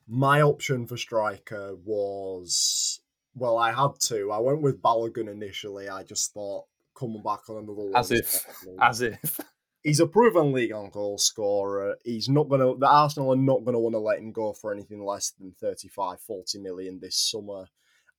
My 0.09 0.43
option 0.43 0.87
for 0.87 0.97
striker 0.97 1.75
was 1.75 3.02
well, 3.35 3.59
I 3.59 3.73
had 3.73 3.93
to. 4.09 4.31
I 4.31 4.39
went 4.39 4.63
with 4.63 4.83
Balogun 4.83 5.31
initially. 5.31 5.89
I 5.89 6.03
just 6.03 6.33
thought 6.33 6.65
coming 6.99 7.23
back 7.23 7.49
on 7.49 7.65
another 7.65 7.97
as 7.97 8.11
if, 8.11 8.47
as 8.81 9.01
if 9.01 9.41
he's 9.83 10.01
a 10.01 10.07
proven 10.07 10.53
Ligue 10.53 10.75
1 10.75 10.91
goal 10.91 11.19
scorer. 11.19 11.97
He's 12.05 12.29
not 12.29 12.49
gonna. 12.49 12.77
The 12.77 12.87
Arsenal 12.87 13.33
are 13.33 13.37
not 13.37 13.65
gonna 13.65 13.81
want 13.81 13.95
to 13.95 13.99
let 13.99 14.19
him 14.19 14.33
go 14.33 14.53
for 14.53 14.73
anything 14.73 15.05
less 15.05 15.31
than 15.31 15.55
35, 15.61 16.21
40 16.21 16.59
million 16.59 16.99
this 17.01 17.17
summer. 17.17 17.67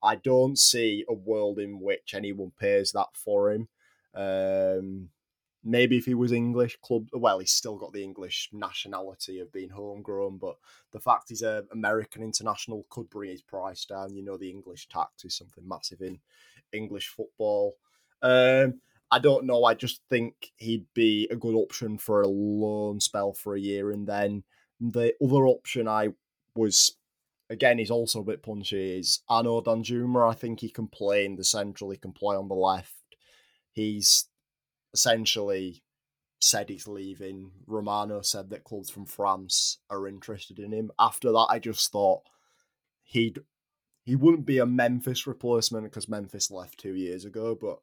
I 0.02 0.16
don't 0.16 0.58
see 0.58 1.06
a 1.08 1.14
world 1.14 1.60
in 1.60 1.80
which 1.80 2.14
anyone 2.14 2.52
pays 2.60 2.92
that 2.92 3.08
for 3.14 3.52
him. 3.52 3.70
Um, 4.14 5.10
maybe 5.64 5.98
if 5.98 6.06
he 6.06 6.14
was 6.14 6.32
English 6.32 6.78
club, 6.82 7.08
well, 7.14 7.40
he's 7.40 7.52
still 7.52 7.78
got 7.78 7.94
the 7.94 8.04
English 8.04 8.50
nationality 8.52 9.40
of 9.40 9.52
being 9.52 9.70
homegrown, 9.70 10.38
but 10.38 10.56
the 10.92 11.00
fact 11.00 11.30
he's 11.30 11.42
an 11.42 11.68
American 11.72 12.22
international 12.22 12.86
could 12.90 13.10
bring 13.10 13.32
his 13.32 13.42
price 13.42 13.86
down. 13.86 14.16
You 14.16 14.24
know, 14.24 14.38
the 14.38 14.50
English 14.50 14.88
tax 14.90 15.24
is 15.24 15.36
something 15.36 15.68
massive 15.68 16.02
in 16.02 16.20
English 16.72 17.08
football. 17.10 17.76
Um, 18.22 18.82
I 19.12 19.20
don't 19.20 19.46
know. 19.46 19.64
I 19.64 19.74
just 19.74 20.02
think 20.10 20.52
he'd 20.58 20.88
be 20.94 21.28
a 21.30 21.36
good 21.36 21.56
option 21.56 21.98
for 21.98 22.22
a 22.22 22.28
loan 22.28 23.00
spell 23.00 23.34
for 23.34 23.56
a 23.56 23.60
year, 23.60 23.92
and 23.92 24.08
then 24.08 24.44
the 24.82 25.14
other 25.24 25.46
option 25.46 25.88
I 25.88 26.10
was 26.56 26.98
again 27.50 27.78
he's 27.78 27.92
also 27.92 28.22
a 28.22 28.24
bit 28.24 28.44
punchy 28.44 28.98
is 28.98 29.22
Arnaut 29.30 29.66
Danjuma. 29.66 30.30
I 30.30 30.34
think 30.34 30.60
he 30.60 30.70
can 30.70 30.88
play 30.88 31.26
in 31.26 31.36
the 31.36 31.44
central. 31.44 31.92
He 31.92 31.98
can 31.98 32.12
play 32.12 32.36
on 32.36 32.48
the 32.48 32.56
left. 32.56 32.92
He's 33.72 34.26
essentially 34.94 35.84
said 36.40 36.70
he's 36.70 36.88
leaving. 36.88 37.52
Romano 37.68 38.22
said 38.22 38.50
that 38.50 38.66
clubs 38.66 38.90
from 38.90 39.06
France 39.06 39.80
are 39.90 40.08
interested 40.08 40.60
in 40.60 40.74
him. 40.74 40.92
After 41.00 41.32
that, 41.32 41.48
I 41.50 41.60
just 41.60 41.92
thought 41.92 42.24
he'd 43.04 43.40
he 44.06 44.18
wouldn't 44.18 44.46
be 44.46 44.58
a 44.58 44.66
Memphis 44.66 45.26
replacement 45.26 45.86
because 45.86 46.10
Memphis 46.10 46.52
left 46.52 46.78
two 46.78 46.94
years 46.94 47.24
ago, 47.24 47.58
but 47.60 47.80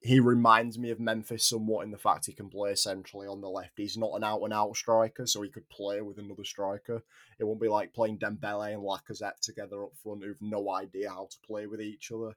he 0.00 0.18
reminds 0.18 0.78
me 0.78 0.90
of 0.90 0.98
Memphis 0.98 1.44
somewhat 1.44 1.84
in 1.84 1.90
the 1.90 1.98
fact 1.98 2.26
he 2.26 2.32
can 2.32 2.48
play 2.48 2.74
centrally 2.74 3.28
on 3.28 3.40
the 3.40 3.48
left. 3.48 3.74
He's 3.76 3.96
not 3.96 4.14
an 4.16 4.24
out 4.24 4.42
and 4.42 4.52
out 4.52 4.74
striker, 4.74 5.26
so 5.26 5.42
he 5.42 5.50
could 5.50 5.68
play 5.68 6.00
with 6.00 6.18
another 6.18 6.42
striker. 6.42 7.04
It 7.38 7.44
won't 7.44 7.60
be 7.60 7.68
like 7.68 7.92
playing 7.92 8.18
Dembele 8.18 8.74
and 8.74 8.82
Lacazette 8.82 9.40
together 9.42 9.84
up 9.84 9.92
front 10.02 10.24
who've 10.24 10.40
no 10.40 10.70
idea 10.70 11.10
how 11.10 11.28
to 11.30 11.46
play 11.46 11.66
with 11.66 11.80
each 11.82 12.10
other. 12.10 12.34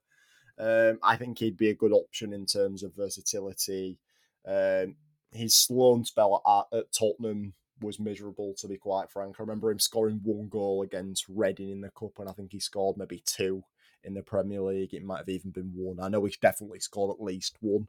Um, 0.60 1.00
I 1.02 1.16
think 1.16 1.40
he'd 1.40 1.58
be 1.58 1.70
a 1.70 1.76
good 1.76 1.94
option 1.94 2.34
in 2.34 2.46
terms 2.46 2.84
of 2.84 2.96
versatility, 2.96 3.98
um, 4.46 4.96
his 5.32 5.56
sloan 5.56 6.06
spell 6.06 6.42
at, 6.46 6.78
at, 6.78 6.92
Tottenham 6.92 7.54
was 7.82 8.00
miserable, 8.00 8.54
to 8.58 8.68
be 8.68 8.78
quite 8.78 9.10
frank. 9.10 9.36
I 9.38 9.44
remember 9.44 9.72
him 9.72 9.80
scoring 9.80 10.20
one 10.24 10.48
goal 10.48 10.84
against 10.84 11.26
Reading 11.28 11.70
in 11.70 11.82
the 11.82 11.90
Cup, 11.90 12.20
and 12.20 12.30
I 12.30 12.34
think 12.34 12.52
he 12.52 12.60
scored 12.60 12.98
maybe 12.98 13.24
two 13.26 13.64
in 14.04 14.14
the 14.14 14.22
Premier 14.22 14.62
League. 14.62 14.94
It 14.94 15.04
might 15.04 15.20
have 15.20 15.30
even 15.30 15.52
been 15.52 15.72
one. 15.76 16.00
I 16.00 16.10
know 16.10 16.24
he's 16.26 16.38
definitely 16.38 16.80
scored 16.80 17.16
at 17.16 17.24
least 17.24 17.58
one. 17.62 17.88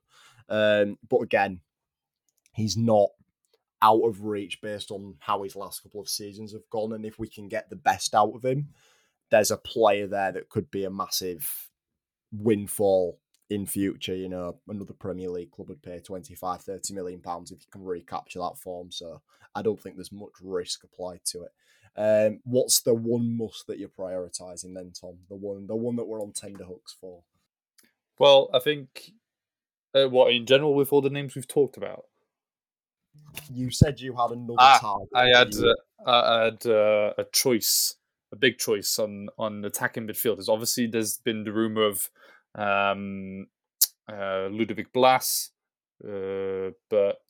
Um, 0.49 0.99
but 1.09 1.19
again, 1.19 1.61
he's 2.53 2.77
not 2.77 3.11
out 3.83 4.03
of 4.03 4.25
reach 4.25 4.61
based 4.63 4.91
on 4.91 5.17
how 5.21 5.43
his 5.43 5.57
last 5.57 5.83
couple 5.83 6.01
of 6.01 6.09
seasons 6.09 6.53
have 6.53 6.69
gone. 6.71 6.93
And 6.93 7.05
if 7.05 7.19
we 7.19 7.29
can 7.29 7.49
get 7.49 7.69
the 7.69 7.77
best 7.77 8.15
out 8.15 8.33
of 8.35 8.45
him, 8.45 8.69
there's 9.31 9.51
a 9.51 9.57
player 9.57 10.07
there 10.07 10.33
that 10.33 10.49
could 10.49 10.71
be 10.71 10.85
a 10.85 10.91
massive 10.91 11.71
windfall 12.33 13.19
in 13.51 13.67
future, 13.67 14.15
you 14.15 14.29
know, 14.29 14.59
another 14.69 14.95
Premier 14.95 15.29
League 15.29 15.51
club 15.51 15.69
would 15.69 15.83
pay 15.83 16.01
25, 16.01 16.63
30 16.63 16.95
million 16.95 17.21
pounds 17.21 17.51
if 17.51 17.61
you 17.61 17.67
can 17.71 17.85
recapture 17.85 18.39
that 18.41 18.59
form. 18.63 18.91
So 18.91 19.21
I 19.55 19.63
don't 19.63 19.81
think 19.81 19.97
there's 19.97 20.13
much 20.13 20.33
risk 20.43 20.83
applied 20.85 21.21
to 21.27 21.43
it. 21.43 21.51
Um, 21.97 22.41
what's 22.45 22.81
the 22.81 22.95
one 22.95 23.37
must 23.37 23.67
that 23.69 23.79
you're 23.79 23.89
prioritising 23.89 24.75
then, 24.75 24.93
Tom? 24.99 25.19
The 25.29 25.37
one, 25.37 25.67
the 25.67 25.77
one 25.77 25.97
that 25.97 26.07
we're 26.07 26.23
on 26.23 26.33
tender 26.33 26.65
hooks 26.65 26.97
for. 27.01 27.23
Well, 28.19 28.49
I 28.53 28.59
think 28.59 29.13
uh, 29.95 30.09
what 30.09 30.33
in 30.33 30.47
general 30.47 30.75
with 30.75 30.93
all 30.93 31.03
the 31.03 31.11
names 31.11 31.35
we've 31.35 31.47
talked 31.47 31.77
about. 31.77 32.05
You 33.53 33.71
said 33.71 34.01
you 34.01 34.17
had 34.17 34.31
another 34.31 34.57
Ah, 34.59 34.79
target. 34.81 35.09
I 35.15 35.29
had 35.29 35.55
you- 35.55 35.77
uh, 36.05 36.11
I 36.11 36.45
had 36.45 36.67
uh, 36.67 37.13
a 37.19 37.25
choice, 37.33 37.95
a 38.33 38.37
big 38.37 38.59
choice 38.59 38.99
on 38.99 39.29
on 39.39 39.65
attacking 39.65 40.07
midfielders. 40.07 40.49
Obviously, 40.49 40.87
there's 40.87 41.19
been 41.19 41.45
the 41.45 41.53
rumor 41.53 41.85
of 41.87 42.11
um, 42.55 43.47
uh, 44.11 44.49
Ludovic 44.51 44.93
Blas, 44.93 45.51
uh, 46.05 46.71
but 46.91 47.21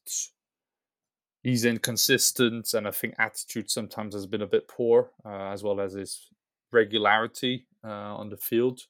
he's 1.43 1.65
inconsistent, 1.65 2.75
and 2.75 2.89
I 2.89 2.91
think 2.91 3.15
attitude 3.19 3.71
sometimes 3.71 4.15
has 4.15 4.27
been 4.27 4.43
a 4.43 4.47
bit 4.47 4.69
poor, 4.69 5.11
uh, 5.25 5.51
as 5.53 5.63
well 5.63 5.81
as 5.81 5.93
his 5.93 6.29
regularity 6.73 7.67
uh, 7.85 8.17
on 8.17 8.29
the 8.29 8.37
field. 8.37 8.81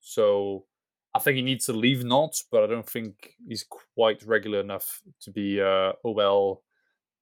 So 0.00 0.66
I 1.14 1.18
think 1.18 1.36
he 1.36 1.42
needs 1.42 1.66
to 1.66 1.72
leave 1.72 2.04
Nantes, 2.04 2.44
but 2.50 2.62
I 2.62 2.66
don't 2.66 2.88
think 2.88 3.34
he's 3.48 3.64
quite 3.94 4.22
regular 4.24 4.60
enough 4.60 5.02
to 5.22 5.30
be 5.30 5.58
a 5.58 5.92
well 6.04 6.62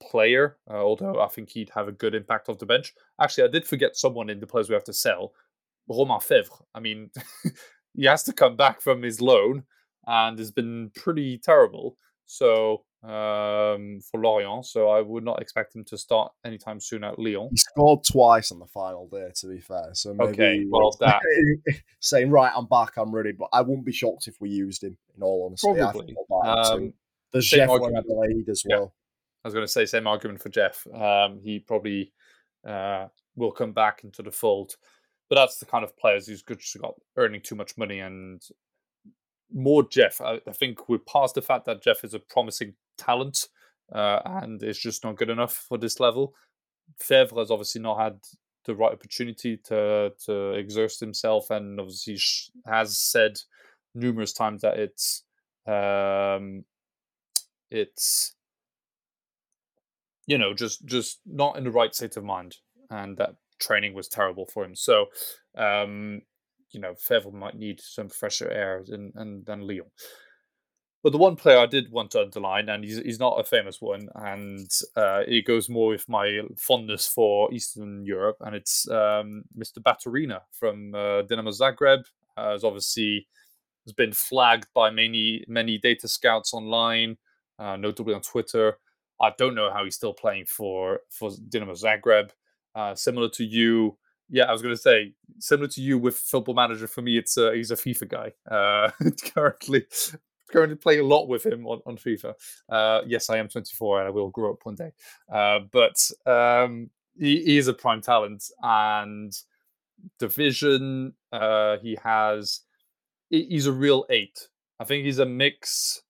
player. 0.01 0.57
Uh, 0.68 0.75
although 0.75 1.21
I 1.21 1.29
think 1.29 1.51
he'd 1.51 1.71
have 1.71 1.89
a 1.89 1.93
good 1.93 2.14
impact 2.14 2.49
off 2.49 2.59
the 2.59 2.66
bench. 2.66 2.95
Actually, 3.21 3.45
I 3.45 3.51
did 3.53 3.66
forget 3.66 3.97
someone 3.97 4.31
in 4.31 4.41
the 4.41 4.47
players 4.47 4.68
we 4.68 4.75
have 4.75 4.85
to 4.85 4.93
sell. 4.93 5.33
Romain 5.89 6.21
Faivre. 6.21 6.62
I 6.75 6.81
mean, 6.81 7.11
he 7.95 8.05
has 8.07 8.22
to 8.24 8.32
come 8.32 8.57
back 8.57 8.80
from 8.80 9.03
his 9.03 9.20
loan 9.20 9.64
and 10.07 10.38
has 10.38 10.51
been 10.51 10.91
pretty 10.95 11.38
terrible. 11.38 11.97
So 12.26 12.84
um, 13.03 14.01
for 14.11 14.20
Lorient, 14.20 14.64
so 14.66 14.88
I 14.88 15.01
would 15.01 15.24
not 15.24 15.41
expect 15.43 15.74
him 15.74 15.84
to 15.86 15.99
start 15.99 16.32
anytime 16.45 16.80
soon 16.80 17.03
at 17.03 17.18
Lyon. 17.18 17.49
He 17.51 17.57
scored 17.57 18.05
twice 18.05 18.53
on 18.53 18.59
the 18.59 18.66
final 18.66 19.09
day, 19.09 19.30
to 19.36 19.47
be 19.49 19.59
fair. 19.61 19.91
So 19.95 20.14
maybe 20.14 20.32
Okay, 20.32 20.64
well, 20.68 20.97
that- 21.01 21.20
saying, 22.01 22.30
right, 22.30 22.53
I'm 22.55 22.66
back, 22.66 22.97
I'm 22.97 23.11
ready. 23.14 23.32
But 23.32 23.49
I 23.53 23.62
wouldn't 23.62 23.86
be 23.86 23.93
shocked 23.93 24.28
if 24.28 24.36
we 24.41 24.51
used 24.51 24.84
him, 24.84 24.97
in 25.16 25.22
all 25.22 25.47
honesty. 25.47 25.72
Probably. 25.74 26.14
thought 26.28 26.45
that 26.45 26.64
too. 26.76 26.84
Um, 26.84 26.93
There's 27.32 27.49
Jeff. 27.49 27.68
Adelaide 27.70 28.49
as 28.49 28.62
Yeah. 28.68 28.76
well. 28.78 28.95
I 29.45 29.49
was 29.49 29.55
going 29.55 29.66
to 29.66 29.72
say 29.72 29.86
same 29.86 30.07
argument 30.07 30.43
for 30.43 30.51
Jeff. 30.51 30.86
Um, 30.93 31.41
he 31.43 31.59
probably 31.61 32.12
uh, 32.66 33.07
will 33.36 33.53
come 33.53 33.72
back 33.72 34.05
into 34.05 34.22
the 34.22 34.30
fold, 34.30 34.74
but 35.31 35.37
that's 35.37 35.59
the 35.59 35.66
kind 35.66 35.85
of 35.85 35.97
players 35.97 36.26
who's 36.26 36.43
just 36.43 36.81
got 36.83 36.95
earning 37.16 37.41
too 37.41 37.55
much 37.55 37.78
money 37.78 38.01
and 38.01 38.43
more 39.53 39.89
Jeff. 39.89 40.20
I, 40.20 40.41
I 40.47 40.53
think 40.53 40.89
we're 40.89 40.99
past 40.99 41.37
the 41.37 41.43
fact 41.43 41.64
that 41.64 41.83
Jeff 41.83 42.05
is 42.05 42.12
a 42.12 42.18
promising 42.18 42.74
talent 42.99 43.47
uh, 43.95 44.20
and 44.24 44.62
it's 44.62 44.78
just 44.78 45.05
not 45.05 45.16
good 45.16 45.31
enough 45.31 45.55
for 45.68 45.78
this 45.78 46.01
level. 46.01 46.35
Faivre 47.01 47.39
has 47.39 47.51
obviously 47.51 47.81
not 47.81 48.01
had 48.01 48.18
the 48.64 48.74
right 48.74 48.93
opportunity 48.93 49.57
to 49.57 50.12
to 50.26 50.53
exert 50.53 50.93
himself, 50.99 51.51
and 51.51 51.81
obviously 51.81 52.18
has 52.66 52.99
said 52.99 53.39
numerous 53.95 54.33
times 54.33 54.62
that 54.62 54.78
it's 54.78 55.24
um, 55.66 56.64
it's 57.70 58.35
you 60.26 60.39
know 60.39 60.53
just 60.55 60.85
just 60.85 61.20
not 61.24 61.57
in 61.57 61.64
the 61.64 61.70
right 61.70 61.95
state 61.95 62.16
of 62.16 62.24
mind 62.24 62.57
and 62.91 63.16
that 63.16 63.37
training 63.61 63.95
was 63.95 64.09
terrible 64.09 64.47
for 64.47 64.65
him 64.65 64.75
so 64.75 65.07
um 65.57 66.21
you 66.71 66.81
know 66.81 66.95
Faivre 66.95 67.33
might 67.33 67.57
need 67.57 67.81
some 67.81 68.09
fresher 68.09 68.51
air 68.51 68.83
than 68.87 69.13
and 69.17 69.45
than 69.47 69.67
Lyon 69.67 69.91
but 71.03 71.13
the 71.13 71.19
one 71.19 71.37
player 71.37 71.59
I 71.59 71.67
did 71.67 71.91
want 71.91 72.11
to 72.11 72.21
underline, 72.21 72.69
and 72.69 72.85
he's, 72.85 72.99
he's 72.99 73.19
not 73.19 73.41
a 73.41 73.45
famous 73.45 73.81
one, 73.81 74.09
and 74.15 74.71
uh, 74.97 75.23
it 75.27 75.47
goes 75.47 75.69
more 75.69 75.89
with 75.89 76.07
my 76.09 76.43
fondness 76.59 77.07
for 77.07 77.53
Eastern 77.55 78.05
Europe, 78.05 78.37
and 78.41 78.55
it's 78.55 78.89
um, 78.91 79.45
Mr. 79.59 79.79
Baturina 79.79 80.41
from 80.53 80.95
uh, 80.95 81.23
Dinamo 81.23 81.59
Zagreb. 81.59 82.03
Uh, 82.37 82.53
has 82.53 82.65
obviously 82.65 83.27
has 83.87 83.93
been 83.95 84.13
flagged 84.13 84.67
by 84.75 84.91
many 84.91 85.43
many 85.49 85.79
data 85.79 86.07
scouts 86.07 86.53
online, 86.53 87.17
uh, 87.59 87.77
notably 87.77 88.13
on 88.13 88.21
Twitter. 88.21 88.77
I 89.23 89.33
don't 89.39 89.55
know 89.55 89.71
how 89.73 89.85
he's 89.85 89.97
still 89.97 90.15
playing 90.15 90.47
for 90.47 91.01
for 91.11 91.31
Dinamo 91.31 91.83
Zagreb. 91.83 92.31
Uh, 92.75 92.95
similar 92.95 93.29
to 93.31 93.45
you, 93.45 93.97
yeah, 94.29 94.45
I 94.45 94.53
was 94.53 94.62
going 94.62 94.75
to 94.75 94.81
say 94.81 95.12
similar 95.39 95.68
to 95.68 95.81
you 95.81 95.99
with 95.99 96.16
Football 96.16 96.55
Manager. 96.55 96.87
For 96.87 97.03
me, 97.03 97.18
it's 97.18 97.37
uh, 97.37 97.51
he's 97.51 97.71
a 97.71 97.77
FIFA 97.77 98.09
guy 98.09 98.55
uh, 98.55 98.91
currently. 99.35 99.87
Currently 100.53 100.77
playing 100.77 101.01
a 101.01 101.05
lot 101.05 101.27
with 101.27 101.47
him 101.47 101.66
on, 101.66 101.81
on 101.87 101.97
FIFA. 101.97 102.35
Uh, 102.68 103.03
yes, 103.07 103.31
I 103.31 103.39
am 103.39 103.49
24 103.49 104.01
and 104.01 104.09
I 104.09 104.11
will 104.11 104.31
grow 104.31 104.53
up 104.53 104.64
one 104.64 104.75
day. 104.75 104.93
Uh, 105.33 105.61
but 105.71 105.97
um, 106.27 106.91
he, 107.16 107.43
he 107.45 107.59
is 107.59 107.68
a 107.68 107.73
prime 107.73 108.01
talent 108.01 108.45
and 108.62 109.33
division. 110.18 111.14
Uh, 111.33 111.77
he 111.83 111.97
has. 112.03 112.61
He's 113.29 113.66
a 113.66 113.73
real 113.73 114.07
eight. 114.11 114.49
I 114.81 114.85
think 114.85 115.05
he's 115.05 115.18
a 115.18 115.27
mix. 115.27 116.03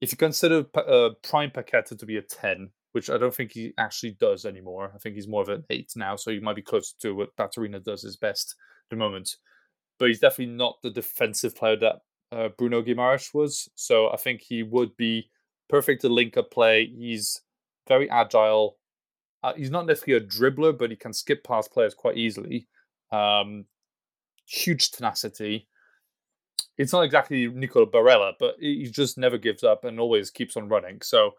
If 0.00 0.10
you 0.10 0.18
consider 0.18 0.66
uh, 0.74 1.10
Prime 1.22 1.50
Paqueta 1.50 1.96
to 1.96 2.06
be 2.06 2.16
a 2.16 2.22
10, 2.22 2.70
which 2.94 3.10
I 3.10 3.18
don't 3.18 3.34
think 3.34 3.50
he 3.50 3.72
actually 3.76 4.12
does 4.20 4.46
anymore, 4.46 4.92
I 4.94 4.98
think 4.98 5.16
he's 5.16 5.26
more 5.26 5.42
of 5.42 5.48
an 5.48 5.64
8 5.68 5.90
now, 5.96 6.14
so 6.14 6.30
he 6.30 6.38
might 6.38 6.54
be 6.54 6.62
closer 6.62 6.94
to 7.00 7.12
what 7.12 7.36
Baturina 7.36 7.82
does 7.82 8.02
his 8.02 8.16
best 8.16 8.54
at 8.86 8.90
the 8.90 8.96
moment. 8.96 9.34
But 9.98 10.08
he's 10.08 10.20
definitely 10.20 10.54
not 10.54 10.76
the 10.80 10.90
defensive 10.90 11.56
player 11.56 11.74
that 11.78 11.96
uh, 12.30 12.50
Bruno 12.56 12.82
Guimaraes 12.82 13.34
was. 13.34 13.68
So 13.74 14.10
I 14.10 14.16
think 14.16 14.42
he 14.42 14.62
would 14.62 14.96
be 14.96 15.28
perfect 15.68 16.02
to 16.02 16.08
link 16.08 16.36
up 16.36 16.52
play. 16.52 16.86
He's 16.86 17.40
very 17.88 18.08
agile. 18.08 18.76
Uh, 19.42 19.54
he's 19.54 19.72
not 19.72 19.86
necessarily 19.86 20.24
a 20.24 20.28
dribbler, 20.28 20.78
but 20.78 20.90
he 20.90 20.96
can 20.96 21.12
skip 21.12 21.42
past 21.42 21.72
players 21.72 21.94
quite 21.94 22.16
easily. 22.16 22.68
Um, 23.10 23.64
huge 24.46 24.92
tenacity. 24.92 25.66
It's 26.78 26.92
not 26.92 27.02
exactly 27.02 27.48
Nicola 27.48 27.86
Barella, 27.86 28.34
but 28.38 28.54
he 28.60 28.88
just 28.88 29.18
never 29.18 29.36
gives 29.36 29.64
up 29.64 29.82
and 29.82 29.98
always 29.98 30.30
keeps 30.30 30.56
on 30.56 30.68
running. 30.68 31.00
So 31.02 31.32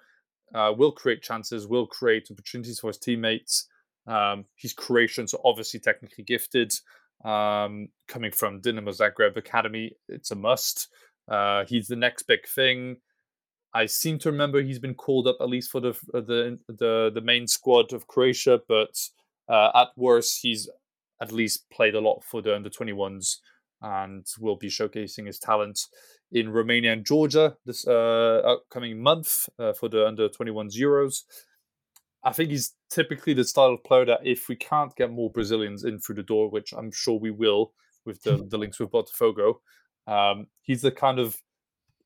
uh, 0.53 0.71
will 0.75 0.91
create 0.91 1.21
chances, 1.21 1.67
will 1.67 1.87
create 1.87 2.27
opportunities 2.31 2.79
for 2.79 2.87
his 2.87 2.97
teammates. 2.97 3.67
Um, 4.07 4.45
his 4.55 4.73
creations 4.73 5.33
are 5.33 5.41
obviously 5.43 5.79
technically 5.79 6.23
gifted. 6.23 6.71
Um, 7.23 7.87
coming 8.07 8.31
from 8.31 8.61
Dinamo 8.61 8.95
Zagreb 8.95 9.37
Academy, 9.37 9.93
it's 10.07 10.31
a 10.31 10.35
must. 10.35 10.89
Uh, 11.27 11.65
he's 11.67 11.87
the 11.87 11.95
next 11.95 12.23
big 12.23 12.45
thing. 12.47 12.97
I 13.73 13.87
seem 13.87 14.19
to 14.19 14.31
remember 14.31 14.61
he's 14.61 14.79
been 14.79 14.93
called 14.93 15.27
up 15.27 15.37
at 15.41 15.49
least 15.49 15.71
for 15.71 15.81
the 15.81 15.89
uh, 16.13 16.21
the 16.21 16.59
the, 16.67 17.11
the 17.13 17.21
main 17.21 17.47
squad 17.47 17.93
of 17.93 18.07
Croatia, 18.07 18.61
but 18.67 18.95
uh, 19.49 19.71
at 19.75 19.87
worst, 19.97 20.39
he's 20.41 20.69
at 21.21 21.31
least 21.31 21.69
played 21.71 21.95
a 21.95 21.99
lot 21.99 22.23
for 22.23 22.41
the 22.41 22.55
under 22.55 22.69
21s 22.69 23.37
and 23.81 24.25
will 24.39 24.55
be 24.55 24.67
showcasing 24.67 25.27
his 25.27 25.39
talent 25.39 25.79
in 26.35 26.49
Romania 26.49 26.91
and 26.91 27.05
Georgia 27.05 27.55
this 27.65 27.87
uh, 27.87 28.41
upcoming 28.45 29.01
month 29.01 29.47
uh, 29.57 29.71
for 29.71 29.87
the 29.87 30.05
under 30.05 30.27
21s 30.27 30.75
Euros. 30.77 31.23
I 32.25 32.33
think 32.33 32.49
he's 32.49 32.73
typically 32.89 33.33
the 33.33 33.45
style 33.45 33.73
of 33.73 33.83
player 33.85 34.05
that 34.05 34.19
if 34.23 34.49
we 34.49 34.57
can't 34.57 34.93
get 34.97 35.11
more 35.11 35.31
Brazilians 35.31 35.85
in 35.85 35.97
through 35.99 36.15
the 36.15 36.23
door, 36.23 36.49
which 36.49 36.73
I'm 36.73 36.91
sure 36.91 37.17
we 37.17 37.31
will 37.31 37.71
with 38.05 38.21
the, 38.23 38.45
the 38.49 38.57
links 38.57 38.79
with 38.79 38.91
Botafogo, 38.91 39.55
um, 40.07 40.47
he's 40.61 40.81
the 40.81 40.91
kind 40.91 41.19
of 41.19 41.37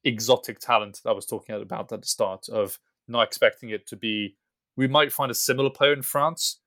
exotic 0.04 0.60
talent 0.60 1.00
that 1.04 1.10
I 1.10 1.14
was 1.14 1.26
talking 1.26 1.56
about 1.56 1.92
at 1.92 2.02
the 2.02 2.08
start 2.08 2.50
of 2.50 2.78
not 3.08 3.24
expecting 3.24 3.72
it 3.72 3.88
to 3.88 3.96
be. 3.96 4.36
We 4.78 4.88
might 4.88 5.12
find 5.12 5.32
a 5.32 5.36
similar 5.36 5.72
player 5.72 5.94
in 5.94 6.04
France, 6.04 6.60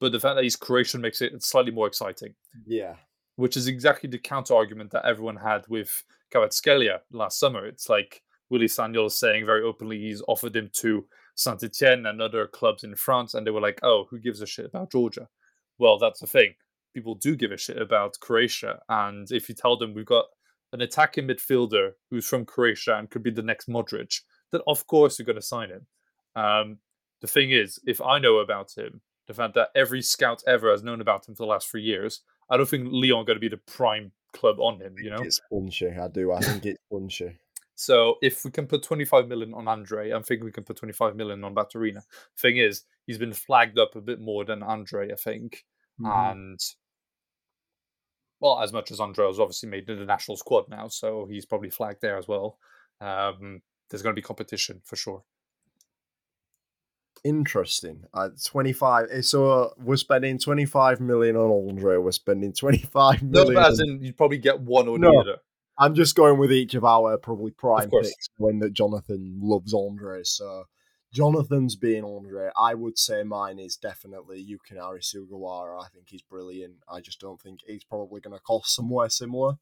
but 0.00 0.12
the 0.12 0.20
fact 0.20 0.36
that 0.36 0.44
he's 0.44 0.56
Croatian 0.56 1.02
makes 1.02 1.20
it 1.20 1.32
slightly 1.44 1.70
more 1.70 1.86
exciting 1.86 2.34
Yeah. 2.66 2.94
which 3.36 3.56
is 3.56 3.66
exactly 3.66 4.08
the 4.08 4.18
counter 4.18 4.54
argument 4.54 4.90
that 4.92 5.04
everyone 5.04 5.36
had 5.36 5.66
with 5.68 6.02
Kvaratskhelia 6.32 7.00
last 7.12 7.38
summer. 7.38 7.66
It's 7.66 7.88
like 7.88 8.22
Willie 8.48 8.66
Sagnol 8.66 9.06
is 9.06 9.18
saying 9.18 9.46
very 9.46 9.62
openly 9.62 9.98
he's 9.98 10.22
offered 10.28 10.56
him 10.56 10.70
to 10.74 11.06
Saint 11.34 11.62
Etienne 11.62 12.06
and 12.06 12.20
other 12.20 12.46
clubs 12.46 12.84
in 12.84 12.94
France, 12.96 13.34
and 13.34 13.46
they 13.46 13.50
were 13.50 13.60
like, 13.60 13.80
"Oh, 13.82 14.06
who 14.10 14.18
gives 14.18 14.40
a 14.40 14.46
shit 14.46 14.66
about 14.66 14.92
Georgia?" 14.92 15.28
Well, 15.78 15.98
that's 15.98 16.20
the 16.20 16.26
thing. 16.26 16.54
People 16.94 17.14
do 17.14 17.36
give 17.36 17.52
a 17.52 17.56
shit 17.56 17.80
about 17.80 18.18
Croatia, 18.20 18.80
and 18.88 19.30
if 19.30 19.48
you 19.48 19.54
tell 19.54 19.76
them 19.76 19.94
we've 19.94 20.04
got 20.04 20.26
an 20.72 20.80
attacking 20.80 21.26
midfielder 21.26 21.92
who's 22.10 22.26
from 22.26 22.44
Croatia 22.44 22.96
and 22.96 23.10
could 23.10 23.22
be 23.22 23.30
the 23.30 23.42
next 23.42 23.68
Modric, 23.68 24.20
then 24.52 24.60
of 24.66 24.86
course 24.86 25.18
you're 25.18 25.26
going 25.26 25.36
to 25.36 25.42
sign 25.42 25.70
him. 25.70 25.86
Um, 26.36 26.78
the 27.20 27.26
thing 27.26 27.50
is, 27.50 27.80
if 27.86 28.00
I 28.00 28.18
know 28.18 28.38
about 28.38 28.76
him, 28.76 29.00
the 29.26 29.34
fact 29.34 29.54
that 29.54 29.70
every 29.74 30.02
scout 30.02 30.42
ever 30.46 30.70
has 30.70 30.82
known 30.82 31.00
about 31.00 31.28
him 31.28 31.34
for 31.34 31.44
the 31.44 31.50
last 31.50 31.68
three 31.68 31.82
years, 31.82 32.22
I 32.48 32.56
don't 32.56 32.68
think 32.68 32.88
Lyon 32.90 33.24
going 33.24 33.36
to 33.36 33.40
be 33.40 33.48
the 33.48 33.58
prime 33.58 34.12
club 34.32 34.60
on 34.60 34.80
him. 34.80 34.94
You 34.98 35.10
know, 35.10 35.22
It's 35.22 35.40
punchy. 35.50 35.88
I 35.90 36.08
do. 36.08 36.32
I 36.32 36.40
think 36.40 36.66
it's 36.66 36.80
punchy. 36.90 37.38
so 37.74 38.16
if 38.22 38.44
we 38.44 38.50
can 38.50 38.66
put 38.66 38.82
25 38.82 39.28
million 39.28 39.54
on 39.54 39.66
Andre, 39.68 40.10
I'm 40.10 40.22
thinking 40.22 40.44
we 40.44 40.52
can 40.52 40.64
put 40.64 40.76
25 40.76 41.16
million 41.16 41.42
on 41.44 41.54
Baturina. 41.54 42.02
Thing 42.38 42.56
is, 42.58 42.84
he's 43.06 43.18
been 43.18 43.32
flagged 43.32 43.78
up 43.78 43.96
a 43.96 44.00
bit 44.00 44.20
more 44.20 44.44
than 44.44 44.62
Andre, 44.62 45.12
I 45.12 45.16
think, 45.16 45.64
Mm-hmm. 46.00 46.30
and 46.30 46.60
well, 48.40 48.60
as 48.62 48.72
much 48.72 48.90
as 48.90 49.00
Andre's 49.00 49.38
obviously 49.38 49.68
made 49.68 49.86
the 49.86 49.96
national 49.96 50.38
squad 50.38 50.64
now, 50.70 50.88
so 50.88 51.26
he's 51.30 51.44
probably 51.44 51.68
flagged 51.68 52.00
there 52.00 52.16
as 52.16 52.26
well. 52.26 52.58
Um, 53.00 53.60
there's 53.90 54.02
going 54.02 54.14
to 54.14 54.18
be 54.18 54.24
competition 54.24 54.80
for 54.84 54.96
sure. 54.96 55.22
Interesting. 57.24 58.04
Uh, 58.14 58.30
25. 58.44 59.08
eh, 59.10 59.20
So 59.22 59.50
uh, 59.50 59.70
we're 59.78 59.96
spending 59.96 60.38
25 60.38 61.00
million 61.00 61.36
on 61.36 61.68
Andre. 61.68 61.96
We're 61.96 62.12
spending 62.12 62.52
25 62.52 63.22
No, 63.22 63.44
but 63.44 63.56
as 63.56 63.80
in 63.80 64.02
you'd 64.02 64.16
probably 64.16 64.38
get 64.38 64.60
one 64.60 64.88
or 64.88 64.98
No. 64.98 65.36
I'm 65.78 65.94
just 65.94 66.14
going 66.14 66.38
with 66.38 66.52
each 66.52 66.74
of 66.74 66.84
our 66.84 67.16
probably 67.16 67.52
prime 67.52 67.88
picks, 67.88 68.28
when 68.36 68.58
that 68.58 68.74
Jonathan 68.74 69.38
loves 69.42 69.72
Andre. 69.72 70.22
So 70.24 70.64
Jonathan's 71.12 71.74
being 71.74 72.04
Andre. 72.04 72.50
I 72.58 72.74
would 72.74 72.98
say 72.98 73.22
mine 73.22 73.58
is 73.58 73.76
definitely 73.76 74.44
Yukinari 74.44 75.00
Sugawara. 75.00 75.82
I 75.82 75.88
think 75.88 76.06
he's 76.08 76.22
brilliant. 76.22 76.74
I 76.86 77.00
just 77.00 77.18
don't 77.18 77.40
think 77.40 77.60
he's 77.66 77.84
probably 77.84 78.20
going 78.20 78.36
to 78.36 78.42
cost 78.42 78.74
somewhere 78.74 79.08
similar. 79.08 79.54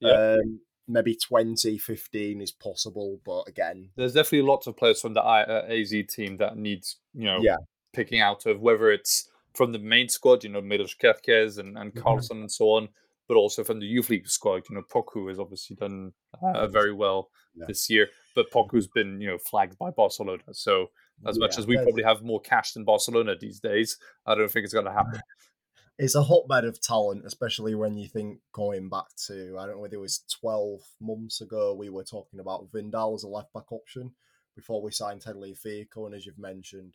Yeah. 0.00 0.36
Um, 0.42 0.60
maybe 0.90 1.14
20, 1.14 1.78
15 1.78 2.40
is 2.40 2.50
possible, 2.52 3.20
but 3.24 3.42
again, 3.48 3.90
There's 3.96 4.14
definitely 4.14 4.48
lots 4.48 4.66
of 4.66 4.76
players 4.76 5.00
from 5.00 5.14
the 5.14 5.22
I, 5.22 5.42
uh, 5.42 5.66
AZ 5.68 5.92
team 6.08 6.36
that 6.38 6.56
needs 6.56 6.96
you 7.14 7.24
know 7.24 7.40
Yeah. 7.42 7.56
picking 7.92 8.20
out 8.20 8.46
of 8.46 8.60
whether 8.60 8.90
it's 8.90 9.30
from 9.54 9.72
the 9.72 9.78
main 9.78 10.08
squad, 10.08 10.44
you 10.44 10.50
know, 10.50 10.60
Milos 10.60 10.94
Kerkez 10.94 11.58
and, 11.58 11.76
and 11.78 11.92
Mhm. 11.92 12.02
Karlsson 12.02 12.40
and 12.42 12.52
so 12.52 12.66
on, 12.70 12.88
but 13.28 13.36
also 13.36 13.64
from 13.64 13.80
the 13.80 13.86
youth 13.86 14.08
league 14.10 14.28
squad. 14.28 14.62
You 14.68 14.76
know, 14.76 14.82
Poku 14.82 15.28
has 15.28 15.38
obviously 15.38 15.76
done 15.76 16.12
uh, 16.42 16.66
very 16.68 16.92
well 16.92 17.30
Yeah. 17.54 17.66
this 17.66 17.90
year, 17.90 18.08
but 18.34 18.50
Poku's 18.50 18.86
been 18.88 19.20
you 19.20 19.28
know 19.28 19.38
flagged 19.38 19.76
by 19.78 19.90
Barcelona. 19.90 20.42
So 20.52 20.90
as 21.26 21.38
much 21.38 21.58
as 21.58 21.66
we 21.66 21.76
probably 21.76 22.02
have 22.04 22.22
more 22.22 22.40
cash 22.40 22.72
than 22.72 22.84
Barcelona 22.84 23.36
these 23.38 23.60
days, 23.60 23.98
I 24.26 24.34
don't 24.34 24.50
think 24.50 24.64
it's 24.64 24.72
going 24.74 24.86
to 24.86 24.92
happen. 24.92 25.20
it's 26.00 26.14
a 26.14 26.22
hotbed 26.22 26.64
of 26.64 26.80
talent, 26.80 27.26
especially 27.26 27.74
when 27.74 27.98
you 27.98 28.08
think 28.08 28.38
going 28.52 28.88
back 28.88 29.04
to 29.26 29.56
I 29.58 29.66
don't 29.66 29.76
know 29.76 29.82
whether 29.82 29.96
it 29.96 30.00
was 30.00 30.24
twelve 30.40 30.80
months 30.98 31.42
ago 31.42 31.74
we 31.74 31.90
were 31.90 32.04
talking 32.04 32.40
about 32.40 32.72
Wijndal 32.72 33.14
as 33.14 33.22
a 33.22 33.28
left 33.28 33.52
back 33.52 33.70
option 33.70 34.12
before 34.56 34.82
we 34.82 34.90
signed 34.90 35.22
Tagliafico, 35.22 36.06
and 36.06 36.14
as 36.14 36.24
you've 36.24 36.38
mentioned, 36.38 36.94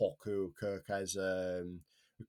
Poku, 0.00 0.52
Kerkez, 0.60 1.16
um, 1.18 1.80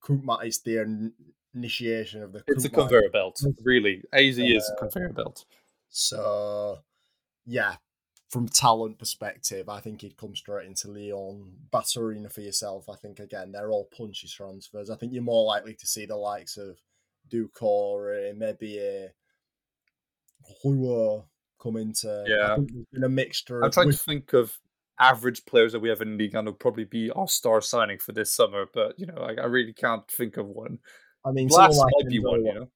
Koopma 0.03 0.43
is 0.45 0.61
the 0.61 1.11
initiation 1.53 2.23
of 2.23 2.33
the. 2.33 2.43
It's 2.47 2.65
a 2.65 2.69
conveyor 2.69 3.09
belt, 3.13 3.39
really. 3.63 4.01
AZ 4.11 4.39
is 4.39 4.71
a 4.75 4.79
conveyor 4.79 5.13
belt. 5.13 5.45
So, 5.89 6.79
yeah, 7.45 7.75
from 8.35 8.49
talent 8.49 8.99
perspective, 8.99 9.69
I 9.69 9.79
think 9.79 10.01
he'd 10.01 10.17
come 10.17 10.35
straight 10.35 10.67
into 10.67 10.89
Lyon. 10.89 11.53
Baturina 11.71 12.29
for 12.29 12.41
yourself, 12.41 12.89
I 12.89 12.97
think 12.97 13.19
again 13.21 13.53
they're 13.53 13.71
all 13.71 13.87
punchy 13.97 14.27
transfers. 14.27 14.89
I 14.89 14.97
think 14.97 15.13
you're 15.13 15.23
more 15.23 15.45
likely 15.45 15.73
to 15.73 15.87
see 15.87 16.05
the 16.05 16.17
likes 16.17 16.57
of 16.57 16.75
Doucouré, 17.31 18.35
maybe 18.35 18.77
uh, 18.77 19.07
a 20.49 20.53
Hua 20.61 21.23
come 21.61 21.77
into. 21.77 22.09
I 22.09 22.29
Yeah. 22.29 22.57
been 22.91 23.03
a 23.05 23.09
mixture. 23.09 23.63
I'm 23.63 23.71
trying 23.71 23.87
with- 23.87 23.99
to 23.99 24.03
think 24.03 24.33
of 24.33 24.59
average 24.99 25.45
players 25.45 25.71
that 25.71 25.79
we 25.79 25.87
have 25.87 26.01
in 26.01 26.17
league 26.17 26.35
and 26.35 26.45
will 26.45 26.53
probably 26.53 26.83
be 26.83 27.09
our 27.11 27.29
star 27.29 27.61
signing 27.61 27.99
for 27.99 28.11
this 28.11 28.33
summer, 28.33 28.65
but 28.73 28.99
you 28.99 29.05
know, 29.05 29.21
like, 29.21 29.39
I 29.39 29.45
really 29.45 29.73
can't 29.73 30.05
think 30.11 30.35
of 30.35 30.47
one. 30.47 30.79
I 31.25 31.31
mean, 31.31 31.49
someone 31.49 31.69
Blas 31.69 31.77
like 31.79 31.93
might 31.99 32.09
be 32.09 32.19
one, 32.19 32.45
you 32.45 32.53
know. 32.53 32.69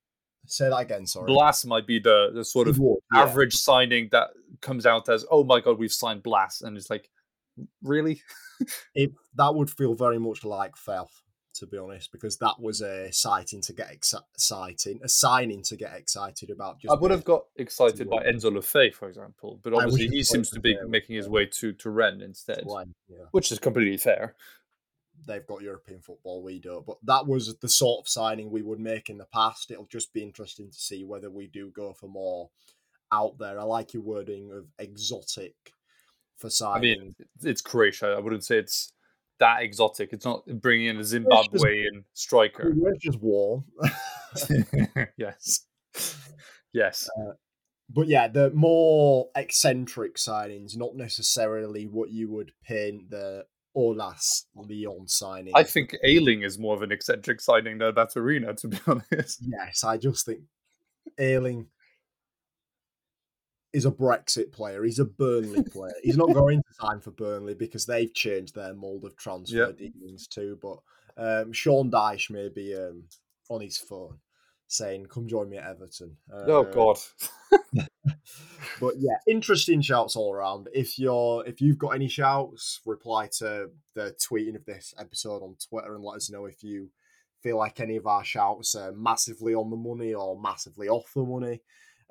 Say 0.49 0.67
that 0.69 0.77
again. 0.77 1.05
Sorry. 1.05 1.27
Blas 1.27 1.63
might 1.63 1.85
be 1.85 1.99
the, 1.99 2.31
the 2.33 2.43
sort 2.43 2.67
of 2.67 2.77
yeah. 2.77 3.21
average 3.21 3.53
signing 3.53 4.09
that 4.11 4.29
comes 4.61 4.85
out 4.85 5.07
as, 5.07 5.25
oh 5.29 5.43
my 5.43 5.59
god, 5.59 5.77
we've 5.77 5.91
signed 5.91 6.23
Blast," 6.23 6.63
and 6.63 6.75
it's 6.75 6.89
like, 6.89 7.09
really? 7.83 8.21
it 8.95 9.11
that 9.35 9.53
would 9.53 9.69
feel 9.69 9.93
very 9.93 10.17
much 10.17 10.43
like 10.43 10.75
Felth, 10.75 11.21
to 11.55 11.67
be 11.67 11.77
honest, 11.77 12.11
because 12.11 12.37
that 12.37 12.55
was 12.59 12.81
a 12.81 13.11
sighting 13.11 13.61
to 13.61 13.73
get 13.73 13.91
exci- 13.91 14.23
exciting, 14.33 14.99
a 15.03 15.09
signing 15.09 15.61
to 15.63 15.75
get 15.75 15.93
excited 15.93 16.49
about. 16.49 16.79
Just 16.79 16.91
I 16.91 16.99
would 16.99 17.11
have 17.11 17.23
got 17.23 17.43
excited 17.55 18.09
by 18.09 18.23
Enzo 18.23 18.51
Le 18.51 18.61
Fée, 18.61 18.91
for 18.91 19.07
example, 19.07 19.59
but 19.63 19.73
obviously 19.73 20.07
he 20.07 20.23
seems 20.23 20.49
to 20.49 20.59
be 20.59 20.75
making 20.87 21.15
his 21.15 21.29
way 21.29 21.45
to 21.45 21.73
to 21.73 21.89
Rennes 21.91 22.23
instead, 22.23 22.63
yeah, 23.07 23.17
which 23.31 23.51
is 23.51 23.59
completely 23.59 23.97
fair. 23.97 24.35
They've 25.29 25.45
got 25.45 25.61
European 25.61 26.01
football, 26.01 26.43
we 26.43 26.59
don't. 26.59 26.85
But 26.85 26.97
that 27.03 27.27
was 27.27 27.55
the 27.59 27.69
sort 27.69 28.03
of 28.03 28.09
signing 28.09 28.49
we 28.49 28.63
would 28.63 28.79
make 28.79 29.09
in 29.09 29.17
the 29.17 29.27
past. 29.31 29.71
It'll 29.71 29.85
just 29.85 30.11
be 30.11 30.23
interesting 30.23 30.69
to 30.69 30.77
see 30.77 31.05
whether 31.05 31.29
we 31.29 31.47
do 31.47 31.71
go 31.73 31.93
for 31.93 32.07
more 32.07 32.49
out 33.13 33.37
there. 33.37 33.59
I 33.59 33.63
like 33.63 33.93
your 33.93 34.03
wording 34.03 34.51
of 34.51 34.65
exotic 34.79 35.53
for 36.35 36.49
signing. 36.49 36.75
I 36.75 37.03
mean, 37.03 37.15
it's 37.43 37.61
Croatia. 37.61 38.15
I 38.17 38.19
wouldn't 38.19 38.43
say 38.43 38.57
it's 38.57 38.91
that 39.39 39.61
exotic. 39.61 40.09
It's 40.11 40.25
not 40.25 40.45
bringing 40.61 40.87
in 40.87 40.97
a 40.97 41.01
Zimbabwean 41.01 42.03
striker. 42.13 42.73
We're 42.75 42.97
just 42.99 43.21
warm. 43.21 43.65
yes. 45.17 45.65
Yes. 46.73 47.09
Uh, 47.19 47.33
but 47.91 48.07
yeah, 48.07 48.27
the 48.27 48.51
more 48.51 49.29
eccentric 49.35 50.15
signings, 50.15 50.75
not 50.75 50.95
necessarily 50.95 51.85
what 51.85 52.11
you 52.11 52.29
would 52.29 52.51
paint 52.63 53.09
the 53.09 53.45
Aulas 53.75 54.45
Lyon 54.55 55.07
signing. 55.07 55.53
I 55.55 55.63
think 55.63 55.95
Ailing 56.03 56.43
is 56.43 56.57
more 56.59 56.75
of 56.75 56.81
an 56.81 56.91
eccentric 56.91 57.39
signing 57.41 57.77
than 57.77 57.93
Baturina, 57.93 58.55
to 58.57 58.67
be 58.67 58.77
honest. 58.87 59.39
yes, 59.41 59.83
I 59.83 59.97
just 59.97 60.25
think 60.25 60.41
Ailing 61.19 61.67
is 63.71 63.85
a 63.85 63.91
Brexit 63.91 64.51
player. 64.51 64.83
He's 64.83 64.99
a 64.99 65.05
Burnley 65.05 65.63
player. 65.71 65.93
He's 66.01 66.17
not 66.17 66.33
going 66.33 66.57
to 66.59 66.73
sign 66.73 66.99
for 67.01 67.11
Burnley 67.11 67.53
because 67.53 67.85
they've 67.85 68.13
changed 68.13 68.55
their 68.55 68.73
mould 68.73 69.05
of 69.05 69.15
transfer 69.15 69.57
Yep. 69.57 69.77
dealings 69.77 70.27
too. 70.27 70.57
But 70.61 70.79
um, 71.17 71.53
Sean 71.53 71.91
Dyche 71.91 72.31
may 72.31 72.49
be 72.49 72.75
um, 72.75 73.03
on 73.49 73.61
his 73.61 73.77
phone 73.77 74.17
saying, 74.69 75.07
"Come 75.07 75.27
join 75.27 75.49
me 75.49 75.57
at 75.57 75.67
Everton." 75.67 76.15
Oh 76.31 76.63
Uh, 76.65 76.71
God. 76.71 76.97
but 78.79 78.93
yeah, 78.97 79.17
interesting 79.27 79.81
shouts 79.81 80.15
all 80.15 80.33
around. 80.33 80.69
If 80.73 80.97
you're 80.97 81.45
if 81.45 81.59
you've 81.59 81.77
got 81.77 81.89
any 81.95 82.07
shouts, 82.07 82.79
reply 82.85 83.27
to 83.39 83.71
the 83.95 84.15
tweeting 84.19 84.55
of 84.55 84.65
this 84.65 84.93
episode 84.97 85.41
on 85.43 85.55
Twitter 85.67 85.95
and 85.95 86.03
let 86.03 86.17
us 86.17 86.29
know 86.29 86.45
if 86.45 86.63
you 86.63 86.89
feel 87.41 87.57
like 87.57 87.79
any 87.79 87.95
of 87.95 88.05
our 88.05 88.23
shouts 88.23 88.75
are 88.75 88.91
massively 88.91 89.53
on 89.53 89.69
the 89.69 89.75
money 89.75 90.13
or 90.13 90.39
massively 90.39 90.87
off 90.87 91.11
the 91.13 91.23
money. 91.23 91.61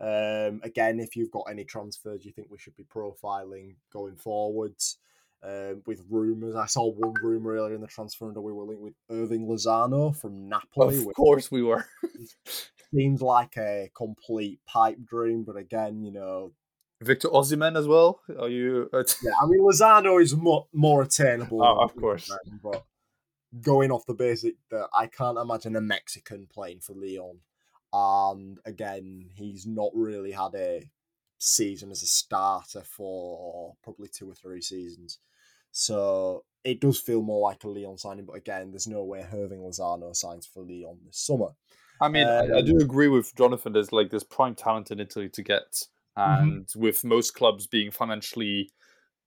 Um, 0.01 0.61
again, 0.63 1.01
if 1.01 1.17
you've 1.17 1.31
got 1.31 1.47
any 1.51 1.65
transfers 1.65 2.25
you 2.25 2.33
think 2.33 2.49
we 2.51 2.59
should 2.59 2.77
be 2.77 2.85
profiling 2.85 3.77
going 3.93 4.17
forwards. 4.17 4.99
Um, 5.43 5.83
with 5.87 6.03
rumours, 6.11 6.57
I 6.57 6.67
saw 6.67 6.91
one 6.91 7.15
rumor 7.23 7.55
earlier 7.55 7.75
in 7.75 7.81
the 7.81 7.87
transfer 7.87 8.25
window 8.25 8.41
we 8.41 8.53
were 8.53 8.65
linked 8.65 8.83
with 8.83 8.95
Hirving 9.11 9.47
Lozano 9.47 10.15
from 10.15 10.49
Napoli. 10.49 10.99
Of 10.99 11.15
course 11.15 11.51
we 11.51 11.63
were. 11.63 11.87
seems 12.93 13.23
like 13.23 13.57
a 13.57 13.91
complete 13.97 14.61
pipe 14.67 14.99
dream, 15.05 15.45
but 15.45 15.57
again, 15.57 16.03
you 16.03 16.11
know, 16.11 16.53
Victor 17.01 17.29
Osimhen 17.29 17.79
as 17.79 17.87
well. 17.87 18.21
Are 18.39 18.49
you? 18.49 18.91
Uh, 18.93 19.05
Yeah, 19.23 19.33
I 19.41 19.47
mean 19.47 19.61
Lozano 19.61 20.21
is 20.21 20.35
more, 20.35 20.67
more 20.73 21.03
attainable. 21.03 21.63
Oh, 21.63 21.81
of 21.81 21.95
course. 21.95 22.31
But 22.63 22.85
going 23.61 23.93
off 23.93 24.07
the 24.07 24.15
basic 24.15 24.57
that 24.71 24.89
I 24.93 25.07
can't 25.07 25.39
imagine 25.39 25.77
a 25.77 25.81
Mexican 25.81 26.49
playing 26.53 26.81
for 26.81 26.95
Lyon, 26.95 27.41
and 27.93 28.59
again, 28.65 29.31
he's 29.35 29.67
not 29.67 29.93
really 29.95 30.33
had 30.33 30.55
a 30.57 30.91
season 31.39 31.93
as 31.93 32.03
a 32.03 32.07
starter 32.07 32.83
for 32.83 33.77
probably 33.85 34.09
two 34.09 34.29
or 34.29 34.35
three 34.35 34.61
seasons. 34.61 35.19
So 35.73 36.45
it 36.65 36.81
does 36.81 36.99
feel 37.01 37.23
more 37.23 37.41
like 37.49 37.65
a 37.65 37.69
Lyon 37.69 37.97
signing, 37.99 38.25
but 38.27 38.37
again, 38.37 38.71
there's 38.71 38.87
no 38.87 39.05
way 39.05 39.21
Hirving 39.21 39.61
Lozano 39.61 40.15
signs 40.15 40.47
for 40.47 40.63
Lyon 40.63 40.99
this 41.07 41.19
summer. 41.19 41.49
I 42.01 42.09
mean, 42.09 42.27
I, 42.27 42.47
I 42.47 42.59
Um, 42.59 42.65
do 42.65 42.77
agree 42.79 43.09
with 43.09 43.35
Jonathan. 43.37 43.73
There's 43.73 43.93
like 43.93 44.11
this 44.11 44.25
prime 44.25 44.55
talent 44.55 44.91
in 44.91 45.01
Italy 45.01 45.29
to 45.31 45.43
get, 45.43 45.83
Mm-hmm. 46.17 46.49
and 46.49 46.69
with 46.75 47.05
most 47.05 47.33
clubs 47.35 47.69
being 47.69 47.93
financially 47.93 48.73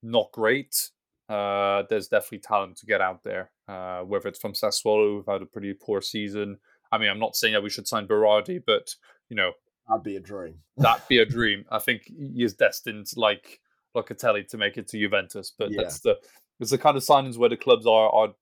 not 0.02 0.30
great, 0.32 0.90
uh, 1.30 1.84
there's 1.88 2.08
definitely 2.08 2.40
talent 2.40 2.76
to 2.78 2.86
get 2.86 3.00
out 3.00 3.22
there. 3.24 3.50
Uh, 3.66 4.02
whether 4.02 4.28
it's 4.28 4.38
from 4.38 4.52
Sassuolo, 4.52 5.16
who've 5.16 5.26
had 5.26 5.40
a 5.40 5.46
pretty 5.46 5.72
poor 5.72 6.02
season. 6.02 6.58
I 6.90 6.98
mean, 6.98 7.08
I'm 7.08 7.18
not 7.18 7.34
saying 7.34 7.54
that 7.54 7.62
we 7.62 7.70
should 7.70 7.88
sign 7.88 8.06
Berardi, 8.06 8.62
but 8.66 8.94
you 9.30 9.36
know 9.36 9.52
That'd 9.88 10.02
be 10.04 10.16
a 10.16 10.20
dream. 10.20 10.56
that'd 10.76 11.08
be 11.08 11.18
a 11.18 11.24
dream. 11.36 11.64
I 11.70 11.78
think 11.78 12.02
he 12.04 12.44
is 12.44 12.52
destined, 12.52 13.06
like 13.16 13.61
Locatelli, 13.96 14.46
to 14.48 14.58
make 14.58 14.76
it 14.78 14.88
to 14.88 14.98
Juventus. 14.98 15.52
But 15.56 15.70
Yeah. 15.70 15.82
that's 15.82 16.00
the 16.00 16.18
it's 16.60 16.70
the 16.70 16.78
kind 16.78 16.96
of 16.96 17.02
signings 17.02 17.36
where 17.36 17.48
the 17.48 17.56
clubs 17.56 17.86
are 17.86 18.08
are 18.10 18.34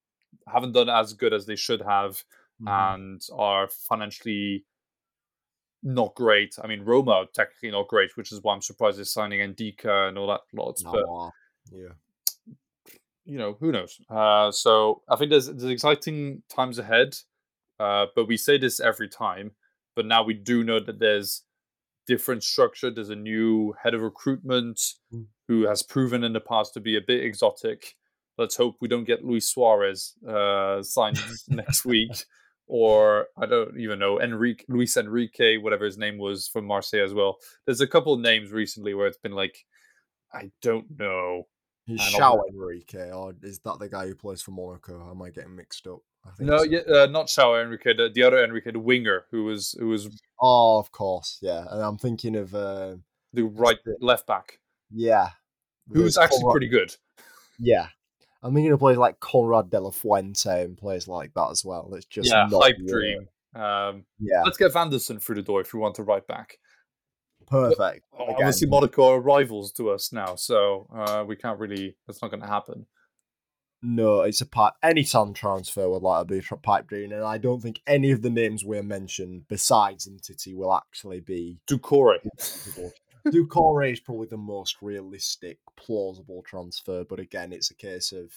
haven't 0.48 0.72
done 0.72 0.88
as 0.88 1.12
good 1.12 1.32
as 1.32 1.46
they 1.46 1.56
should 1.56 1.82
have 1.82 2.22
Mm-hmm. 2.62 2.68
and 2.68 3.22
are 3.32 3.68
financially 3.68 4.66
not 5.82 6.14
great. 6.14 6.56
I 6.62 6.66
mean, 6.66 6.82
Roma 6.82 7.12
are 7.12 7.26
technically 7.32 7.70
not 7.70 7.88
great, 7.88 8.14
which 8.18 8.32
is 8.32 8.42
why 8.42 8.52
I'm 8.54 8.60
surprised 8.60 8.98
they're 8.98 9.04
signing 9.06 9.40
Ndicka 9.40 10.08
and 10.08 10.18
all 10.18 10.26
that 10.26 10.42
lots. 10.52 10.84
No, 10.84 10.92
But 10.92 11.74
yeah. 11.74 11.88
you 13.24 13.38
know, 13.38 13.56
who 13.60 13.72
knows? 13.72 13.98
Uh, 14.10 14.50
so 14.52 15.00
I 15.08 15.16
think 15.16 15.30
there's 15.30 15.46
there's 15.46 15.64
exciting 15.64 16.42
times 16.50 16.78
ahead. 16.78 17.16
Uh, 17.78 18.06
but 18.14 18.28
we 18.28 18.36
say 18.36 18.58
this 18.58 18.78
every 18.78 19.08
time. 19.08 19.52
But 19.96 20.04
now 20.04 20.22
we 20.22 20.34
do 20.34 20.62
know 20.62 20.80
that 20.80 20.98
there's 20.98 21.42
different 22.10 22.42
structure. 22.42 22.90
There's 22.90 23.10
a 23.10 23.16
new 23.32 23.74
head 23.82 23.94
of 23.94 24.02
recruitment 24.02 24.78
Mm. 25.12 25.26
who 25.48 25.66
has 25.66 25.82
proven 25.82 26.24
in 26.24 26.32
the 26.32 26.40
past 26.52 26.74
to 26.74 26.80
be 26.80 26.96
a 26.96 27.00
bit 27.00 27.22
exotic. 27.24 27.96
Let's 28.38 28.56
hope 28.56 28.74
we 28.80 28.88
don't 28.88 29.04
get 29.12 29.24
Luis 29.24 29.48
Suarez 29.48 30.14
uh, 30.26 30.82
signed 30.82 31.18
next 31.48 31.84
week, 31.84 32.12
or 32.66 33.26
I 33.36 33.46
don't 33.46 33.78
even 33.78 33.98
know 33.98 34.20
Henrique 34.20 34.64
Luis 34.68 34.96
Henrique, 34.96 35.62
whatever 35.62 35.84
his 35.84 35.98
name 35.98 36.18
was 36.18 36.48
from 36.48 36.64
Marseille 36.66 37.04
as 37.04 37.14
well. 37.14 37.36
There's 37.64 37.80
a 37.80 37.86
couple 37.94 38.12
of 38.14 38.20
names 38.20 38.50
recently 38.50 38.94
where 38.94 39.06
it's 39.08 39.18
been 39.26 39.36
like, 39.44 39.56
I 40.32 40.50
don't 40.62 40.86
know. 40.98 41.46
Caio 41.88 42.42
Henrique, 42.48 42.94
or 43.12 43.34
is 43.42 43.58
that 43.60 43.78
the 43.80 43.88
guy 43.88 44.06
who 44.06 44.14
plays 44.14 44.42
for 44.42 44.52
Monaco? 44.52 45.10
Am 45.10 45.22
I 45.22 45.30
getting 45.30 45.56
mixed 45.56 45.86
up? 45.86 46.00
No, 46.38 46.62
yeah, 46.62 46.80
uh, 46.80 47.06
not 47.06 47.32
Caio 47.34 47.56
Henrique, 47.56 47.96
the, 47.96 48.10
the 48.14 48.22
other 48.22 48.42
Henrique, 48.42 48.72
the 48.72 48.78
winger 48.78 49.24
who 49.30 49.44
was 49.44 49.74
who 49.78 49.88
was 49.88 50.08
Oh, 50.40 50.78
of 50.78 50.90
course, 50.92 51.38
yeah. 51.42 51.64
And 51.70 51.82
I'm 51.82 51.98
thinking 51.98 52.36
of 52.36 52.54
uh, 52.54 52.96
the 53.32 53.42
right 53.44 53.78
left 54.00 54.26
back, 54.26 54.58
yeah, 54.90 55.30
who 55.92 56.02
was 56.02 56.16
actually 56.18 56.38
Konrad- 56.42 56.52
pretty 56.52 56.68
good. 56.68 56.94
Yeah, 57.58 57.88
I'm 58.42 58.54
thinking 58.54 58.72
of 58.72 58.78
players 58.78 58.98
like 58.98 59.20
Konrad 59.20 59.70
De 59.70 59.80
La 59.80 59.90
Fuente 59.90 60.64
and 60.64 60.76
players 60.78 61.08
like 61.08 61.32
that 61.34 61.48
as 61.50 61.64
well. 61.64 61.92
It's 61.94 62.06
just 62.06 62.30
yeah, 62.30 62.48
hype 62.50 62.76
the- 62.78 62.90
dream. 62.90 63.28
Um, 63.54 64.04
Yeah, 64.20 64.42
let's 64.44 64.56
get 64.56 64.72
Vanderson 64.72 65.20
through 65.20 65.34
the 65.36 65.42
door 65.42 65.60
if 65.60 65.74
we 65.74 65.80
want 65.80 65.96
to 65.96 66.04
right 66.04 66.24
back. 66.26 66.58
perfect. 67.48 68.04
Oh, 68.12 68.24
Again, 68.24 68.34
Obviously, 68.36 68.68
Monaco 68.68 69.08
are 69.14 69.20
rivals 69.20 69.72
to 69.72 69.90
us 69.90 70.12
now, 70.12 70.36
so 70.36 70.86
uh, 70.94 71.24
we 71.26 71.34
can't 71.36 71.58
really. 71.58 71.96
That's 72.06 72.22
not 72.22 72.30
going 72.30 72.42
to 72.42 72.46
happen. 72.46 72.86
No, 73.82 74.20
it's 74.20 74.42
a 74.42 74.46
pipe. 74.46 74.74
Any 74.82 75.04
Sun 75.04 75.32
transfer 75.32 75.88
would 75.88 76.02
like 76.02 76.20
to 76.20 76.34
be 76.34 76.42
a 76.50 76.56
pipe 76.56 76.86
dream, 76.86 77.12
and 77.12 77.24
I 77.24 77.38
don't 77.38 77.62
think 77.62 77.80
any 77.86 78.10
of 78.10 78.20
the 78.20 78.28
names 78.28 78.64
we're 78.64 78.82
mentioned 78.82 79.44
besides 79.48 80.06
Entity 80.06 80.54
will 80.54 80.74
actually 80.74 81.20
be 81.20 81.60
Doucouré. 81.66 82.18
Doucouré 83.26 83.92
is 83.92 84.00
probably 84.00 84.26
the 84.26 84.36
most 84.36 84.76
realistic, 84.82 85.58
plausible 85.76 86.42
transfer, 86.46 87.04
but 87.04 87.20
again, 87.20 87.52
it's 87.52 87.70
a 87.70 87.74
case 87.74 88.12
of 88.12 88.32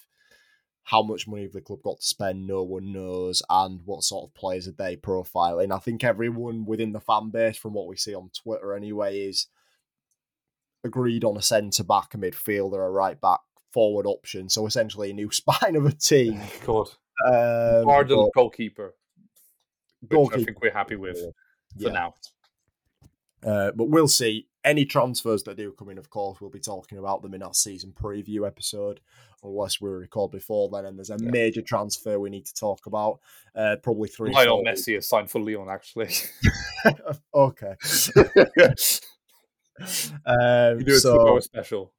how 0.83 1.01
much 1.01 1.27
money 1.27 1.43
have 1.43 1.53
the 1.53 1.61
club 1.61 1.81
got 1.81 1.99
to 1.99 2.05
spend, 2.05 2.45
no 2.45 2.63
one 2.63 2.91
knows, 2.91 3.41
and 3.49 3.81
what 3.85 4.03
sort 4.03 4.25
of 4.25 4.33
players 4.33 4.67
are 4.67 4.73
they 4.73 4.95
profiling. 4.95 5.73
I 5.73 5.79
think 5.79 6.03
everyone 6.03 6.65
within 6.65 6.91
the 6.91 6.99
fan 6.99 7.31
base, 7.31 7.57
from 7.57 7.73
what 7.73 7.87
we 7.87 7.95
see 7.97 8.13
on 8.13 8.29
Twitter 8.33 8.73
anyway, 8.75 9.19
is 9.19 9.47
agreed 10.83 11.23
on 11.23 11.37
a 11.37 11.41
centre 11.41 11.83
back, 11.83 12.13
a 12.13 12.17
midfielder, 12.17 12.85
a 12.85 12.89
right 12.89 13.19
back, 13.19 13.39
forward 13.73 14.05
option. 14.05 14.47
So 14.49 14.65
essentially 14.67 15.09
a 15.09 15.13
new 15.13 15.31
spine 15.41 15.75
of 15.75 15.85
a 15.85 15.91
team. 15.91 16.39
God, 16.65 16.89
Um, 17.25 17.85
but 17.85 18.31
goalkeeper. 18.33 18.93
Which 20.09 20.29
I 20.33 20.43
think 20.43 20.61
we're 20.61 20.71
happy 20.73 20.95
with 20.97 21.17
for 21.17 21.31
yeah. 21.77 21.91
now. 21.91 22.13
Uh, 23.45 23.71
but 23.75 23.89
we'll 23.89 24.07
see. 24.07 24.47
Any 24.65 24.85
transfers 24.85 25.43
that 25.43 25.57
do 25.57 25.73
come 25.73 25.89
in, 25.89 25.97
of 25.97 26.09
course, 26.09 26.39
we'll 26.39 26.49
be 26.49 26.59
talking 26.59 26.97
about 26.97 27.21
them 27.21 27.33
in 27.33 27.43
our 27.43 27.53
season 27.53 27.91
preview 27.91 28.47
episode, 28.47 29.01
unless 29.43 29.81
we 29.81 29.89
record 29.89 30.31
before 30.31 30.69
then. 30.69 30.85
And 30.85 30.97
there's 30.97 31.09
a 31.09 31.17
Yeah. 31.19 31.29
major 31.31 31.61
transfer 31.61 32.17
we 32.19 32.29
need 32.29 32.45
to 32.45 32.53
talk 32.53 32.85
about. 32.85 33.19
Uh, 33.53 33.75
probably 33.83 34.07
three. 34.07 34.31
Lionel 34.31 34.63
Messi 34.63 34.97
is 34.97 35.07
signed 35.07 35.29
for 35.29 35.41
Lyon, 35.41 35.67
actually. 35.69 36.09
okay. 37.33 37.75
Um, 40.25 40.77
we 40.77 40.83
do 40.83 40.93
a 40.93 40.99
so 40.99 41.39
special. 41.39 41.91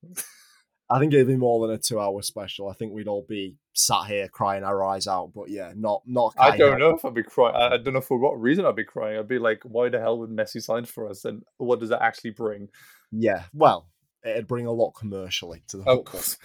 I 0.90 0.98
think 0.98 1.14
it'd 1.14 1.26
be 1.26 1.36
more 1.36 1.66
than 1.66 1.74
a 1.74 1.78
two-hour 1.78 2.20
special. 2.22 2.68
I 2.68 2.74
think 2.74 2.92
we'd 2.92 3.08
all 3.08 3.24
be 3.26 3.56
sat 3.72 4.04
here 4.06 4.28
crying 4.28 4.64
our 4.64 4.84
eyes 4.84 5.06
out. 5.06 5.32
But 5.34 5.48
yeah, 5.48 5.72
not 5.74 6.02
not. 6.06 6.34
I 6.38 6.56
don't 6.56 6.74
of- 6.74 6.78
know 6.78 6.90
if 6.90 7.04
I'd 7.04 7.14
be 7.14 7.22
crying. 7.22 7.54
I 7.56 7.76
don't 7.78 7.94
know 7.94 8.00
for 8.00 8.18
what 8.18 8.40
reason 8.40 8.66
I'd 8.66 8.76
be 8.76 8.84
crying. 8.84 9.18
I'd 9.18 9.26
be 9.28 9.38
like, 9.38 9.62
why 9.64 9.88
the 9.88 9.98
hell 9.98 10.18
would 10.18 10.30
Messi 10.30 10.62
sign 10.62 10.84
for 10.84 11.08
us? 11.08 11.24
And 11.24 11.42
what 11.56 11.80
does 11.80 11.88
that 11.88 12.02
actually 12.02 12.30
bring? 12.30 12.68
Yeah, 13.10 13.44
well, 13.54 13.88
it'd 14.24 14.46
bring 14.46 14.66
a 14.66 14.72
lot 14.72 14.90
commercially 14.92 15.62
to 15.68 15.78
the 15.78 15.82
Of 15.84 15.96
football. 15.98 16.04
course. 16.12 16.36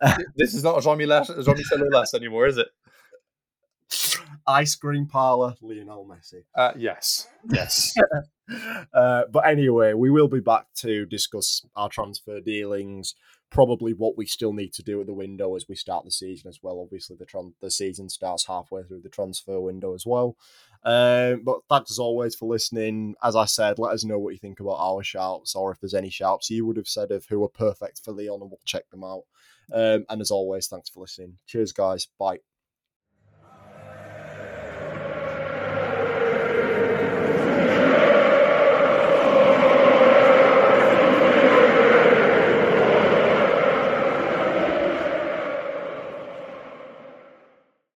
Uh, 0.00 0.16
this 0.36 0.54
is 0.54 0.62
not 0.64 0.82
Jean-Michel 0.82 1.24
Jean-Michel 1.42 1.78
Aulas 1.78 2.14
anymore, 2.14 2.46
is 2.46 2.56
it? 2.58 2.68
Ice 4.46 4.74
cream 4.76 5.06
parlor, 5.06 5.54
Lionel 5.60 6.06
Messi. 6.06 6.44
Uh, 6.54 6.72
yes. 6.76 7.26
Yes. 7.50 7.94
uh, 8.94 9.22
but 9.30 9.46
anyway, 9.46 9.92
we 9.94 10.10
will 10.10 10.28
be 10.28 10.40
back 10.40 10.66
to 10.76 11.06
discuss 11.06 11.64
our 11.76 11.88
transfer 11.88 12.40
dealings. 12.40 13.14
Probably 13.54 13.92
what 13.92 14.18
we 14.18 14.26
still 14.26 14.52
need 14.52 14.72
to 14.72 14.82
do 14.82 15.00
at 15.00 15.06
the 15.06 15.14
window 15.14 15.54
as 15.54 15.68
we 15.68 15.76
start 15.76 16.04
the 16.04 16.10
season 16.10 16.48
as 16.48 16.58
well. 16.60 16.80
Obviously, 16.80 17.14
the 17.16 17.24
tran- 17.24 17.54
the 17.60 17.70
season 17.70 18.08
starts 18.08 18.46
halfway 18.46 18.82
through 18.82 19.02
the 19.02 19.08
transfer 19.08 19.60
window 19.60 19.94
as 19.94 20.04
well. 20.04 20.36
Um, 20.82 21.42
but 21.44 21.60
thanks 21.68 21.92
as 21.92 22.00
always 22.00 22.34
for 22.34 22.48
listening. 22.48 23.14
As 23.22 23.36
I 23.36 23.44
said, 23.44 23.78
let 23.78 23.94
us 23.94 24.04
know 24.04 24.18
what 24.18 24.32
you 24.32 24.38
think 24.38 24.58
about 24.58 24.78
our 24.78 25.04
shouts, 25.04 25.54
or 25.54 25.70
if 25.70 25.78
there's 25.80 25.94
any 25.94 26.10
shouts 26.10 26.50
you 26.50 26.66
would 26.66 26.76
have 26.76 26.88
said 26.88 27.12
of 27.12 27.26
who 27.26 27.44
are 27.44 27.48
perfect 27.48 28.04
for 28.04 28.12
Lyon, 28.12 28.42
and 28.42 28.50
we'll 28.50 28.60
check 28.64 28.90
them 28.90 29.04
out. 29.04 29.22
Um, 29.72 30.04
and 30.08 30.20
as 30.20 30.32
always, 30.32 30.66
thanks 30.66 30.90
for 30.90 31.00
listening. 31.00 31.38
Cheers, 31.46 31.72
guys. 31.72 32.08
Bye. 32.18 32.40